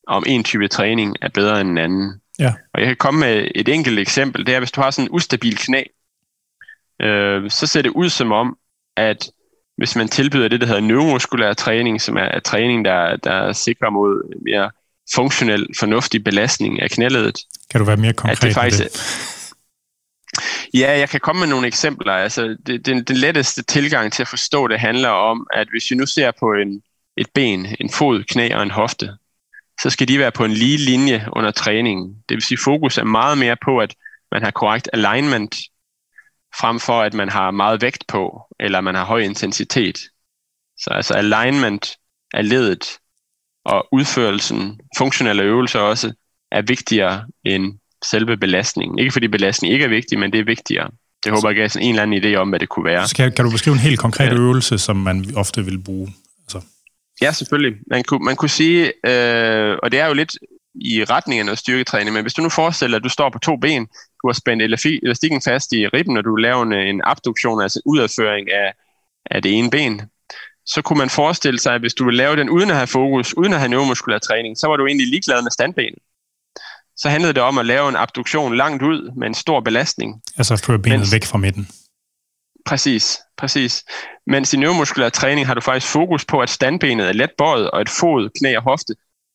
om 0.06 0.24
en 0.26 0.44
type 0.44 0.68
træning 0.68 1.16
er 1.22 1.28
bedre 1.28 1.60
end 1.60 1.70
en 1.70 1.78
anden. 1.78 2.20
Ja. 2.38 2.54
Og 2.74 2.80
jeg 2.80 2.86
kan 2.86 2.96
komme 2.96 3.20
med 3.20 3.50
et 3.54 3.68
enkelt 3.68 3.98
eksempel. 3.98 4.46
Det 4.46 4.54
er, 4.54 4.58
hvis 4.58 4.72
du 4.72 4.80
har 4.80 4.90
sådan 4.90 5.08
en 5.08 5.14
ustabil 5.14 5.56
knæ, 5.56 5.82
øh, 7.02 7.50
så 7.50 7.66
ser 7.66 7.82
det 7.82 7.90
ud 7.90 8.08
som 8.08 8.32
om, 8.32 8.58
at 8.96 9.30
hvis 9.82 9.96
man 9.96 10.08
tilbyder 10.08 10.48
det, 10.48 10.60
der 10.60 10.66
hedder 10.66 10.80
neuromuskulær 10.80 11.52
træning, 11.52 12.00
som 12.00 12.16
er, 12.16 12.40
træning, 12.40 12.84
der, 12.84 13.16
der 13.16 13.52
sikrer 13.52 13.90
mod 13.90 14.40
mere 14.44 14.70
funktionel, 15.14 15.66
fornuftig 15.78 16.24
belastning 16.24 16.82
af 16.82 16.90
knæledet. 16.90 17.38
Kan 17.70 17.80
du 17.80 17.84
være 17.84 17.96
mere 17.96 18.12
konkret 18.12 18.36
at 18.36 18.42
det 18.42 18.54
faktisk, 18.54 18.82
det? 18.82 19.44
Ja, 20.74 20.98
jeg 20.98 21.08
kan 21.08 21.20
komme 21.20 21.40
med 21.40 21.48
nogle 21.48 21.66
eksempler. 21.66 22.12
Altså, 22.12 22.56
det, 22.66 22.86
den, 22.86 23.04
den 23.04 23.16
letteste 23.16 23.62
tilgang 23.62 24.12
til 24.12 24.22
at 24.22 24.28
forstå 24.28 24.68
det 24.68 24.80
handler 24.80 25.08
om, 25.08 25.46
at 25.52 25.68
hvis 25.70 25.90
vi 25.90 25.96
nu 25.96 26.06
ser 26.06 26.30
på 26.40 26.46
en, 26.52 26.82
et 27.16 27.26
ben, 27.34 27.66
en 27.80 27.90
fod, 27.90 28.24
knæ 28.24 28.54
og 28.54 28.62
en 28.62 28.70
hofte, 28.70 29.08
så 29.82 29.90
skal 29.90 30.08
de 30.08 30.18
være 30.18 30.32
på 30.32 30.44
en 30.44 30.52
lige 30.52 30.76
linje 30.76 31.28
under 31.32 31.50
træningen. 31.50 32.16
Det 32.28 32.34
vil 32.34 32.42
sige, 32.42 32.58
fokus 32.64 32.98
er 32.98 33.04
meget 33.04 33.38
mere 33.38 33.56
på, 33.64 33.78
at 33.78 33.94
man 34.32 34.42
har 34.42 34.50
korrekt 34.50 34.88
alignment, 34.92 35.56
frem 36.60 36.80
for 36.80 37.02
at 37.02 37.14
man 37.14 37.28
har 37.28 37.50
meget 37.50 37.82
vægt 37.82 38.04
på, 38.08 38.40
eller 38.60 38.80
man 38.80 38.94
har 38.94 39.04
høj 39.04 39.20
intensitet. 39.20 39.98
Så 40.78 40.90
altså 40.90 41.14
alignment 41.14 41.96
af 42.34 42.48
ledet 42.48 42.98
og 43.64 43.88
udførelsen, 43.92 44.80
funktionelle 44.98 45.42
øvelser 45.42 45.78
også, 45.78 46.12
er 46.52 46.62
vigtigere 46.62 47.24
end 47.44 47.78
selve 48.04 48.36
belastningen. 48.36 48.98
Ikke 48.98 49.12
fordi 49.12 49.28
belastning 49.28 49.72
ikke 49.72 49.84
er 49.84 49.88
vigtig, 49.88 50.18
men 50.18 50.32
det 50.32 50.40
er 50.40 50.44
vigtigere. 50.44 50.90
Det 51.24 51.32
håber 51.32 51.48
jeg 51.48 51.56
gav 51.56 51.68
sådan 51.68 51.86
en 51.86 51.94
eller 51.94 52.02
anden 52.02 52.24
idé 52.24 52.36
om, 52.36 52.48
hvad 52.48 52.60
det 52.60 52.68
kunne 52.68 52.84
være. 52.84 53.08
Så 53.08 53.16
kan, 53.16 53.32
kan 53.32 53.44
du 53.44 53.50
beskrive 53.50 53.74
en 53.74 53.80
helt 53.80 53.98
konkret 53.98 54.26
ja. 54.26 54.34
øvelse, 54.34 54.78
som 54.78 54.96
man 54.96 55.24
ofte 55.36 55.64
vil 55.64 55.78
bruge? 55.78 56.14
Altså. 56.44 56.60
Ja, 57.22 57.32
selvfølgelig. 57.32 57.78
Man 57.90 58.04
kunne, 58.04 58.24
man 58.24 58.36
kunne 58.36 58.48
sige, 58.48 58.92
øh, 59.06 59.78
og 59.82 59.92
det 59.92 60.00
er 60.00 60.06
jo 60.06 60.14
lidt 60.14 60.38
i 60.74 61.04
retningen 61.04 61.48
af 61.48 61.58
styrketræning, 61.58 62.14
men 62.14 62.22
hvis 62.22 62.34
du 62.34 62.42
nu 62.42 62.48
forestiller 62.48 62.96
at 62.96 63.04
du 63.04 63.08
står 63.08 63.30
på 63.30 63.38
to 63.38 63.56
ben, 63.56 63.88
du 64.22 64.28
har 64.28 64.32
spændt 64.32 64.62
elastikken 64.62 65.42
fast 65.42 65.72
i 65.72 65.86
ribben, 65.86 66.16
og 66.16 66.24
du 66.24 66.36
laver 66.36 66.62
en, 66.62 66.72
en 66.72 67.00
abduktion, 67.04 67.62
altså 67.62 67.80
udadføring 67.84 68.52
af, 68.52 68.72
af 69.30 69.42
det 69.42 69.58
ene 69.58 69.70
ben, 69.70 70.02
så 70.66 70.82
kunne 70.82 70.98
man 70.98 71.10
forestille 71.10 71.60
sig, 71.60 71.74
at 71.74 71.80
hvis 71.80 71.94
du 71.94 72.04
vil 72.04 72.14
lave 72.14 72.36
den 72.36 72.50
uden 72.50 72.70
at 72.70 72.76
have 72.76 72.86
fokus, 72.86 73.36
uden 73.36 73.52
at 73.52 73.58
have 73.58 73.68
neuromuskulær 73.68 74.18
træning, 74.18 74.58
så 74.58 74.66
var 74.68 74.76
du 74.76 74.86
egentlig 74.86 75.06
ligeglad 75.06 75.42
med 75.42 75.50
standbenet 75.50 75.98
så 76.96 77.08
handlede 77.08 77.32
det 77.32 77.42
om 77.42 77.58
at 77.58 77.66
lave 77.66 77.88
en 77.88 77.96
abduktion 77.96 78.56
langt 78.56 78.82
ud 78.82 79.10
med 79.16 79.26
en 79.26 79.34
stor 79.34 79.60
belastning. 79.60 80.22
Altså 80.36 80.56
føre 80.56 80.78
benet 80.78 80.98
Mens, 80.98 81.12
væk 81.12 81.24
fra 81.24 81.38
midten. 81.38 81.68
Præcis, 82.66 83.18
præcis. 83.36 83.84
Mens 84.26 84.54
i 84.54 84.56
neuromuskulær 84.56 85.08
træning 85.08 85.46
har 85.46 85.54
du 85.54 85.60
faktisk 85.60 85.92
fokus 85.92 86.24
på, 86.24 86.40
at 86.40 86.50
standbenet 86.50 87.08
er 87.08 87.12
let 87.12 87.30
bøjet, 87.38 87.70
og 87.70 87.80
at 87.80 87.88
fod, 87.88 88.30
knæ 88.38 88.56
og 88.56 88.62
hofte 88.62 88.94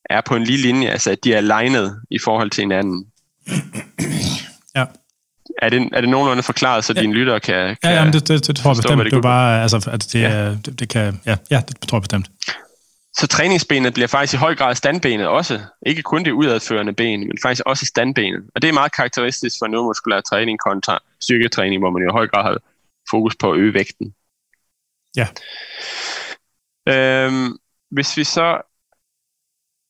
er 0.10 0.22
på 0.22 0.36
en 0.36 0.44
lige 0.44 0.58
linje, 0.58 0.90
altså 0.90 1.12
at 1.12 1.24
de 1.24 1.34
er 1.34 1.42
legnet 1.42 2.02
i 2.12 2.20
forhold 2.20 2.50
til 2.50 2.62
hinanden. 2.62 3.06
Er 5.62 5.70
det, 5.70 5.90
er 5.94 6.02
det 6.02 6.10
nogenlunde 6.10 6.44
forklaret, 6.44 6.86
så 6.86 6.94
ja. 6.96 7.02
dine 7.02 7.14
lyttere 7.14 7.40
kan, 7.40 7.56
kan 7.56 7.78
Ja, 7.84 7.90
jamen, 7.90 8.14
det, 8.14 8.28
det, 8.28 8.48
det 8.48 8.56
tror 8.56 8.72
jeg 8.72 8.76
bestemt. 8.76 9.04
Det, 9.04 9.12
det 9.12 9.22
bare, 9.22 9.62
altså, 9.62 9.90
at 9.92 10.08
det, 10.14 10.22
ja. 10.22 10.50
det, 10.50 10.80
det 10.80 10.90
kan, 10.90 11.22
ja, 11.26 11.38
ja, 11.52 11.62
det 11.68 11.80
tror 11.90 11.98
jeg 11.98 12.02
bestemt. 12.02 12.28
Så 13.18 13.28
træningsbenet 13.28 13.94
bliver 13.94 14.08
faktisk 14.08 14.34
i 14.34 14.38
høj 14.38 14.56
grad 14.56 14.76
standbenet 14.76 15.28
også. 15.28 15.62
Ikke 15.86 16.02
kun 16.02 16.26
det 16.26 16.32
udadførende 16.32 16.94
ben, 16.94 17.20
men 17.20 17.38
faktisk 17.42 17.64
også 17.66 17.86
standbenet. 17.86 18.44
Og 18.56 18.62
det 18.62 18.68
er 18.68 18.74
meget 18.74 18.92
karakteristisk 18.92 19.56
for 19.60 19.68
neuromuskulær 19.68 20.22
træning 20.22 20.60
kontra 20.60 21.00
styrketræning, 21.22 21.82
hvor 21.82 21.90
man 21.90 22.04
i 22.04 22.12
høj 22.12 22.28
grad 22.28 22.44
har 22.44 22.58
fokus 23.12 23.36
på 23.40 23.52
at 23.52 23.58
øge 23.58 23.74
vægten. 23.74 24.14
Ja. 25.16 25.28
Øhm, 26.88 27.58
hvis 27.92 28.18
vi 28.18 28.24
så... 28.24 28.62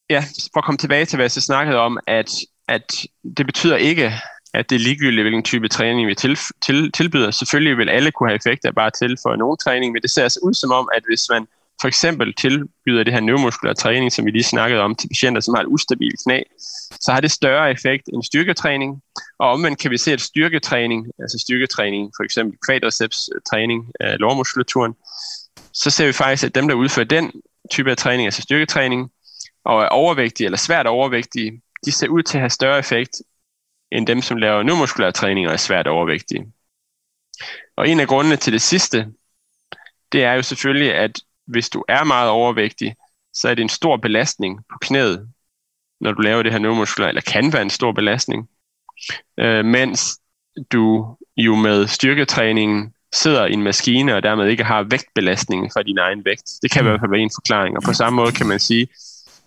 Ja, 0.09 0.23
for 0.53 0.57
at 0.57 0.65
komme 0.65 0.77
tilbage 0.77 1.05
til, 1.05 1.17
hvad 1.17 1.23
jeg 1.23 1.31
så 1.31 1.41
snakkede 1.41 1.77
om, 1.77 1.99
at, 2.07 2.31
at 2.67 3.05
det 3.37 3.45
betyder 3.45 3.75
ikke, 3.75 4.13
at 4.53 4.69
det 4.69 4.75
er 4.75 4.79
ligegyldigt, 4.79 5.23
hvilken 5.23 5.43
type 5.43 5.67
træning 5.67 6.07
vi 6.07 6.15
til, 6.15 6.37
til, 6.65 6.91
tilbyder. 6.91 7.31
Selvfølgelig 7.31 7.77
vil 7.77 7.89
alle 7.89 8.11
kunne 8.11 8.29
have 8.29 8.35
effekt 8.35 8.65
af 8.65 8.75
bare 8.75 8.91
til 8.91 9.17
for 9.23 9.35
nogen 9.35 9.57
træning, 9.57 9.93
men 9.93 10.01
det 10.01 10.09
ser 10.11 10.23
altså 10.23 10.39
ud 10.43 10.53
som 10.53 10.71
om, 10.71 10.89
at 10.95 11.03
hvis 11.09 11.25
man 11.29 11.47
for 11.81 11.87
eksempel 11.87 12.33
tilbyder 12.33 13.03
det 13.03 13.13
her 13.13 13.19
neuromuskulær 13.19 13.73
træning, 13.73 14.11
som 14.11 14.25
vi 14.25 14.31
lige 14.31 14.43
snakkede 14.43 14.81
om, 14.81 14.95
til 14.95 15.07
patienter, 15.07 15.41
som 15.41 15.53
har 15.53 15.61
et 15.61 15.67
ustabilt 15.67 16.19
knæ, 16.23 16.41
så 16.99 17.11
har 17.11 17.21
det 17.21 17.31
større 17.31 17.71
effekt 17.71 18.07
end 18.13 18.23
styrketræning. 18.23 19.01
Og 19.39 19.51
omvendt 19.51 19.79
kan 19.79 19.91
vi 19.91 19.97
se, 19.97 20.13
at 20.13 20.21
styrketræning, 20.21 21.07
altså 21.19 21.37
styrketræning, 21.39 22.11
for 22.17 22.23
eksempel 22.23 22.57
quadriceps 22.67 23.29
træning 23.49 23.91
af 23.99 24.19
lårmuskulaturen, 24.19 24.93
så 25.73 25.89
ser 25.89 26.05
vi 26.05 26.13
faktisk, 26.13 26.43
at 26.43 26.55
dem, 26.55 26.67
der 26.67 26.75
udfører 26.75 27.05
den 27.05 27.31
type 27.71 27.91
af 27.91 27.97
træning, 27.97 28.25
altså 28.27 28.41
styrketræning, 28.41 29.11
og 29.65 29.81
er 29.81 29.87
overvægtige 29.87 30.45
eller 30.45 30.57
svært 30.57 30.87
overvægtige, 30.87 31.61
de 31.85 31.91
ser 31.91 32.07
ud 32.07 32.23
til 32.23 32.37
at 32.37 32.41
have 32.41 32.49
større 32.49 32.79
effekt 32.79 33.21
end 33.91 34.07
dem, 34.07 34.21
som 34.21 34.37
laver 34.37 34.63
neuromuskulær 34.63 35.11
træning 35.11 35.47
og 35.47 35.53
er 35.53 35.57
svært 35.57 35.87
overvægtige. 35.87 36.51
Og 37.77 37.89
en 37.89 37.99
af 37.99 38.07
grundene 38.07 38.35
til 38.35 38.53
det 38.53 38.61
sidste, 38.61 39.07
det 40.11 40.23
er 40.23 40.33
jo 40.33 40.41
selvfølgelig, 40.41 40.95
at 40.95 41.19
hvis 41.47 41.69
du 41.69 41.83
er 41.87 42.03
meget 42.03 42.29
overvægtig, 42.29 42.95
så 43.33 43.49
er 43.49 43.55
det 43.55 43.61
en 43.61 43.69
stor 43.69 43.97
belastning 43.97 44.59
på 44.71 44.77
knæet, 44.81 45.29
når 46.01 46.11
du 46.11 46.21
laver 46.21 46.43
det 46.43 46.51
her 46.51 46.59
neuromuskulær, 46.59 47.07
eller 47.07 47.21
kan 47.21 47.53
være 47.53 47.61
en 47.61 47.69
stor 47.69 47.91
belastning. 47.91 48.49
Øh, 49.39 49.65
mens 49.65 50.19
du 50.71 51.15
jo 51.37 51.55
med 51.55 51.87
styrketræningen 51.87 52.93
sidder 53.13 53.45
i 53.45 53.53
en 53.53 53.63
maskine, 53.63 54.15
og 54.15 54.23
dermed 54.23 54.47
ikke 54.47 54.63
har 54.63 54.83
vægtbelastning 54.83 55.71
fra 55.73 55.83
din 55.83 55.97
egen 55.97 56.25
vægt. 56.25 56.51
Det 56.61 56.71
kan 56.71 56.81
i 56.81 56.87
hvert 56.87 56.99
fald 56.99 57.11
være 57.11 57.19
en 57.19 57.31
forklaring. 57.35 57.77
Og 57.77 57.83
på 57.83 57.93
samme 57.93 58.15
måde 58.15 58.31
kan 58.31 58.47
man 58.47 58.59
sige, 58.59 58.87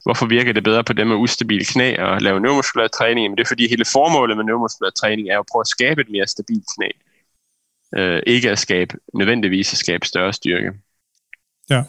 hvorfor 0.03 0.27
virker 0.27 0.53
det 0.53 0.65
bedre 0.65 0.85
på 0.85 0.93
dem 0.93 1.07
med 1.07 1.17
ustabile 1.17 1.65
knæ 1.65 1.97
og 1.99 2.21
lave 2.21 2.41
neuromuskulær 2.41 2.89
træning? 2.89 3.31
Men 3.31 3.37
det 3.37 3.45
er 3.45 3.49
fordi 3.49 3.69
hele 3.69 3.85
formålet 3.85 4.37
med 4.37 4.45
neuromuskulær 4.45 4.91
træning 4.91 5.29
er 5.29 5.39
at 5.39 5.47
prøve 5.53 5.61
at 5.61 5.67
skabe 5.67 6.01
et 6.01 6.11
mere 6.11 6.27
stabilt 6.27 6.65
knæ. 6.77 6.89
Øh, 7.97 8.23
ikke 8.27 8.51
at 8.51 8.59
skabe, 8.59 8.97
nødvendigvis 9.15 9.73
at 9.73 9.79
skabe 9.79 10.07
større 10.07 10.33
styrke. 10.33 10.73
Ja. 11.71 11.83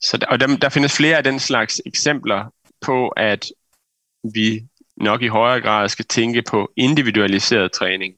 Så 0.00 0.16
der, 0.16 0.26
og 0.26 0.40
der, 0.40 0.56
der 0.56 0.68
findes 0.68 0.96
flere 0.96 1.16
af 1.16 1.24
den 1.24 1.38
slags 1.38 1.82
eksempler 1.86 2.44
på, 2.80 3.08
at 3.08 3.46
vi 4.34 4.68
nok 4.96 5.22
i 5.22 5.26
højere 5.26 5.60
grad 5.60 5.88
skal 5.88 6.04
tænke 6.04 6.42
på 6.50 6.72
individualiseret 6.76 7.72
træning. 7.72 8.14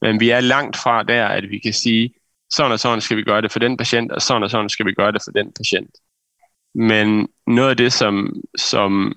Men 0.00 0.20
vi 0.20 0.30
er 0.30 0.40
langt 0.40 0.76
fra 0.76 1.02
der, 1.02 1.26
at 1.26 1.50
vi 1.50 1.58
kan 1.58 1.72
sige, 1.72 2.14
sådan 2.50 2.72
og 2.72 2.80
sådan 2.80 3.00
skal 3.00 3.16
vi 3.16 3.22
gøre 3.22 3.42
det 3.42 3.52
for 3.52 3.58
den 3.58 3.76
patient, 3.76 4.12
og 4.12 4.22
sådan 4.22 4.42
og 4.42 4.50
sådan 4.50 4.68
skal 4.68 4.86
vi 4.86 4.92
gøre 4.92 5.12
det 5.12 5.22
for 5.24 5.30
den 5.30 5.52
patient. 5.52 5.90
Men 6.74 7.28
noget 7.46 7.70
af 7.70 7.76
det, 7.76 7.92
som, 7.92 8.34
som 8.56 9.12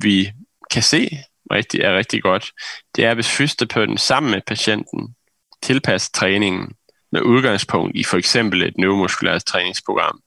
vi 0.00 0.32
kan 0.70 0.82
se 0.82 1.08
rigtig, 1.50 1.80
er 1.80 1.96
rigtig 1.96 2.22
godt, 2.22 2.52
det 2.96 3.04
er, 3.04 3.14
hvis 3.14 3.30
fysioterapeuten 3.30 3.98
sammen 3.98 4.30
med 4.30 4.40
patienten 4.46 5.14
tilpasser 5.62 6.10
træningen 6.14 6.72
med 7.12 7.22
udgangspunkt 7.22 7.96
i 7.96 8.04
for 8.04 8.16
eksempel 8.16 8.62
et 8.62 8.78
neuromuskulært 8.78 9.44
træningsprogram, 9.44 10.20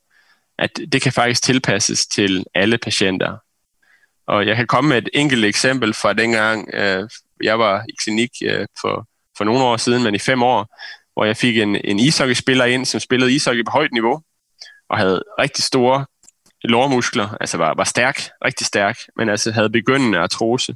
at 0.58 0.80
det 0.92 1.02
kan 1.02 1.14
faktisk 1.14 1.44
tilpasses 1.44 2.08
til 2.08 2.46
alle 2.56 2.78
patienter. 2.78 3.38
Og 4.28 4.48
jeg 4.48 4.56
kan 4.56 4.68
komme 4.68 4.90
med 4.90 4.98
et 4.98 5.10
enkelt 5.14 5.46
eksempel 5.46 5.94
fra 5.94 6.14
dengang, 6.14 6.70
øh, 6.74 7.10
jeg 7.44 7.60
var 7.60 7.84
i 7.90 7.94
klinik 8.04 8.30
øh, 8.44 8.68
for, 8.82 9.08
for 9.38 9.44
nogle 9.44 9.64
år 9.64 9.78
siden, 9.78 10.04
men 10.04 10.16
i 10.16 10.20
fem 10.20 10.44
år, 10.44 10.80
hvor 11.14 11.26
jeg 11.26 11.38
fik 11.38 11.58
en, 11.58 11.76
en 11.76 12.00
ishockeyspiller 12.00 12.66
ind, 12.66 12.86
som 12.86 13.00
spillede 13.00 13.34
ishockey 13.34 13.66
på 13.66 13.72
højt 13.72 13.92
niveau, 13.92 14.22
og 14.90 14.98
havde 14.98 15.24
rigtig 15.40 15.64
store 15.64 16.06
lårmuskler, 16.64 17.38
altså 17.42 17.58
var, 17.58 17.74
var 17.74 17.84
stærk, 17.84 18.22
rigtig 18.46 18.68
stærk, 18.68 19.00
men 19.18 19.30
altså 19.30 19.52
havde 19.52 19.70
begyndende 19.70 20.20
artrose. 20.20 20.76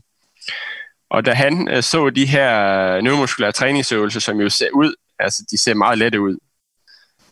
Og 1.10 1.26
da 1.26 1.34
han 1.34 1.70
øh, 1.70 1.84
så 1.84 2.10
de 2.10 2.26
her 2.26 2.72
øh, 2.96 3.04
neuromuskulære 3.04 3.52
træningsøvelser, 3.52 4.20
som 4.20 4.40
jo 4.40 4.50
ser 4.50 4.70
ud, 4.74 4.94
altså 5.20 5.44
de 5.52 5.58
ser 5.58 5.74
meget 5.74 5.98
lette 5.98 6.22
ud, 6.22 6.38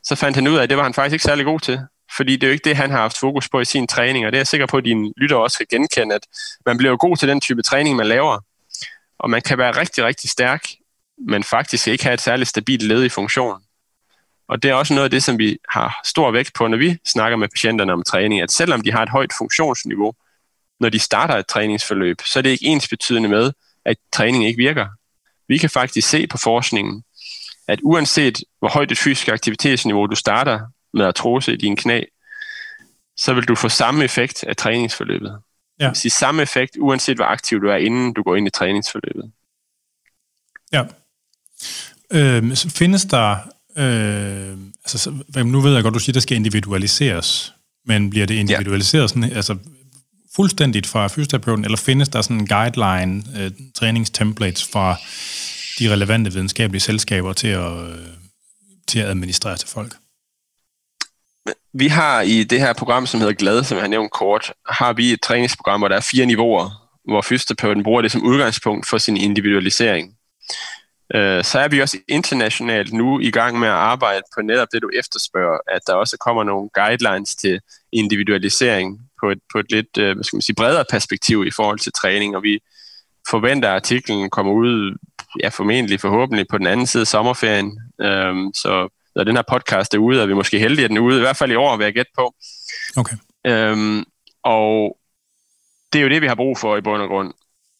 så 0.03 0.15
fandt 0.15 0.35
han 0.35 0.47
ud 0.47 0.55
af, 0.55 0.63
at 0.63 0.69
det 0.69 0.77
var 0.77 0.83
han 0.83 0.93
faktisk 0.93 1.13
ikke 1.13 1.23
særlig 1.23 1.45
god 1.45 1.59
til 1.59 1.79
fordi 2.17 2.35
det 2.35 2.43
er 2.43 2.47
jo 2.47 2.53
ikke 2.53 2.69
det, 2.69 2.77
han 2.77 2.91
har 2.91 2.97
haft 2.97 3.17
fokus 3.17 3.49
på 3.49 3.59
i 3.59 3.65
sin 3.65 3.87
træning, 3.87 4.25
og 4.25 4.31
det 4.31 4.37
er 4.37 4.39
jeg 4.39 4.47
sikker 4.47 4.65
på, 4.65 4.77
at 4.77 4.85
dine 4.85 5.13
lytter 5.17 5.35
også 5.35 5.57
kan 5.57 5.67
genkende, 5.69 6.15
at 6.15 6.27
man 6.65 6.77
bliver 6.77 6.91
jo 6.91 6.97
god 6.99 7.17
til 7.17 7.27
den 7.27 7.41
type 7.41 7.61
træning, 7.61 7.95
man 7.95 8.07
laver, 8.07 8.39
og 9.19 9.29
man 9.29 9.41
kan 9.41 9.57
være 9.57 9.71
rigtig, 9.71 10.03
rigtig 10.03 10.29
stærk, 10.29 10.67
men 11.27 11.43
faktisk 11.43 11.87
ikke 11.87 12.03
have 12.03 12.13
et 12.13 12.21
særligt 12.21 12.49
stabilt 12.49 12.83
led 12.83 13.03
i 13.03 13.09
funktion. 13.09 13.61
Og 14.51 14.63
det 14.63 14.71
er 14.71 14.73
også 14.73 14.93
noget 14.93 15.03
af 15.03 15.11
det, 15.11 15.23
som 15.23 15.37
vi 15.37 15.57
har 15.69 15.99
stor 16.05 16.31
vægt 16.31 16.53
på, 16.53 16.67
når 16.67 16.77
vi 16.77 16.97
snakker 17.05 17.37
med 17.37 17.47
patienterne 17.47 17.93
om 17.93 18.03
træning, 18.03 18.41
at 18.41 18.51
selvom 18.51 18.81
de 18.81 18.91
har 18.91 19.03
et 19.03 19.09
højt 19.09 19.31
funktionsniveau, 19.37 20.13
når 20.79 20.89
de 20.89 20.99
starter 20.99 21.35
et 21.35 21.47
træningsforløb, 21.47 22.17
så 22.25 22.39
er 22.39 22.43
det 22.43 22.49
ikke 22.49 22.65
ens 22.65 22.87
betydende 22.87 23.29
med, 23.29 23.51
at 23.85 23.97
træning 24.13 24.45
ikke 24.45 24.57
virker. 24.57 24.87
Vi 25.47 25.57
kan 25.57 25.69
faktisk 25.69 26.09
se 26.09 26.27
på 26.27 26.37
forskningen, 26.37 27.03
at 27.67 27.79
uanset 27.83 28.43
hvor 28.59 28.69
højt 28.69 28.91
et 28.91 28.97
fysisk 28.97 29.27
aktivitetsniveau 29.27 30.05
du 30.05 30.15
starter 30.15 30.59
med 30.93 31.05
artrose 31.05 31.53
i 31.53 31.57
dine 31.57 31.75
knæ, 31.75 32.01
så 33.17 33.33
vil 33.33 33.43
du 33.43 33.55
få 33.55 33.69
samme 33.69 34.03
effekt 34.03 34.43
af 34.43 34.55
træningsforløbet. 34.57 35.39
Ja. 35.79 35.89
Det 35.89 36.03
vil 36.03 36.11
samme 36.11 36.41
effekt, 36.41 36.77
uanset 36.79 37.17
hvor 37.17 37.25
aktiv 37.25 37.61
du 37.61 37.67
er, 37.67 37.75
inden 37.75 38.13
du 38.13 38.23
går 38.23 38.35
ind 38.35 38.47
i 38.47 38.49
træningsforløbet. 38.49 39.31
Ja. 40.71 40.83
Øh, 42.11 42.55
så 42.55 42.69
findes 42.69 43.05
der, 43.05 43.37
øh, 43.77 44.57
altså, 44.85 45.11
nu 45.45 45.61
ved 45.61 45.73
jeg 45.73 45.83
godt, 45.83 45.93
du 45.93 45.99
siger, 45.99 46.11
at 46.11 46.15
det 46.15 46.23
skal 46.23 46.37
individualiseres, 46.37 47.53
men 47.85 48.09
bliver 48.09 48.25
det 48.25 48.35
individualiseret 48.35 49.09
sådan, 49.09 49.23
altså 49.23 49.57
fuldstændigt 50.35 50.87
fra 50.87 51.07
fysioterapeuten, 51.07 51.65
eller 51.65 51.77
findes 51.77 52.09
der 52.09 52.21
sådan 52.21 52.39
en 52.39 52.47
guideline, 52.47 53.23
øh, 53.37 53.51
træningstemplates 53.75 54.69
fra 54.71 54.95
de 55.79 55.93
relevante 55.93 56.33
videnskabelige 56.33 56.81
selskaber 56.81 57.33
til 57.33 57.47
at, 57.47 57.89
øh, 57.89 58.07
til 58.87 58.99
at 58.99 59.07
administrere 59.07 59.57
til 59.57 59.69
folk? 59.69 59.95
Vi 61.73 61.87
har 61.87 62.21
i 62.21 62.43
det 62.43 62.59
her 62.59 62.73
program, 62.73 63.05
som 63.05 63.19
hedder 63.19 63.33
GLAD, 63.33 63.63
som 63.63 63.75
jeg 63.75 63.83
har 63.83 63.87
nævnt 63.87 64.11
kort, 64.11 64.53
har 64.69 64.93
vi 64.93 65.11
et 65.11 65.21
træningsprogram, 65.21 65.79
hvor 65.79 65.87
der 65.87 65.95
er 65.95 66.07
fire 66.11 66.25
niveauer, 66.25 66.69
hvor 67.09 67.21
fysioterapeuten 67.21 67.83
bruger 67.83 68.01
det 68.01 68.11
som 68.11 68.23
udgangspunkt 68.23 68.87
for 68.87 68.97
sin 68.97 69.17
individualisering. 69.17 70.13
Øh, 71.15 71.43
så 71.43 71.59
er 71.59 71.67
vi 71.67 71.81
også 71.81 71.97
internationalt 72.07 72.93
nu 72.93 73.19
i 73.19 73.31
gang 73.31 73.59
med 73.59 73.67
at 73.67 73.73
arbejde 73.73 74.21
på 74.35 74.41
netop 74.41 74.67
det, 74.73 74.81
du 74.81 74.89
efterspørger, 74.99 75.57
at 75.67 75.81
der 75.87 75.93
også 75.93 76.17
kommer 76.17 76.43
nogle 76.43 76.69
guidelines 76.73 77.35
til 77.35 77.59
individualisering 77.91 78.99
på 79.21 79.29
et, 79.29 79.39
på 79.51 79.59
et 79.59 79.71
lidt 79.71 79.97
øh, 79.97 80.15
hvad 80.15 80.23
skal 80.23 80.37
man 80.37 80.41
sige, 80.41 80.55
bredere 80.55 80.85
perspektiv 80.91 81.45
i 81.47 81.51
forhold 81.51 81.79
til 81.79 81.91
træning, 81.91 82.35
og 82.35 82.43
vi 82.43 82.59
forventer, 83.29 83.69
at 83.69 83.75
artiklen 83.75 84.29
kommer 84.29 84.53
ud, 84.53 84.97
ja 85.43 85.49
formentlig 85.49 85.99
forhåbentlig 85.99 86.45
på 86.49 86.57
den 86.57 86.67
anden 86.67 86.87
side 86.87 87.01
af 87.01 87.07
sommerferien. 87.07 87.79
Øhm, 88.01 88.53
så 88.53 88.89
når 89.15 89.23
den 89.23 89.35
her 89.35 89.43
podcast 89.51 89.93
er 89.93 89.97
ude, 89.97 90.21
er 90.21 90.25
vi 90.25 90.33
måske 90.33 90.59
heldige, 90.59 90.85
at 90.85 90.89
den 90.89 90.97
er 90.97 91.01
ude, 91.01 91.17
i 91.17 91.19
hvert 91.19 91.37
fald 91.37 91.51
i 91.51 91.55
år, 91.55 91.77
vil 91.77 91.83
jeg 91.83 91.93
gætte 91.93 92.11
på. 92.15 92.35
Okay. 92.97 93.15
Øhm, 93.45 94.03
og 94.43 94.97
det 95.93 95.99
er 95.99 96.03
jo 96.03 96.09
det, 96.09 96.21
vi 96.21 96.27
har 96.27 96.35
brug 96.35 96.57
for 96.57 96.77
i 96.77 96.81
bund 96.81 97.01
og 97.01 97.07
grund. 97.07 97.33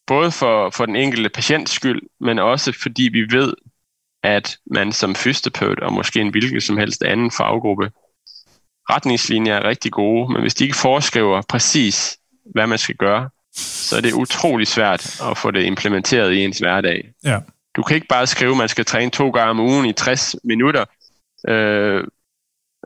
Både 0.07 0.31
for, 0.31 0.69
for 0.69 0.85
den 0.85 0.95
enkelte 0.95 1.29
patients 1.29 1.71
skyld, 1.71 2.01
men 2.19 2.39
også 2.39 2.71
fordi 2.81 3.09
vi 3.13 3.37
ved, 3.37 3.53
at 4.23 4.57
man 4.65 4.91
som 4.91 5.15
fysioterapeut 5.15 5.79
og 5.79 5.93
måske 5.93 6.21
en 6.21 6.29
hvilken 6.29 6.61
som 6.61 6.77
helst 6.77 7.03
anden 7.03 7.31
faggruppe, 7.31 7.91
retningslinjer 8.89 9.55
er 9.55 9.67
rigtig 9.67 9.91
gode, 9.91 10.33
men 10.33 10.41
hvis 10.41 10.53
de 10.53 10.63
ikke 10.63 10.77
foreskriver 10.77 11.41
præcis, 11.49 12.17
hvad 12.53 12.67
man 12.67 12.77
skal 12.77 12.95
gøre, 12.95 13.29
så 13.53 13.97
er 13.97 14.01
det 14.01 14.13
utrolig 14.13 14.67
svært 14.67 15.21
at 15.21 15.37
få 15.37 15.51
det 15.51 15.63
implementeret 15.63 16.33
i 16.33 16.43
ens 16.43 16.59
hverdag. 16.59 17.13
Ja. 17.23 17.39
Du 17.75 17.83
kan 17.83 17.95
ikke 17.95 18.07
bare 18.07 18.27
skrive, 18.27 18.51
at 18.51 18.57
man 18.57 18.69
skal 18.69 18.85
træne 18.85 19.11
to 19.11 19.29
gange 19.29 19.49
om 19.49 19.59
ugen 19.59 19.85
i 19.85 19.93
60 19.93 20.35
minutter. 20.43 20.85
Øh, 21.47 22.03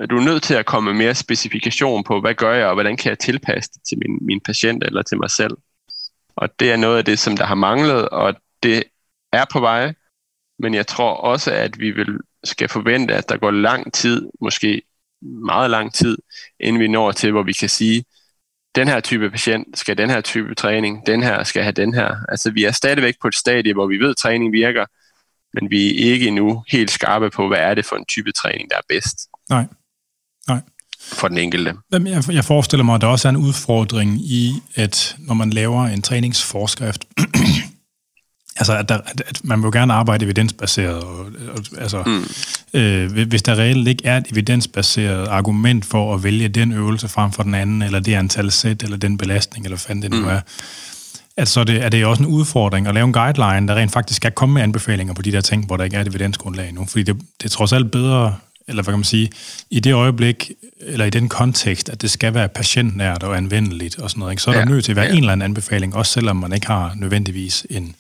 du 0.10 0.18
er 0.18 0.24
nødt 0.24 0.44
til 0.44 0.54
at 0.54 0.66
komme 0.66 0.94
med 0.94 1.06
mere 1.06 1.16
specifikation 1.16 2.04
på, 2.04 2.22
hvad 2.22 2.34
gør 2.34 2.54
jeg, 2.54 2.68
og 2.68 2.74
hvordan 2.74 2.98
kan 2.98 3.10
jeg 3.10 3.20
tilpasse 3.20 3.72
det 3.74 3.82
til 3.90 3.98
min, 3.98 4.18
min 4.22 4.42
patient 4.42 4.84
eller 4.84 5.02
til 5.02 5.18
mig 5.18 5.30
selv. 5.30 5.58
Og 6.36 6.60
det 6.60 6.72
er 6.72 6.78
noget 6.78 6.98
af 6.98 7.06
det, 7.06 7.20
som 7.20 7.38
der 7.38 7.46
har 7.46 7.56
manglet, 7.56 8.10
og 8.10 8.36
det 8.64 8.84
er 9.34 9.46
på 9.52 9.60
vej. 9.60 9.94
Men 10.60 10.74
jeg 10.74 10.88
tror 10.88 11.14
også, 11.14 11.52
at 11.52 11.80
vi 11.80 11.92
vil 11.92 12.20
skal 12.44 12.70
forvente, 12.70 13.14
at 13.14 13.30
der 13.30 13.38
går 13.38 13.52
lang 13.52 13.94
tid, 13.94 14.30
måske 14.42 14.82
meget 15.22 15.70
lang 15.70 15.94
tid, 15.94 16.18
inden 16.60 16.82
vi 16.82 16.88
når 16.88 17.12
til, 17.12 17.32
hvor 17.32 17.44
vi 17.44 17.54
kan 17.54 17.70
sige, 17.70 18.06
den 18.76 18.88
her 18.88 19.00
type 19.00 19.30
patient 19.30 19.78
skal 19.78 19.98
den 19.98 20.10
her 20.10 20.22
type 20.22 20.56
træning, 20.56 21.08
den 21.08 21.24
her 21.24 21.44
skal 21.44 21.64
have 21.64 21.72
den 21.72 21.94
her. 21.94 22.16
Altså 22.30 22.52
vi 22.52 22.64
er 22.64 22.72
stadigvæk 22.72 23.16
på 23.22 23.28
et 23.28 23.36
stadie, 23.36 23.74
hvor 23.74 23.88
vi 23.88 23.98
ved, 23.98 24.10
at 24.10 24.18
træning 24.18 24.54
virker, 24.54 24.86
men 25.54 25.72
vi 25.72 25.90
er 25.90 26.12
ikke 26.14 26.28
endnu 26.28 26.64
helt 26.68 26.92
skarpe 26.92 27.30
på, 27.30 27.48
hvad 27.48 27.58
er 27.58 27.74
det 27.74 27.86
for 27.86 27.96
en 27.96 28.06
type 28.06 28.32
træning, 28.32 28.70
der 28.70 28.78
er 28.78 28.82
bedst. 28.90 29.30
Nej. 29.50 29.66
Nej. 30.48 30.62
For 31.14 31.28
den 31.28 31.38
enkelte. 31.38 31.74
Jeg, 31.92 32.24
jeg 32.32 32.46
forestiller 32.46 32.84
mig, 32.84 32.96
at 32.96 33.02
der 33.02 33.08
også 33.08 33.28
er 33.28 33.30
en 33.30 33.38
udfordring 33.38 34.22
i, 34.22 34.62
at 34.76 35.16
når 35.20 35.34
man 35.34 35.50
laver 35.50 35.86
en 35.86 36.02
træningsforskrift, 36.02 37.06
altså 38.60 38.78
at, 38.78 38.90
der, 38.90 39.00
at 39.28 39.42
man 39.44 39.64
vil 39.64 39.72
gerne 39.72 39.94
arbejde 39.94 40.26
evidensbaseret. 40.26 41.04
Og, 41.04 41.20
og, 41.54 41.60
altså, 41.78 42.04
mm. 42.06 42.80
øh, 42.80 43.28
hvis 43.28 43.44
der 43.44 43.56
reelt 43.56 43.88
ikke 43.88 44.06
er 44.06 44.18
et 44.18 44.28
evidensbaseret 44.32 45.28
argument 45.28 45.86
for 45.86 46.16
at 46.16 46.24
vælge 46.24 46.48
den 46.48 46.72
øvelse 46.72 47.08
frem 47.08 47.32
for 47.32 47.44
den 47.44 47.54
anden, 47.54 47.82
eller 47.82 48.00
det 48.00 48.14
antal 48.14 48.52
sæt, 48.52 48.84
eller 48.84 48.98
den 48.98 49.18
belastning, 49.18 49.66
eller 49.66 49.78
hvad 49.78 49.84
fanden 49.88 50.02
det 50.02 50.12
nu 50.12 50.26
mm. 50.26 50.28
er, 50.28 50.40
at 51.38 51.48
så 51.48 51.64
det, 51.64 51.84
er 51.84 51.90
det 51.90 52.06
også 52.06 52.24
en 52.24 52.30
udfordring 52.30 52.88
at 52.88 52.94
lave 52.94 53.06
en 53.06 53.14
guideline, 53.14 53.68
der 53.68 53.76
rent 53.76 53.92
faktisk 53.92 54.18
skal 54.18 54.32
komme 54.32 54.54
med 54.54 54.62
anbefalinger 54.62 55.14
på 55.14 55.22
de 55.22 55.32
der 55.32 55.42
ting, 55.42 55.66
hvor 55.66 55.78
der 55.78 55.84
ikke 55.84 55.98
er 55.98 56.02
et 56.02 56.08
evidensgrundlag 56.08 56.74
nu. 56.74 56.86
Fordi 56.86 57.04
det, 57.04 57.16
det 57.40 57.46
er 57.46 57.50
trods 57.50 57.74
alt 57.74 57.92
bedre, 57.92 58.36
eller 58.68 58.84
hvad 58.84 58.92
kan 58.92 59.00
man 59.00 59.04
sige, 59.04 59.32
i 59.70 59.80
det 59.80 59.94
øjeblik, 59.94 60.52
eller 60.80 61.06
i 61.06 61.10
den 61.10 61.30
kontekst, 61.30 61.90
at 61.90 62.02
det 62.02 62.12
skal 62.12 62.34
være 62.34 62.50
patientnært 62.50 63.24
og 63.24 63.38
anvendeligt 63.38 64.00
og 64.00 64.10
sådan 64.10 64.20
noget, 64.20 64.34
ikke? 64.34 64.42
så 64.42 64.50
er 64.50 64.54
der 64.54 64.62
ja. 64.62 64.66
nødt 64.66 64.86
til 64.86 64.92
at 64.92 64.96
være 64.96 65.06
ja. 65.06 65.12
en 65.12 65.18
eller 65.18 65.32
anden 65.32 65.46
anbefaling, 65.46 65.96
også 65.96 66.12
selvom 66.12 66.36
man 66.36 66.54
ikke 66.54 66.68
har 66.68 66.94
nødvendigvis 66.96 67.68
en 67.70 67.96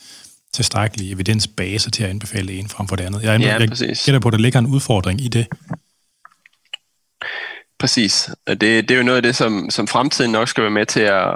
tilstrækkelig 0.53 1.11
evidensbase 1.11 1.91
til 1.91 2.03
at 2.03 2.09
anbefale 2.09 2.47
det 2.47 2.59
ene 2.59 2.69
frem 2.69 2.87
for 2.87 2.95
det 2.95 3.03
andet. 3.03 3.23
Jeg, 3.23 3.41
ja, 3.41 3.57
jeg 3.59 3.69
gætter 4.05 4.19
på, 4.19 4.27
at 4.27 4.31
der 4.31 4.37
ligger 4.39 4.59
en 4.59 4.67
udfordring 4.67 5.21
i 5.21 5.27
det. 5.27 5.47
Præcis. 7.79 8.29
Det, 8.47 8.59
det 8.61 8.91
er 8.91 8.97
jo 8.97 9.03
noget 9.03 9.17
af 9.17 9.23
det, 9.23 9.35
som, 9.35 9.69
som 9.69 9.87
fremtiden 9.87 10.31
nok 10.31 10.47
skal 10.47 10.61
være 10.61 10.71
med 10.71 10.85
til 10.85 10.99
at, 10.99 11.27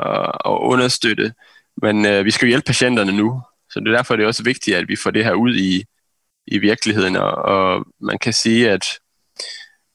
at 0.45 0.57
understøtte. 0.59 1.33
Men 1.81 2.05
øh, 2.05 2.25
vi 2.25 2.31
skal 2.31 2.45
jo 2.45 2.49
hjælpe 2.49 2.65
patienterne 2.65 3.11
nu, 3.11 3.41
så 3.69 3.79
det 3.79 3.87
er 3.87 3.95
derfor, 3.95 4.15
det 4.15 4.23
er 4.23 4.27
også 4.27 4.43
vigtigt, 4.43 4.77
at 4.77 4.87
vi 4.87 4.95
får 4.95 5.11
det 5.11 5.23
her 5.23 5.33
ud 5.33 5.55
i, 5.55 5.83
i 6.47 6.57
virkeligheden. 6.57 7.15
Og, 7.15 7.31
og 7.31 7.85
man 8.01 8.19
kan 8.19 8.33
sige, 8.33 8.71
at 8.71 8.85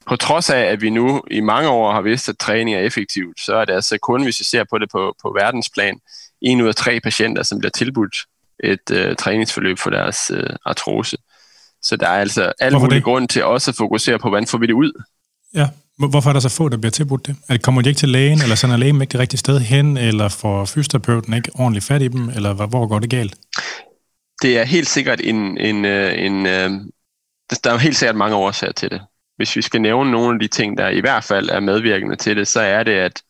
på 0.07 0.16
trods 0.16 0.50
af, 0.50 0.61
at 0.61 0.82
vi 0.82 0.90
nu 0.90 1.22
i 1.30 1.40
mange 1.40 1.68
år 1.68 1.92
har 1.92 2.00
vidst, 2.00 2.28
at 2.28 2.38
træning 2.38 2.76
er 2.76 2.80
effektivt, 2.80 3.40
så 3.40 3.55
er 3.55 3.64
det 3.64 3.72
altså 3.72 3.98
kun, 3.98 4.22
hvis 4.22 4.40
vi 4.40 4.44
ser 4.44 4.64
på 4.70 4.78
det 4.78 4.88
på, 4.92 5.16
på 5.22 5.36
verdensplan, 5.40 6.00
en 6.40 6.61
ud 6.61 6.68
af 6.68 6.74
tre 6.74 7.00
patienter, 7.00 7.42
som 7.42 7.59
bliver 7.59 7.70
tilbudt 7.70 8.16
et 8.64 8.90
øh, 8.90 9.16
træningsforløb 9.16 9.78
for 9.78 9.90
deres 9.90 10.30
øh, 10.34 10.50
artrose. 10.64 11.16
Så 11.82 11.96
der 11.96 12.07
er 12.09 12.20
altså 12.20 12.52
alle 12.61 12.78
mulige 12.78 13.00
grund 13.00 13.28
til 13.28 13.44
også 13.44 13.70
at 13.70 13.76
fokusere 13.76 14.18
på, 14.18 14.28
hvordan 14.28 14.46
får 14.46 14.59
vi 14.59 14.66
det 14.66 14.72
ud. 14.72 15.02
Ja, 15.55 15.68
hvorfor 15.98 16.28
er 16.28 16.32
der 16.32 16.40
så 16.40 16.48
få, 16.48 16.68
der 16.68 16.76
bliver 16.76 16.90
tilbudt 16.90 17.26
det? 17.26 17.36
Det 17.48 17.62
kommer 17.62 17.82
de 17.82 17.88
ikke 17.88 17.98
til 17.98 18.09
lægen, 18.09 18.42
eller 18.42 18.55
sender 18.55 18.76
lægen 18.76 19.00
ikke 19.00 19.12
det 19.12 19.20
rigtige 19.20 19.38
sted 19.38 19.61
hen, 19.61 19.96
eller 19.96 20.28
får 20.28 20.64
fysioterapeuten 20.64 21.34
ikke 21.34 21.50
ordentligt 21.55 21.84
fat 21.84 22.02
i 22.02 22.09
dem, 22.09 22.28
eller 22.28 22.52
hvor 22.52 22.86
går 22.86 22.98
det 22.98 23.11
galt? 23.11 23.36
Det 24.42 24.59
er 24.59 24.64
helt 24.64 24.88
sikkert 24.88 25.20
en, 25.20 25.59
en, 25.59 25.84
øh, 25.84 26.18
en, 26.18 26.46
en 26.46 26.92
der 27.64 27.72
er 27.72 27.76
helt 27.76 27.96
sikkert 27.96 28.16
mange 28.16 28.36
årsager 28.36 28.72
til 28.72 28.90
det. 28.90 29.00
Hvis 29.37 29.57
vi 29.57 29.62
skal 29.62 29.80
nævne 29.80 30.11
nogle 30.11 30.35
af 30.35 30.41
de 30.41 30.49
ting, 30.49 30.78
der 30.78 30.89
i 30.89 31.01
hvert 31.01 31.24
fald 31.24 31.49
er 31.49 31.61
medvirkende 31.61 32.16
til 32.16 32.37
det, 32.37 32.49
så 32.49 32.61
er 32.61 32.82
det, 32.82 32.93
at 32.93 33.22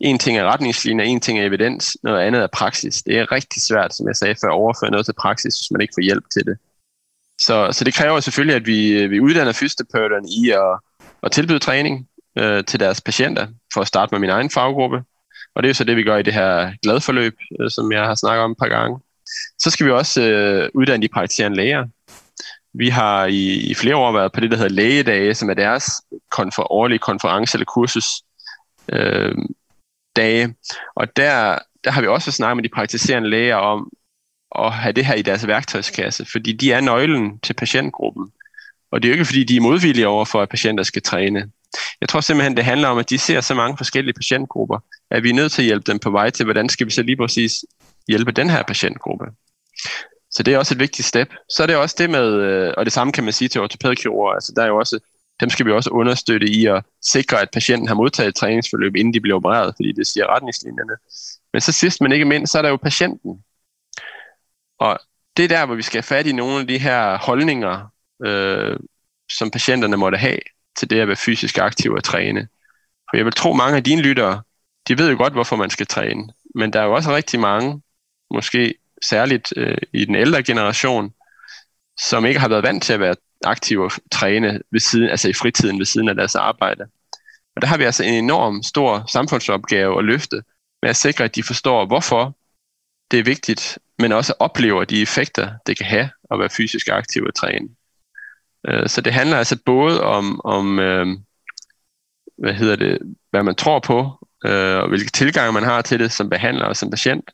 en 0.00 0.18
ting 0.18 0.38
er 0.38 0.44
retningslinjer, 0.44 1.04
en 1.04 1.20
ting 1.20 1.38
er 1.38 1.46
evidens, 1.46 1.96
noget 2.02 2.20
andet 2.20 2.42
er 2.42 2.46
praksis. 2.46 3.02
Det 3.02 3.18
er 3.18 3.32
rigtig 3.32 3.62
svært, 3.62 3.94
som 3.94 4.08
jeg 4.08 4.16
sagde 4.16 4.34
før, 4.42 4.48
at 4.48 4.54
overføre 4.54 4.90
noget 4.90 5.06
til 5.06 5.12
praksis, 5.12 5.54
hvis 5.54 5.70
man 5.70 5.80
ikke 5.80 5.94
får 5.96 6.02
hjælp 6.02 6.24
til 6.32 6.44
det. 6.46 6.56
Så, 7.40 7.68
så 7.72 7.84
det 7.84 7.94
kræver 7.94 8.20
selvfølgelig, 8.20 8.56
at 8.56 8.66
vi, 8.66 9.06
vi 9.06 9.20
uddanner 9.20 9.52
fysioterapeuterne 9.52 10.28
i 10.28 10.50
at, 10.50 10.80
at 11.22 11.32
tilbyde 11.32 11.58
træning 11.58 12.08
øh, 12.38 12.64
til 12.64 12.80
deres 12.80 13.00
patienter, 13.00 13.46
for 13.74 13.80
at 13.80 13.86
starte 13.86 14.14
med 14.14 14.20
min 14.20 14.30
egen 14.30 14.50
faggruppe. 14.50 15.02
Og 15.54 15.62
det 15.62 15.66
er 15.66 15.70
jo 15.70 15.74
så 15.74 15.84
det, 15.84 15.96
vi 15.96 16.02
gør 16.02 16.16
i 16.16 16.22
det 16.22 16.34
her 16.34 16.72
gladforløb, 16.82 17.36
øh, 17.60 17.70
som 17.70 17.92
jeg 17.92 18.04
har 18.04 18.14
snakket 18.14 18.44
om 18.44 18.50
et 18.50 18.58
par 18.58 18.68
gange. 18.68 18.98
Så 19.58 19.70
skal 19.70 19.86
vi 19.86 19.90
også 19.90 20.22
øh, 20.22 20.70
uddanne 20.74 21.02
de 21.02 21.12
praktiserende 21.12 21.56
læger. 21.56 21.86
Vi 22.74 22.88
har 22.88 23.26
i, 23.26 23.70
i 23.70 23.74
flere 23.74 23.96
år 23.96 24.12
været 24.12 24.32
på 24.32 24.40
det, 24.40 24.50
der 24.50 24.56
hedder 24.56 24.70
lægedage, 24.74 25.34
som 25.34 25.50
er 25.50 25.54
deres 25.54 25.84
konfer- 26.30 26.72
årlige 26.72 26.98
konference 26.98 27.56
eller 27.56 27.64
kursus, 27.64 28.06
øh, 28.92 29.34
dage. 30.16 30.54
Og 30.96 31.16
der, 31.16 31.58
der 31.84 31.90
har 31.90 32.00
vi 32.00 32.06
også 32.06 32.30
snakket 32.30 32.56
med 32.56 32.64
de 32.64 32.74
praktiserende 32.74 33.30
læger 33.30 33.56
om 33.56 33.90
at 34.58 34.72
have 34.72 34.92
det 34.92 35.06
her 35.06 35.14
i 35.14 35.22
deres 35.22 35.46
værktøjskasse, 35.46 36.26
fordi 36.32 36.52
de 36.52 36.72
er 36.72 36.80
nøglen 36.80 37.38
til 37.38 37.54
patientgruppen. 37.54 38.32
Og 38.90 39.02
det 39.02 39.08
er 39.08 39.10
jo 39.10 39.14
ikke, 39.14 39.24
fordi 39.24 39.44
de 39.44 39.56
er 39.56 39.60
modvillige 39.60 40.08
over 40.08 40.24
for, 40.24 40.42
at 40.42 40.48
patienter 40.48 40.82
skal 40.84 41.02
træne. 41.02 41.50
Jeg 42.00 42.08
tror 42.08 42.20
simpelthen, 42.20 42.56
det 42.56 42.64
handler 42.64 42.88
om, 42.88 42.98
at 42.98 43.10
de 43.10 43.18
ser 43.18 43.40
så 43.40 43.54
mange 43.54 43.76
forskellige 43.76 44.14
patientgrupper, 44.14 44.78
at 45.10 45.22
vi 45.22 45.30
er 45.30 45.34
nødt 45.34 45.52
til 45.52 45.62
at 45.62 45.66
hjælpe 45.66 45.92
dem 45.92 45.98
på 45.98 46.10
vej 46.10 46.30
til, 46.30 46.44
hvordan 46.44 46.68
skal 46.68 46.86
vi 46.86 46.90
så 46.90 47.02
lige 47.02 47.16
præcis 47.16 47.64
hjælpe 48.08 48.32
den 48.32 48.50
her 48.50 48.62
patientgruppe. 48.62 49.24
Så 50.34 50.42
det 50.42 50.54
er 50.54 50.58
også 50.58 50.74
et 50.74 50.80
vigtigt 50.80 51.08
step. 51.08 51.34
Så 51.48 51.62
er 51.62 51.66
det 51.66 51.76
også 51.76 51.96
det 51.98 52.10
med, 52.10 52.32
øh, 52.32 52.74
og 52.76 52.84
det 52.84 52.92
samme 52.92 53.12
kan 53.12 53.24
man 53.24 53.32
sige 53.32 53.48
til 53.48 53.60
ortopædkirurger, 53.60 54.32
altså 54.32 54.52
der 54.56 54.62
er 54.62 54.66
jo 54.66 54.78
også 54.78 55.00
dem 55.40 55.50
skal 55.50 55.66
vi 55.66 55.72
også 55.72 55.90
understøtte 55.90 56.46
i 56.46 56.66
at 56.66 56.84
sikre, 57.02 57.40
at 57.40 57.48
patienten 57.52 57.88
har 57.88 57.94
modtaget 57.94 58.28
et 58.28 58.34
træningsforløb, 58.34 58.96
inden 58.96 59.14
de 59.14 59.20
bliver 59.20 59.36
opereret, 59.36 59.74
fordi 59.76 59.92
det 59.92 60.06
siger 60.06 60.26
retningslinjerne. 60.26 60.92
Men 61.52 61.60
så 61.60 61.72
sidst, 61.72 62.00
men 62.00 62.12
ikke 62.12 62.24
mindst, 62.24 62.52
så 62.52 62.58
er 62.58 62.62
der 62.62 62.68
jo 62.68 62.76
patienten. 62.76 63.44
Og 64.78 64.98
det 65.36 65.44
er 65.44 65.48
der, 65.48 65.66
hvor 65.66 65.74
vi 65.74 65.82
skal 65.82 65.96
have 65.96 66.02
fat 66.02 66.26
i 66.26 66.32
nogle 66.32 66.60
af 66.60 66.66
de 66.66 66.78
her 66.78 67.18
holdninger, 67.18 67.92
øh, 68.24 68.76
som 69.32 69.50
patienterne 69.50 69.96
måtte 69.96 70.18
have 70.18 70.38
til 70.76 70.90
det 70.90 71.00
at 71.00 71.08
være 71.08 71.16
fysisk 71.16 71.58
aktiv 71.58 71.92
og 71.92 72.04
træne. 72.04 72.48
For 73.10 73.16
jeg 73.16 73.24
vil 73.24 73.32
tro, 73.32 73.52
mange 73.52 73.76
af 73.76 73.84
dine 73.84 74.02
lyttere, 74.02 74.42
de 74.88 74.98
ved 74.98 75.10
jo 75.10 75.16
godt, 75.16 75.32
hvorfor 75.32 75.56
man 75.56 75.70
skal 75.70 75.86
træne. 75.86 76.28
Men 76.54 76.72
der 76.72 76.80
er 76.80 76.84
jo 76.84 76.94
også 76.94 77.14
rigtig 77.16 77.40
mange, 77.40 77.82
måske 78.30 78.74
særligt 79.08 79.52
øh, 79.56 79.78
i 79.92 80.04
den 80.04 80.14
ældre 80.14 80.42
generation, 80.42 81.14
som 82.00 82.26
ikke 82.26 82.40
har 82.40 82.48
været 82.48 82.62
vant 82.62 82.82
til 82.82 82.92
at 82.92 83.00
være 83.00 83.16
aktive 83.44 83.84
og 83.84 83.92
træne 84.12 84.60
ved 84.70 84.80
siden, 84.80 85.08
altså 85.08 85.28
i 85.28 85.32
fritiden 85.32 85.78
ved 85.78 85.86
siden 85.86 86.08
af 86.08 86.14
deres 86.14 86.34
arbejde. 86.34 86.84
Og 87.56 87.62
der 87.62 87.68
har 87.68 87.76
vi 87.76 87.84
altså 87.84 88.04
en 88.04 88.14
enorm 88.14 88.62
stor 88.62 89.04
samfundsopgave 89.08 89.98
at 89.98 90.04
løfte 90.04 90.42
med 90.82 90.90
at 90.90 90.96
sikre, 90.96 91.24
at 91.24 91.34
de 91.34 91.42
forstår, 91.42 91.86
hvorfor 91.86 92.36
det 93.10 93.18
er 93.18 93.24
vigtigt, 93.24 93.78
men 93.98 94.12
også 94.12 94.34
oplever 94.38 94.84
de 94.84 95.02
effekter, 95.02 95.50
det 95.66 95.76
kan 95.76 95.86
have 95.86 96.10
at 96.30 96.38
være 96.38 96.50
fysisk 96.50 96.88
aktiv 96.88 97.22
og 97.22 97.34
træne. 97.34 97.68
Øh, 98.68 98.88
så 98.88 99.00
det 99.00 99.12
handler 99.12 99.36
altså 99.36 99.58
både 99.64 100.02
om, 100.02 100.40
om 100.44 100.78
øh, 100.78 101.06
hvad 102.38 102.54
hedder 102.54 102.76
det, 102.76 102.98
hvad 103.30 103.42
man 103.42 103.54
tror 103.54 103.78
på, 103.78 104.26
øh, 104.44 104.76
og 104.76 104.88
hvilke 104.88 105.10
tilgange 105.10 105.52
man 105.52 105.64
har 105.64 105.82
til 105.82 105.98
det 105.98 106.12
som 106.12 106.30
behandler 106.30 106.64
og 106.64 106.76
som 106.76 106.90
patient, 106.90 107.30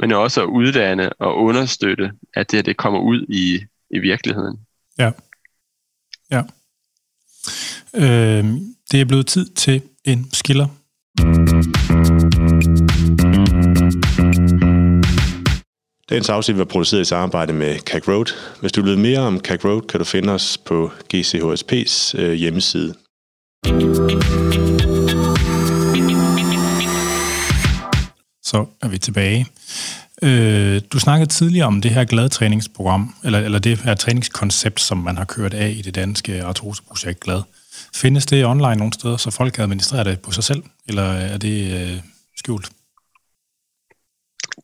men 0.00 0.12
også 0.12 0.42
at 0.42 0.46
uddanne 0.46 1.12
og 1.12 1.36
understøtte, 1.36 2.10
at 2.34 2.50
det, 2.50 2.66
det 2.66 2.76
kommer 2.76 3.00
ud 3.00 3.26
i, 3.28 3.60
i 3.90 3.98
virkeligheden. 3.98 4.56
Ja. 4.98 5.10
Ja. 6.30 6.42
Øh, 7.94 8.44
det 8.92 9.00
er 9.00 9.04
blevet 9.04 9.26
tid 9.26 9.48
til 9.48 9.82
en 10.04 10.26
skiller. 10.32 10.66
Dagens 16.10 16.28
afsnit 16.28 16.58
var 16.58 16.64
produceret 16.64 17.00
i 17.00 17.04
samarbejde 17.04 17.52
med 17.52 17.78
CAC 17.78 18.08
Road. 18.08 18.58
Hvis 18.60 18.72
du 18.72 18.82
vil 18.82 18.90
vide 18.90 19.00
mere 19.00 19.20
om 19.20 19.40
CAC 19.40 19.64
Road, 19.64 19.82
kan 19.82 20.00
du 20.00 20.04
finde 20.04 20.32
os 20.32 20.58
på 20.58 20.90
GCHSP's 21.14 22.18
øh, 22.20 22.32
hjemmeside. 22.32 22.94
Så 28.50 28.66
er 28.82 28.88
vi 28.88 28.98
tilbage. 28.98 29.46
Øh, 30.22 30.80
du 30.92 30.98
snakkede 30.98 31.30
tidligere 31.30 31.66
om 31.66 31.80
det 31.80 31.90
her 31.90 32.04
gladtræningsprogram, 32.04 33.14
eller, 33.24 33.38
eller 33.38 33.58
det 33.58 33.78
her 33.78 33.94
træningskoncept, 33.94 34.80
som 34.80 34.98
man 34.98 35.16
har 35.16 35.24
kørt 35.24 35.54
af 35.54 35.68
i 35.78 35.82
det 35.82 35.94
danske 35.94 36.42
artroseprojekt 36.42 37.20
GLAD. 37.20 37.42
Findes 37.94 38.26
det 38.26 38.46
online 38.46 38.76
nogle 38.76 38.92
steder, 38.92 39.16
så 39.16 39.30
folk 39.30 39.52
kan 39.52 39.62
administrere 39.62 40.04
det 40.04 40.20
på 40.20 40.30
sig 40.30 40.44
selv, 40.44 40.62
eller 40.88 41.02
er 41.02 41.38
det 41.38 41.58
øh, 41.80 42.00
skjult? 42.36 42.70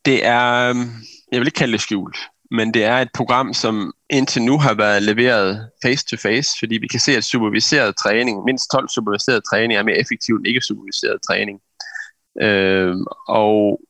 Det 0.05 0.27
er, 0.27 0.71
øhm, 0.71 0.91
jeg 1.33 1.41
vil 1.41 1.49
ikke 1.49 1.59
kalde 1.59 1.73
det 1.73 1.81
skjult, 1.81 2.19
men 2.51 2.75
det 2.75 2.85
er 2.85 2.99
et 2.99 3.11
program, 3.15 3.55
som 3.55 3.93
indtil 4.11 4.43
nu 4.43 4.59
har 4.59 4.75
været 4.75 5.03
leveret 5.03 5.69
face-to-face, 5.85 6.51
fordi 6.59 6.79
vi 6.79 6.89
kan 6.89 7.01
se, 7.01 7.17
at 7.17 7.25
superviseret 7.25 7.97
træning, 7.97 8.45
mindst 8.45 8.71
12 8.71 8.89
superviseret 8.89 9.43
træning, 9.51 9.79
er 9.79 9.83
mere 9.83 9.99
effektiv 9.99 10.35
end 10.35 10.47
ikke 10.47 10.61
superviseret 10.61 11.19
træning. 11.29 11.61
Øh, 12.43 12.97
og 13.29 13.81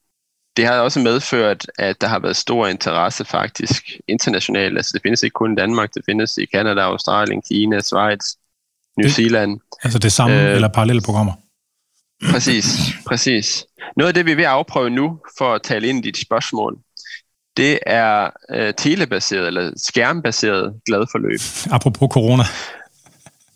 det 0.57 0.67
har 0.67 0.81
også 0.81 1.01
medført, 1.01 1.67
at 1.79 2.01
der 2.01 2.07
har 2.07 2.19
været 2.19 2.37
stor 2.37 2.67
interesse 2.67 3.25
faktisk 3.25 4.01
internationalt. 4.09 4.77
Altså 4.77 4.91
det 4.95 5.03
findes 5.03 5.23
ikke 5.23 5.35
kun 5.35 5.53
i 5.53 5.57
Danmark, 5.57 5.95
det 5.95 6.03
findes 6.07 6.39
i 6.39 6.45
Kanada, 6.45 6.81
Australien, 6.81 7.43
Kina, 7.43 7.81
Schweiz, 7.81 8.25
New 8.97 9.11
Zealand. 9.11 9.61
Altså 9.83 9.99
det 9.99 10.13
samme 10.13 10.49
øh, 10.49 10.55
eller 10.55 10.69
parallelle 10.69 11.03
programmer? 11.03 11.33
Præcis, 12.31 12.67
præcis. 13.07 13.67
Noget 13.97 14.09
af 14.09 14.15
det, 14.15 14.27
vi 14.27 14.33
er 14.33 14.37
ved 14.37 14.45
at 14.45 14.51
afprøve 14.51 14.91
nu, 14.91 15.19
for 15.39 15.55
at 15.55 15.63
tale 15.63 15.89
ind 15.89 15.99
i 15.99 16.11
dit 16.11 16.21
spørgsmål, 16.23 16.79
det 17.57 17.79
er 17.87 18.31
øh, 18.51 18.75
telebaseret 18.75 19.47
eller 19.47 19.73
skærmbaseret 19.77 20.75
gladforløb. 20.87 21.41
Apropos 21.71 22.09
corona. 22.13 22.45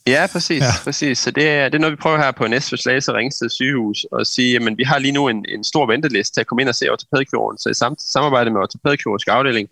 Ja, 0.06 0.26
præcis. 0.32 0.62
Ja. 0.62 0.70
præcis. 0.84 1.18
Så 1.18 1.30
det 1.30 1.48
er, 1.48 1.68
det 1.68 1.74
er 1.74 1.78
noget, 1.78 1.92
vi 1.92 1.96
prøver 1.96 2.18
her 2.18 2.30
på 2.30 2.46
Næstved 2.46 2.78
Slagelse 2.78 3.12
Ringsted 3.12 3.50
sygehus 3.50 4.06
at 4.20 4.26
sige, 4.26 4.56
at 4.56 4.62
vi 4.76 4.82
har 4.82 4.98
lige 4.98 5.12
nu 5.12 5.28
en, 5.28 5.44
en 5.48 5.64
stor 5.64 5.86
venteliste 5.86 6.34
til 6.34 6.40
at 6.40 6.46
komme 6.46 6.62
ind 6.62 6.68
og 6.68 6.74
se 6.74 6.90
ortopædkirurgen. 6.90 7.58
Så 7.58 7.68
i 7.70 7.74
sam, 7.74 7.96
samarbejde 7.98 8.50
med 8.50 8.60
ortopædkirurgisk 8.60 9.28
afdeling 9.28 9.68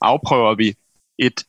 afprøver 0.00 0.54
vi 0.54 0.74
et 1.18 1.44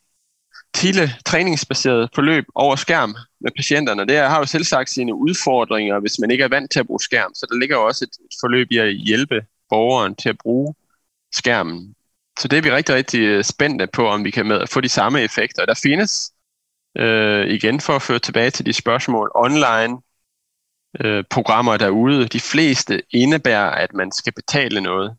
tele-træningsbaseret 0.73 2.09
forløb 2.15 2.45
over 2.55 2.76
skærm 2.76 3.15
med 3.41 3.51
patienterne. 3.55 4.05
Det 4.07 4.17
har 4.17 4.39
jo 4.39 4.45
selv 4.45 4.63
sagt 4.63 4.89
sine 4.89 5.15
udfordringer, 5.15 5.99
hvis 5.99 6.19
man 6.19 6.32
ikke 6.32 6.43
er 6.43 6.47
vant 6.47 6.71
til 6.71 6.80
at 6.80 6.88
bruge 6.88 6.99
skærm. 6.99 7.34
Så 7.34 7.47
der 7.51 7.59
ligger 7.59 7.78
også 7.78 8.05
et, 8.05 8.38
forløb 8.41 8.67
i 8.71 8.78
at 8.78 8.93
hjælpe 8.93 9.41
borgeren 9.69 10.15
til 10.15 10.30
at 10.30 10.38
bruge 10.38 10.76
skærmen. 11.34 11.95
Så 12.39 12.47
det 12.47 12.57
er 12.57 12.61
vi 12.61 12.71
rigtig, 12.71 12.95
rigtig 12.95 13.45
spændte 13.45 13.88
på, 13.88 14.07
om 14.07 14.23
vi 14.23 14.32
kan 14.32 14.45
med, 14.45 14.67
få 14.67 14.82
de 14.82 14.89
samme 14.89 15.21
effekter. 15.21 15.65
Der 15.65 15.80
findes 15.84 16.32
øh, 16.95 17.47
igen 17.47 17.81
for 17.81 17.93
at 17.93 18.01
føre 18.01 18.19
tilbage 18.19 18.49
til 18.49 18.65
de 18.65 18.73
spørgsmål, 18.73 19.31
online 19.35 19.97
øh, 20.99 21.23
programmer 21.29 21.77
derude. 21.77 22.27
De 22.27 22.39
fleste 22.39 23.01
indebærer, 23.09 23.69
at 23.69 23.93
man 23.93 24.11
skal 24.11 24.33
betale 24.33 24.81
noget. 24.81 25.15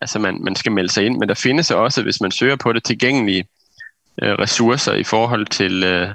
Altså 0.00 0.18
man, 0.18 0.44
man 0.44 0.56
skal 0.56 0.72
melde 0.72 0.92
sig 0.92 1.06
ind, 1.06 1.18
men 1.18 1.28
der 1.28 1.34
findes 1.34 1.70
også, 1.70 2.02
hvis 2.02 2.20
man 2.20 2.30
søger 2.30 2.56
på 2.56 2.72
det, 2.72 2.84
tilgængelige 2.84 3.48
øh, 4.22 4.32
ressourcer 4.32 4.92
i 4.92 5.04
forhold 5.04 5.46
til 5.46 5.84
øh, 5.84 6.08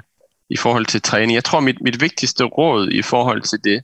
i 0.50 0.56
forhold 0.56 0.86
til 0.86 1.02
træning. 1.02 1.34
Jeg 1.34 1.44
tror, 1.44 1.60
mit, 1.60 1.80
mit 1.80 2.00
vigtigste 2.00 2.44
råd 2.44 2.88
i 2.88 3.02
forhold 3.02 3.42
til 3.42 3.64
det, 3.64 3.82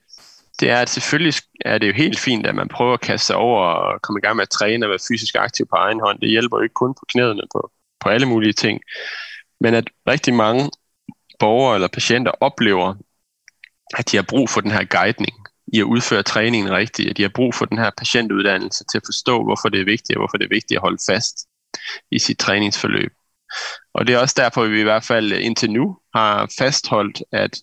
det 0.61 0.71
er, 0.71 0.79
at 0.79 0.91
selvfølgelig 0.91 1.35
er 1.61 1.79
det 1.79 1.89
jo 1.89 1.93
helt 1.93 2.19
fint, 2.19 2.47
at 2.47 2.55
man 2.55 2.69
prøver 2.69 2.95
at 2.95 3.01
kaste 3.01 3.27
sig 3.27 3.37
over 3.37 3.65
og 3.65 4.03
komme 4.03 4.19
i 4.19 4.27
gang 4.27 4.37
med 4.37 4.43
at 4.43 4.49
træne 4.49 4.87
og 4.87 4.91
være 4.91 4.99
fysisk 5.09 5.35
aktiv 5.39 5.67
på 5.67 5.77
egen 5.77 6.01
hånd. 6.01 6.21
Det 6.21 6.29
hjælper 6.29 6.57
jo 6.57 6.63
ikke 6.63 6.73
kun 6.73 6.95
på 6.95 7.05
knæene, 7.09 7.43
på, 7.53 7.71
på 8.01 8.09
alle 8.09 8.27
mulige 8.27 8.53
ting. 8.53 8.81
Men 9.61 9.75
at 9.75 9.91
rigtig 10.09 10.35
mange 10.35 10.71
borgere 11.45 11.75
eller 11.75 11.89
patienter 11.89 12.33
oplever, 12.41 12.95
at 13.99 14.11
de 14.11 14.17
har 14.17 14.27
brug 14.29 14.51
for 14.51 14.61
den 14.61 14.71
her 14.71 14.85
guidning 14.85 15.37
i 15.73 15.81
at 15.81 15.85
udføre 15.95 16.23
træningen 16.23 16.71
rigtigt, 16.73 17.11
at 17.11 17.17
de 17.17 17.23
har 17.23 17.33
brug 17.35 17.55
for 17.55 17.65
den 17.65 17.79
her 17.79 17.91
patientuddannelse 17.99 18.85
til 18.91 18.99
at 18.99 19.07
forstå, 19.07 19.45
hvorfor 19.45 19.69
det 19.69 19.81
er 19.81 19.85
vigtigt, 19.85 20.17
og 20.17 20.21
hvorfor 20.21 20.37
det 20.37 20.45
er 20.45 20.57
vigtigt 20.59 20.79
at 20.79 20.87
holde 20.87 21.03
fast 21.11 21.37
i 22.11 22.19
sit 22.19 22.39
træningsforløb. 22.39 23.13
Og 23.95 24.07
det 24.07 24.15
er 24.15 24.19
også 24.19 24.35
derfor, 24.39 24.63
at 24.63 24.71
vi 24.71 24.81
i 24.81 24.89
hvert 24.91 25.05
fald 25.05 25.33
indtil 25.33 25.71
nu 25.71 25.99
har 26.15 26.53
fastholdt, 26.59 27.23
at 27.33 27.63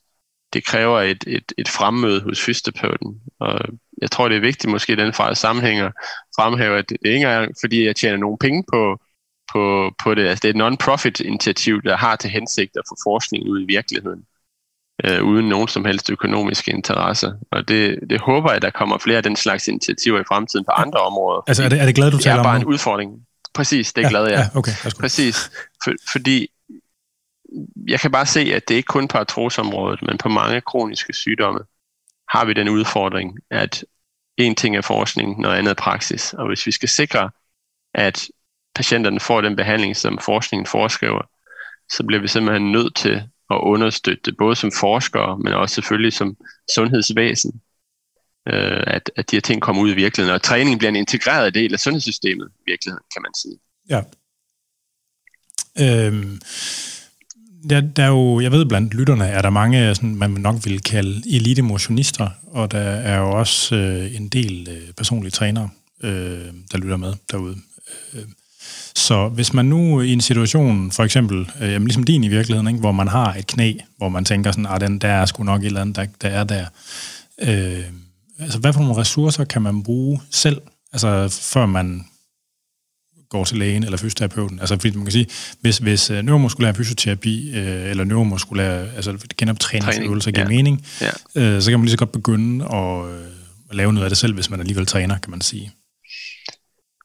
det 0.53 0.65
kræver 0.65 1.01
et, 1.01 1.23
et, 1.27 1.51
et 1.57 1.69
fremmøde 1.69 2.21
hos 2.21 2.41
fysioterapeuten. 2.41 3.21
Og 3.39 3.59
jeg 4.01 4.11
tror, 4.11 4.30
det 4.30 4.38
er 4.38 4.41
vigtigt 4.41 4.71
måske 4.71 4.93
i 4.93 4.95
den 4.95 5.13
fra 5.13 5.36
sammenhæng 5.36 5.80
at 5.80 5.91
fremhæve, 6.36 6.77
at 6.77 6.89
det 6.89 6.97
ikke 7.05 7.15
engang 7.15 7.53
fordi 7.63 7.86
jeg 7.86 7.95
tjener 7.95 8.17
nogen 8.17 8.38
penge 8.38 8.63
på, 8.73 8.99
på, 9.52 9.93
på 10.04 10.16
det. 10.16 10.28
Altså, 10.28 10.41
det 10.41 10.50
er 10.50 10.54
et 10.54 10.72
non-profit 10.72 11.20
initiativ, 11.20 11.82
der 11.82 11.97
har 11.97 12.16
til 12.16 12.30
hensigt 12.30 12.78
at 12.78 12.84
få 12.89 12.95
forskningen 13.04 13.50
ud 13.50 13.62
i 13.62 13.66
virkeligheden, 13.66 14.24
øh, 15.04 15.24
uden 15.24 15.50
nogen 15.50 15.68
som 15.68 15.86
helst 15.86 16.10
økonomiske 16.10 16.72
interesser. 16.72 17.34
Og 17.52 17.68
det, 17.68 18.00
det 18.10 18.22
håber 18.22 18.52
jeg, 18.52 18.62
der 18.62 18.70
kommer 18.70 18.97
flere 18.97 19.18
af 19.18 19.24
den 19.24 19.36
slags 19.36 19.68
initiativer 19.68 20.20
i 20.20 20.24
fremtiden 20.28 20.66
på 20.66 20.72
andre 20.72 21.00
områder. 21.00 21.41
Altså 21.47 21.64
er 21.64 21.70
det, 21.70 21.82
er 21.82 21.86
det 21.86 21.95
glad, 21.95 22.12
du 22.12 22.18
taler 22.18 22.36
om 22.36 22.38
Det 22.38 22.47
er 22.47 22.52
bare 22.52 22.62
en 22.62 22.66
udfordring. 22.66 23.12
Præcis, 23.54 23.93
det 23.93 24.02
er 24.02 24.06
ja, 24.06 24.10
glad 24.10 24.30
jeg. 24.30 24.50
Ja, 24.54 24.60
okay, 24.60 24.72
Præcis, 25.00 25.52
for, 25.84 25.91
fordi 26.12 26.47
jeg 27.88 28.00
kan 28.00 28.12
bare 28.12 28.26
se, 28.26 28.39
at 28.39 28.70
det 28.70 28.76
ikke 28.76 28.88
kun 28.88 29.08
på 29.08 29.18
artroseområdet, 29.18 30.02
men 30.02 30.18
på 30.18 30.30
mange 30.30 30.62
kroniske 30.62 31.14
sygdomme 31.14 31.60
har 32.30 32.45
vi 32.45 32.54
den 32.54 32.70
udfordring, 32.70 33.38
at 33.52 33.86
en 34.38 34.56
ting 34.56 34.78
er 34.78 34.82
forskning, 34.82 35.39
noget 35.39 35.58
andet 35.58 35.72
er 35.72 35.76
praksis. 35.76 36.34
Og 36.34 36.47
hvis 36.47 36.66
vi 36.66 36.72
skal 36.72 36.89
sikre, 36.89 37.30
at 37.93 38.28
patienterne 38.76 39.20
får 39.20 39.41
den 39.41 39.55
behandling, 39.55 39.97
som 39.97 40.20
forskningen 40.26 40.65
foreskriver, 40.65 41.22
så 41.91 42.03
bliver 42.07 42.22
vi 42.22 42.28
simpelthen 42.28 42.72
nødt 42.72 42.95
til 42.95 43.24
at 43.49 43.57
understøtte 43.61 44.22
det, 44.26 44.38
både 44.38 44.55
som 44.55 44.72
forskere, 44.80 45.39
men 45.39 45.53
også 45.53 45.76
selvfølgelig 45.76 46.13
som 46.13 46.38
sundhedsvæsen, 46.76 47.61
øh, 48.47 48.84
at, 48.88 49.11
at 49.15 49.32
de 49.32 49.36
her 49.36 49.41
ting 49.41 49.61
kommer 49.61 49.82
ud 49.82 49.91
i 49.91 49.95
virkeligheden, 49.95 50.36
og 50.36 50.41
træning 50.41 50.80
bliver 50.80 50.89
en 50.89 50.95
integreret 50.95 51.53
del 51.53 51.74
af 51.74 51.80
sundhedssystemet 51.80 52.49
i 52.59 52.72
virkeligheden, 52.72 53.03
kan 53.13 53.22
man 53.22 53.34
sige. 53.41 53.57
Ja. 53.89 54.01
Øhm, 55.80 56.41
der, 57.70 57.82
der 57.82 58.03
er 58.03 58.07
jo, 58.07 58.39
jeg 58.39 58.51
ved 58.51 58.65
blandt 58.65 58.93
lytterne, 58.93 59.26
er 59.26 59.41
der 59.41 59.49
mange, 59.49 59.95
sådan, 59.95 60.15
man 60.15 60.32
nok 60.32 60.55
vil 60.65 60.82
kalde 60.82 61.36
elite 61.36 61.61
motionister, 61.61 62.30
og 62.47 62.72
der 62.72 62.80
er 62.80 63.20
jo 63.20 63.32
også 63.32 63.76
øh, 63.76 64.15
en 64.15 64.30
del 64.30 64.67
øh, 64.72 64.93
personlige 64.93 65.32
trænere, 65.32 65.70
øh, 66.03 66.47
der 66.72 66.78
lytter 66.78 66.97
med 66.97 67.13
derude. 67.32 67.57
Øh, 68.13 68.24
så 68.96 69.30
hvis 69.30 69.54
man 69.54 69.66
nu 69.66 70.02
i 70.02 70.14
en 70.14 70.22
situation, 70.22 70.92
for 70.92 71.04
eksempel, 71.04 71.50
øh, 71.62 71.82
ligesom 71.82 72.04
din 72.04 72.24
i 72.24 72.28
virkeligheden, 72.28 72.68
ikke, 72.68 72.80
hvor 72.80 72.92
man 72.92 73.08
har 73.08 73.34
et 73.34 73.48
knæ, 73.48 73.74
hvor 73.98 74.10
man 74.10 74.26
tænker 74.26 74.52
sådan, 74.52 74.66
at 74.66 74.82
den 74.82 75.00
der 75.00 75.08
er 75.08 75.26
sgu 75.26 75.44
nok 75.44 75.62
et 75.62 75.66
eller 75.66 75.82
andet, 75.82 75.96
der, 75.96 76.06
der 76.22 76.30
er 76.30 76.44
der. 76.44 76.66
Øh, 77.42 77.84
altså, 78.40 78.60
hvad 78.60 78.74
for 78.74 78.80
nogle 78.80 78.98
ressourcer 78.98 79.44
kan 79.44 79.62
man 79.62 79.84
bruge 79.84 80.22
selv, 80.32 80.62
altså 80.94 81.40
før 81.42 81.66
man 81.66 82.06
går 83.30 83.44
til 83.44 83.58
lægen 83.58 83.84
eller 83.84 83.98
fysioterapeuten. 83.98 84.60
Altså, 84.60 84.76
fordi 84.76 84.96
man 84.96 85.06
kan 85.06 85.12
sige, 85.12 85.28
hvis, 85.62 85.78
hvis 85.78 86.12
uh, 86.12 86.18
neuromuskulær 86.18 86.74
fysioterapi 86.74 87.50
uh, 87.50 87.58
eller 87.58 88.04
neuromuskulær, 88.04 88.86
altså 88.96 89.18
genoptræningsøvelser 89.38 90.32
giver 90.32 90.44
ja. 90.44 90.50
mening, 90.50 90.86
ja. 91.02 91.10
Uh, 91.56 91.62
så 91.62 91.72
kan 91.72 91.80
man 91.80 91.86
lige 91.86 91.92
så 91.92 91.98
godt 91.98 92.12
begynde 92.12 92.66
at, 92.66 93.04
uh, 93.04 93.12
at 93.70 93.76
lave 93.76 93.94
noget 93.94 94.06
af 94.06 94.10
det 94.10 94.18
selv, 94.18 94.34
hvis 94.34 94.50
man 94.50 94.60
alligevel 94.60 94.86
træner, 94.86 95.18
kan 95.18 95.32
man 95.32 95.42
sige. 95.42 95.72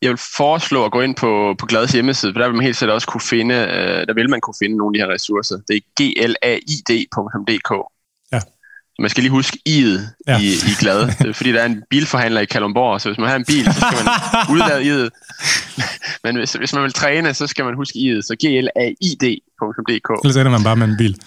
Jeg 0.02 0.10
vil 0.10 0.18
foreslå 0.36 0.84
at 0.84 0.92
gå 0.92 1.00
ind 1.00 1.16
på, 1.16 1.54
på 1.58 1.66
Glads 1.66 1.92
hjemmeside, 1.92 2.32
for 2.32 2.40
der 2.40 2.48
vil 2.48 2.56
man 2.56 2.64
helt 2.64 2.76
sikkert 2.76 2.94
også 2.94 3.06
kunne 3.06 3.20
finde, 3.20 3.54
uh, 3.54 4.00
der 4.08 4.14
vil 4.14 4.30
man 4.30 4.40
kunne 4.40 4.54
finde 4.62 4.76
nogle 4.76 4.90
af 4.90 4.98
de 4.98 5.04
her 5.04 5.14
ressourcer. 5.14 5.56
Det 5.68 5.76
er 5.76 5.80
glaid.dk. 5.96 7.70
Man 8.98 9.10
skal 9.10 9.22
lige 9.22 9.30
huske 9.30 9.58
i'et 9.68 10.00
ja. 10.26 10.38
i, 10.40 10.46
i 10.46 10.74
glad, 10.80 11.10
fordi 11.38 11.52
der 11.52 11.60
er 11.60 11.66
en 11.66 11.82
bilforhandler 11.90 12.40
i 12.40 12.44
Kalundborg, 12.44 13.00
så 13.00 13.08
hvis 13.08 13.18
man 13.18 13.28
har 13.28 13.36
en 13.36 13.44
bil, 13.44 13.64
så 13.64 13.80
skal 13.80 14.04
man 14.04 14.14
udlade 14.52 14.80
i'et. 14.82 15.08
Men 16.24 16.36
hvis, 16.36 16.52
hvis 16.52 16.72
man 16.72 16.82
vil 16.82 16.92
træne, 16.92 17.34
så 17.34 17.46
skal 17.46 17.64
man 17.64 17.74
huske 17.74 17.98
i'et, 17.98 18.22
så 18.22 18.36
glaid.dk. 18.40 20.10
Ellers 20.24 20.36
ender 20.36 20.50
man 20.50 20.62
bare 20.62 20.76
med 20.76 20.88
en 20.88 20.96
bil. 20.96 21.20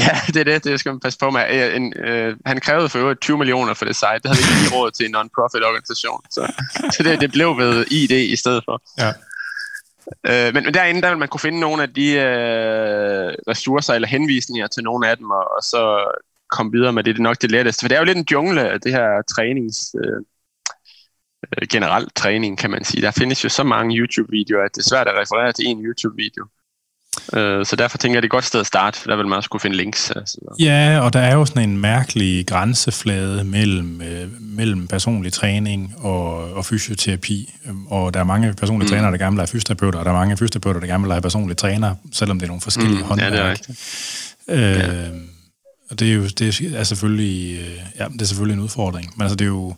Ja, 0.06 0.14
det 0.26 0.36
er 0.36 0.44
det, 0.44 0.64
det 0.64 0.80
skal 0.80 0.92
man 0.92 1.00
passe 1.00 1.18
på 1.18 1.30
med. 1.30 1.74
En, 1.76 1.92
øh, 1.96 2.36
han 2.46 2.60
krævede 2.60 2.88
for 2.88 2.98
øvrigt 2.98 3.20
20 3.20 3.38
millioner 3.38 3.74
for 3.74 3.84
det 3.84 3.96
site. 3.96 4.20
Det 4.22 4.26
havde 4.26 4.38
vi 4.38 4.64
ikke 4.64 4.76
råd 4.76 4.90
til 4.90 5.06
en 5.06 5.14
non-profit 5.16 5.64
organisation. 5.70 6.20
Så, 6.30 6.52
så 6.96 7.02
det, 7.02 7.20
det 7.20 7.32
blev 7.32 7.58
ved 7.58 7.86
ID 7.90 8.10
i 8.10 8.36
stedet 8.36 8.62
for. 8.64 8.82
Ja. 8.98 9.12
Øh, 10.26 10.54
men, 10.54 10.64
men 10.64 10.74
derinde, 10.74 11.02
der 11.02 11.08
vil 11.08 11.18
man 11.18 11.28
kunne 11.28 11.40
finde 11.40 11.60
nogle 11.60 11.82
af 11.82 11.94
de 11.94 12.12
øh, 12.12 13.34
ressourcer 13.48 13.94
eller 13.94 14.08
henvisninger 14.08 14.66
til 14.66 14.82
nogle 14.82 15.08
af 15.08 15.16
dem, 15.16 15.30
og, 15.30 15.44
og 15.56 15.62
så 15.62 15.82
komme 16.50 16.72
videre 16.72 16.92
med 16.92 17.04
det. 17.04 17.14
Det 17.14 17.20
er 17.20 17.22
nok 17.22 17.42
det 17.42 17.50
letteste. 17.50 17.82
For 17.82 17.88
det 17.88 17.96
er 17.96 18.00
jo 18.00 18.04
lidt 18.04 18.18
en 18.18 18.26
jungle 18.32 18.78
det 18.84 18.92
her 18.92 19.22
trænings... 19.34 19.78
Øh, 20.04 20.20
øh, 21.56 21.68
generelt 21.68 22.14
træning, 22.14 22.58
kan 22.58 22.70
man 22.70 22.84
sige. 22.84 23.02
Der 23.02 23.10
findes 23.10 23.44
jo 23.44 23.48
så 23.48 23.62
mange 23.62 23.96
YouTube-videoer, 23.96 24.64
at 24.64 24.74
det 24.74 24.82
er 24.82 24.88
svært 24.88 25.08
at 25.08 25.14
referere 25.14 25.52
til 25.52 25.66
en 25.66 25.84
YouTube-video. 25.86 26.46
Øh, 27.32 27.66
så 27.66 27.76
derfor 27.76 27.98
tænker 27.98 28.16
jeg, 28.16 28.22
det 28.22 28.26
er 28.26 28.28
et 28.28 28.30
godt 28.30 28.44
sted 28.44 28.60
at 28.60 28.66
starte, 28.66 29.00
for 29.00 29.08
der 29.08 29.16
vil 29.16 29.26
man 29.26 29.36
også 29.36 29.50
kunne 29.50 29.60
finde 29.60 29.76
links. 29.76 30.10
Altså. 30.10 30.38
Ja, 30.58 31.00
og 31.00 31.12
der 31.12 31.20
er 31.20 31.34
jo 31.34 31.44
sådan 31.44 31.70
en 31.70 31.78
mærkelig 31.78 32.46
grænseflade 32.46 33.44
mellem, 33.44 34.02
øh, 34.02 34.28
mellem 34.40 34.86
personlig 34.86 35.32
træning 35.32 35.94
og, 35.98 36.52
og 36.54 36.64
fysioterapi. 36.64 37.54
Og 37.88 38.14
der 38.14 38.20
er 38.20 38.24
mange 38.24 38.54
personlige 38.54 38.86
mm. 38.86 38.90
trænere, 38.90 39.12
der 39.12 39.18
gerne 39.18 39.36
vil 39.36 39.40
have 39.40 39.46
fysioterapeuter, 39.46 39.98
og 39.98 40.04
der 40.04 40.10
er 40.10 40.14
mange 40.14 40.36
fysioterapeuter, 40.36 40.80
der 40.80 40.86
gerne 40.86 41.04
vil 41.04 41.12
have 41.12 41.22
personlige 41.22 41.56
træner, 41.56 41.94
selvom 42.12 42.38
det 42.38 42.46
er 42.46 42.48
nogle 42.48 42.60
forskellige 42.60 42.98
mm, 42.98 43.04
håndværk. 43.04 43.32
Ja, 43.32 43.38
det 43.38 43.46
er 43.46 43.50
rigtigt. 43.50 43.78
Øh, 44.48 44.60
ja. 44.60 45.08
Og 45.90 45.98
det 45.98 46.10
er 46.10 46.14
jo 46.14 46.26
det 46.26 46.74
er 46.76 46.84
selvfølgelig, 46.84 47.58
øh, 47.58 47.78
ja, 47.98 48.04
det 48.04 48.22
er 48.22 48.26
selvfølgelig 48.26 48.54
en 48.54 48.64
udfordring. 48.64 49.12
Men 49.16 49.22
altså, 49.22 49.36
det 49.36 49.44
er 49.44 49.48
jo... 49.48 49.74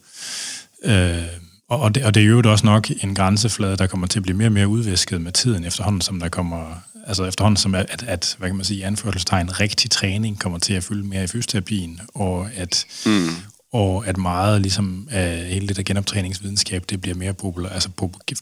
Øh, 0.84 1.22
og, 1.68 1.94
det, 1.94 2.04
og 2.04 2.14
det 2.14 2.22
er 2.22 2.26
jo 2.26 2.42
også 2.46 2.66
nok 2.66 2.90
en 3.02 3.14
grænseflade, 3.14 3.76
der 3.76 3.86
kommer 3.86 4.06
til 4.06 4.18
at 4.18 4.22
blive 4.22 4.36
mere 4.36 4.48
og 4.48 4.52
mere 4.52 4.68
udvisket 4.68 5.20
med 5.20 5.32
tiden 5.32 5.64
efterhånden, 5.64 6.00
som 6.00 6.20
der 6.20 6.28
kommer 6.28 6.82
altså 7.06 7.24
efterhånden 7.24 7.56
som 7.56 7.74
at, 7.74 8.04
at 8.06 8.36
hvad 8.38 8.48
kan 8.48 8.56
man 8.56 8.64
sige, 8.64 8.84
anførselstegn, 8.84 9.60
rigtig 9.60 9.90
træning 9.90 10.40
kommer 10.40 10.58
til 10.58 10.74
at 10.74 10.84
fylde 10.84 11.06
mere 11.06 11.24
i 11.24 11.26
fysioterapien, 11.26 12.00
og 12.14 12.48
at, 12.56 12.86
mm. 13.06 13.28
og 13.72 14.06
at 14.06 14.16
meget 14.16 14.60
ligesom 14.60 15.08
af 15.10 15.44
hele 15.44 15.68
det 15.68 15.76
der 15.76 15.82
genoptræningsvidenskab, 15.82 16.84
det 16.90 17.00
bliver 17.00 17.16
mere 17.16 17.34
populær, 17.34 17.68
altså 17.68 17.88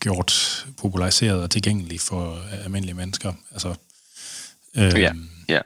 gjort 0.00 0.66
populariseret 0.78 1.42
og 1.42 1.50
tilgængeligt 1.50 2.02
for 2.02 2.38
almindelige 2.64 2.94
mennesker. 2.94 3.32
Altså, 3.52 3.74
øh, 4.76 5.00
ja, 5.00 5.12
ja. 5.48 5.60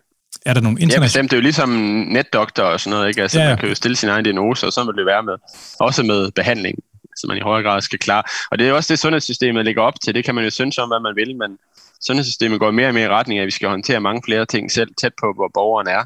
Er 0.47 0.55
der 0.55 0.61
nogle 0.61 0.81
internationale... 0.81 1.03
Ja, 1.03 1.07
bestemt. 1.07 1.31
Det 1.31 1.37
er 1.37 1.41
jo 1.41 1.43
ligesom 1.43 1.69
netdoktor 2.13 2.63
og 2.63 2.81
sådan 2.81 2.91
noget, 2.97 3.09
ikke? 3.09 3.23
Altså, 3.23 3.39
ja, 3.39 3.45
ja. 3.45 3.51
man 3.51 3.59
kan 3.59 3.69
jo 3.69 3.75
stille 3.75 3.97
sin 3.97 4.09
egen 4.09 4.25
diagnose, 4.25 4.67
og 4.67 4.73
så 4.73 4.85
vil 4.85 4.95
det 4.95 5.07
være 5.07 5.23
med. 5.23 5.35
Også 5.81 6.03
med 6.03 6.31
behandling, 6.31 6.79
så 7.17 7.27
man 7.27 7.37
i 7.37 7.41
højere 7.41 7.63
grad 7.63 7.81
skal 7.81 7.99
klare. 7.99 8.23
Og 8.51 8.59
det 8.59 8.65
er 8.65 8.69
jo 8.69 8.77
også 8.77 8.93
det, 8.93 8.99
sundhedssystemet 8.99 9.65
ligger 9.65 9.83
op 9.83 9.95
til. 10.05 10.15
Det 10.15 10.25
kan 10.25 10.35
man 10.35 10.45
jo 10.45 10.51
synes 10.51 10.79
om, 10.79 10.89
hvad 10.89 11.01
man 11.01 11.17
vil, 11.17 11.37
men 11.37 11.59
sundhedssystemet 12.07 12.61
går 12.61 12.71
mere 12.71 12.89
og 12.89 12.95
mere 12.95 13.05
i 13.05 13.09
retning 13.09 13.39
af, 13.39 13.43
at 13.43 13.47
vi 13.47 13.51
skal 13.51 13.69
håndtere 13.69 14.01
mange 14.01 14.23
flere 14.25 14.47
ting 14.47 14.73
selv 14.73 14.91
tæt 15.01 15.13
på, 15.21 15.33
hvor 15.37 15.51
borgeren 15.55 15.89
er, 15.89 16.05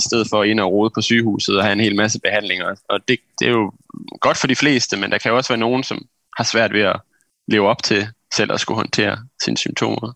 i 0.00 0.02
stedet 0.08 0.28
for 0.30 0.42
at 0.42 0.48
ind 0.48 0.60
og 0.60 0.72
rode 0.72 0.90
på 0.94 1.00
sygehuset 1.00 1.56
og 1.58 1.64
have 1.64 1.72
en 1.72 1.80
hel 1.80 1.96
masse 1.96 2.20
behandlinger. 2.20 2.74
Og 2.88 3.00
det, 3.08 3.18
det 3.40 3.46
er 3.48 3.52
jo 3.52 3.72
godt 4.20 4.36
for 4.36 4.46
de 4.46 4.56
fleste, 4.56 4.96
men 4.96 5.10
der 5.10 5.18
kan 5.18 5.30
jo 5.30 5.36
også 5.36 5.52
være 5.52 5.58
nogen, 5.58 5.84
som 5.84 6.06
har 6.36 6.44
svært 6.44 6.72
ved 6.72 6.80
at 6.80 7.00
leve 7.48 7.68
op 7.68 7.82
til 7.82 8.08
selv 8.36 8.52
at 8.52 8.60
skulle 8.60 8.76
håndtere 8.76 9.18
sine 9.44 9.56
symptomer. 9.56 10.12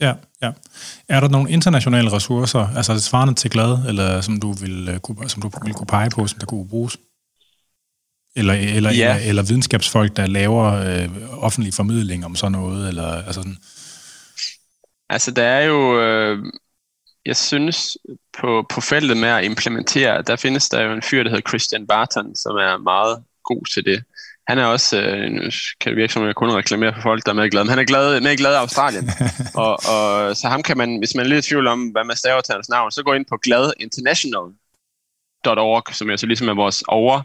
Ja, 0.00 0.14
ja. 0.42 0.52
Er 1.08 1.20
der 1.20 1.28
nogle 1.28 1.50
internationale 1.50 2.12
ressourcer, 2.12 2.68
altså 2.76 3.00
svarende 3.00 3.34
til 3.34 3.50
glad, 3.50 3.78
eller 3.88 4.20
som 4.20 4.40
du 4.40 4.52
vil 4.52 4.88
øh, 4.88 4.98
kunne, 4.98 5.28
som 5.28 5.42
du 5.42 5.50
vil 5.64 5.74
kunne 5.74 5.86
pege 5.86 6.10
på, 6.10 6.26
som 6.26 6.38
der 6.38 6.46
kunne 6.46 6.68
bruges? 6.68 6.96
Eller, 8.36 8.54
eller, 8.54 8.90
ja. 8.90 9.14
eller, 9.14 9.28
eller 9.28 9.42
videnskabsfolk, 9.42 10.16
der 10.16 10.26
laver 10.26 10.64
øh, 10.64 11.08
offentlig 11.32 11.74
formidling 11.74 12.24
om 12.24 12.36
sådan 12.36 12.52
noget, 12.52 12.88
eller 12.88 13.06
altså 13.12 13.32
sådan? 13.32 13.58
Altså, 15.08 15.30
der 15.30 15.44
er 15.44 15.64
jo... 15.64 16.00
Øh, 16.00 16.38
jeg 17.26 17.36
synes, 17.36 17.96
på, 18.38 18.66
på 18.70 18.80
feltet 18.80 19.16
med 19.16 19.28
at 19.28 19.44
implementere, 19.44 20.22
der 20.22 20.36
findes 20.36 20.68
der 20.68 20.82
jo 20.82 20.92
en 20.92 21.02
fyr, 21.02 21.22
der 21.22 21.30
hedder 21.30 21.48
Christian 21.48 21.86
Barton, 21.86 22.36
som 22.36 22.56
er 22.56 22.76
meget 22.76 23.24
god 23.44 23.72
til 23.74 23.84
det. 23.84 24.04
Han 24.48 24.58
er 24.58 24.64
også, 24.64 25.02
øh, 25.02 25.30
nu 25.30 25.40
kan 25.80 25.90
det 25.90 25.96
virke 25.96 26.12
som, 26.12 26.26
jeg 26.26 26.34
kun 26.34 26.50
reklamerer 26.50 26.94
for 26.94 27.00
folk, 27.00 27.26
der 27.26 27.30
er 27.30 27.34
med 27.34 27.50
glade, 27.50 27.64
men 27.64 27.70
han 27.70 27.78
er 27.78 27.84
glad, 27.84 28.20
med 28.20 28.36
glad 28.36 28.52
i 28.52 28.56
Australien. 28.56 29.10
og, 29.64 29.72
og, 29.72 30.36
så 30.36 30.48
ham 30.48 30.62
kan 30.62 30.78
man, 30.78 30.98
hvis 30.98 31.14
man 31.14 31.24
er 31.24 31.28
lidt 31.28 31.46
i 31.46 31.48
tvivl 31.48 31.66
om, 31.66 31.88
hvad 31.88 32.04
man 32.04 32.16
staver 32.16 32.40
til 32.40 32.52
hans 32.52 32.68
navn, 32.68 32.92
så 32.92 33.02
gå 33.02 33.12
ind 33.12 33.26
på 33.28 33.36
gladinternational.org, 33.36 35.94
som 35.94 36.10
jo 36.10 36.16
så 36.16 36.26
ligesom 36.26 36.48
er 36.48 36.54
vores 36.54 36.82
over 36.88 37.22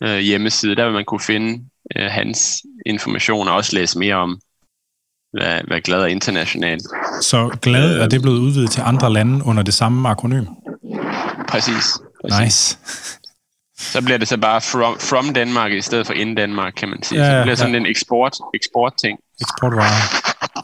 øh, 0.00 0.18
hjemmeside. 0.18 0.76
Der 0.76 0.84
vil 0.84 0.92
man 0.92 1.04
kunne 1.04 1.20
finde 1.20 1.64
øh, 1.96 2.06
hans 2.06 2.62
information 2.86 3.48
og 3.48 3.54
også 3.54 3.76
læse 3.76 3.98
mere 3.98 4.14
om, 4.14 4.40
hvad, 5.34 5.60
hvad 5.66 5.80
GLAD 5.80 6.00
er 6.00 6.06
internationalt. 6.06 6.82
Så 7.20 7.56
GLAD, 7.62 7.98
er 7.98 8.08
det 8.08 8.22
blevet 8.22 8.38
udvidet 8.38 8.70
til 8.70 8.82
andre 8.84 9.12
lande 9.12 9.44
under 9.44 9.62
det 9.62 9.74
samme 9.74 10.08
akronym? 10.08 10.44
Præcis. 11.48 11.84
præcis. 12.20 12.40
Nice. 12.40 12.78
Så 13.76 14.02
bliver 14.02 14.18
det 14.18 14.28
så 14.28 14.36
bare 14.36 14.60
from, 14.60 14.98
from 14.98 15.34
Denmark 15.34 15.72
i 15.72 15.80
stedet 15.80 16.06
for 16.06 16.14
in 16.14 16.36
Denmark, 16.36 16.72
kan 16.76 16.88
man 16.88 17.02
sige. 17.02 17.20
Ja, 17.20 17.30
så 17.30 17.36
det 17.36 17.42
bliver 17.44 17.56
sådan 17.56 17.74
ja. 17.74 17.80
en 17.80 17.86
eksport, 17.86 18.36
eksport 18.54 18.92
ting. 19.04 19.18
Eksportvare. 19.40 19.84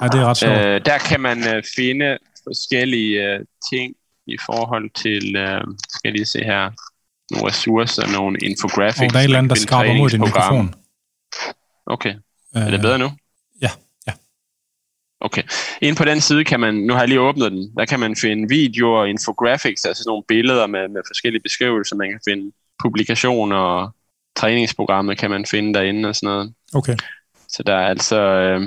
Ja, 0.03 0.09
det 0.09 0.21
er 0.21 0.27
ret 0.27 0.37
sjovt. 0.37 0.59
Øh, 0.59 0.81
der 0.85 0.99
kan 0.99 1.21
man 1.21 1.39
uh, 1.39 1.63
finde 1.77 2.19
forskellige 2.45 3.35
uh, 3.35 3.47
ting 3.73 3.95
i 4.27 4.37
forhold 4.47 4.91
til, 4.95 5.37
uh, 5.37 5.75
skal 5.89 6.05
jeg 6.05 6.13
lige 6.13 6.27
se 6.27 6.39
her, 6.45 6.71
nogle 7.31 7.49
ressourcer, 7.49 8.13
nogle 8.13 8.39
infographics. 8.43 9.01
Og 9.01 9.11
der 9.11 9.17
er 9.17 9.21
et 9.21 9.25
eller 9.25 9.39
andet, 9.39 9.51
der 9.51 9.57
skraber 9.57 9.95
mod 9.95 10.11
din 10.11 10.21
mikrofon. 10.21 10.75
Okay. 11.87 12.15
Er 12.55 12.71
det 12.71 12.81
bedre 12.81 12.99
nu? 12.99 13.11
Okay. 15.21 15.43
Ind 15.83 15.97
på 15.97 16.05
den 16.05 16.21
side 16.21 16.45
kan 16.45 16.61
man, 16.61 16.75
nu 16.75 16.93
har 16.93 17.01
jeg 17.01 17.09
lige 17.09 17.21
åbnet 17.21 17.53
den, 17.53 17.73
der 17.77 17.85
kan 17.85 18.01
man 18.01 18.17
finde 18.17 18.49
videoer 18.49 19.01
og 19.01 19.09
infographics, 19.09 19.85
altså 19.85 20.05
nogle 20.07 20.23
billeder 20.29 20.67
med, 20.67 20.89
med 20.89 21.01
forskellige 21.07 21.43
beskrivelser. 21.43 21.97
Man 21.97 22.11
kan 22.11 22.21
finde 22.29 22.53
publikationer 22.83 23.57
og 23.57 23.91
træningsprogrammer 24.37 25.15
kan 25.15 25.31
man 25.31 25.47
finde 25.47 25.75
derinde 25.75 26.09
og 26.09 26.17
sådan 26.17 26.27
noget. 26.27 26.55
Okay. 26.75 26.97
Så 27.49 27.63
der 27.63 27.75
er 27.75 27.87
altså, 27.87 28.21
øh, 28.21 28.61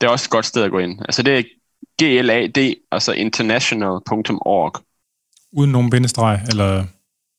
det 0.00 0.06
er 0.06 0.08
også 0.08 0.26
et 0.26 0.30
godt 0.30 0.46
sted 0.46 0.62
at 0.62 0.70
gå 0.70 0.78
ind. 0.78 1.00
Altså 1.00 1.22
det 1.22 1.38
er 1.38 1.42
GLAD, 1.98 2.74
altså 2.92 3.12
international.org. 3.12 4.84
Uden 5.52 5.72
nogen 5.72 5.90
bindestreg, 5.90 6.40
eller? 6.48 6.84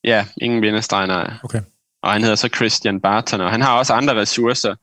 Ja, 0.03 0.25
ingen 0.41 0.61
bindestreg, 0.61 1.07
nej. 1.07 1.33
Okay. 1.43 1.61
Og 2.01 2.11
han 2.11 2.21
hedder 2.21 2.35
så 2.35 2.47
Christian 2.47 3.01
Barton, 3.01 3.41
og 3.41 3.51
han 3.51 3.61
har 3.61 3.77
også 3.77 3.93
andre 3.93 4.15
ressourcer, 4.15 4.75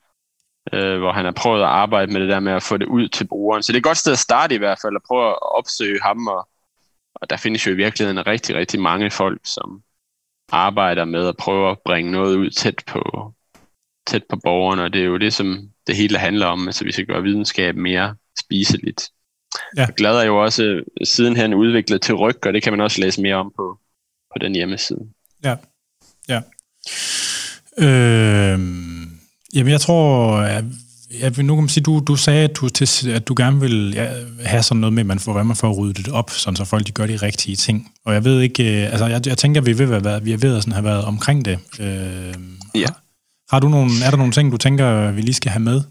øh, 0.72 0.98
hvor 0.98 1.12
han 1.12 1.24
har 1.24 1.32
prøvet 1.32 1.60
at 1.60 1.68
arbejde 1.68 2.12
med 2.12 2.20
det 2.20 2.28
der 2.28 2.40
med 2.40 2.52
at 2.52 2.62
få 2.62 2.76
det 2.76 2.86
ud 2.86 3.08
til 3.08 3.26
brugeren. 3.26 3.62
Så 3.62 3.72
det 3.72 3.76
er 3.76 3.80
et 3.80 3.84
godt 3.84 3.98
sted 3.98 4.12
at 4.12 4.18
starte 4.18 4.54
i 4.54 4.58
hvert 4.58 4.78
fald, 4.82 4.96
at 4.96 5.02
prøve 5.08 5.30
at 5.30 5.38
opsøge 5.42 6.00
ham, 6.02 6.26
og, 6.26 6.48
og 7.14 7.30
der 7.30 7.36
findes 7.36 7.66
jo 7.66 7.72
i 7.72 7.76
virkeligheden 7.76 8.26
rigtig, 8.26 8.56
rigtig 8.56 8.80
mange 8.80 9.10
folk, 9.10 9.40
som 9.44 9.82
arbejder 10.52 11.04
med 11.04 11.28
at 11.28 11.36
prøve 11.36 11.70
at 11.70 11.78
bringe 11.84 12.12
noget 12.12 12.36
ud 12.36 12.50
tæt 12.50 12.82
på, 12.86 13.32
tæt 14.06 14.22
på 14.30 14.36
borgerne, 14.44 14.82
og 14.82 14.92
det 14.92 15.00
er 15.00 15.04
jo 15.04 15.16
det, 15.18 15.34
som 15.34 15.70
det 15.86 15.96
hele 15.96 16.18
handler 16.18 16.46
om, 16.46 16.68
altså 16.68 16.84
vi 16.84 16.92
skal 16.92 17.06
gøre 17.06 17.22
videnskab 17.22 17.76
mere 17.76 18.16
spiseligt. 18.38 19.10
Ja. 19.76 19.86
Glad 19.96 20.16
er 20.16 20.24
jo 20.24 20.42
også 20.42 20.84
sidenhen 21.04 21.54
udviklet 21.54 22.02
til 22.02 22.14
ryg, 22.14 22.46
og 22.46 22.52
det 22.52 22.62
kan 22.62 22.72
man 22.72 22.80
også 22.80 23.00
læse 23.00 23.22
mere 23.22 23.34
om 23.34 23.52
på, 23.56 23.78
på 24.32 24.38
den 24.40 24.54
hjemmeside. 24.54 25.08
Ja, 25.44 25.56
ja. 26.28 26.40
Øh, 27.78 28.59
Jamen, 29.55 29.72
jeg 29.72 29.81
tror, 29.81 30.36
at 30.36 30.64
jeg 31.20 31.36
vil 31.36 31.44
nu 31.44 31.55
kan 31.55 31.62
man 31.62 31.68
sige, 31.68 31.85
du, 31.85 32.02
du 32.06 32.16
sagde, 32.16 32.44
at 32.44 32.56
du, 32.56 32.68
til, 32.68 33.10
at 33.10 33.28
du 33.28 33.35
gerne 33.36 33.60
vil 33.60 33.93
ja, 33.94 34.12
have 34.44 34.62
sådan 34.62 34.81
noget 34.81 34.93
med, 34.93 35.01
at 35.01 35.06
man 35.06 35.18
får, 35.18 35.32
hvad 35.32 35.44
man 35.44 35.56
får 35.56 35.72
ryddet 35.72 36.06
det 36.06 36.12
op, 36.12 36.31
sådan 36.31 36.56
så 36.56 36.64
folk 36.64 36.86
de 36.86 36.93
gør 36.93 37.06
de 37.06 37.16
rigtige 37.16 37.56
ting. 37.56 37.93
Og 38.05 38.14
jeg 38.14 38.24
ved 38.24 38.40
ikke, 38.40 38.82
øh, 38.82 38.93
altså 38.93 39.06
jeg, 39.06 39.27
jeg 39.27 39.39
tænker, 39.39 39.60
at 39.60 39.66
vi, 39.66 39.72
vil 39.72 39.90
være, 39.90 40.22
vi 40.22 40.32
er 40.32 40.36
ved 40.36 40.56
at 40.56 40.62
sådan 40.62 40.72
have 40.72 40.85
været 40.85 41.05
omkring 41.05 41.44
det. 41.44 41.59
Øh, 41.81 41.86
ja. 42.74 42.86
Har, 42.86 42.97
har 43.51 43.60
du 43.60 43.68
nogle, 43.68 43.90
er 44.06 44.10
der 44.10 44.16
nogle 44.16 44.32
ting, 44.32 44.52
du 44.52 44.56
tænker, 44.56 45.10
vi 45.10 45.20
lige 45.20 45.35
skal 45.35 45.51
have 45.51 45.62
med? 45.62 45.82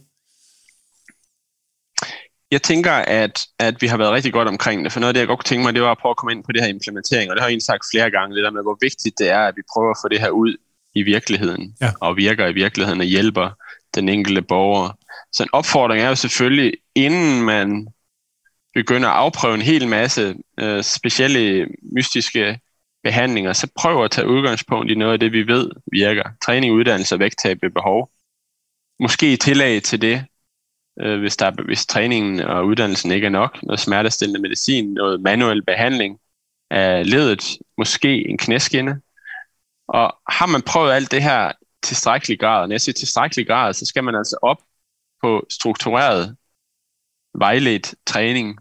Jeg 2.51 2.61
tænker, 2.61 2.91
at, 2.91 3.47
at 3.59 3.81
vi 3.81 3.87
har 3.87 3.97
været 3.97 4.11
rigtig 4.11 4.33
godt 4.33 4.47
omkring 4.47 4.83
det, 4.83 4.91
for 4.91 4.99
noget 4.99 5.09
af 5.09 5.13
det, 5.13 5.19
jeg 5.19 5.27
godt 5.27 5.39
kunne 5.39 5.51
tænke 5.51 5.63
mig, 5.65 5.73
det 5.73 5.81
var 5.81 5.91
at 5.91 6.01
prøve 6.01 6.11
at 6.11 6.17
komme 6.17 6.31
ind 6.31 6.43
på 6.43 6.51
det 6.51 6.61
her 6.61 6.69
implementering, 6.69 7.29
og 7.29 7.35
det 7.35 7.41
har 7.41 7.47
jeg 7.47 7.51
egentlig 7.51 7.71
sagt 7.71 7.83
flere 7.93 8.11
gange, 8.11 8.35
det 8.35 8.43
der 8.43 8.51
med, 8.51 8.61
hvor 8.61 8.77
vigtigt 8.81 9.15
det 9.19 9.29
er, 9.29 9.43
at 9.49 9.53
vi 9.59 9.61
prøver 9.73 9.91
at 9.91 9.99
få 10.03 10.07
det 10.13 10.19
her 10.19 10.29
ud 10.29 10.51
i 10.99 11.01
virkeligheden, 11.01 11.75
ja. 11.81 11.91
og 12.01 12.17
virker 12.17 12.47
i 12.47 12.53
virkeligheden 12.53 13.01
og 13.01 13.05
hjælper 13.05 13.49
den 13.95 14.09
enkelte 14.09 14.41
borger. 14.41 14.97
Så 15.31 15.43
en 15.43 15.49
opfordring 15.51 16.03
er 16.03 16.09
jo 16.09 16.15
selvfølgelig, 16.15 16.73
inden 16.95 17.43
man 17.43 17.87
begynder 18.73 19.09
at 19.09 19.15
afprøve 19.15 19.55
en 19.55 19.61
hel 19.61 19.87
masse 19.87 20.35
øh, 20.59 20.83
specielle 20.83 21.67
mystiske 21.95 22.59
behandlinger, 23.03 23.53
så 23.53 23.67
prøv 23.75 24.03
at 24.03 24.11
tage 24.11 24.27
udgangspunkt 24.27 24.91
i 24.91 24.95
noget 24.95 25.13
af 25.13 25.19
det, 25.19 25.31
vi 25.31 25.47
ved 25.47 25.69
virker. 25.91 26.23
Træning, 26.45 26.73
uddannelse 26.73 27.15
og 27.15 27.19
vægttab 27.19 27.57
ved 27.61 27.69
behov. 27.69 28.11
Måske 28.99 29.33
i 29.33 29.37
tillæg 29.37 29.83
til 29.83 30.01
det, 30.01 30.25
øh, 31.01 31.19
hvis, 31.19 31.37
der, 31.37 31.51
hvis 31.65 31.85
træningen 31.85 32.39
og 32.39 32.65
uddannelsen 32.65 33.11
ikke 33.11 33.25
er 33.25 33.31
nok. 33.31 33.63
Noget 33.63 33.79
smertestillende 33.79 34.41
medicin, 34.41 34.93
noget 34.93 35.21
manuel 35.21 35.63
behandling 35.63 36.19
af 36.71 37.09
ledet, 37.09 37.57
måske 37.77 38.29
en 38.29 38.37
knæskinne, 38.37 39.01
og 39.93 40.17
har 40.29 40.45
man 40.45 40.61
prøvet 40.61 40.91
alt 40.91 41.11
det 41.11 41.23
her 41.23 41.51
tilstrækkelig 41.83 42.39
grad, 42.39 42.67
når 42.67 42.73
jeg 42.73 42.81
siger 42.81 42.93
tilstrækkelig 42.93 43.47
grad, 43.47 43.73
så 43.73 43.85
skal 43.85 44.03
man 44.03 44.15
altså 44.15 44.37
op 44.41 44.57
på 45.23 45.45
struktureret 45.49 46.35
vejledt 47.35 47.95
træning 48.05 48.59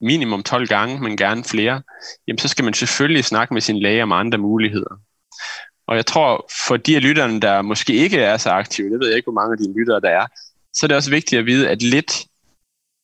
minimum 0.00 0.42
12 0.42 0.66
gange, 0.66 1.00
men 1.00 1.16
gerne 1.16 1.44
flere, 1.44 1.82
jamen 2.28 2.38
så 2.38 2.48
skal 2.48 2.64
man 2.64 2.74
selvfølgelig 2.74 3.24
snakke 3.24 3.54
med 3.54 3.60
sin 3.60 3.78
læge 3.78 4.02
om 4.02 4.12
andre 4.12 4.38
muligheder. 4.38 5.00
Og 5.86 5.96
jeg 5.96 6.06
tror, 6.06 6.50
for 6.66 6.76
de 6.76 6.96
af 6.96 7.02
lytterne, 7.02 7.40
der 7.40 7.62
måske 7.62 7.92
ikke 7.92 8.20
er 8.20 8.36
så 8.36 8.50
aktive, 8.50 8.90
det 8.92 9.00
ved 9.00 9.08
jeg 9.08 9.16
ikke, 9.16 9.26
hvor 9.26 9.40
mange 9.40 9.52
af 9.52 9.58
de 9.58 9.78
lyttere 9.78 10.00
der 10.00 10.10
er, 10.10 10.26
så 10.72 10.86
er 10.86 10.88
det 10.88 10.96
også 10.96 11.10
vigtigt 11.10 11.38
at 11.38 11.46
vide, 11.46 11.68
at 11.68 11.82
lidt 11.82 12.26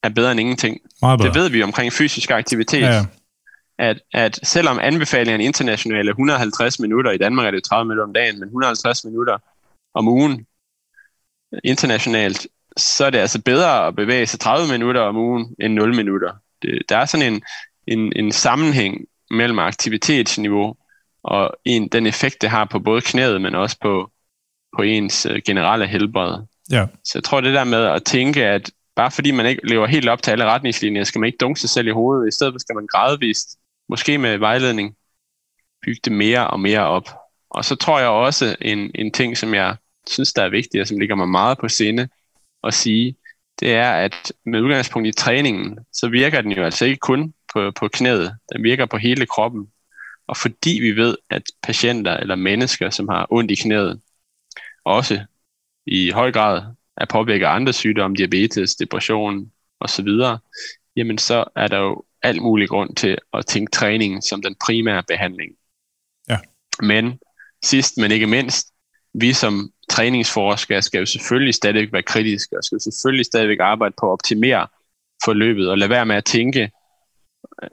er 0.02 0.09
bedre 0.09 0.31
end 0.31 0.40
ingenting. 0.40 0.78
Meget 1.02 1.18
bedre. 1.18 1.32
Det 1.32 1.40
ved 1.40 1.51
vi 1.51 1.62
omkring 1.62 1.93
fysisk 1.93 2.31
aktivitet. 2.31 2.81
Ja. 2.81 3.06
At, 3.78 4.01
at 4.12 4.40
selvom 4.43 4.78
anbefalingerne 4.82 5.44
internationale 5.44 6.09
er 6.09 6.12
150 6.12 6.81
minutter, 6.81 7.11
i 7.11 7.19
Danmark 7.19 7.47
er 7.47 7.51
det 7.51 7.65
30 7.65 7.85
minutter 7.85 8.05
om 8.05 8.12
dagen, 8.12 8.39
men 8.40 8.48
150 8.48 9.05
minutter 9.05 9.39
om 9.94 10.09
ugen 10.09 10.47
internationalt, 11.65 12.47
så 12.77 13.05
er 13.05 13.11
det 13.11 13.19
altså 13.19 13.43
bedre 13.43 13.86
at 13.86 13.97
bevæge 13.97 14.27
sig 14.27 14.40
30 14.40 14.73
minutter 14.73 15.01
om 15.01 15.16
ugen 15.16 15.55
end 15.61 15.74
0 15.74 15.97
minutter. 15.97 16.32
Det, 16.62 16.82
der 16.89 16.97
er 16.97 17.05
sådan 17.05 17.32
en, 17.32 17.43
en, 17.86 18.12
en 18.16 18.32
sammenhæng 18.32 19.05
mellem 19.31 19.59
aktivitetsniveau 19.59 20.77
og 21.23 21.57
en, 21.65 21.89
den 21.89 22.07
effekt, 22.07 22.43
det 22.43 22.51
har 22.51 22.65
på 22.65 22.78
både 22.78 23.01
knæet, 23.01 23.40
men 23.40 23.55
også 23.55 23.77
på, 23.82 24.11
på 24.77 24.82
ens 24.82 25.27
øh, 25.27 25.43
generelle 25.47 25.86
helbred. 25.86 26.43
Ja. 26.70 26.86
Så 27.05 27.12
jeg 27.15 27.24
tror 27.24 27.40
det 27.40 27.55
der 27.55 27.65
med 27.65 27.85
at 27.85 28.05
tænke, 28.05 28.44
at 28.44 28.70
bare 28.97 29.11
fordi 29.11 29.31
man 29.31 29.47
ikke 29.47 29.69
lever 29.69 29.86
helt 29.86 30.09
op 30.09 30.23
til 30.23 30.31
alle 30.31 30.44
retningslinjer, 30.44 31.05
skal 31.05 31.19
man 31.19 31.27
ikke 31.27 31.36
dunke 31.40 31.61
sig 31.61 31.70
selv 31.70 31.89
i 31.89 31.90
hovedet. 31.90 32.28
I 32.28 32.35
stedet 32.35 32.61
skal 32.61 32.74
man 32.74 32.86
gradvist, 32.86 33.59
måske 33.88 34.18
med 34.18 34.38
vejledning, 34.38 34.96
bygge 35.82 36.00
det 36.04 36.12
mere 36.12 36.48
og 36.48 36.60
mere 36.60 36.86
op. 36.86 37.08
Og 37.50 37.64
så 37.64 37.76
tror 37.76 37.98
jeg 37.98 38.08
også 38.08 38.56
en, 38.60 38.90
en 38.94 39.12
ting, 39.12 39.36
som 39.36 39.54
jeg 39.54 39.76
synes, 40.10 40.32
der 40.32 40.42
er 40.42 40.48
vigtig, 40.48 40.80
og 40.80 40.86
som 40.86 40.98
ligger 40.98 41.14
mig 41.14 41.28
meget 41.28 41.58
på 41.58 41.68
sinde 41.68 42.08
at 42.64 42.74
sige, 42.74 43.16
det 43.60 43.74
er, 43.74 43.90
at 43.90 44.32
med 44.44 44.60
udgangspunkt 44.60 45.08
i 45.08 45.12
træningen, 45.12 45.78
så 45.92 46.08
virker 46.08 46.40
den 46.40 46.52
jo 46.52 46.64
altså 46.64 46.84
ikke 46.84 46.98
kun 46.98 47.34
på, 47.52 47.70
på 47.70 47.88
knæet, 47.88 48.36
den 48.52 48.62
virker 48.62 48.86
på 48.86 48.96
hele 48.96 49.26
kroppen. 49.26 49.68
Og 50.28 50.36
fordi 50.36 50.78
vi 50.82 50.96
ved, 50.96 51.16
at 51.30 51.42
patienter 51.62 52.16
eller 52.16 52.34
mennesker, 52.34 52.90
som 52.90 53.08
har 53.08 53.26
ondt 53.30 53.50
i 53.50 53.54
knæet, 53.54 54.00
også 54.84 55.24
i 55.86 56.10
høj 56.10 56.32
grad 56.32 56.62
er 56.96 57.04
påvirket 57.04 57.46
af 57.46 57.54
andre 57.54 57.72
sygdomme, 57.72 58.16
diabetes, 58.16 58.74
depression 58.74 59.52
osv., 59.80 60.08
jamen 60.96 61.18
så 61.18 61.44
er 61.56 61.68
der 61.68 61.78
jo 61.78 62.04
alt 62.27 62.43
mulig 62.43 62.69
grund 62.69 62.94
til 62.97 63.19
at 63.32 63.47
tænke 63.47 63.70
træning 63.70 64.24
som 64.24 64.43
den 64.43 64.55
primære 64.66 65.03
behandling. 65.09 65.53
Ja. 66.28 66.39
Men 66.82 67.19
sidst, 67.65 67.98
men 67.98 68.11
ikke 68.11 68.27
mindst, 68.27 68.66
vi 69.15 69.32
som 69.32 69.70
træningsforskere 69.90 70.82
skal 70.82 70.98
jo 70.98 71.07
selvfølgelig 71.07 71.55
stadigvæk 71.55 71.93
være 71.93 72.03
kritiske, 72.03 72.59
og 72.59 72.65
skal 72.65 72.77
jo 72.77 72.81
selvfølgelig 72.81 73.27
stadigvæk 73.27 73.59
arbejde 73.61 73.94
på 74.01 74.07
at 74.07 74.12
optimere 74.12 74.66
forløbet, 75.24 75.70
og 75.70 75.78
lade 75.78 75.90
være 75.90 76.07
med 76.07 76.16
at 76.16 76.24
tænke, 76.24 76.70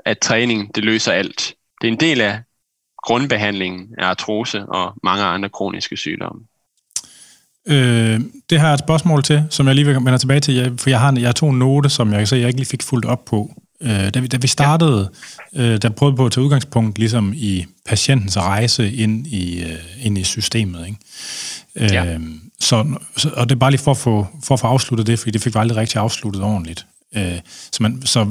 at 0.06 0.20
træning 0.20 0.76
det 0.76 0.84
løser 0.84 1.12
alt. 1.12 1.56
Det 1.82 1.88
er 1.88 1.92
en 1.92 2.00
del 2.00 2.22
af 2.22 2.42
grundbehandlingen 3.04 3.96
af 3.98 4.06
artrose 4.06 4.66
og 4.66 4.94
mange 5.04 5.24
andre 5.24 5.50
kroniske 5.50 5.98
sygdomme. 5.98 6.42
Øh, 7.68 8.20
det 8.50 8.60
har 8.60 8.68
jeg 8.68 8.74
et 8.74 8.80
spørgsmål 8.80 9.24
til, 9.24 9.44
som 9.50 9.68
jeg 9.68 9.76
lige 9.76 9.86
vil 9.86 9.96
vende 9.96 10.18
tilbage 10.18 10.40
til, 10.40 10.78
for 10.78 10.90
jeg 10.90 11.00
har, 11.00 11.14
jeg 11.20 11.28
har 11.28 11.34
to 11.34 11.52
note, 11.52 11.90
som 11.90 12.12
jeg 12.12 12.18
kan 12.18 12.28
se, 12.28 12.36
jeg 12.36 12.48
ikke 12.48 12.60
lige 12.60 12.70
fik 12.70 12.84
fuldt 12.84 13.06
op 13.06 13.26
på. 13.26 13.52
Øh, 13.84 14.14
da, 14.14 14.20
vi, 14.20 14.28
da 14.28 14.38
vi 14.38 14.48
startede, 14.48 15.10
ja. 15.56 15.62
øh, 15.62 15.82
der 15.82 15.90
prøvede 15.90 16.16
på 16.16 16.26
at 16.26 16.32
tage 16.32 16.44
udgangspunkt 16.44 16.98
ligesom 17.00 17.34
i 17.36 17.66
patientens 17.86 18.38
rejse 18.38 18.94
ind 18.94 19.28
i, 19.28 19.64
øh, 19.64 19.80
ind 20.02 20.18
i 20.18 20.24
systemet. 20.24 20.86
Ikke? 20.88 20.98
Øh, 21.76 21.92
ja. 21.92 22.18
så, 22.60 22.98
så, 23.18 23.30
og 23.34 23.50
det 23.50 23.56
er 23.56 23.60
bare 23.60 23.72
lige 23.72 23.82
for 23.82 23.92
at, 23.92 23.98
få, 23.98 24.28
for 24.44 24.54
at 24.54 24.60
få 24.60 24.68
afsluttet 24.68 25.08
det, 25.08 25.20
fordi 25.20 25.32
det 25.32 25.42
fik 25.42 25.56
vi 25.56 25.60
aldrig 25.60 25.78
rigtig 25.78 26.02
afsluttet 26.02 26.44
ordentligt. 26.44 26.86
Øh, 27.16 27.40
så, 27.72 27.84
man, 27.84 28.02
så 28.06 28.28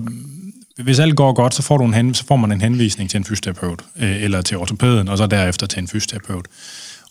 hvis 0.82 0.98
alt 0.98 1.16
går 1.16 1.32
godt, 1.32 1.54
så 1.54 1.62
får, 1.62 1.78
du 1.78 1.84
en 1.84 1.94
hen, 1.94 2.14
så 2.14 2.24
får 2.26 2.36
man 2.36 2.52
en 2.52 2.60
henvisning 2.60 3.10
til 3.10 3.18
en 3.18 3.24
fysioterapeut, 3.24 3.82
øh, 3.96 4.22
eller 4.22 4.42
til 4.42 4.56
ortopæden, 4.56 5.08
og 5.08 5.18
så 5.18 5.26
derefter 5.26 5.66
til 5.66 5.78
en 5.78 5.88
fysioterapeut. 5.88 6.46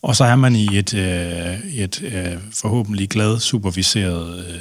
Og 0.02 0.16
så 0.16 0.24
er 0.24 0.36
man 0.36 0.56
i 0.56 0.78
et, 0.78 0.94
øh, 0.94 1.60
et 1.74 2.04
øh, 2.04 2.38
forhåbentlig 2.54 3.10
glad, 3.10 3.40
superviseret 3.40 4.46
øh, 4.48 4.60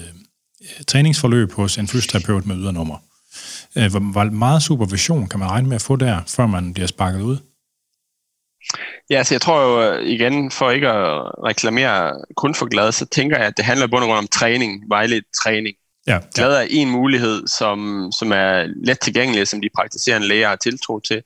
træningsforløb 0.86 1.52
hos 1.52 1.78
en 1.78 1.88
fysioterapeut 1.88 2.46
med 2.46 2.56
ydernummer. 2.56 2.96
Øh, 3.78 3.90
hvor 3.90 4.30
meget 4.30 4.62
supervision 4.62 5.28
kan 5.28 5.40
man 5.40 5.50
regne 5.50 5.68
med 5.68 5.76
at 5.76 5.82
få 5.82 5.96
der, 5.96 6.20
før 6.28 6.46
man 6.46 6.74
bliver 6.74 6.86
sparket 6.86 7.22
ud? 7.22 7.36
Ja, 9.10 9.14
så 9.14 9.18
altså 9.18 9.34
jeg 9.34 9.40
tror 9.40 9.62
jo 9.62 9.98
igen, 9.98 10.50
for 10.50 10.70
ikke 10.70 10.88
at 10.88 11.22
reklamere 11.44 12.12
kun 12.36 12.54
for 12.54 12.66
glad, 12.66 12.92
så 12.92 13.06
tænker 13.06 13.36
jeg, 13.36 13.46
at 13.46 13.56
det 13.56 13.64
handler 13.64 13.86
både 13.86 14.02
om 14.02 14.26
træning, 14.26 14.84
vejledt 14.88 15.24
træning. 15.44 15.76
Ja, 16.06 16.14
ja. 16.14 16.20
Glad 16.34 16.56
er 16.56 16.66
en 16.70 16.90
mulighed, 16.90 17.46
som, 17.46 18.10
som 18.18 18.32
er 18.32 18.66
let 18.84 19.00
tilgængelig, 19.00 19.48
som 19.48 19.60
de 19.60 19.68
praktiserende 19.76 20.28
læger 20.28 20.48
har 20.48 20.56
tiltro 20.56 21.00
til. 21.00 21.22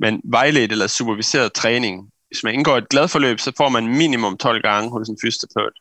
Men 0.00 0.20
vejledt 0.24 0.72
eller 0.72 0.86
superviseret 0.86 1.52
træning, 1.52 2.08
hvis 2.28 2.44
man 2.44 2.54
indgår 2.54 2.78
et 2.78 2.88
glad 2.88 3.08
forløb, 3.08 3.40
så 3.40 3.52
får 3.56 3.68
man 3.68 3.86
minimum 3.86 4.36
12 4.36 4.62
gange 4.62 4.90
hos 4.90 5.08
en 5.08 5.18
fysioterapeut. 5.22 5.72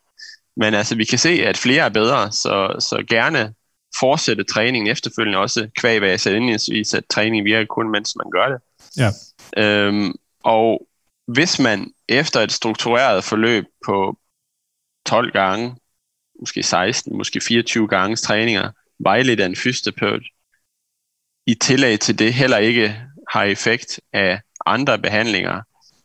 Men 0.58 0.74
altså, 0.74 0.96
vi 0.96 1.06
kan 1.06 1.20
se, 1.20 1.30
at 1.30 1.58
flere 1.58 1.86
er 1.86 1.90
bedre, 1.90 2.32
så, 2.32 2.76
så 2.80 3.04
gerne 3.10 3.54
fortsætte 4.00 4.44
træningen 4.44 4.92
efterfølgende, 4.92 5.40
også 5.40 5.70
kvæg, 5.78 6.00
hvad 6.00 6.10
jeg 6.10 6.20
sagde 6.20 6.38
indledningsvis, 6.38 6.94
at 6.94 7.04
træning 7.10 7.46
virker 7.46 7.66
kun, 7.66 7.92
mens 7.92 8.16
man 8.16 8.32
gør 8.32 8.48
det. 8.48 8.60
Ja. 8.98 9.10
Øhm, 9.58 10.14
og 10.44 10.88
hvis 11.28 11.60
man 11.60 11.92
efter 12.10 12.40
et 12.40 12.52
struktureret 12.52 13.24
forløb 13.24 13.66
på 13.86 14.18
12 15.06 15.32
gange, 15.32 15.76
måske 16.40 16.64
16, 16.64 17.18
måske 17.18 17.42
24 17.42 17.88
gange 17.88 18.16
træninger, 18.16 18.72
vejledt 19.00 19.40
af 19.40 19.46
en 19.46 19.56
fysioterapeut, 19.56 20.24
i 21.48 21.54
tillæg 21.54 22.00
til 22.00 22.20
det 22.20 22.34
heller 22.34 22.58
ikke 22.58 23.02
har 23.30 23.44
effekt 23.44 24.00
af 24.14 24.42
andre 24.66 25.00
behandlinger, 25.00 25.62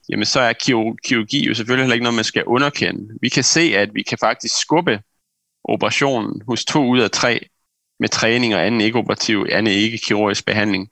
jamen 0.08 0.24
så 0.24 0.40
er 0.40 0.52
kirurgi 1.04 1.46
jo 1.46 1.54
selvfølgelig 1.54 1.82
heller 1.82 1.94
ikke 1.94 2.04
noget, 2.04 2.14
man 2.14 2.24
skal 2.24 2.44
underkende. 2.44 3.18
Vi 3.20 3.28
kan 3.28 3.44
se, 3.44 3.60
at 3.60 3.94
vi 3.94 4.02
kan 4.02 4.18
faktisk 4.18 4.60
skubbe 4.60 5.00
operationen 5.64 6.42
hos 6.48 6.64
to 6.64 6.86
ud 6.86 7.00
af 7.00 7.10
tre 7.10 7.48
med 8.00 8.08
træning 8.08 8.54
og 8.54 8.66
anden 8.66 8.80
ikke-operativ, 8.80 9.46
anden 9.52 9.72
ikke-kirurgisk 9.72 10.46
behandling 10.46 10.88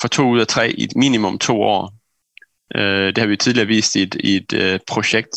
for 0.00 0.08
to 0.08 0.28
ud 0.28 0.40
af 0.40 0.46
tre 0.46 0.72
i 0.72 0.84
et 0.84 0.96
minimum 0.96 1.38
to 1.38 1.62
år. 1.62 1.94
Øh, 2.74 3.06
det 3.06 3.18
har 3.18 3.26
vi 3.26 3.36
tidligere 3.36 3.66
vist 3.66 3.96
i 3.96 4.02
et, 4.02 4.16
i 4.20 4.36
et 4.36 4.52
øh, 4.52 4.80
projekt. 4.88 5.36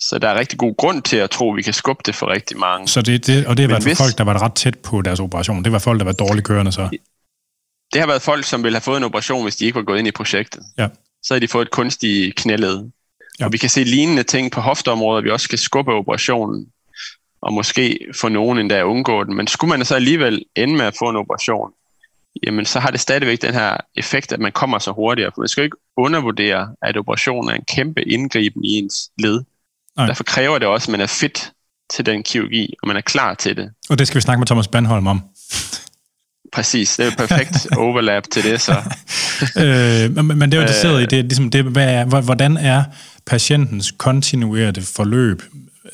Så 0.00 0.18
der 0.18 0.28
er 0.28 0.38
rigtig 0.38 0.58
god 0.58 0.76
grund 0.76 1.02
til 1.02 1.16
at 1.16 1.30
tro, 1.30 1.52
at 1.52 1.56
vi 1.56 1.62
kan 1.62 1.72
skubbe 1.72 2.02
det 2.06 2.14
for 2.14 2.26
rigtig 2.26 2.58
mange. 2.58 2.88
Så 2.88 3.02
det, 3.02 3.26
det, 3.26 3.46
og 3.46 3.56
det 3.56 3.62
har 3.62 3.68
været 3.68 3.82
hvis, 3.82 3.98
folk, 3.98 4.18
der 4.18 4.24
var 4.24 4.42
ret 4.42 4.54
tæt 4.54 4.78
på 4.78 5.02
deres 5.02 5.20
operation. 5.20 5.64
Det 5.64 5.72
var 5.72 5.78
folk, 5.78 5.98
der 5.98 6.04
var 6.04 6.12
dårligt 6.12 6.46
kørende 6.46 6.72
så? 6.72 6.88
Det 7.92 8.00
har 8.00 8.06
været 8.06 8.22
folk, 8.22 8.44
som 8.44 8.62
ville 8.62 8.76
have 8.76 8.82
fået 8.82 8.96
en 8.96 9.04
operation, 9.04 9.42
hvis 9.42 9.56
de 9.56 9.64
ikke 9.64 9.76
var 9.76 9.82
gået 9.82 9.98
ind 9.98 10.08
i 10.08 10.10
projektet. 10.10 10.62
Ja. 10.78 10.88
Så 11.22 11.34
har 11.34 11.38
de 11.38 11.48
fået 11.48 11.62
et 11.62 11.70
kunstigt 11.70 12.36
knæled. 12.36 12.90
Ja. 13.40 13.44
Og 13.44 13.52
vi 13.52 13.58
kan 13.58 13.68
se 13.68 13.84
lignende 13.84 14.22
ting 14.22 14.52
på 14.52 14.60
hofteområdet, 14.60 15.24
vi 15.24 15.30
også 15.30 15.44
skal 15.44 15.58
skubbe 15.58 15.92
operationen 15.92 16.66
og 17.42 17.52
måske 17.52 17.98
få 18.20 18.28
nogen 18.28 18.58
endda 18.58 18.82
undgå 18.82 19.24
den. 19.24 19.36
Men 19.36 19.46
skulle 19.46 19.68
man 19.68 19.84
så 19.84 19.94
alligevel 19.94 20.44
ende 20.56 20.76
med 20.76 20.84
at 20.84 20.94
få 20.98 21.08
en 21.08 21.16
operation, 21.16 21.70
jamen 22.46 22.64
så 22.64 22.80
har 22.80 22.90
det 22.90 23.00
stadigvæk 23.00 23.42
den 23.42 23.54
her 23.54 23.76
effekt, 23.94 24.32
at 24.32 24.40
man 24.40 24.52
kommer 24.52 24.78
så 24.78 24.92
hurtigere. 24.92 25.30
For 25.34 25.40
man 25.40 25.48
skal 25.48 25.64
ikke 25.64 25.76
undervurdere, 25.96 26.68
at 26.82 26.96
operationen 26.96 27.50
er 27.50 27.54
en 27.54 27.64
kæmpe 27.74 28.02
indgriben 28.02 28.64
i 28.64 28.68
ens 28.78 29.10
led. 29.18 29.40
Nej. 29.96 30.06
Derfor 30.06 30.24
kræver 30.24 30.58
det 30.58 30.68
også, 30.68 30.88
at 30.88 30.90
man 30.92 31.00
er 31.00 31.06
fit 31.06 31.52
til 31.94 32.06
den 32.06 32.22
kirurgi, 32.22 32.74
og 32.82 32.88
man 32.88 32.96
er 32.96 33.00
klar 33.00 33.34
til 33.34 33.56
det. 33.56 33.70
Og 33.90 33.98
det 33.98 34.06
skal 34.06 34.16
vi 34.16 34.20
snakke 34.20 34.38
med 34.38 34.46
Thomas 34.46 34.68
Bandholm 34.68 35.06
om. 35.06 35.20
Præcis, 36.52 36.96
det 36.96 37.06
er 37.06 37.10
jo 37.10 37.26
perfekt 37.26 37.66
overlap 37.76 38.22
til 38.32 38.44
det 38.44 38.60
så. 38.60 38.72
øh, 39.62 40.16
men, 40.16 40.38
men 40.38 40.40
det 40.40 40.54
er 40.54 40.58
jo 40.58 40.62
interesseret 40.62 41.02
i 41.02 41.06
det, 41.06 41.24
ligesom 41.24 41.50
det, 41.50 41.64
hvad 41.64 41.94
er, 41.94 42.20
hvordan 42.20 42.56
er 42.56 42.84
patientens 43.26 43.90
kontinuerede 43.90 44.82
forløb 44.82 45.42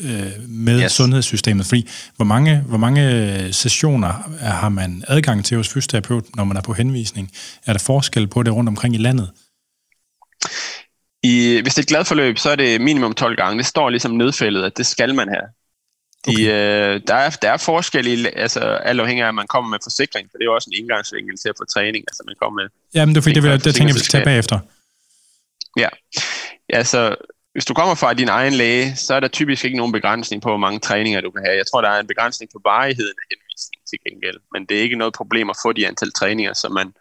øh, 0.01 0.49
med 0.49 0.83
yes. 0.83 0.93
sundhedssystemet? 0.93 1.67
Fordi 1.67 1.89
hvor 2.17 2.25
mange, 2.25 2.59
hvor 2.59 2.79
mange 2.79 3.53
sessioner 3.53 4.13
har 4.41 4.69
man 4.69 5.05
adgang 5.09 5.45
til 5.45 5.57
hos 5.57 5.69
fysioterapeut, 5.69 6.25
når 6.37 6.45
man 6.45 6.57
er 6.57 6.61
på 6.63 6.73
henvisning? 6.73 7.31
Er 7.67 7.73
der 7.73 7.81
forskel 7.81 8.27
på 8.27 8.43
det 8.43 8.55
rundt 8.55 8.69
omkring 8.69 8.95
i 8.95 8.99
landet? 8.99 9.31
I, 11.23 11.61
hvis 11.63 11.75
det 11.75 11.79
er 11.79 11.83
et 11.83 11.89
glad 11.89 12.05
forløb, 12.05 12.39
så 12.39 12.51
er 12.51 12.57
det 12.57 12.81
minimum 12.81 13.15
12 13.15 13.37
gange. 13.37 13.59
Det 13.59 13.67
står 13.67 13.91
ligesom 13.91 14.13
nedfældet, 14.13 14.65
at 14.65 14.77
det 14.77 14.87
skal 14.87 15.15
man 15.15 15.29
have. 15.29 15.49
De, 16.27 16.33
okay. 16.33 16.95
øh, 16.95 17.01
der, 17.09 17.15
er, 17.15 17.31
der 17.31 17.51
er 17.51 17.57
forskel 17.57 18.07
i, 18.07 18.27
altså 18.37 18.61
alt 18.61 19.01
afhængig 19.01 19.25
af, 19.25 19.29
at 19.29 19.35
man 19.35 19.47
kommer 19.47 19.71
med 19.71 19.79
forsikring, 19.83 20.29
for 20.31 20.39
det 20.39 20.45
er 20.45 20.51
jo 20.51 20.55
også 20.55 20.71
en 20.73 20.79
indgangsvinkel 20.83 21.37
til 21.37 21.49
at 21.49 21.55
få 21.59 21.65
træning, 21.65 22.05
altså 22.09 22.23
man 22.27 22.35
kommer 22.43 22.63
med... 22.63 22.71
Jamen, 22.95 23.15
det 23.15 23.21
er 23.21 23.23
fordi, 23.23 23.35
det, 23.35 23.43
vil, 23.43 23.65
det 23.65 23.75
tænker 23.75 23.89
jeg, 23.89 23.95
vi 23.95 23.99
skal 23.99 24.11
tage 24.11 24.25
bagefter. 24.25 24.59
Ja, 25.77 25.89
altså 26.69 27.17
hvis 27.53 27.65
du 27.65 27.75
kommer 27.75 27.95
fra 27.95 28.15
din 28.15 28.29
egen 28.29 28.53
læge, 28.53 28.97
så 28.97 29.15
er 29.15 29.21
der 29.21 29.29
typisk 29.29 29.65
ikke 29.65 29.77
nogen 29.77 29.93
begrænsning 29.93 30.43
på, 30.43 30.49
hvor 30.49 30.57
mange 30.57 30.79
træninger 30.79 31.21
du 31.21 31.31
kan 31.31 31.43
have. 31.45 31.57
Jeg 31.57 31.67
tror, 31.67 31.81
der 31.81 31.91
er 31.91 32.01
en 32.01 32.07
begrænsning 32.07 32.51
på 32.55 32.61
varigheden 32.65 33.15
af 33.23 33.27
henvisning 33.31 33.81
til 33.91 33.99
gengæld, 34.07 34.39
men 34.53 34.67
det 34.67 34.79
er 34.79 34.83
ikke 34.83 34.97
noget 34.97 35.15
problem 35.15 35.51
at 35.51 35.57
få 35.65 35.73
de 35.73 35.87
antal 35.87 36.13
træninger, 36.13 36.53
som 36.53 36.73
man 36.73 36.93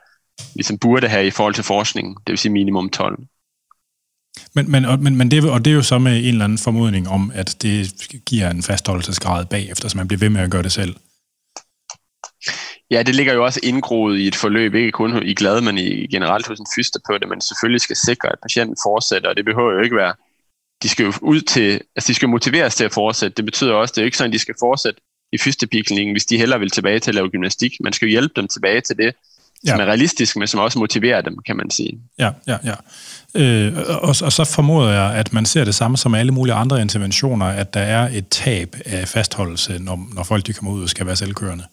ligesom 0.56 0.78
burde 0.78 1.08
have 1.08 1.28
i 1.28 1.32
forhold 1.32 1.54
til 1.54 1.64
forskningen, 1.64 2.16
det 2.16 2.32
vil 2.32 2.38
sige 2.38 2.52
minimum 2.52 2.90
12. 2.90 3.18
Men, 4.54 4.72
men, 4.72 4.86
men, 5.04 5.16
men 5.16 5.32
det, 5.32 5.50
og 5.50 5.66
det 5.66 5.72
er 5.72 5.76
jo 5.76 5.82
så 5.82 6.00
med 6.00 6.18
en 6.18 6.26
eller 6.26 6.46
anden 6.46 6.58
formodning 6.58 7.10
om, 7.10 7.32
at 7.36 7.62
det 7.62 8.08
giver 8.26 8.50
en 8.50 8.64
fastholdelsesgrad 8.64 9.46
bagefter, 9.46 9.90
så 9.90 9.98
man 9.98 10.08
bliver 10.08 10.20
ved 10.20 10.30
med 10.30 10.42
at 10.42 10.52
gøre 10.52 10.64
det 10.64 10.72
selv. 10.72 10.96
Ja, 12.92 13.04
det 13.04 13.16
ligger 13.16 13.34
jo 13.34 13.46
også 13.46 13.60
indgroet 13.64 14.18
i 14.18 14.28
et 14.28 14.36
forløb, 14.36 14.76
ikke 14.76 14.92
kun 14.92 15.24
i 15.24 15.34
glad, 15.34 15.62
men 15.62 15.78
i 15.78 16.08
generelt 16.08 16.48
hos 16.48 16.60
en 16.60 16.66
fysioterapeut, 16.76 17.30
men 17.30 17.42
selvfølgelig 17.42 17.82
skal 17.82 17.96
sikre, 17.96 18.30
at 18.30 18.40
patienten 18.42 18.78
fortsætter, 18.86 19.30
og 19.30 19.36
det 19.36 19.46
behøver 19.46 19.72
jo 19.72 19.82
ikke 19.82 19.96
være, 19.96 20.14
de 20.84 20.90
skal 20.90 21.06
jo 21.06 21.14
ud 21.22 21.42
til, 21.42 21.82
altså 21.96 22.08
de 22.08 22.14
skal 22.14 22.30
motiveres 22.30 22.76
til 22.76 22.84
at 22.84 22.94
fortsætte. 22.94 23.36
Det 23.36 23.46
betyder 23.46 23.74
også, 23.74 23.94
det 23.96 24.02
er 24.02 24.06
ikke 24.06 24.18
sådan, 24.18 24.30
at 24.30 24.34
de 24.34 24.40
skal 24.40 24.56
fortsætte 24.60 25.02
i 25.34 25.38
fysioterapiklinikken, 25.38 26.14
hvis 26.14 26.26
de 26.26 26.38
hellere 26.38 26.60
vil 26.60 26.70
tilbage 26.70 27.00
til 27.00 27.12
at 27.12 27.16
lave 27.16 27.30
gymnastik. 27.30 27.72
Man 27.84 27.94
skal 27.94 28.06
jo 28.06 28.10
hjælpe 28.10 28.34
dem 28.36 28.48
tilbage 28.48 28.82
til 28.82 28.98
det, 28.98 29.14
ja. 29.66 29.72
som 29.72 29.80
er 29.80 29.86
realistisk, 29.86 30.38
men 30.38 30.48
som 30.48 30.60
også 30.60 30.80
motiverer 30.80 31.22
dem, 31.22 31.38
kan 31.46 31.58
man 31.58 31.70
sige. 31.70 32.00
Ja, 32.20 32.32
ja, 32.48 32.58
ja. 32.64 32.76
Øh, 33.36 33.74
og, 33.88 34.16
og 34.24 34.34
så 34.34 34.52
formoder 34.56 34.92
jeg, 34.92 35.16
at 35.16 35.34
man 35.34 35.46
ser 35.46 35.64
det 35.64 35.76
samme 35.76 35.98
som 35.98 36.16
alle 36.16 36.32
mulige 36.32 36.54
andre 36.54 36.82
interventioner, 36.82 37.46
at 37.46 37.74
der 37.74 37.80
er 37.80 38.10
et 38.10 38.28
tab 38.30 38.76
af 38.86 39.08
fastholdelse, 39.08 39.80
når, 39.80 40.10
når 40.14 40.24
folk 40.24 40.48
de 40.48 40.54
kommer 40.54 40.72
ud 40.72 40.84
og 40.84 40.90
skal 40.90 41.06
være 41.06 41.16
selvkørende. 41.16 41.64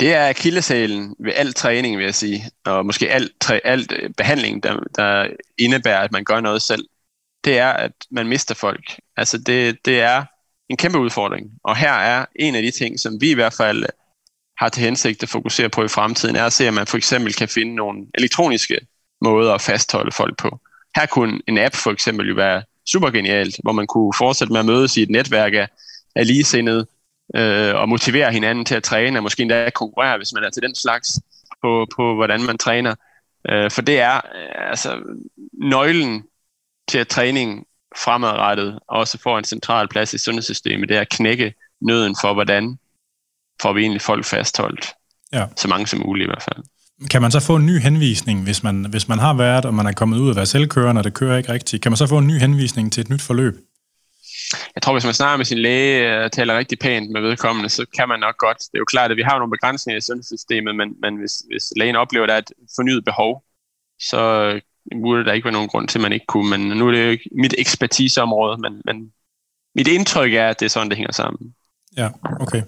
Det 0.00 0.14
er 0.14 0.32
kildesalen 0.32 1.14
ved 1.24 1.32
al 1.36 1.54
træning, 1.54 1.96
vil 1.96 2.04
jeg 2.04 2.14
sige, 2.14 2.50
og 2.64 2.86
måske 2.86 3.10
alt, 3.10 3.32
træ, 3.40 3.58
alt 3.64 3.92
øh, 3.92 4.10
behandling, 4.16 4.62
der, 4.62 4.76
der 4.96 5.26
indebærer, 5.58 6.00
at 6.00 6.12
man 6.12 6.24
gør 6.24 6.40
noget 6.40 6.62
selv. 6.62 6.84
Det 7.44 7.58
er, 7.58 7.68
at 7.70 7.92
man 8.10 8.28
mister 8.28 8.54
folk. 8.54 9.00
Altså 9.16 9.38
det, 9.38 9.84
det 9.84 10.00
er 10.00 10.24
en 10.68 10.76
kæmpe 10.76 10.98
udfordring. 10.98 11.50
Og 11.64 11.76
her 11.76 11.92
er 11.92 12.26
en 12.36 12.54
af 12.54 12.62
de 12.62 12.70
ting, 12.70 13.00
som 13.00 13.20
vi 13.20 13.30
i 13.30 13.34
hvert 13.34 13.52
fald 13.52 13.84
har 14.58 14.68
til 14.68 14.82
hensigt 14.82 15.22
at 15.22 15.28
fokusere 15.28 15.68
på 15.68 15.84
i 15.84 15.88
fremtiden, 15.88 16.36
er 16.36 16.44
at 16.44 16.52
se, 16.52 16.66
at 16.66 16.74
man 16.74 16.86
for 16.86 16.96
eksempel 16.96 17.34
kan 17.34 17.48
finde 17.48 17.74
nogle 17.74 18.06
elektroniske 18.14 18.78
måder 19.20 19.54
at 19.54 19.60
fastholde 19.60 20.12
folk 20.12 20.38
på. 20.38 20.60
Her 20.96 21.06
kunne 21.06 21.40
en 21.48 21.58
app 21.58 21.74
for 21.74 21.90
eksempel 21.90 22.28
jo 22.28 22.34
være 22.34 22.62
super 22.92 23.10
genialt, 23.10 23.56
hvor 23.62 23.72
man 23.72 23.86
kunne 23.86 24.12
fortsætte 24.18 24.52
med 24.52 24.60
at 24.60 24.66
mødes 24.66 24.96
i 24.96 25.02
et 25.02 25.10
netværk 25.10 25.54
af, 25.54 25.68
af 26.16 26.26
ligesindede, 26.26 26.86
øh, 27.36 27.74
og 27.74 27.88
motivere 27.88 28.32
hinanden 28.32 28.64
til 28.64 28.74
at 28.74 28.82
træne, 28.82 29.18
og 29.18 29.22
måske 29.22 29.42
endda 29.42 29.70
konkurrere, 29.74 30.16
hvis 30.16 30.32
man 30.32 30.44
er 30.44 30.50
til 30.50 30.62
den 30.62 30.74
slags, 30.74 31.20
på, 31.62 31.86
på 31.96 32.14
hvordan 32.14 32.42
man 32.42 32.58
træner. 32.58 32.94
Øh, 33.50 33.70
for 33.70 33.82
det 33.82 34.00
er 34.00 34.16
øh, 34.16 34.70
altså 34.70 35.02
nøglen 35.52 36.24
til 36.88 36.98
at 36.98 37.08
træning 37.08 37.64
fremadrettet 38.04 38.78
også 38.88 39.18
får 39.22 39.38
en 39.38 39.44
central 39.44 39.88
plads 39.88 40.14
i 40.14 40.18
sundhedssystemet, 40.18 40.88
det 40.88 40.96
er 40.96 41.00
at 41.00 41.08
knække 41.08 41.54
nøden 41.80 42.16
for, 42.20 42.34
hvordan 42.34 42.78
får 43.62 43.72
vi 43.72 43.80
egentlig 43.80 44.02
folk 44.02 44.24
fastholdt. 44.24 44.86
Ja. 45.32 45.46
Så 45.56 45.68
mange 45.68 45.86
som 45.86 46.00
muligt 46.06 46.26
i 46.26 46.28
hvert 46.28 46.42
fald. 46.42 46.64
Kan 47.10 47.22
man 47.22 47.30
så 47.30 47.40
få 47.40 47.56
en 47.56 47.66
ny 47.66 47.78
henvisning, 47.80 48.42
hvis 48.42 48.62
man, 48.62 48.86
hvis 48.90 49.08
man 49.08 49.18
har 49.18 49.34
været, 49.34 49.64
og 49.64 49.74
man 49.74 49.86
er 49.86 49.92
kommet 49.92 50.18
ud 50.18 50.30
og 50.30 50.36
være 50.36 50.46
selvkørende, 50.46 51.00
og 51.00 51.04
det 51.04 51.14
kører 51.14 51.36
ikke 51.38 51.52
rigtigt? 51.52 51.82
Kan 51.82 51.92
man 51.92 51.96
så 51.96 52.06
få 52.06 52.18
en 52.18 52.26
ny 52.26 52.38
henvisning 52.38 52.92
til 52.92 53.00
et 53.00 53.10
nyt 53.10 53.22
forløb? 53.22 53.54
Jeg 54.74 54.82
tror, 54.82 54.92
hvis 54.92 55.04
man 55.04 55.14
snakker 55.14 55.36
med 55.36 55.44
sin 55.44 55.58
læge 55.58 56.24
og 56.24 56.32
taler 56.32 56.58
rigtig 56.58 56.78
pænt 56.78 57.10
med 57.10 57.20
vedkommende, 57.20 57.68
så 57.68 57.86
kan 57.96 58.08
man 58.08 58.20
nok 58.20 58.36
godt. 58.36 58.58
Det 58.58 58.74
er 58.74 58.78
jo 58.78 58.84
klart, 58.84 59.10
at 59.10 59.16
vi 59.16 59.22
har 59.22 59.38
nogle 59.38 59.50
begrænsninger 59.50 59.98
i 59.98 60.00
sundhedssystemet, 60.00 60.76
men, 60.76 60.88
men 61.02 61.16
hvis, 61.16 61.32
hvis 61.50 61.64
lægen 61.76 61.96
oplever, 61.96 62.24
at 62.24 62.28
der 62.28 62.34
er 62.34 62.38
et 62.38 62.52
fornyet 62.76 63.04
behov, 63.04 63.44
så 64.00 64.20
burde 65.02 65.24
der 65.24 65.32
ikke 65.32 65.44
være 65.44 65.52
nogen 65.52 65.68
grund 65.68 65.88
til, 65.88 65.98
at 65.98 66.02
man 66.02 66.12
ikke 66.12 66.26
kunne. 66.26 66.50
Men 66.50 66.78
nu 66.78 66.88
er 66.88 66.92
det 66.92 67.04
jo 67.04 67.10
ikke 67.10 67.30
mit 67.36 67.54
ekspertiseområde, 67.58 68.58
men, 68.60 68.82
men 68.84 69.12
mit 69.74 69.88
indtryk 69.88 70.34
er, 70.34 70.48
at 70.48 70.60
det 70.60 70.66
er 70.66 70.70
sådan, 70.70 70.88
det 70.88 70.96
hænger 70.96 71.12
sammen. 71.12 71.54
Ja, 71.96 72.08
okay. 72.40 72.62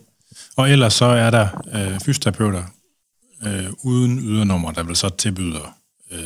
Og 0.56 0.70
ellers 0.70 0.94
så 0.94 1.04
er 1.04 1.30
der 1.30 1.48
øh, 1.74 2.00
fysioterapeuter 2.00 2.62
øh, 3.46 3.66
uden 3.84 4.18
ydernummer, 4.18 4.72
der 4.72 4.82
vil 4.82 4.96
så 4.96 5.08
tilbyder 5.08 5.74
øh, 6.12 6.18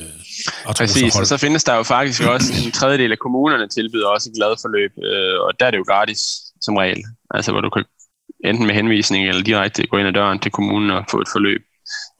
Præcis, 0.76 1.16
og 1.16 1.26
så 1.26 1.36
findes 1.36 1.64
der 1.64 1.74
jo 1.76 1.82
faktisk 1.82 2.22
også 2.22 2.52
en 2.64 2.72
tredjedel 2.72 3.12
af 3.12 3.18
kommunerne 3.18 3.68
tilbyder 3.68 4.08
også 4.08 4.30
et 4.30 4.36
glad 4.36 4.54
forløb, 4.62 4.92
øh, 5.04 5.40
og 5.40 5.60
der 5.60 5.66
er 5.66 5.70
det 5.70 5.78
jo 5.78 5.84
gratis 5.88 6.20
som 6.60 6.76
regel. 6.76 7.04
Altså 7.30 7.52
hvor 7.52 7.60
du 7.60 7.70
kan 7.70 7.84
enten 8.44 8.66
med 8.66 8.74
henvisning 8.74 9.28
eller 9.28 9.42
direkte 9.42 9.86
gå 9.86 9.96
ind 9.96 10.08
ad 10.08 10.12
døren 10.12 10.38
til 10.38 10.52
kommunen 10.52 10.90
og 10.90 11.04
få 11.10 11.20
et 11.20 11.28
forløb. 11.32 11.62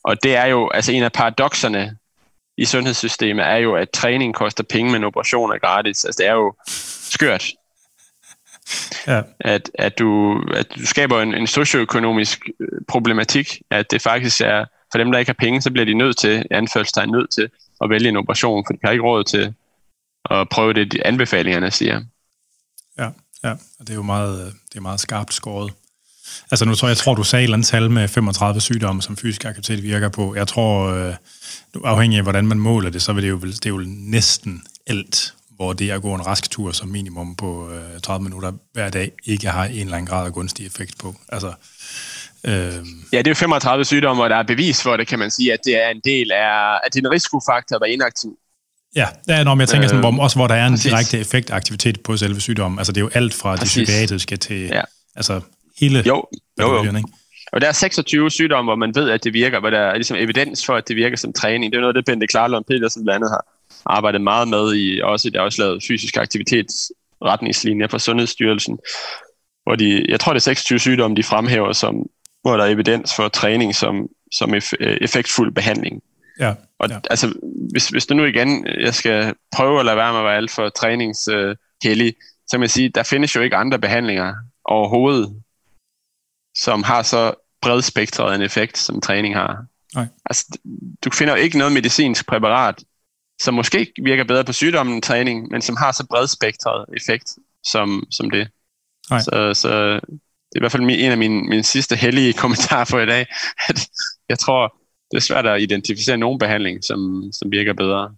Og 0.04 0.22
det 0.22 0.36
er 0.36 0.46
jo, 0.46 0.68
altså 0.68 0.92
en 0.92 1.02
af 1.02 1.12
paradoxerne 1.12 1.96
i 2.58 2.64
sundhedssystemet 2.64 3.44
er 3.44 3.56
jo, 3.56 3.74
at 3.74 3.90
træning 3.90 4.34
koster 4.34 4.64
penge, 4.64 4.92
men 4.92 5.04
operation 5.04 5.52
er 5.52 5.58
gratis. 5.58 6.04
Altså 6.04 6.22
det 6.22 6.28
er 6.28 6.32
jo 6.32 6.54
skørt. 6.66 7.44
Ja. 9.06 9.22
At, 9.40 9.70
at, 9.74 9.98
du, 9.98 10.40
at 10.54 10.74
du 10.74 10.86
skaber 10.86 11.22
en, 11.22 11.34
en 11.34 11.46
socioøkonomisk 11.46 12.48
øh, 12.60 12.68
problematik, 12.88 13.62
at 13.70 13.90
det 13.90 14.02
faktisk 14.02 14.40
er, 14.40 14.64
for 14.92 14.98
dem, 14.98 15.12
der 15.12 15.18
ikke 15.18 15.28
har 15.28 15.36
penge, 15.38 15.62
så 15.62 15.70
bliver 15.70 15.84
de 15.84 15.94
nødt 15.94 16.18
til, 16.18 16.46
anførselstegn 16.50 17.10
nødt 17.10 17.30
til, 17.30 17.50
at 17.82 17.90
vælge 17.90 18.08
en 18.08 18.16
operation, 18.16 18.64
for 18.66 18.72
de 18.72 18.78
har 18.84 18.90
ikke 18.90 19.04
råd 19.04 19.24
til 19.24 19.54
at 20.30 20.48
prøve 20.48 20.72
det, 20.72 20.92
de 20.92 21.06
anbefalingerne 21.06 21.70
siger. 21.70 22.00
Ja, 22.98 23.08
ja, 23.44 23.50
og 23.50 23.80
det 23.80 23.90
er 23.90 23.94
jo 23.94 24.02
meget, 24.02 24.54
det 24.72 24.76
er 24.76 24.82
meget 24.82 25.00
skarpt 25.00 25.34
skåret. 25.34 25.72
Altså 26.50 26.64
nu 26.64 26.74
tror 26.74 26.88
jeg, 26.88 26.90
jeg 26.90 26.96
tror, 26.96 27.14
du 27.14 27.22
sagde 27.22 27.42
et 27.42 27.44
eller 27.44 27.56
andet 27.56 27.68
tal 27.68 27.90
med 27.90 28.08
35 28.08 28.60
sygdomme, 28.60 29.02
som 29.02 29.16
fysisk 29.16 29.44
aktivitet 29.44 29.82
virker 29.82 30.08
på. 30.08 30.34
Jeg 30.34 30.48
tror, 30.48 30.86
øh, 30.86 31.14
afhængig 31.84 32.16
af 32.16 32.22
hvordan 32.22 32.46
man 32.46 32.58
måler 32.58 32.90
det, 32.90 33.02
så 33.02 33.12
vil 33.12 33.22
det 33.22 33.30
jo, 33.30 33.40
det 33.40 33.66
er 33.66 33.70
jo 33.70 33.82
næsten 33.86 34.62
alt, 34.86 35.34
hvor 35.56 35.72
det 35.72 35.90
at 35.90 36.02
gå 36.02 36.14
en 36.14 36.26
rask 36.26 36.50
tur 36.50 36.72
som 36.72 36.88
minimum 36.88 37.36
på 37.36 37.70
øh, 37.70 38.00
30 38.00 38.24
minutter 38.24 38.52
hver 38.72 38.90
dag, 38.90 39.12
ikke 39.24 39.48
har 39.48 39.64
en 39.64 39.80
eller 39.80 39.96
anden 39.96 40.06
grad 40.06 40.26
af 40.26 40.32
gunstig 40.32 40.66
effekt 40.66 40.98
på. 40.98 41.14
Altså, 41.28 41.52
øh... 42.44 42.52
Ja, 43.12 43.18
det 43.18 43.26
er 43.26 43.30
jo 43.30 43.34
35 43.34 43.84
sygdomme, 43.84 44.20
hvor 44.20 44.28
der 44.28 44.36
er 44.36 44.42
bevis 44.42 44.82
for 44.82 44.96
det, 44.96 45.06
kan 45.06 45.18
man 45.18 45.30
sige, 45.30 45.52
at 45.52 45.58
det 45.64 45.84
er 45.84 45.88
en 45.88 46.00
del 46.04 46.32
af, 46.32 46.74
at 46.86 46.94
det 46.94 47.04
er 47.04 47.08
en 47.08 47.12
risikofaktor 47.12 47.76
at 47.76 47.82
være 47.82 47.90
inaktiv. 47.90 48.38
Ja, 48.96 49.08
ja 49.28 49.44
når 49.44 49.58
jeg 49.58 49.68
tænker 49.68 49.88
sådan, 49.88 50.00
hvor, 50.00 50.12
øh, 50.12 50.18
også 50.18 50.36
hvor 50.36 50.46
der 50.46 50.54
er 50.54 50.66
en 50.66 50.72
præcis. 50.72 50.90
direkte 50.90 51.18
effektaktivitet 51.18 52.00
på 52.00 52.16
selve 52.16 52.40
sygdommen. 52.40 52.78
Altså 52.78 52.92
det 52.92 53.00
er 53.00 53.04
jo 53.04 53.10
alt 53.14 53.34
fra 53.34 53.56
præcis. 53.56 53.74
det 53.74 53.84
psykiatriske 53.84 54.36
til 54.36 54.60
ja. 54.60 54.82
altså 55.16 55.40
hele 55.80 56.02
jo, 56.06 56.24
jo, 56.60 56.84
jo. 56.84 56.96
Ikke? 56.96 57.08
Og 57.52 57.60
der 57.60 57.68
er 57.68 57.72
26 57.72 58.30
sygdomme, 58.30 58.68
hvor 58.68 58.76
man 58.76 58.94
ved, 58.94 59.10
at 59.10 59.24
det 59.24 59.32
virker, 59.32 59.60
hvor 59.60 59.70
der 59.70 59.78
er 59.78 59.94
ligesom 59.94 60.16
evidens 60.16 60.66
for, 60.66 60.74
at 60.74 60.88
det 60.88 60.96
virker 60.96 61.16
som 61.16 61.32
træning. 61.32 61.72
Det 61.72 61.76
er 61.76 61.80
noget, 61.80 61.96
det 61.96 62.04
Bente 62.04 62.26
Klarlund 62.26 62.64
Petersen 62.64 63.04
blandt 63.04 63.16
andet 63.16 63.30
har 63.30 63.44
arbejdet 63.86 64.20
meget 64.20 64.48
med 64.48 64.74
i, 64.76 65.00
også 65.00 65.30
der 65.30 65.40
også 65.40 65.62
lavet 65.62 65.82
fysisk 65.88 66.16
aktivitetsretningslinjer 66.16 67.88
for 67.88 67.98
Sundhedsstyrelsen, 67.98 68.78
hvor 69.64 69.74
de, 69.76 70.06
jeg 70.08 70.20
tror 70.20 70.32
det 70.32 70.40
er 70.40 70.42
26 70.42 70.78
sygdomme, 70.78 71.16
de 71.16 71.22
fremhæver, 71.22 71.72
som, 71.72 71.94
hvor 72.42 72.56
der 72.56 72.64
er 72.64 72.68
evidens 72.68 73.16
for 73.16 73.28
træning 73.28 73.74
som, 73.74 74.08
som 74.32 74.54
effektfuld 74.80 75.52
behandling. 75.52 76.02
Ja, 76.40 76.54
og 76.78 76.88
ja. 76.90 76.98
altså, 77.10 77.32
hvis, 77.70 77.88
hvis 77.88 78.06
du 78.06 78.14
nu 78.14 78.24
igen, 78.24 78.66
jeg 78.80 78.94
skal 78.94 79.34
prøve 79.56 79.80
at 79.80 79.86
lade 79.86 79.96
være 79.96 80.12
med 80.12 80.20
at 80.20 80.24
være 80.24 80.36
alt 80.36 80.50
for 80.50 80.68
træningshellig, 80.68 82.06
uh, 82.06 82.22
så 82.46 82.50
kan 82.52 82.60
man 82.60 82.68
sige, 82.68 82.88
der 82.88 83.02
findes 83.02 83.36
jo 83.36 83.40
ikke 83.40 83.56
andre 83.56 83.78
behandlinger 83.78 84.34
overhovedet, 84.64 85.42
som 86.54 86.82
har 86.82 87.02
så 87.02 87.34
bredspektret 87.62 88.34
en 88.34 88.42
effekt, 88.42 88.78
som 88.78 89.00
træning 89.00 89.34
har. 89.34 89.66
Nej. 89.94 90.06
Altså, 90.26 90.58
du 91.04 91.10
finder 91.10 91.36
jo 91.36 91.42
ikke 91.42 91.58
noget 91.58 91.72
medicinsk 91.72 92.26
præparat, 92.26 92.84
som 93.42 93.54
måske 93.54 93.92
virker 94.02 94.24
bedre 94.24 94.44
på 94.44 94.52
sygdommen 94.52 94.94
end 94.94 95.02
træning, 95.02 95.48
men 95.50 95.62
som 95.62 95.76
har 95.76 95.92
så 95.92 96.06
bredspektret 96.10 96.84
effekt 96.96 97.28
som, 97.72 98.04
som 98.10 98.30
det. 98.30 98.48
Nej. 99.10 99.20
Så, 99.20 99.54
så 99.54 99.94
det 100.54 100.56
er 100.56 100.58
i 100.58 100.60
hvert 100.60 100.72
fald 100.72 100.82
en 100.82 101.12
af 101.12 101.18
mine, 101.18 101.42
mine 101.42 101.62
sidste 101.62 101.96
hellige 101.96 102.32
kommentarer 102.42 102.84
for 102.84 103.00
i 103.00 103.06
dag, 103.06 103.26
at 103.68 103.88
jeg 104.28 104.38
tror, 104.38 104.76
det 105.10 105.16
er 105.16 105.22
svært 105.22 105.46
at 105.46 105.62
identificere 105.62 106.16
nogen 106.16 106.38
behandling, 106.38 106.84
som, 106.84 107.30
som 107.32 107.50
virker 107.50 107.72
bedre 107.72 108.14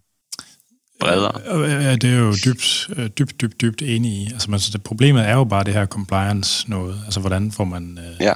bredere. 0.99 1.61
Ja, 1.83 1.95
det 1.95 2.13
er 2.13 2.17
jo 2.17 2.33
dybt, 2.45 2.89
øh, 2.95 3.09
dybt, 3.09 3.41
dybt, 3.41 3.61
dybt 3.61 3.81
enig 3.81 4.11
i. 4.11 4.29
Altså, 4.33 4.51
altså, 4.51 4.71
det 4.71 4.83
problemet 4.83 5.27
er 5.27 5.33
jo 5.33 5.43
bare 5.43 5.63
det 5.63 5.73
her 5.73 5.85
compliance 5.85 6.69
noget. 6.69 7.01
Altså, 7.05 7.19
hvordan 7.19 7.51
får 7.51 7.63
man, 7.63 7.99
øh, 7.99 8.15
ja. 8.19 8.33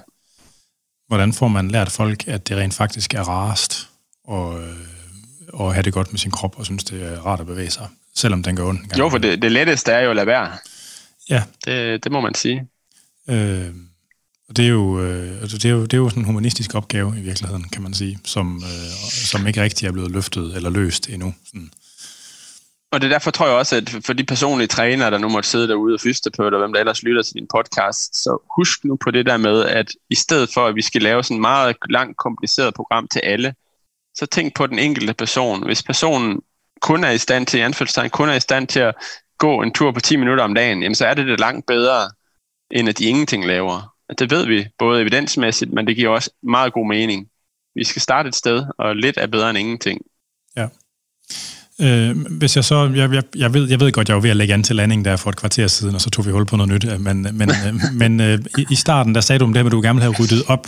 hvordan 1.08 1.34
får 1.34 1.48
man 1.48 1.68
lært 1.68 1.92
folk, 1.92 2.28
at 2.28 2.48
det 2.48 2.58
rent 2.58 2.74
faktisk 2.74 3.14
er 3.14 3.22
rarest 3.22 3.90
og, 4.24 4.62
øh, 4.62 4.76
og 5.54 5.74
have 5.74 5.84
det 5.84 5.94
godt 5.94 6.12
med 6.14 6.20
sin 6.20 6.32
krop, 6.32 6.60
og 6.60 6.66
synes, 6.66 6.84
det 6.84 7.04
er 7.04 7.20
rart 7.20 7.40
at 7.40 7.46
bevæge 7.46 7.70
sig, 7.70 7.88
selvom 8.16 8.44
den 8.44 8.56
går 8.56 8.70
ondt. 8.70 8.98
Jo, 8.98 9.10
for 9.10 9.18
det, 9.18 9.42
det 9.42 9.52
letteste 9.52 9.92
er 9.92 10.02
jo 10.02 10.10
at 10.10 10.16
lade 10.16 10.28
være. 10.28 10.52
Ja. 11.30 11.44
Det, 11.66 12.04
det 12.04 12.12
må 12.12 12.22
man 12.22 12.36
sige. 12.36 12.68
Øh, 13.30 13.70
og 14.50 14.58
det 14.58 14.66
er, 14.66 14.70
jo, 14.70 15.02
øh, 15.02 15.42
altså, 15.42 15.58
det, 15.58 15.66
er 15.66 15.70
jo, 15.70 15.84
det 15.84 15.94
er 15.94 15.98
jo 15.98 16.10
sådan 16.10 16.22
en 16.22 16.26
humanistisk 16.26 16.76
opgave 16.76 17.18
i 17.18 17.22
virkeligheden, 17.22 17.64
kan 17.64 17.82
man 17.82 17.94
sige, 17.94 18.20
som, 18.26 18.64
øh, 18.64 18.92
som 19.10 19.48
ikke 19.48 19.62
rigtig 19.62 19.88
er 19.88 19.92
blevet 19.92 20.12
løftet 20.12 20.56
eller 20.56 20.70
løst 20.70 21.10
endnu. 21.10 21.34
Sådan. 21.46 21.72
Og 22.92 23.02
det 23.02 23.08
er 23.08 23.12
derfor 23.12 23.32
tror 23.32 23.48
jeg 23.48 23.56
også, 23.56 23.76
at 23.76 23.90
for 24.06 24.14
de 24.14 24.24
personlige 24.24 24.68
trænere, 24.68 25.12
der 25.12 25.18
nu 25.18 25.30
måtte 25.30 25.50
sidde 25.50 25.68
derude 25.68 25.94
og 25.94 26.00
fysioterapeuter, 26.00 26.58
eller 26.58 26.60
hvem 26.60 26.74
der 26.74 26.80
ellers 26.80 27.04
lytter 27.04 27.22
til 27.22 27.34
din 27.34 27.48
podcast, 27.56 28.24
så 28.24 28.38
husk 28.56 28.86
nu 28.86 28.96
på 28.96 29.12
det 29.12 29.26
der 29.26 29.38
med, 29.38 29.66
at 29.66 29.92
i 30.10 30.16
stedet 30.16 30.50
for, 30.54 30.68
at 30.68 30.76
vi 30.76 30.82
skal 30.82 31.02
lave 31.02 31.24
sådan 31.24 31.38
et 31.38 31.42
meget 31.42 31.76
langt 31.90 32.18
kompliceret 32.18 32.74
program 32.74 33.08
til 33.08 33.20
alle, 33.20 33.54
så 34.16 34.26
tænk 34.26 34.56
på 34.56 34.68
den 34.68 34.80
enkelte 34.80 35.14
person. 35.14 35.66
Hvis 35.66 35.84
personen 35.84 36.42
kun 36.82 37.04
er 37.04 37.12
i 37.12 37.18
stand 37.18 37.48
til, 37.48 37.60
i 38.06 38.10
kun 38.10 38.30
er 38.30 38.34
i 38.34 38.40
stand 38.40 38.68
til 38.68 38.80
at 38.80 38.96
gå 39.38 39.62
en 39.62 39.74
tur 39.74 39.92
på 39.92 40.00
10 40.00 40.16
minutter 40.16 40.44
om 40.44 40.56
dagen, 40.56 40.82
jamen 40.82 40.96
så 40.96 41.06
er 41.06 41.14
det 41.14 41.28
det 41.28 41.40
langt 41.40 41.66
bedre, 41.68 42.10
end 42.72 42.90
at 42.90 42.98
de 42.98 43.06
ingenting 43.06 43.46
laver. 43.46 43.96
Det 44.20 44.32
ved 44.32 44.46
vi, 44.46 44.68
både 44.78 45.02
evidensmæssigt, 45.02 45.74
men 45.74 45.88
det 45.88 45.96
giver 45.96 46.10
også 46.10 46.32
meget 46.44 46.74
god 46.74 46.88
mening. 46.88 47.28
Vi 47.76 47.84
skal 47.84 48.02
starte 48.02 48.30
et 48.30 48.36
sted, 48.36 48.66
og 48.78 48.96
lidt 48.96 49.18
er 49.18 49.28
bedre 49.28 49.50
end 49.50 49.58
ingenting. 49.58 50.02
Ja. 50.56 50.68
Øh, 51.82 52.18
hvis 52.38 52.56
jeg 52.56 52.64
så, 52.64 52.92
jeg, 52.96 53.14
jeg, 53.14 53.24
jeg, 53.36 53.54
ved, 53.54 53.70
jeg 53.70 53.80
ved 53.80 53.92
godt, 53.92 54.10
jeg 54.10 54.16
var 54.16 54.22
ved 54.22 54.30
at 54.30 54.36
lægge 54.36 54.54
an 54.54 54.64
til 54.64 54.76
landing 54.76 55.06
der 55.06 55.16
for 55.16 55.30
et 55.30 55.36
kvarter 55.36 55.68
siden, 55.68 55.96
og 55.96 56.02
så 56.02 56.10
tog 56.10 56.26
vi 56.26 56.32
hul 56.32 56.46
på 56.46 56.56
noget 56.56 56.72
nyt, 56.72 57.00
men, 57.00 57.28
men, 57.34 57.50
øh, 57.50 57.74
men 58.02 58.20
øh, 58.20 58.40
i, 58.58 58.66
i 58.72 58.76
starten, 58.76 59.16
der 59.16 59.22
sagde 59.22 59.40
du 59.40 59.46
om 59.46 59.54
det 59.54 59.66
at 59.66 59.72
du 59.72 59.82
gerne 59.82 60.00
ville 60.00 60.14
have 60.14 60.24
ryddet 60.24 60.44
op, 60.48 60.68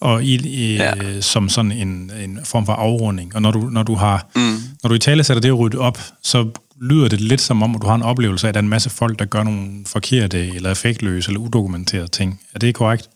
og 0.00 0.24
i, 0.24 0.34
i, 0.34 0.76
ja. 0.76 1.20
som 1.20 1.48
sådan 1.48 1.72
en, 1.72 2.12
en 2.20 2.40
form 2.44 2.66
for 2.66 2.72
afrunding. 2.72 3.34
Og 3.34 3.42
når 3.42 3.50
du, 3.50 3.60
når 3.60 3.82
du 3.82 3.94
har, 3.94 4.26
mm. 4.36 4.56
når 4.82 4.88
du 4.88 4.94
i 4.94 4.98
tale 4.98 5.24
sætter 5.24 5.40
det 5.40 5.48
at 5.48 5.58
rydde 5.58 5.78
op, 5.78 5.98
så 6.22 6.50
lyder 6.80 7.08
det 7.08 7.20
lidt 7.20 7.40
som 7.40 7.62
om, 7.62 7.74
at 7.74 7.82
du 7.82 7.86
har 7.86 7.94
en 7.94 8.02
oplevelse 8.02 8.46
af, 8.46 8.48
at 8.48 8.54
der 8.54 8.60
er 8.60 8.62
en 8.62 8.68
masse 8.68 8.90
folk, 8.90 9.18
der 9.18 9.24
gør 9.24 9.42
nogle 9.42 9.70
forkerte, 9.86 10.48
eller 10.54 10.70
effektløse, 10.70 11.28
eller 11.30 11.40
udokumenterede 11.40 12.08
ting. 12.08 12.40
Er 12.54 12.58
det 12.58 12.74
korrekt? 12.74 13.10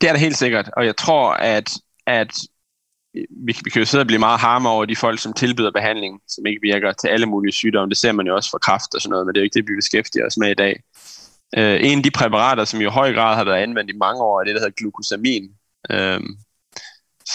Det 0.00 0.08
er 0.08 0.12
det 0.12 0.20
helt 0.20 0.38
sikkert, 0.38 0.70
og 0.76 0.86
jeg 0.86 0.96
tror, 0.96 1.32
at 1.32 1.70
at 2.06 2.30
vi, 3.46 3.56
vi 3.64 3.70
kan 3.70 3.80
jo 3.80 3.86
sidde 3.86 4.02
og 4.02 4.06
blive 4.06 4.18
meget 4.18 4.40
harme 4.40 4.68
over 4.68 4.84
de 4.84 4.96
folk, 4.96 5.18
som 5.18 5.32
tilbyder 5.32 5.70
behandling, 5.70 6.20
som 6.28 6.46
ikke 6.46 6.60
virker 6.62 6.92
til 6.92 7.08
alle 7.08 7.26
mulige 7.26 7.52
sygdomme. 7.52 7.90
Det 7.90 7.98
ser 7.98 8.12
man 8.12 8.26
jo 8.26 8.34
også 8.36 8.50
for 8.50 8.58
kræft 8.58 8.94
og 8.94 9.00
sådan 9.00 9.10
noget, 9.10 9.26
men 9.26 9.34
det 9.34 9.38
er 9.38 9.42
jo 9.42 9.44
ikke 9.44 9.54
det, 9.54 9.68
vi 9.68 9.76
beskæftiger 9.76 10.26
os 10.26 10.36
med 10.36 10.50
i 10.50 10.54
dag. 10.54 10.82
Øh, 11.58 11.80
en 11.82 11.98
af 11.98 12.02
de 12.02 12.10
præparater, 12.10 12.64
som 12.64 12.80
i 12.80 12.84
høj 12.84 13.12
grad 13.12 13.36
har 13.36 13.44
været 13.44 13.62
anvendt 13.62 13.90
i 13.90 13.96
mange 13.96 14.22
år, 14.22 14.40
er 14.40 14.44
det, 14.44 14.54
der 14.54 14.60
hedder 14.60 14.80
glucosamin, 14.80 15.44
øh, 15.90 16.20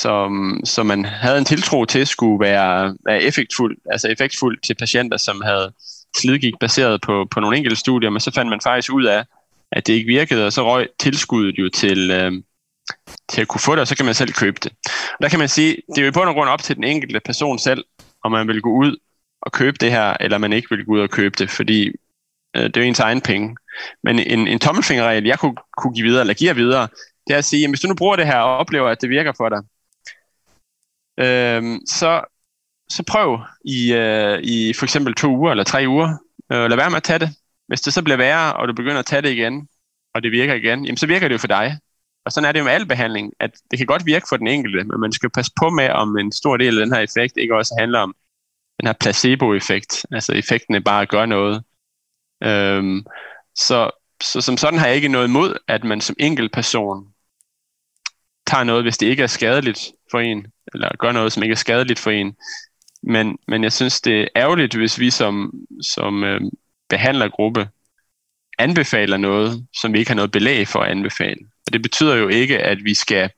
som, 0.02 0.62
som 0.66 0.86
man 0.86 1.06
havde 1.06 1.38
en 1.38 1.46
tiltro 1.46 1.86
til 1.86 2.08
skulle 2.08 2.40
være, 2.40 2.96
være 3.06 3.24
effektfuld, 3.24 3.78
altså 3.92 4.08
effektfuld 4.08 4.60
til 4.62 4.76
patienter, 4.76 5.18
som 5.18 5.42
havde 5.42 5.74
slidgik 6.18 6.54
baseret 6.60 7.02
på, 7.02 7.28
på 7.32 7.40
nogle 7.40 7.58
enkelte 7.58 7.80
studier, 7.80 8.10
men 8.10 8.20
så 8.20 8.32
fandt 8.32 8.50
man 8.50 8.62
faktisk 8.64 8.94
ud 8.94 9.04
af, 9.04 9.26
at 9.72 9.88
det 9.88 9.94
ikke 9.94 10.08
virkede, 10.08 10.46
og 10.46 10.54
så 10.54 10.64
røg 10.64 10.88
tilskuddet 11.00 11.56
jo 11.60 11.70
til, 11.70 12.12
øh, 12.12 12.32
til 13.30 13.42
at 13.42 13.48
kunne 13.48 13.62
få 13.62 13.72
det, 13.72 13.82
og 13.82 13.88
så 13.88 13.96
kan 13.96 14.06
man 14.06 14.16
selv 14.16 14.34
købe 14.34 14.60
det. 14.64 14.72
Og 14.88 15.22
der 15.22 15.30
kan 15.30 15.40
man 15.40 15.50
sige, 15.50 15.78
det 15.90 15.98
er 15.98 16.02
jo 16.02 16.08
i 16.08 16.12
bund 16.12 16.30
og 16.30 16.36
grund 16.36 16.50
op 16.50 16.62
til 16.62 16.76
den 16.76 16.84
enkelte 16.84 17.20
person 17.20 17.60
selv, 17.60 17.86
om 18.24 18.32
man 18.32 18.48
vil 18.48 18.62
gå 18.62 18.70
ud 18.70 18.98
og 19.42 19.52
købe 19.52 19.78
det 19.78 19.92
her, 19.92 20.18
eller 20.20 20.38
man 20.38 20.54
ikke 20.54 20.68
vil 20.70 20.86
gå 20.86 20.92
ud 20.92 21.00
og 21.00 21.10
købe 21.10 21.36
det, 21.38 21.50
fordi 21.50 21.88
øh, 22.56 22.64
det 22.64 22.78
er 22.78 22.82
jo 22.82 22.88
ens 22.88 23.00
egen 23.00 23.22
penge. 23.22 23.58
Men 24.04 24.20
en, 24.20 24.48
en 24.48 24.60
tommelfingerregel, 24.60 25.26
jeg 25.26 25.40
kunne, 25.40 25.56
kunne 25.78 25.94
give 25.94 26.08
videre, 26.08 26.22
eller 26.22 26.34
giver 26.34 26.54
videre, 26.54 26.88
det 27.28 27.34
er 27.34 27.38
at 27.38 27.46
sige, 27.46 27.62
jamen, 27.62 27.72
hvis 27.72 27.82
du 27.82 27.88
nu 27.88 27.96
bruger 27.96 28.16
det 28.16 28.26
her 28.26 28.38
og 28.38 28.58
oplever, 28.58 28.90
at 28.90 29.02
det 29.02 29.10
virker 29.10 29.34
for 29.38 29.50
dig, 29.50 29.62
øh, 31.18 31.80
så, 31.88 32.22
så 32.90 33.04
prøv 33.08 33.40
i, 33.66 33.94
øh, 33.94 34.40
i 34.44 34.74
for 34.74 34.86
eksempel 34.86 35.14
to 35.14 35.38
uger 35.38 35.52
eller 35.52 35.64
tre 35.64 35.84
uger. 35.88 36.18
Øh, 36.52 36.70
lad 36.70 36.78
være 36.78 36.90
med 36.90 36.98
at 36.98 37.04
tage 37.04 37.20
det. 37.20 37.30
Hvis 37.68 37.82
det 37.82 37.94
så 37.94 38.04
bliver 38.04 38.18
værre, 38.18 38.54
og 38.54 38.68
du 38.68 38.74
begynder 38.74 39.00
at 39.00 39.06
tage 39.06 39.22
det 39.22 39.30
igen, 39.30 39.68
og 40.14 40.24
det 40.24 40.32
virker 40.32 40.54
igen, 40.54 40.86
jamen 40.86 40.98
så 40.98 41.08
virker 41.08 41.28
det 41.28 41.34
jo 41.34 41.40
for 41.40 41.48
dig. 41.48 41.80
Og 42.26 42.32
sådan 42.32 42.48
er 42.48 42.52
det 42.52 42.60
jo 42.60 42.64
med 42.64 42.72
al 42.72 42.86
behandling, 42.86 43.34
at 43.40 43.52
det 43.72 43.80
kan 43.80 43.88
godt 43.88 44.06
virke 44.06 44.26
for 44.30 44.38
den 44.38 44.48
enkelte, 44.48 44.84
men 44.84 45.00
man 45.00 45.12
skal 45.12 45.30
passe 45.30 45.52
på 45.60 45.70
med, 45.70 45.90
om 45.90 46.18
en 46.18 46.32
stor 46.32 46.58
del 46.58 46.80
af 46.80 46.86
den 46.86 46.96
her 46.96 47.02
effekt 47.02 47.38
ikke 47.38 47.56
også 47.56 47.76
handler 47.80 48.00
om 48.00 48.16
den 48.80 48.88
her 48.88 48.94
placebo-effekt, 48.94 50.06
altså 50.12 50.34
effekten 50.34 50.76
er 50.76 50.80
bare 50.80 51.02
at 51.02 51.10
gøre 51.10 51.28
noget. 51.28 51.64
Øhm, 52.44 53.06
så, 53.56 53.92
så 54.24 54.42
som 54.42 54.58
sådan 54.58 54.80
har 54.80 54.88
jeg 54.88 54.96
ikke 54.96 55.08
noget 55.08 55.28
imod, 55.28 55.58
at 55.68 55.84
man 55.84 56.02
som 56.02 56.16
enkelt 56.20 56.52
person 56.52 57.14
tager 58.48 58.64
noget, 58.64 58.84
hvis 58.84 58.98
det 58.98 59.08
ikke 59.08 59.24
er 59.24 59.28
skadeligt 59.28 59.92
for 60.12 60.20
en, 60.20 60.48
eller 60.74 60.90
gør 61.00 61.12
noget, 61.12 61.34
som 61.34 61.44
ikke 61.44 61.54
er 61.54 61.58
skadeligt 61.58 62.00
for 62.00 62.12
en. 62.12 62.36
Men, 63.04 63.38
men 63.48 63.64
jeg 63.64 63.74
synes, 63.74 64.02
det 64.02 64.22
er 64.22 64.28
ærgerligt, 64.36 64.76
hvis 64.76 65.00
vi 65.00 65.10
som, 65.10 65.54
som 65.82 66.24
øh, 66.24 66.42
behandlergruppe 66.90 67.70
anbefaler 68.60 69.18
noget, 69.18 69.68
som 69.82 69.94
vi 69.94 70.00
ikke 70.00 70.12
har 70.12 70.16
noget 70.16 70.32
belæg 70.32 70.68
for 70.68 70.80
at 70.80 70.92
anbefale. 70.92 71.51
Og 71.68 71.74
det 71.74 71.82
betyder 71.82 72.16
jo 72.16 72.28
ikke, 72.28 72.60
at 72.60 72.78
vi 72.84 72.94
skal 72.94 73.30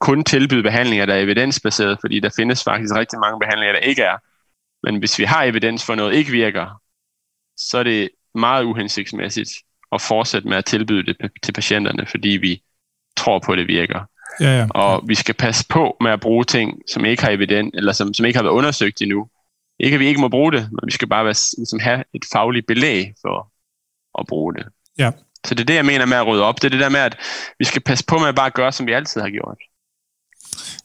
kun 0.00 0.24
tilbyde 0.24 0.62
behandlinger, 0.62 1.06
der 1.06 1.14
er 1.14 1.20
evidensbaseret, 1.20 1.98
fordi 2.00 2.20
der 2.20 2.30
findes 2.36 2.64
faktisk 2.64 2.94
rigtig 2.94 3.18
mange 3.18 3.40
behandlinger, 3.40 3.72
der 3.72 3.80
ikke 3.80 4.02
er. 4.02 4.16
Men 4.82 4.96
hvis 4.96 5.18
vi 5.18 5.24
har 5.24 5.42
evidens 5.42 5.84
for 5.86 5.94
noget 5.94 6.14
ikke 6.14 6.30
virker, 6.30 6.80
så 7.56 7.78
er 7.78 7.82
det 7.82 8.10
meget 8.34 8.64
uhensigtsmæssigt 8.64 9.50
at 9.92 10.00
fortsætte 10.00 10.48
med 10.48 10.56
at 10.56 10.64
tilbyde 10.64 11.06
det 11.06 11.30
til 11.42 11.52
patienterne, 11.52 12.06
fordi 12.06 12.28
vi 12.28 12.62
tror 13.16 13.38
på, 13.38 13.52
at 13.52 13.58
det 13.58 13.68
virker. 13.68 14.00
Ja, 14.40 14.58
ja. 14.58 14.66
Og 14.70 15.02
vi 15.06 15.14
skal 15.14 15.34
passe 15.34 15.66
på 15.68 15.96
med 16.00 16.10
at 16.10 16.20
bruge 16.20 16.44
ting, 16.44 16.82
som 16.88 17.04
ikke 17.04 17.22
har 17.22 17.30
evidens, 17.30 17.70
eller 17.74 17.92
som, 17.92 18.14
som 18.14 18.26
ikke 18.26 18.36
har 18.36 18.42
været 18.42 18.54
undersøgt 18.54 19.02
endnu. 19.02 19.28
Ikke 19.80 19.94
at 19.94 20.00
vi 20.00 20.06
ikke 20.06 20.20
må 20.20 20.28
bruge 20.28 20.52
det, 20.52 20.68
men 20.70 20.80
vi 20.86 20.90
skal 20.90 21.08
bare 21.08 21.24
være, 21.24 21.34
ligesom 21.58 21.78
have 21.78 22.04
et 22.14 22.24
fagligt 22.32 22.66
belæg 22.66 23.12
for 23.22 23.52
at 24.20 24.26
bruge 24.26 24.54
det. 24.54 24.66
Ja. 24.98 25.10
Så 25.46 25.54
det 25.54 25.60
er 25.60 25.64
det, 25.64 25.74
jeg 25.74 25.84
mener 25.84 26.06
med 26.06 26.16
at 26.16 26.26
rydde 26.26 26.44
op. 26.44 26.62
Det 26.62 26.64
er 26.64 26.70
det 26.70 26.80
der 26.80 26.88
med, 26.88 27.00
at 27.00 27.16
vi 27.58 27.64
skal 27.64 27.82
passe 27.82 28.04
på 28.04 28.18
med 28.18 28.28
at 28.28 28.34
bare 28.34 28.50
gøre, 28.50 28.72
som 28.72 28.86
vi 28.86 28.92
altid 28.92 29.20
har 29.20 29.30
gjort. 29.30 29.58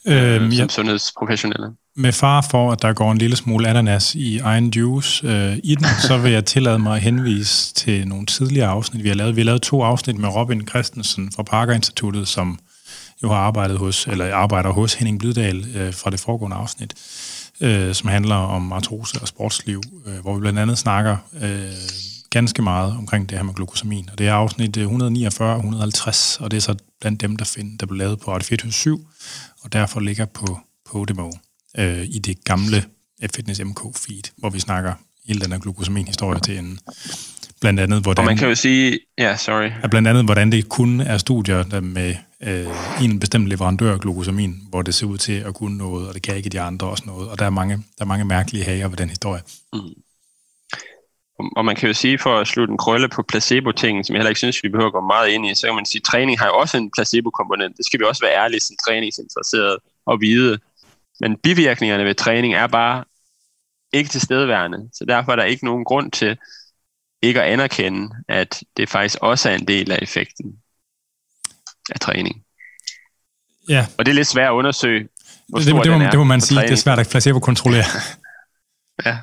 Øhm, 0.07 0.51
som 0.51 0.59
ja, 0.59 0.67
sundhedsprofessionelle. 0.67 1.67
med 1.95 2.11
far 2.11 2.47
for, 2.51 2.71
at 2.71 2.81
der 2.81 2.93
går 2.93 3.11
en 3.11 3.17
lille 3.17 3.35
smule 3.35 3.67
ananas 3.67 4.15
i 4.15 4.39
egen 4.39 4.69
juice 4.69 5.27
øh, 5.27 5.57
i 5.63 5.75
den, 5.75 5.85
så 6.07 6.17
vil 6.17 6.31
jeg 6.31 6.45
tillade 6.45 6.79
mig 6.79 6.95
at 6.95 7.01
henvise 7.01 7.73
til 7.73 8.07
nogle 8.07 8.25
tidligere 8.25 8.67
afsnit, 8.67 9.03
vi 9.03 9.09
har 9.09 9.15
lavet. 9.15 9.35
Vi 9.35 9.41
har 9.41 9.45
lavet 9.45 9.61
to 9.61 9.83
afsnit 9.83 10.17
med 10.17 10.29
Robin 10.29 10.67
Christensen 10.67 11.31
fra 11.35 11.43
Parker 11.43 11.73
Instituttet, 11.73 12.27
som 12.27 12.59
jo 13.23 13.29
har 13.29 13.35
arbejdet 13.35 13.77
hos, 13.77 14.07
eller 14.07 14.35
arbejder 14.35 14.69
hos 14.69 14.93
Henning 14.93 15.19
Blydal 15.19 15.65
øh, 15.75 15.93
fra 15.93 16.09
det 16.09 16.19
foregående 16.19 16.57
afsnit, 16.57 16.93
øh, 17.61 17.93
som 17.93 18.09
handler 18.09 18.35
om 18.35 18.73
artrose 18.73 19.19
og 19.21 19.27
sportsliv, 19.27 19.81
øh, 20.07 20.19
hvor 20.21 20.33
vi 20.35 20.39
blandt 20.39 20.59
andet 20.59 20.77
snakker 20.77 21.17
øh, 21.41 21.71
ganske 22.33 22.61
meget 22.61 22.97
omkring 22.97 23.29
det 23.29 23.37
her 23.37 23.43
med 23.43 23.53
glukosamin. 23.53 24.09
Og 24.11 24.17
det 24.17 24.27
er 24.27 24.33
afsnit 24.33 24.77
149 24.77 25.51
og 25.51 25.57
150, 25.57 26.37
og 26.41 26.51
det 26.51 26.57
er 26.57 26.61
så 26.61 26.75
blandt 27.01 27.21
dem, 27.21 27.35
der, 27.35 27.45
find, 27.45 27.79
der 27.79 27.85
blev 27.85 27.97
lavet 27.97 28.19
på 28.19 28.33
Radio 28.33 28.45
24 28.45 28.99
og 29.63 29.73
derfor 29.73 29.99
ligger 29.99 30.25
på 30.25 30.59
Podimo 30.91 31.31
øh, 31.77 32.03
i 32.03 32.19
det 32.19 32.43
gamle 32.43 32.83
Fitness 33.35 33.61
MK 33.63 33.79
feed, 33.95 34.23
hvor 34.37 34.49
vi 34.49 34.59
snakker 34.59 34.93
hele 35.27 35.39
den 35.39 35.51
her 35.51 35.59
glukosamin-historie 35.59 36.39
til 36.39 36.57
en 36.57 36.79
blandt 37.61 37.79
andet, 37.79 38.01
hvordan... 38.01 38.19
Og 38.21 38.25
man 38.25 38.37
kan 38.37 38.47
jo 38.47 38.55
sige... 38.55 38.99
Ja, 39.17 39.37
sorry. 39.37 39.71
er 39.83 39.87
blandt 39.87 40.07
andet, 40.07 40.25
hvordan 40.25 40.51
det 40.51 40.69
kun 40.69 40.99
er 41.01 41.17
studier 41.17 41.63
der 41.63 41.81
med 41.81 42.15
øh, 42.43 42.67
en 43.03 43.19
bestemt 43.19 43.47
leverandør 43.47 43.93
af 43.93 43.99
glukosamin, 43.99 44.61
hvor 44.69 44.81
det 44.81 44.93
ser 44.95 45.05
ud 45.05 45.17
til 45.17 45.33
at 45.33 45.53
kunne 45.53 45.77
noget, 45.77 46.07
og 46.07 46.13
det 46.13 46.21
kan 46.21 46.35
ikke 46.35 46.49
de 46.49 46.61
andre 46.61 46.87
også 46.87 47.03
noget. 47.05 47.29
Og 47.29 47.39
der 47.39 47.45
er 47.45 47.49
mange, 47.49 47.75
der 47.75 48.03
er 48.03 48.05
mange 48.05 48.25
mærkelige 48.25 48.63
hager 48.63 48.87
ved 48.87 48.97
den 48.97 49.09
historie. 49.09 49.41
Mm. 49.73 49.79
Og 51.55 51.65
man 51.65 51.75
kan 51.75 51.87
jo 51.87 51.93
sige, 51.93 52.19
for 52.19 52.39
at 52.39 52.47
slutte 52.47 52.71
en 52.71 52.77
krølle 52.77 53.09
på 53.09 53.23
placebo-tingen, 53.23 54.03
som 54.03 54.13
jeg 54.13 54.19
heller 54.19 54.29
ikke 54.29 54.39
synes, 54.39 54.63
vi 54.63 54.69
behøver 54.69 54.87
at 54.87 54.93
gå 54.93 55.01
meget 55.01 55.29
ind 55.29 55.45
i, 55.45 55.55
så 55.55 55.67
kan 55.67 55.75
man 55.75 55.85
sige, 55.85 55.99
at 55.99 56.03
træning 56.03 56.39
har 56.39 56.47
jo 56.47 56.57
også 56.57 56.77
en 56.77 56.91
placebo-komponent. 56.91 57.77
Det 57.77 57.85
skal 57.85 57.99
vi 57.99 58.05
også 58.05 58.25
være 58.25 58.35
ærlige 58.43 58.59
som 58.59 58.75
træningsinteresseret 58.87 59.77
og 60.05 60.21
vide. 60.21 60.59
Men 61.19 61.37
bivirkningerne 61.37 62.05
ved 62.05 62.15
træning 62.15 62.53
er 62.53 62.67
bare 62.67 63.03
ikke 63.93 64.09
tilstedeværende. 64.09 64.89
Så 64.93 65.05
derfor 65.05 65.31
er 65.31 65.35
der 65.35 65.43
ikke 65.43 65.65
nogen 65.65 65.85
grund 65.85 66.11
til 66.11 66.37
ikke 67.21 67.41
at 67.41 67.53
anerkende, 67.53 68.09
at 68.29 68.63
det 68.77 68.89
faktisk 68.89 69.17
også 69.21 69.49
er 69.49 69.55
en 69.55 69.67
del 69.67 69.91
af 69.91 69.99
effekten 70.01 70.57
af 71.89 71.99
træning. 71.99 72.43
Ja. 73.69 73.87
Og 73.97 74.05
det 74.05 74.11
er 74.11 74.15
lidt 74.15 74.27
svært 74.27 74.47
at 74.47 74.53
undersøge, 74.53 75.09
hvor 75.49 75.59
det, 75.59 75.67
det, 75.67 75.83
det, 75.83 75.91
må, 75.91 76.03
er 76.03 76.09
det 76.09 76.19
må 76.19 76.23
man 76.23 76.41
sige, 76.41 76.55
det 76.55 76.63
er 76.63 76.67
træning. 76.67 76.79
svært 76.79 76.99
at 76.99 77.07
placebo-kontrollere. 77.09 77.85
Ja. 79.05 79.17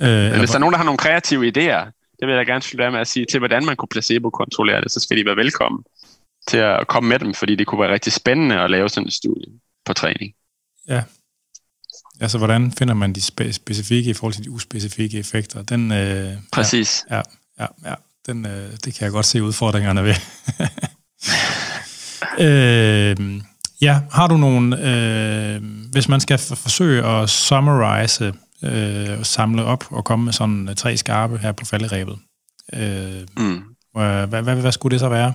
Øh, 0.00 0.30
Men 0.30 0.38
hvis 0.38 0.50
der 0.50 0.56
er 0.56 0.60
nogen, 0.60 0.72
der 0.72 0.78
har 0.78 0.84
nogle 0.84 0.98
kreative 0.98 1.42
idéer, 1.46 1.84
det 2.20 2.26
vil 2.26 2.34
jeg 2.34 2.46
da 2.46 2.52
gerne 2.52 2.62
slutte 2.62 2.84
af 2.84 2.92
med 2.92 3.00
at 3.00 3.08
sige, 3.08 3.26
til 3.30 3.38
hvordan 3.38 3.64
man 3.64 3.76
kunne 3.76 3.88
placebo-kontrollere 3.88 4.80
det, 4.80 4.90
så 4.92 5.00
skal 5.00 5.16
de 5.16 5.24
være 5.24 5.36
velkommen 5.36 5.84
til 6.48 6.58
at 6.58 6.86
komme 6.88 7.08
med 7.08 7.18
dem, 7.18 7.34
fordi 7.34 7.54
det 7.54 7.66
kunne 7.66 7.80
være 7.80 7.92
rigtig 7.92 8.12
spændende 8.12 8.60
at 8.60 8.70
lave 8.70 8.88
sådan 8.88 9.06
en 9.06 9.10
studie 9.10 9.44
på 9.86 9.92
træning. 9.92 10.32
ja. 10.88 11.02
Altså, 12.20 12.38
hvordan 12.38 12.72
finder 12.72 12.94
man 12.94 13.12
de 13.12 13.20
spe- 13.20 13.52
specifikke 13.52 14.10
i 14.10 14.12
forhold 14.12 14.34
til 14.34 14.44
de 14.44 14.50
uspecifikke 14.50 15.18
effekter? 15.18 15.62
Den, 15.62 15.92
øh, 15.92 16.32
Præcis. 16.52 17.04
Ja, 17.10 17.20
ja, 17.60 17.66
ja. 17.84 17.94
Den, 18.26 18.46
øh, 18.46 18.70
det 18.84 18.94
kan 18.94 19.04
jeg 19.04 19.12
godt 19.12 19.26
se 19.26 19.42
udfordringerne 19.42 20.04
ved. 20.04 20.14
øh, 22.46 23.40
ja, 23.80 24.00
har 24.12 24.26
du 24.26 24.36
nogle... 24.36 24.88
Øh, 24.88 25.62
hvis 25.92 26.08
man 26.08 26.20
skal 26.20 26.38
forsøge 26.38 27.04
at 27.04 27.30
summarize, 27.30 28.32
øh, 28.64 29.24
samle 29.24 29.64
op 29.64 29.84
og 29.92 30.04
komme 30.04 30.24
med 30.24 30.32
sådan 30.32 30.68
øh, 30.68 30.76
tre 30.76 30.96
skarpe 30.96 31.38
her 31.38 31.52
på 31.52 31.64
falderæbet, 31.64 32.18
øh, 32.72 33.26
Mm. 33.36 33.62
hvad, 33.92 34.26
hvad, 34.26 34.42
hvad, 34.42 34.60
hvad 34.60 34.72
skulle 34.72 34.92
det 34.92 35.00
så 35.00 35.08
være? 35.08 35.34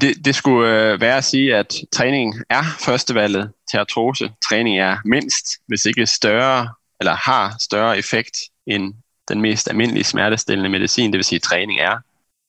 Det, 0.00 0.24
det 0.24 0.34
skulle 0.34 0.92
øh, 0.92 1.00
være 1.00 1.16
at 1.16 1.24
sige, 1.24 1.56
at 1.56 1.74
træning 1.92 2.34
er 2.50 2.62
førstevalget 2.80 3.52
til 3.70 3.76
artrose. 3.78 4.32
Træning 4.48 4.78
er 4.78 4.96
mindst, 5.04 5.46
hvis 5.68 5.84
ikke 5.84 6.06
større, 6.06 6.68
eller 7.00 7.14
har 7.14 7.56
større 7.60 7.98
effekt 7.98 8.36
end 8.66 8.94
den 9.28 9.40
mest 9.40 9.68
almindelige 9.68 10.04
smertestillende 10.04 10.70
medicin. 10.70 11.12
Det 11.12 11.18
vil 11.18 11.24
sige, 11.24 11.36
at 11.36 11.42
træning 11.42 11.80
er 11.80 11.98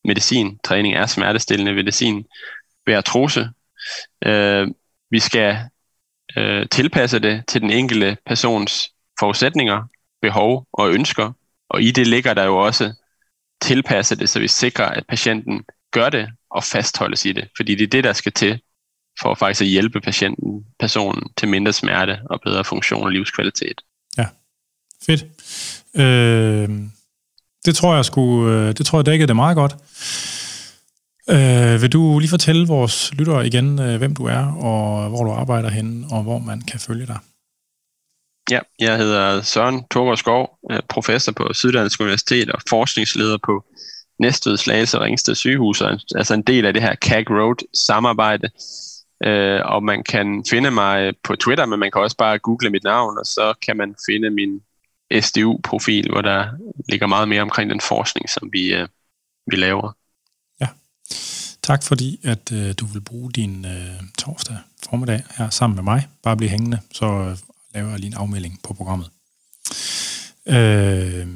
medicin. 0.08 0.60
Træning 0.64 0.96
er 0.96 1.06
smertestillende 1.06 1.74
medicin 1.74 2.26
ved 2.86 2.96
artrose. 2.96 3.50
Øh, 4.26 4.68
vi 5.12 5.20
skal 5.20 5.60
øh, 6.38 6.70
tilpasse 6.72 7.20
det 7.20 7.44
til 7.48 7.62
den 7.62 7.70
enkelte 7.70 8.18
persons 8.26 8.90
forudsætninger, 9.20 9.84
behov 10.22 10.68
og 10.74 10.92
ønsker. 10.92 11.32
Og 11.70 11.82
i 11.82 11.92
det 11.92 12.08
ligger 12.08 12.34
der 12.34 12.44
jo 12.44 12.58
også 12.58 12.94
tilpasse 13.62 14.16
det, 14.16 14.30
så 14.30 14.40
vi 14.40 14.48
sikrer, 14.48 14.86
at 14.86 15.04
patienten 15.10 15.64
gør 15.92 16.10
det 16.10 16.30
og 16.50 16.64
fastholdes 16.64 17.26
i 17.26 17.32
det. 17.32 17.48
Fordi 17.58 17.76
det 17.76 17.84
er 17.84 17.88
det, 17.88 18.04
der 18.04 18.14
skal 18.14 18.32
til 18.32 18.60
for 19.22 19.36
faktisk 19.36 19.62
at 19.62 19.68
hjælpe 19.68 20.02
patienten, 20.02 20.66
personen 20.80 21.24
til 21.38 21.48
mindre 21.48 21.74
smerte 21.74 22.20
og 22.30 22.42
bedre 22.42 22.64
funktion 22.64 23.04
og 23.04 23.12
livskvalitet. 23.12 23.82
Ja, 24.18 24.26
Fedt. 25.06 25.26
Øh, 25.96 26.70
det 27.66 27.76
tror 27.76 27.96
jeg 27.96 28.06
skulle, 28.06 28.56
øh, 28.56 28.68
det 28.78 28.86
tror 28.86 29.00
jeg 29.00 29.06
dækkede 29.06 29.28
det 29.28 29.36
meget 29.36 29.56
godt. 29.56 29.76
Øh, 31.30 31.82
vil 31.82 31.94
du 31.94 32.20
lige 32.20 32.30
fortælle 32.30 32.68
vores 32.68 33.14
lyttere 33.14 33.48
igen, 33.48 33.80
øh, 33.80 33.98
hvem 33.98 34.16
du 34.16 34.26
er, 34.26 34.46
og 34.64 35.10
hvor 35.10 35.24
du 35.24 35.32
arbejder 35.32 35.70
henne, 35.70 36.08
og 36.12 36.24
hvor 36.24 36.40
man 36.40 36.62
kan 36.62 36.80
følge 36.80 37.06
dig? 37.06 37.20
Ja, 38.52 38.60
jeg 38.80 38.98
hedder 38.98 39.42
Søren 39.42 39.84
Torgård 39.92 40.60
professor 40.90 41.32
på 41.32 41.54
Syddansk 41.54 42.02
Universitet 42.02 42.52
og 42.52 42.62
forskningsleder 42.70 43.38
på 43.46 43.66
Næstved 44.20 44.58
Slagelse 44.58 44.98
og 44.98 45.04
Ringsted 45.04 45.36
Sygehus, 45.36 45.82
altså 46.16 46.34
en 46.34 46.42
del 46.42 46.66
af 46.66 46.74
det 46.74 46.82
her 46.82 46.96
CAG 46.96 47.26
Road 47.30 47.68
samarbejde. 47.74 48.50
Øh, 49.24 49.62
og 49.66 49.84
man 49.84 50.04
kan 50.04 50.44
finde 50.50 50.72
mig 50.72 51.14
på 51.24 51.36
Twitter, 51.36 51.66
men 51.66 51.80
man 51.80 51.92
kan 51.92 52.02
også 52.02 52.18
bare 52.18 52.40
google 52.40 52.70
mit 52.70 52.84
navn, 52.84 53.18
og 53.18 53.26
så 53.26 53.54
kan 53.66 53.78
man 53.78 53.96
finde 54.10 54.30
min 54.30 54.62
SDU-profil, 55.22 56.10
hvor 56.12 56.22
der 56.22 56.46
ligger 56.90 57.08
meget 57.08 57.28
mere 57.28 57.42
omkring 57.42 57.70
den 57.70 57.82
forskning, 57.82 58.30
som 58.30 58.50
vi, 58.54 58.74
øh, 58.74 58.88
vi 59.52 59.56
laver. 59.56 59.92
Tak 61.68 61.84
fordi, 61.84 62.20
at 62.24 62.52
øh, 62.52 62.74
du 62.80 62.86
vil 62.86 63.02
bruge 63.02 63.32
din 63.32 63.66
øh, 63.66 64.02
torsdag 64.18 64.58
formiddag 64.90 65.24
her 65.38 65.50
sammen 65.50 65.76
med 65.76 65.84
mig. 65.84 66.08
Bare 66.24 66.38
blive 66.38 66.50
hængende, 66.50 66.80
så 66.92 67.06
øh, 67.06 67.38
laver 67.74 67.90
jeg 67.90 68.00
lige 68.00 68.08
en 68.08 68.18
afmelding 68.18 68.60
på 68.64 68.74
programmet. 68.74 69.10
Øh, 70.48 71.28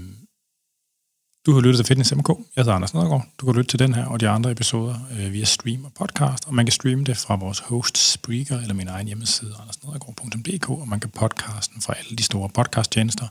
du 1.45 1.53
har 1.53 1.61
lyttet 1.61 1.77
til 1.77 1.85
Fitness 1.85 2.15
MK. 2.15 2.29
Jeg 2.29 2.63
hedder 2.63 2.73
Anders 2.73 2.93
Nedergaard. 2.93 3.25
Du 3.37 3.45
kan 3.45 3.55
lytte 3.55 3.69
til 3.69 3.79
den 3.79 3.93
her 3.93 4.05
og 4.05 4.19
de 4.19 4.29
andre 4.29 4.51
episoder 4.51 4.95
øh, 5.11 5.33
via 5.33 5.45
stream 5.45 5.85
og 5.85 5.91
podcast, 5.93 6.47
og 6.47 6.53
man 6.53 6.65
kan 6.65 6.71
streame 6.71 7.03
det 7.03 7.17
fra 7.17 7.35
vores 7.35 7.59
host 7.59 8.11
Spreaker 8.11 8.59
eller 8.59 8.73
min 8.73 8.87
egen 8.87 9.07
hjemmeside, 9.07 9.53
andersnedergaard.dk, 9.61 10.69
og 10.69 10.87
man 10.87 10.99
kan 10.99 11.09
podcasten 11.09 11.81
fra 11.81 11.93
alle 11.99 12.17
de 12.17 12.23
store 12.23 12.49
podcasttjenester. 12.49 13.27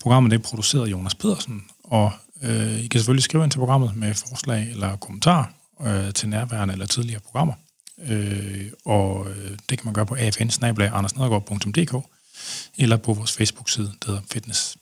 Programmet 0.00 0.30
det 0.30 0.38
er 0.38 0.42
produceret 0.42 0.86
af 0.86 0.90
Jonas 0.90 1.14
Pedersen, 1.14 1.62
og 1.84 2.12
øh, 2.42 2.78
I 2.78 2.86
kan 2.86 3.00
selvfølgelig 3.00 3.24
skrive 3.24 3.44
ind 3.44 3.50
til 3.50 3.58
programmet 3.58 3.96
med 3.96 4.14
forslag 4.14 4.70
eller 4.70 4.96
kommentarer 4.96 5.61
øh, 5.86 6.12
til 6.12 6.28
nærværende 6.28 6.72
eller 6.72 6.86
tidligere 6.86 7.20
programmer. 7.20 7.54
Øh, 8.08 8.70
og 8.84 9.30
øh, 9.30 9.50
det 9.68 9.78
kan 9.78 9.84
man 9.84 9.94
gøre 9.94 10.06
på 10.06 10.14
afn 10.14 11.08
eller 12.78 12.96
på 12.96 13.12
vores 13.12 13.32
Facebook-side, 13.32 13.86
der 13.86 14.06
hedder 14.06 14.22
Fitness 14.30 14.76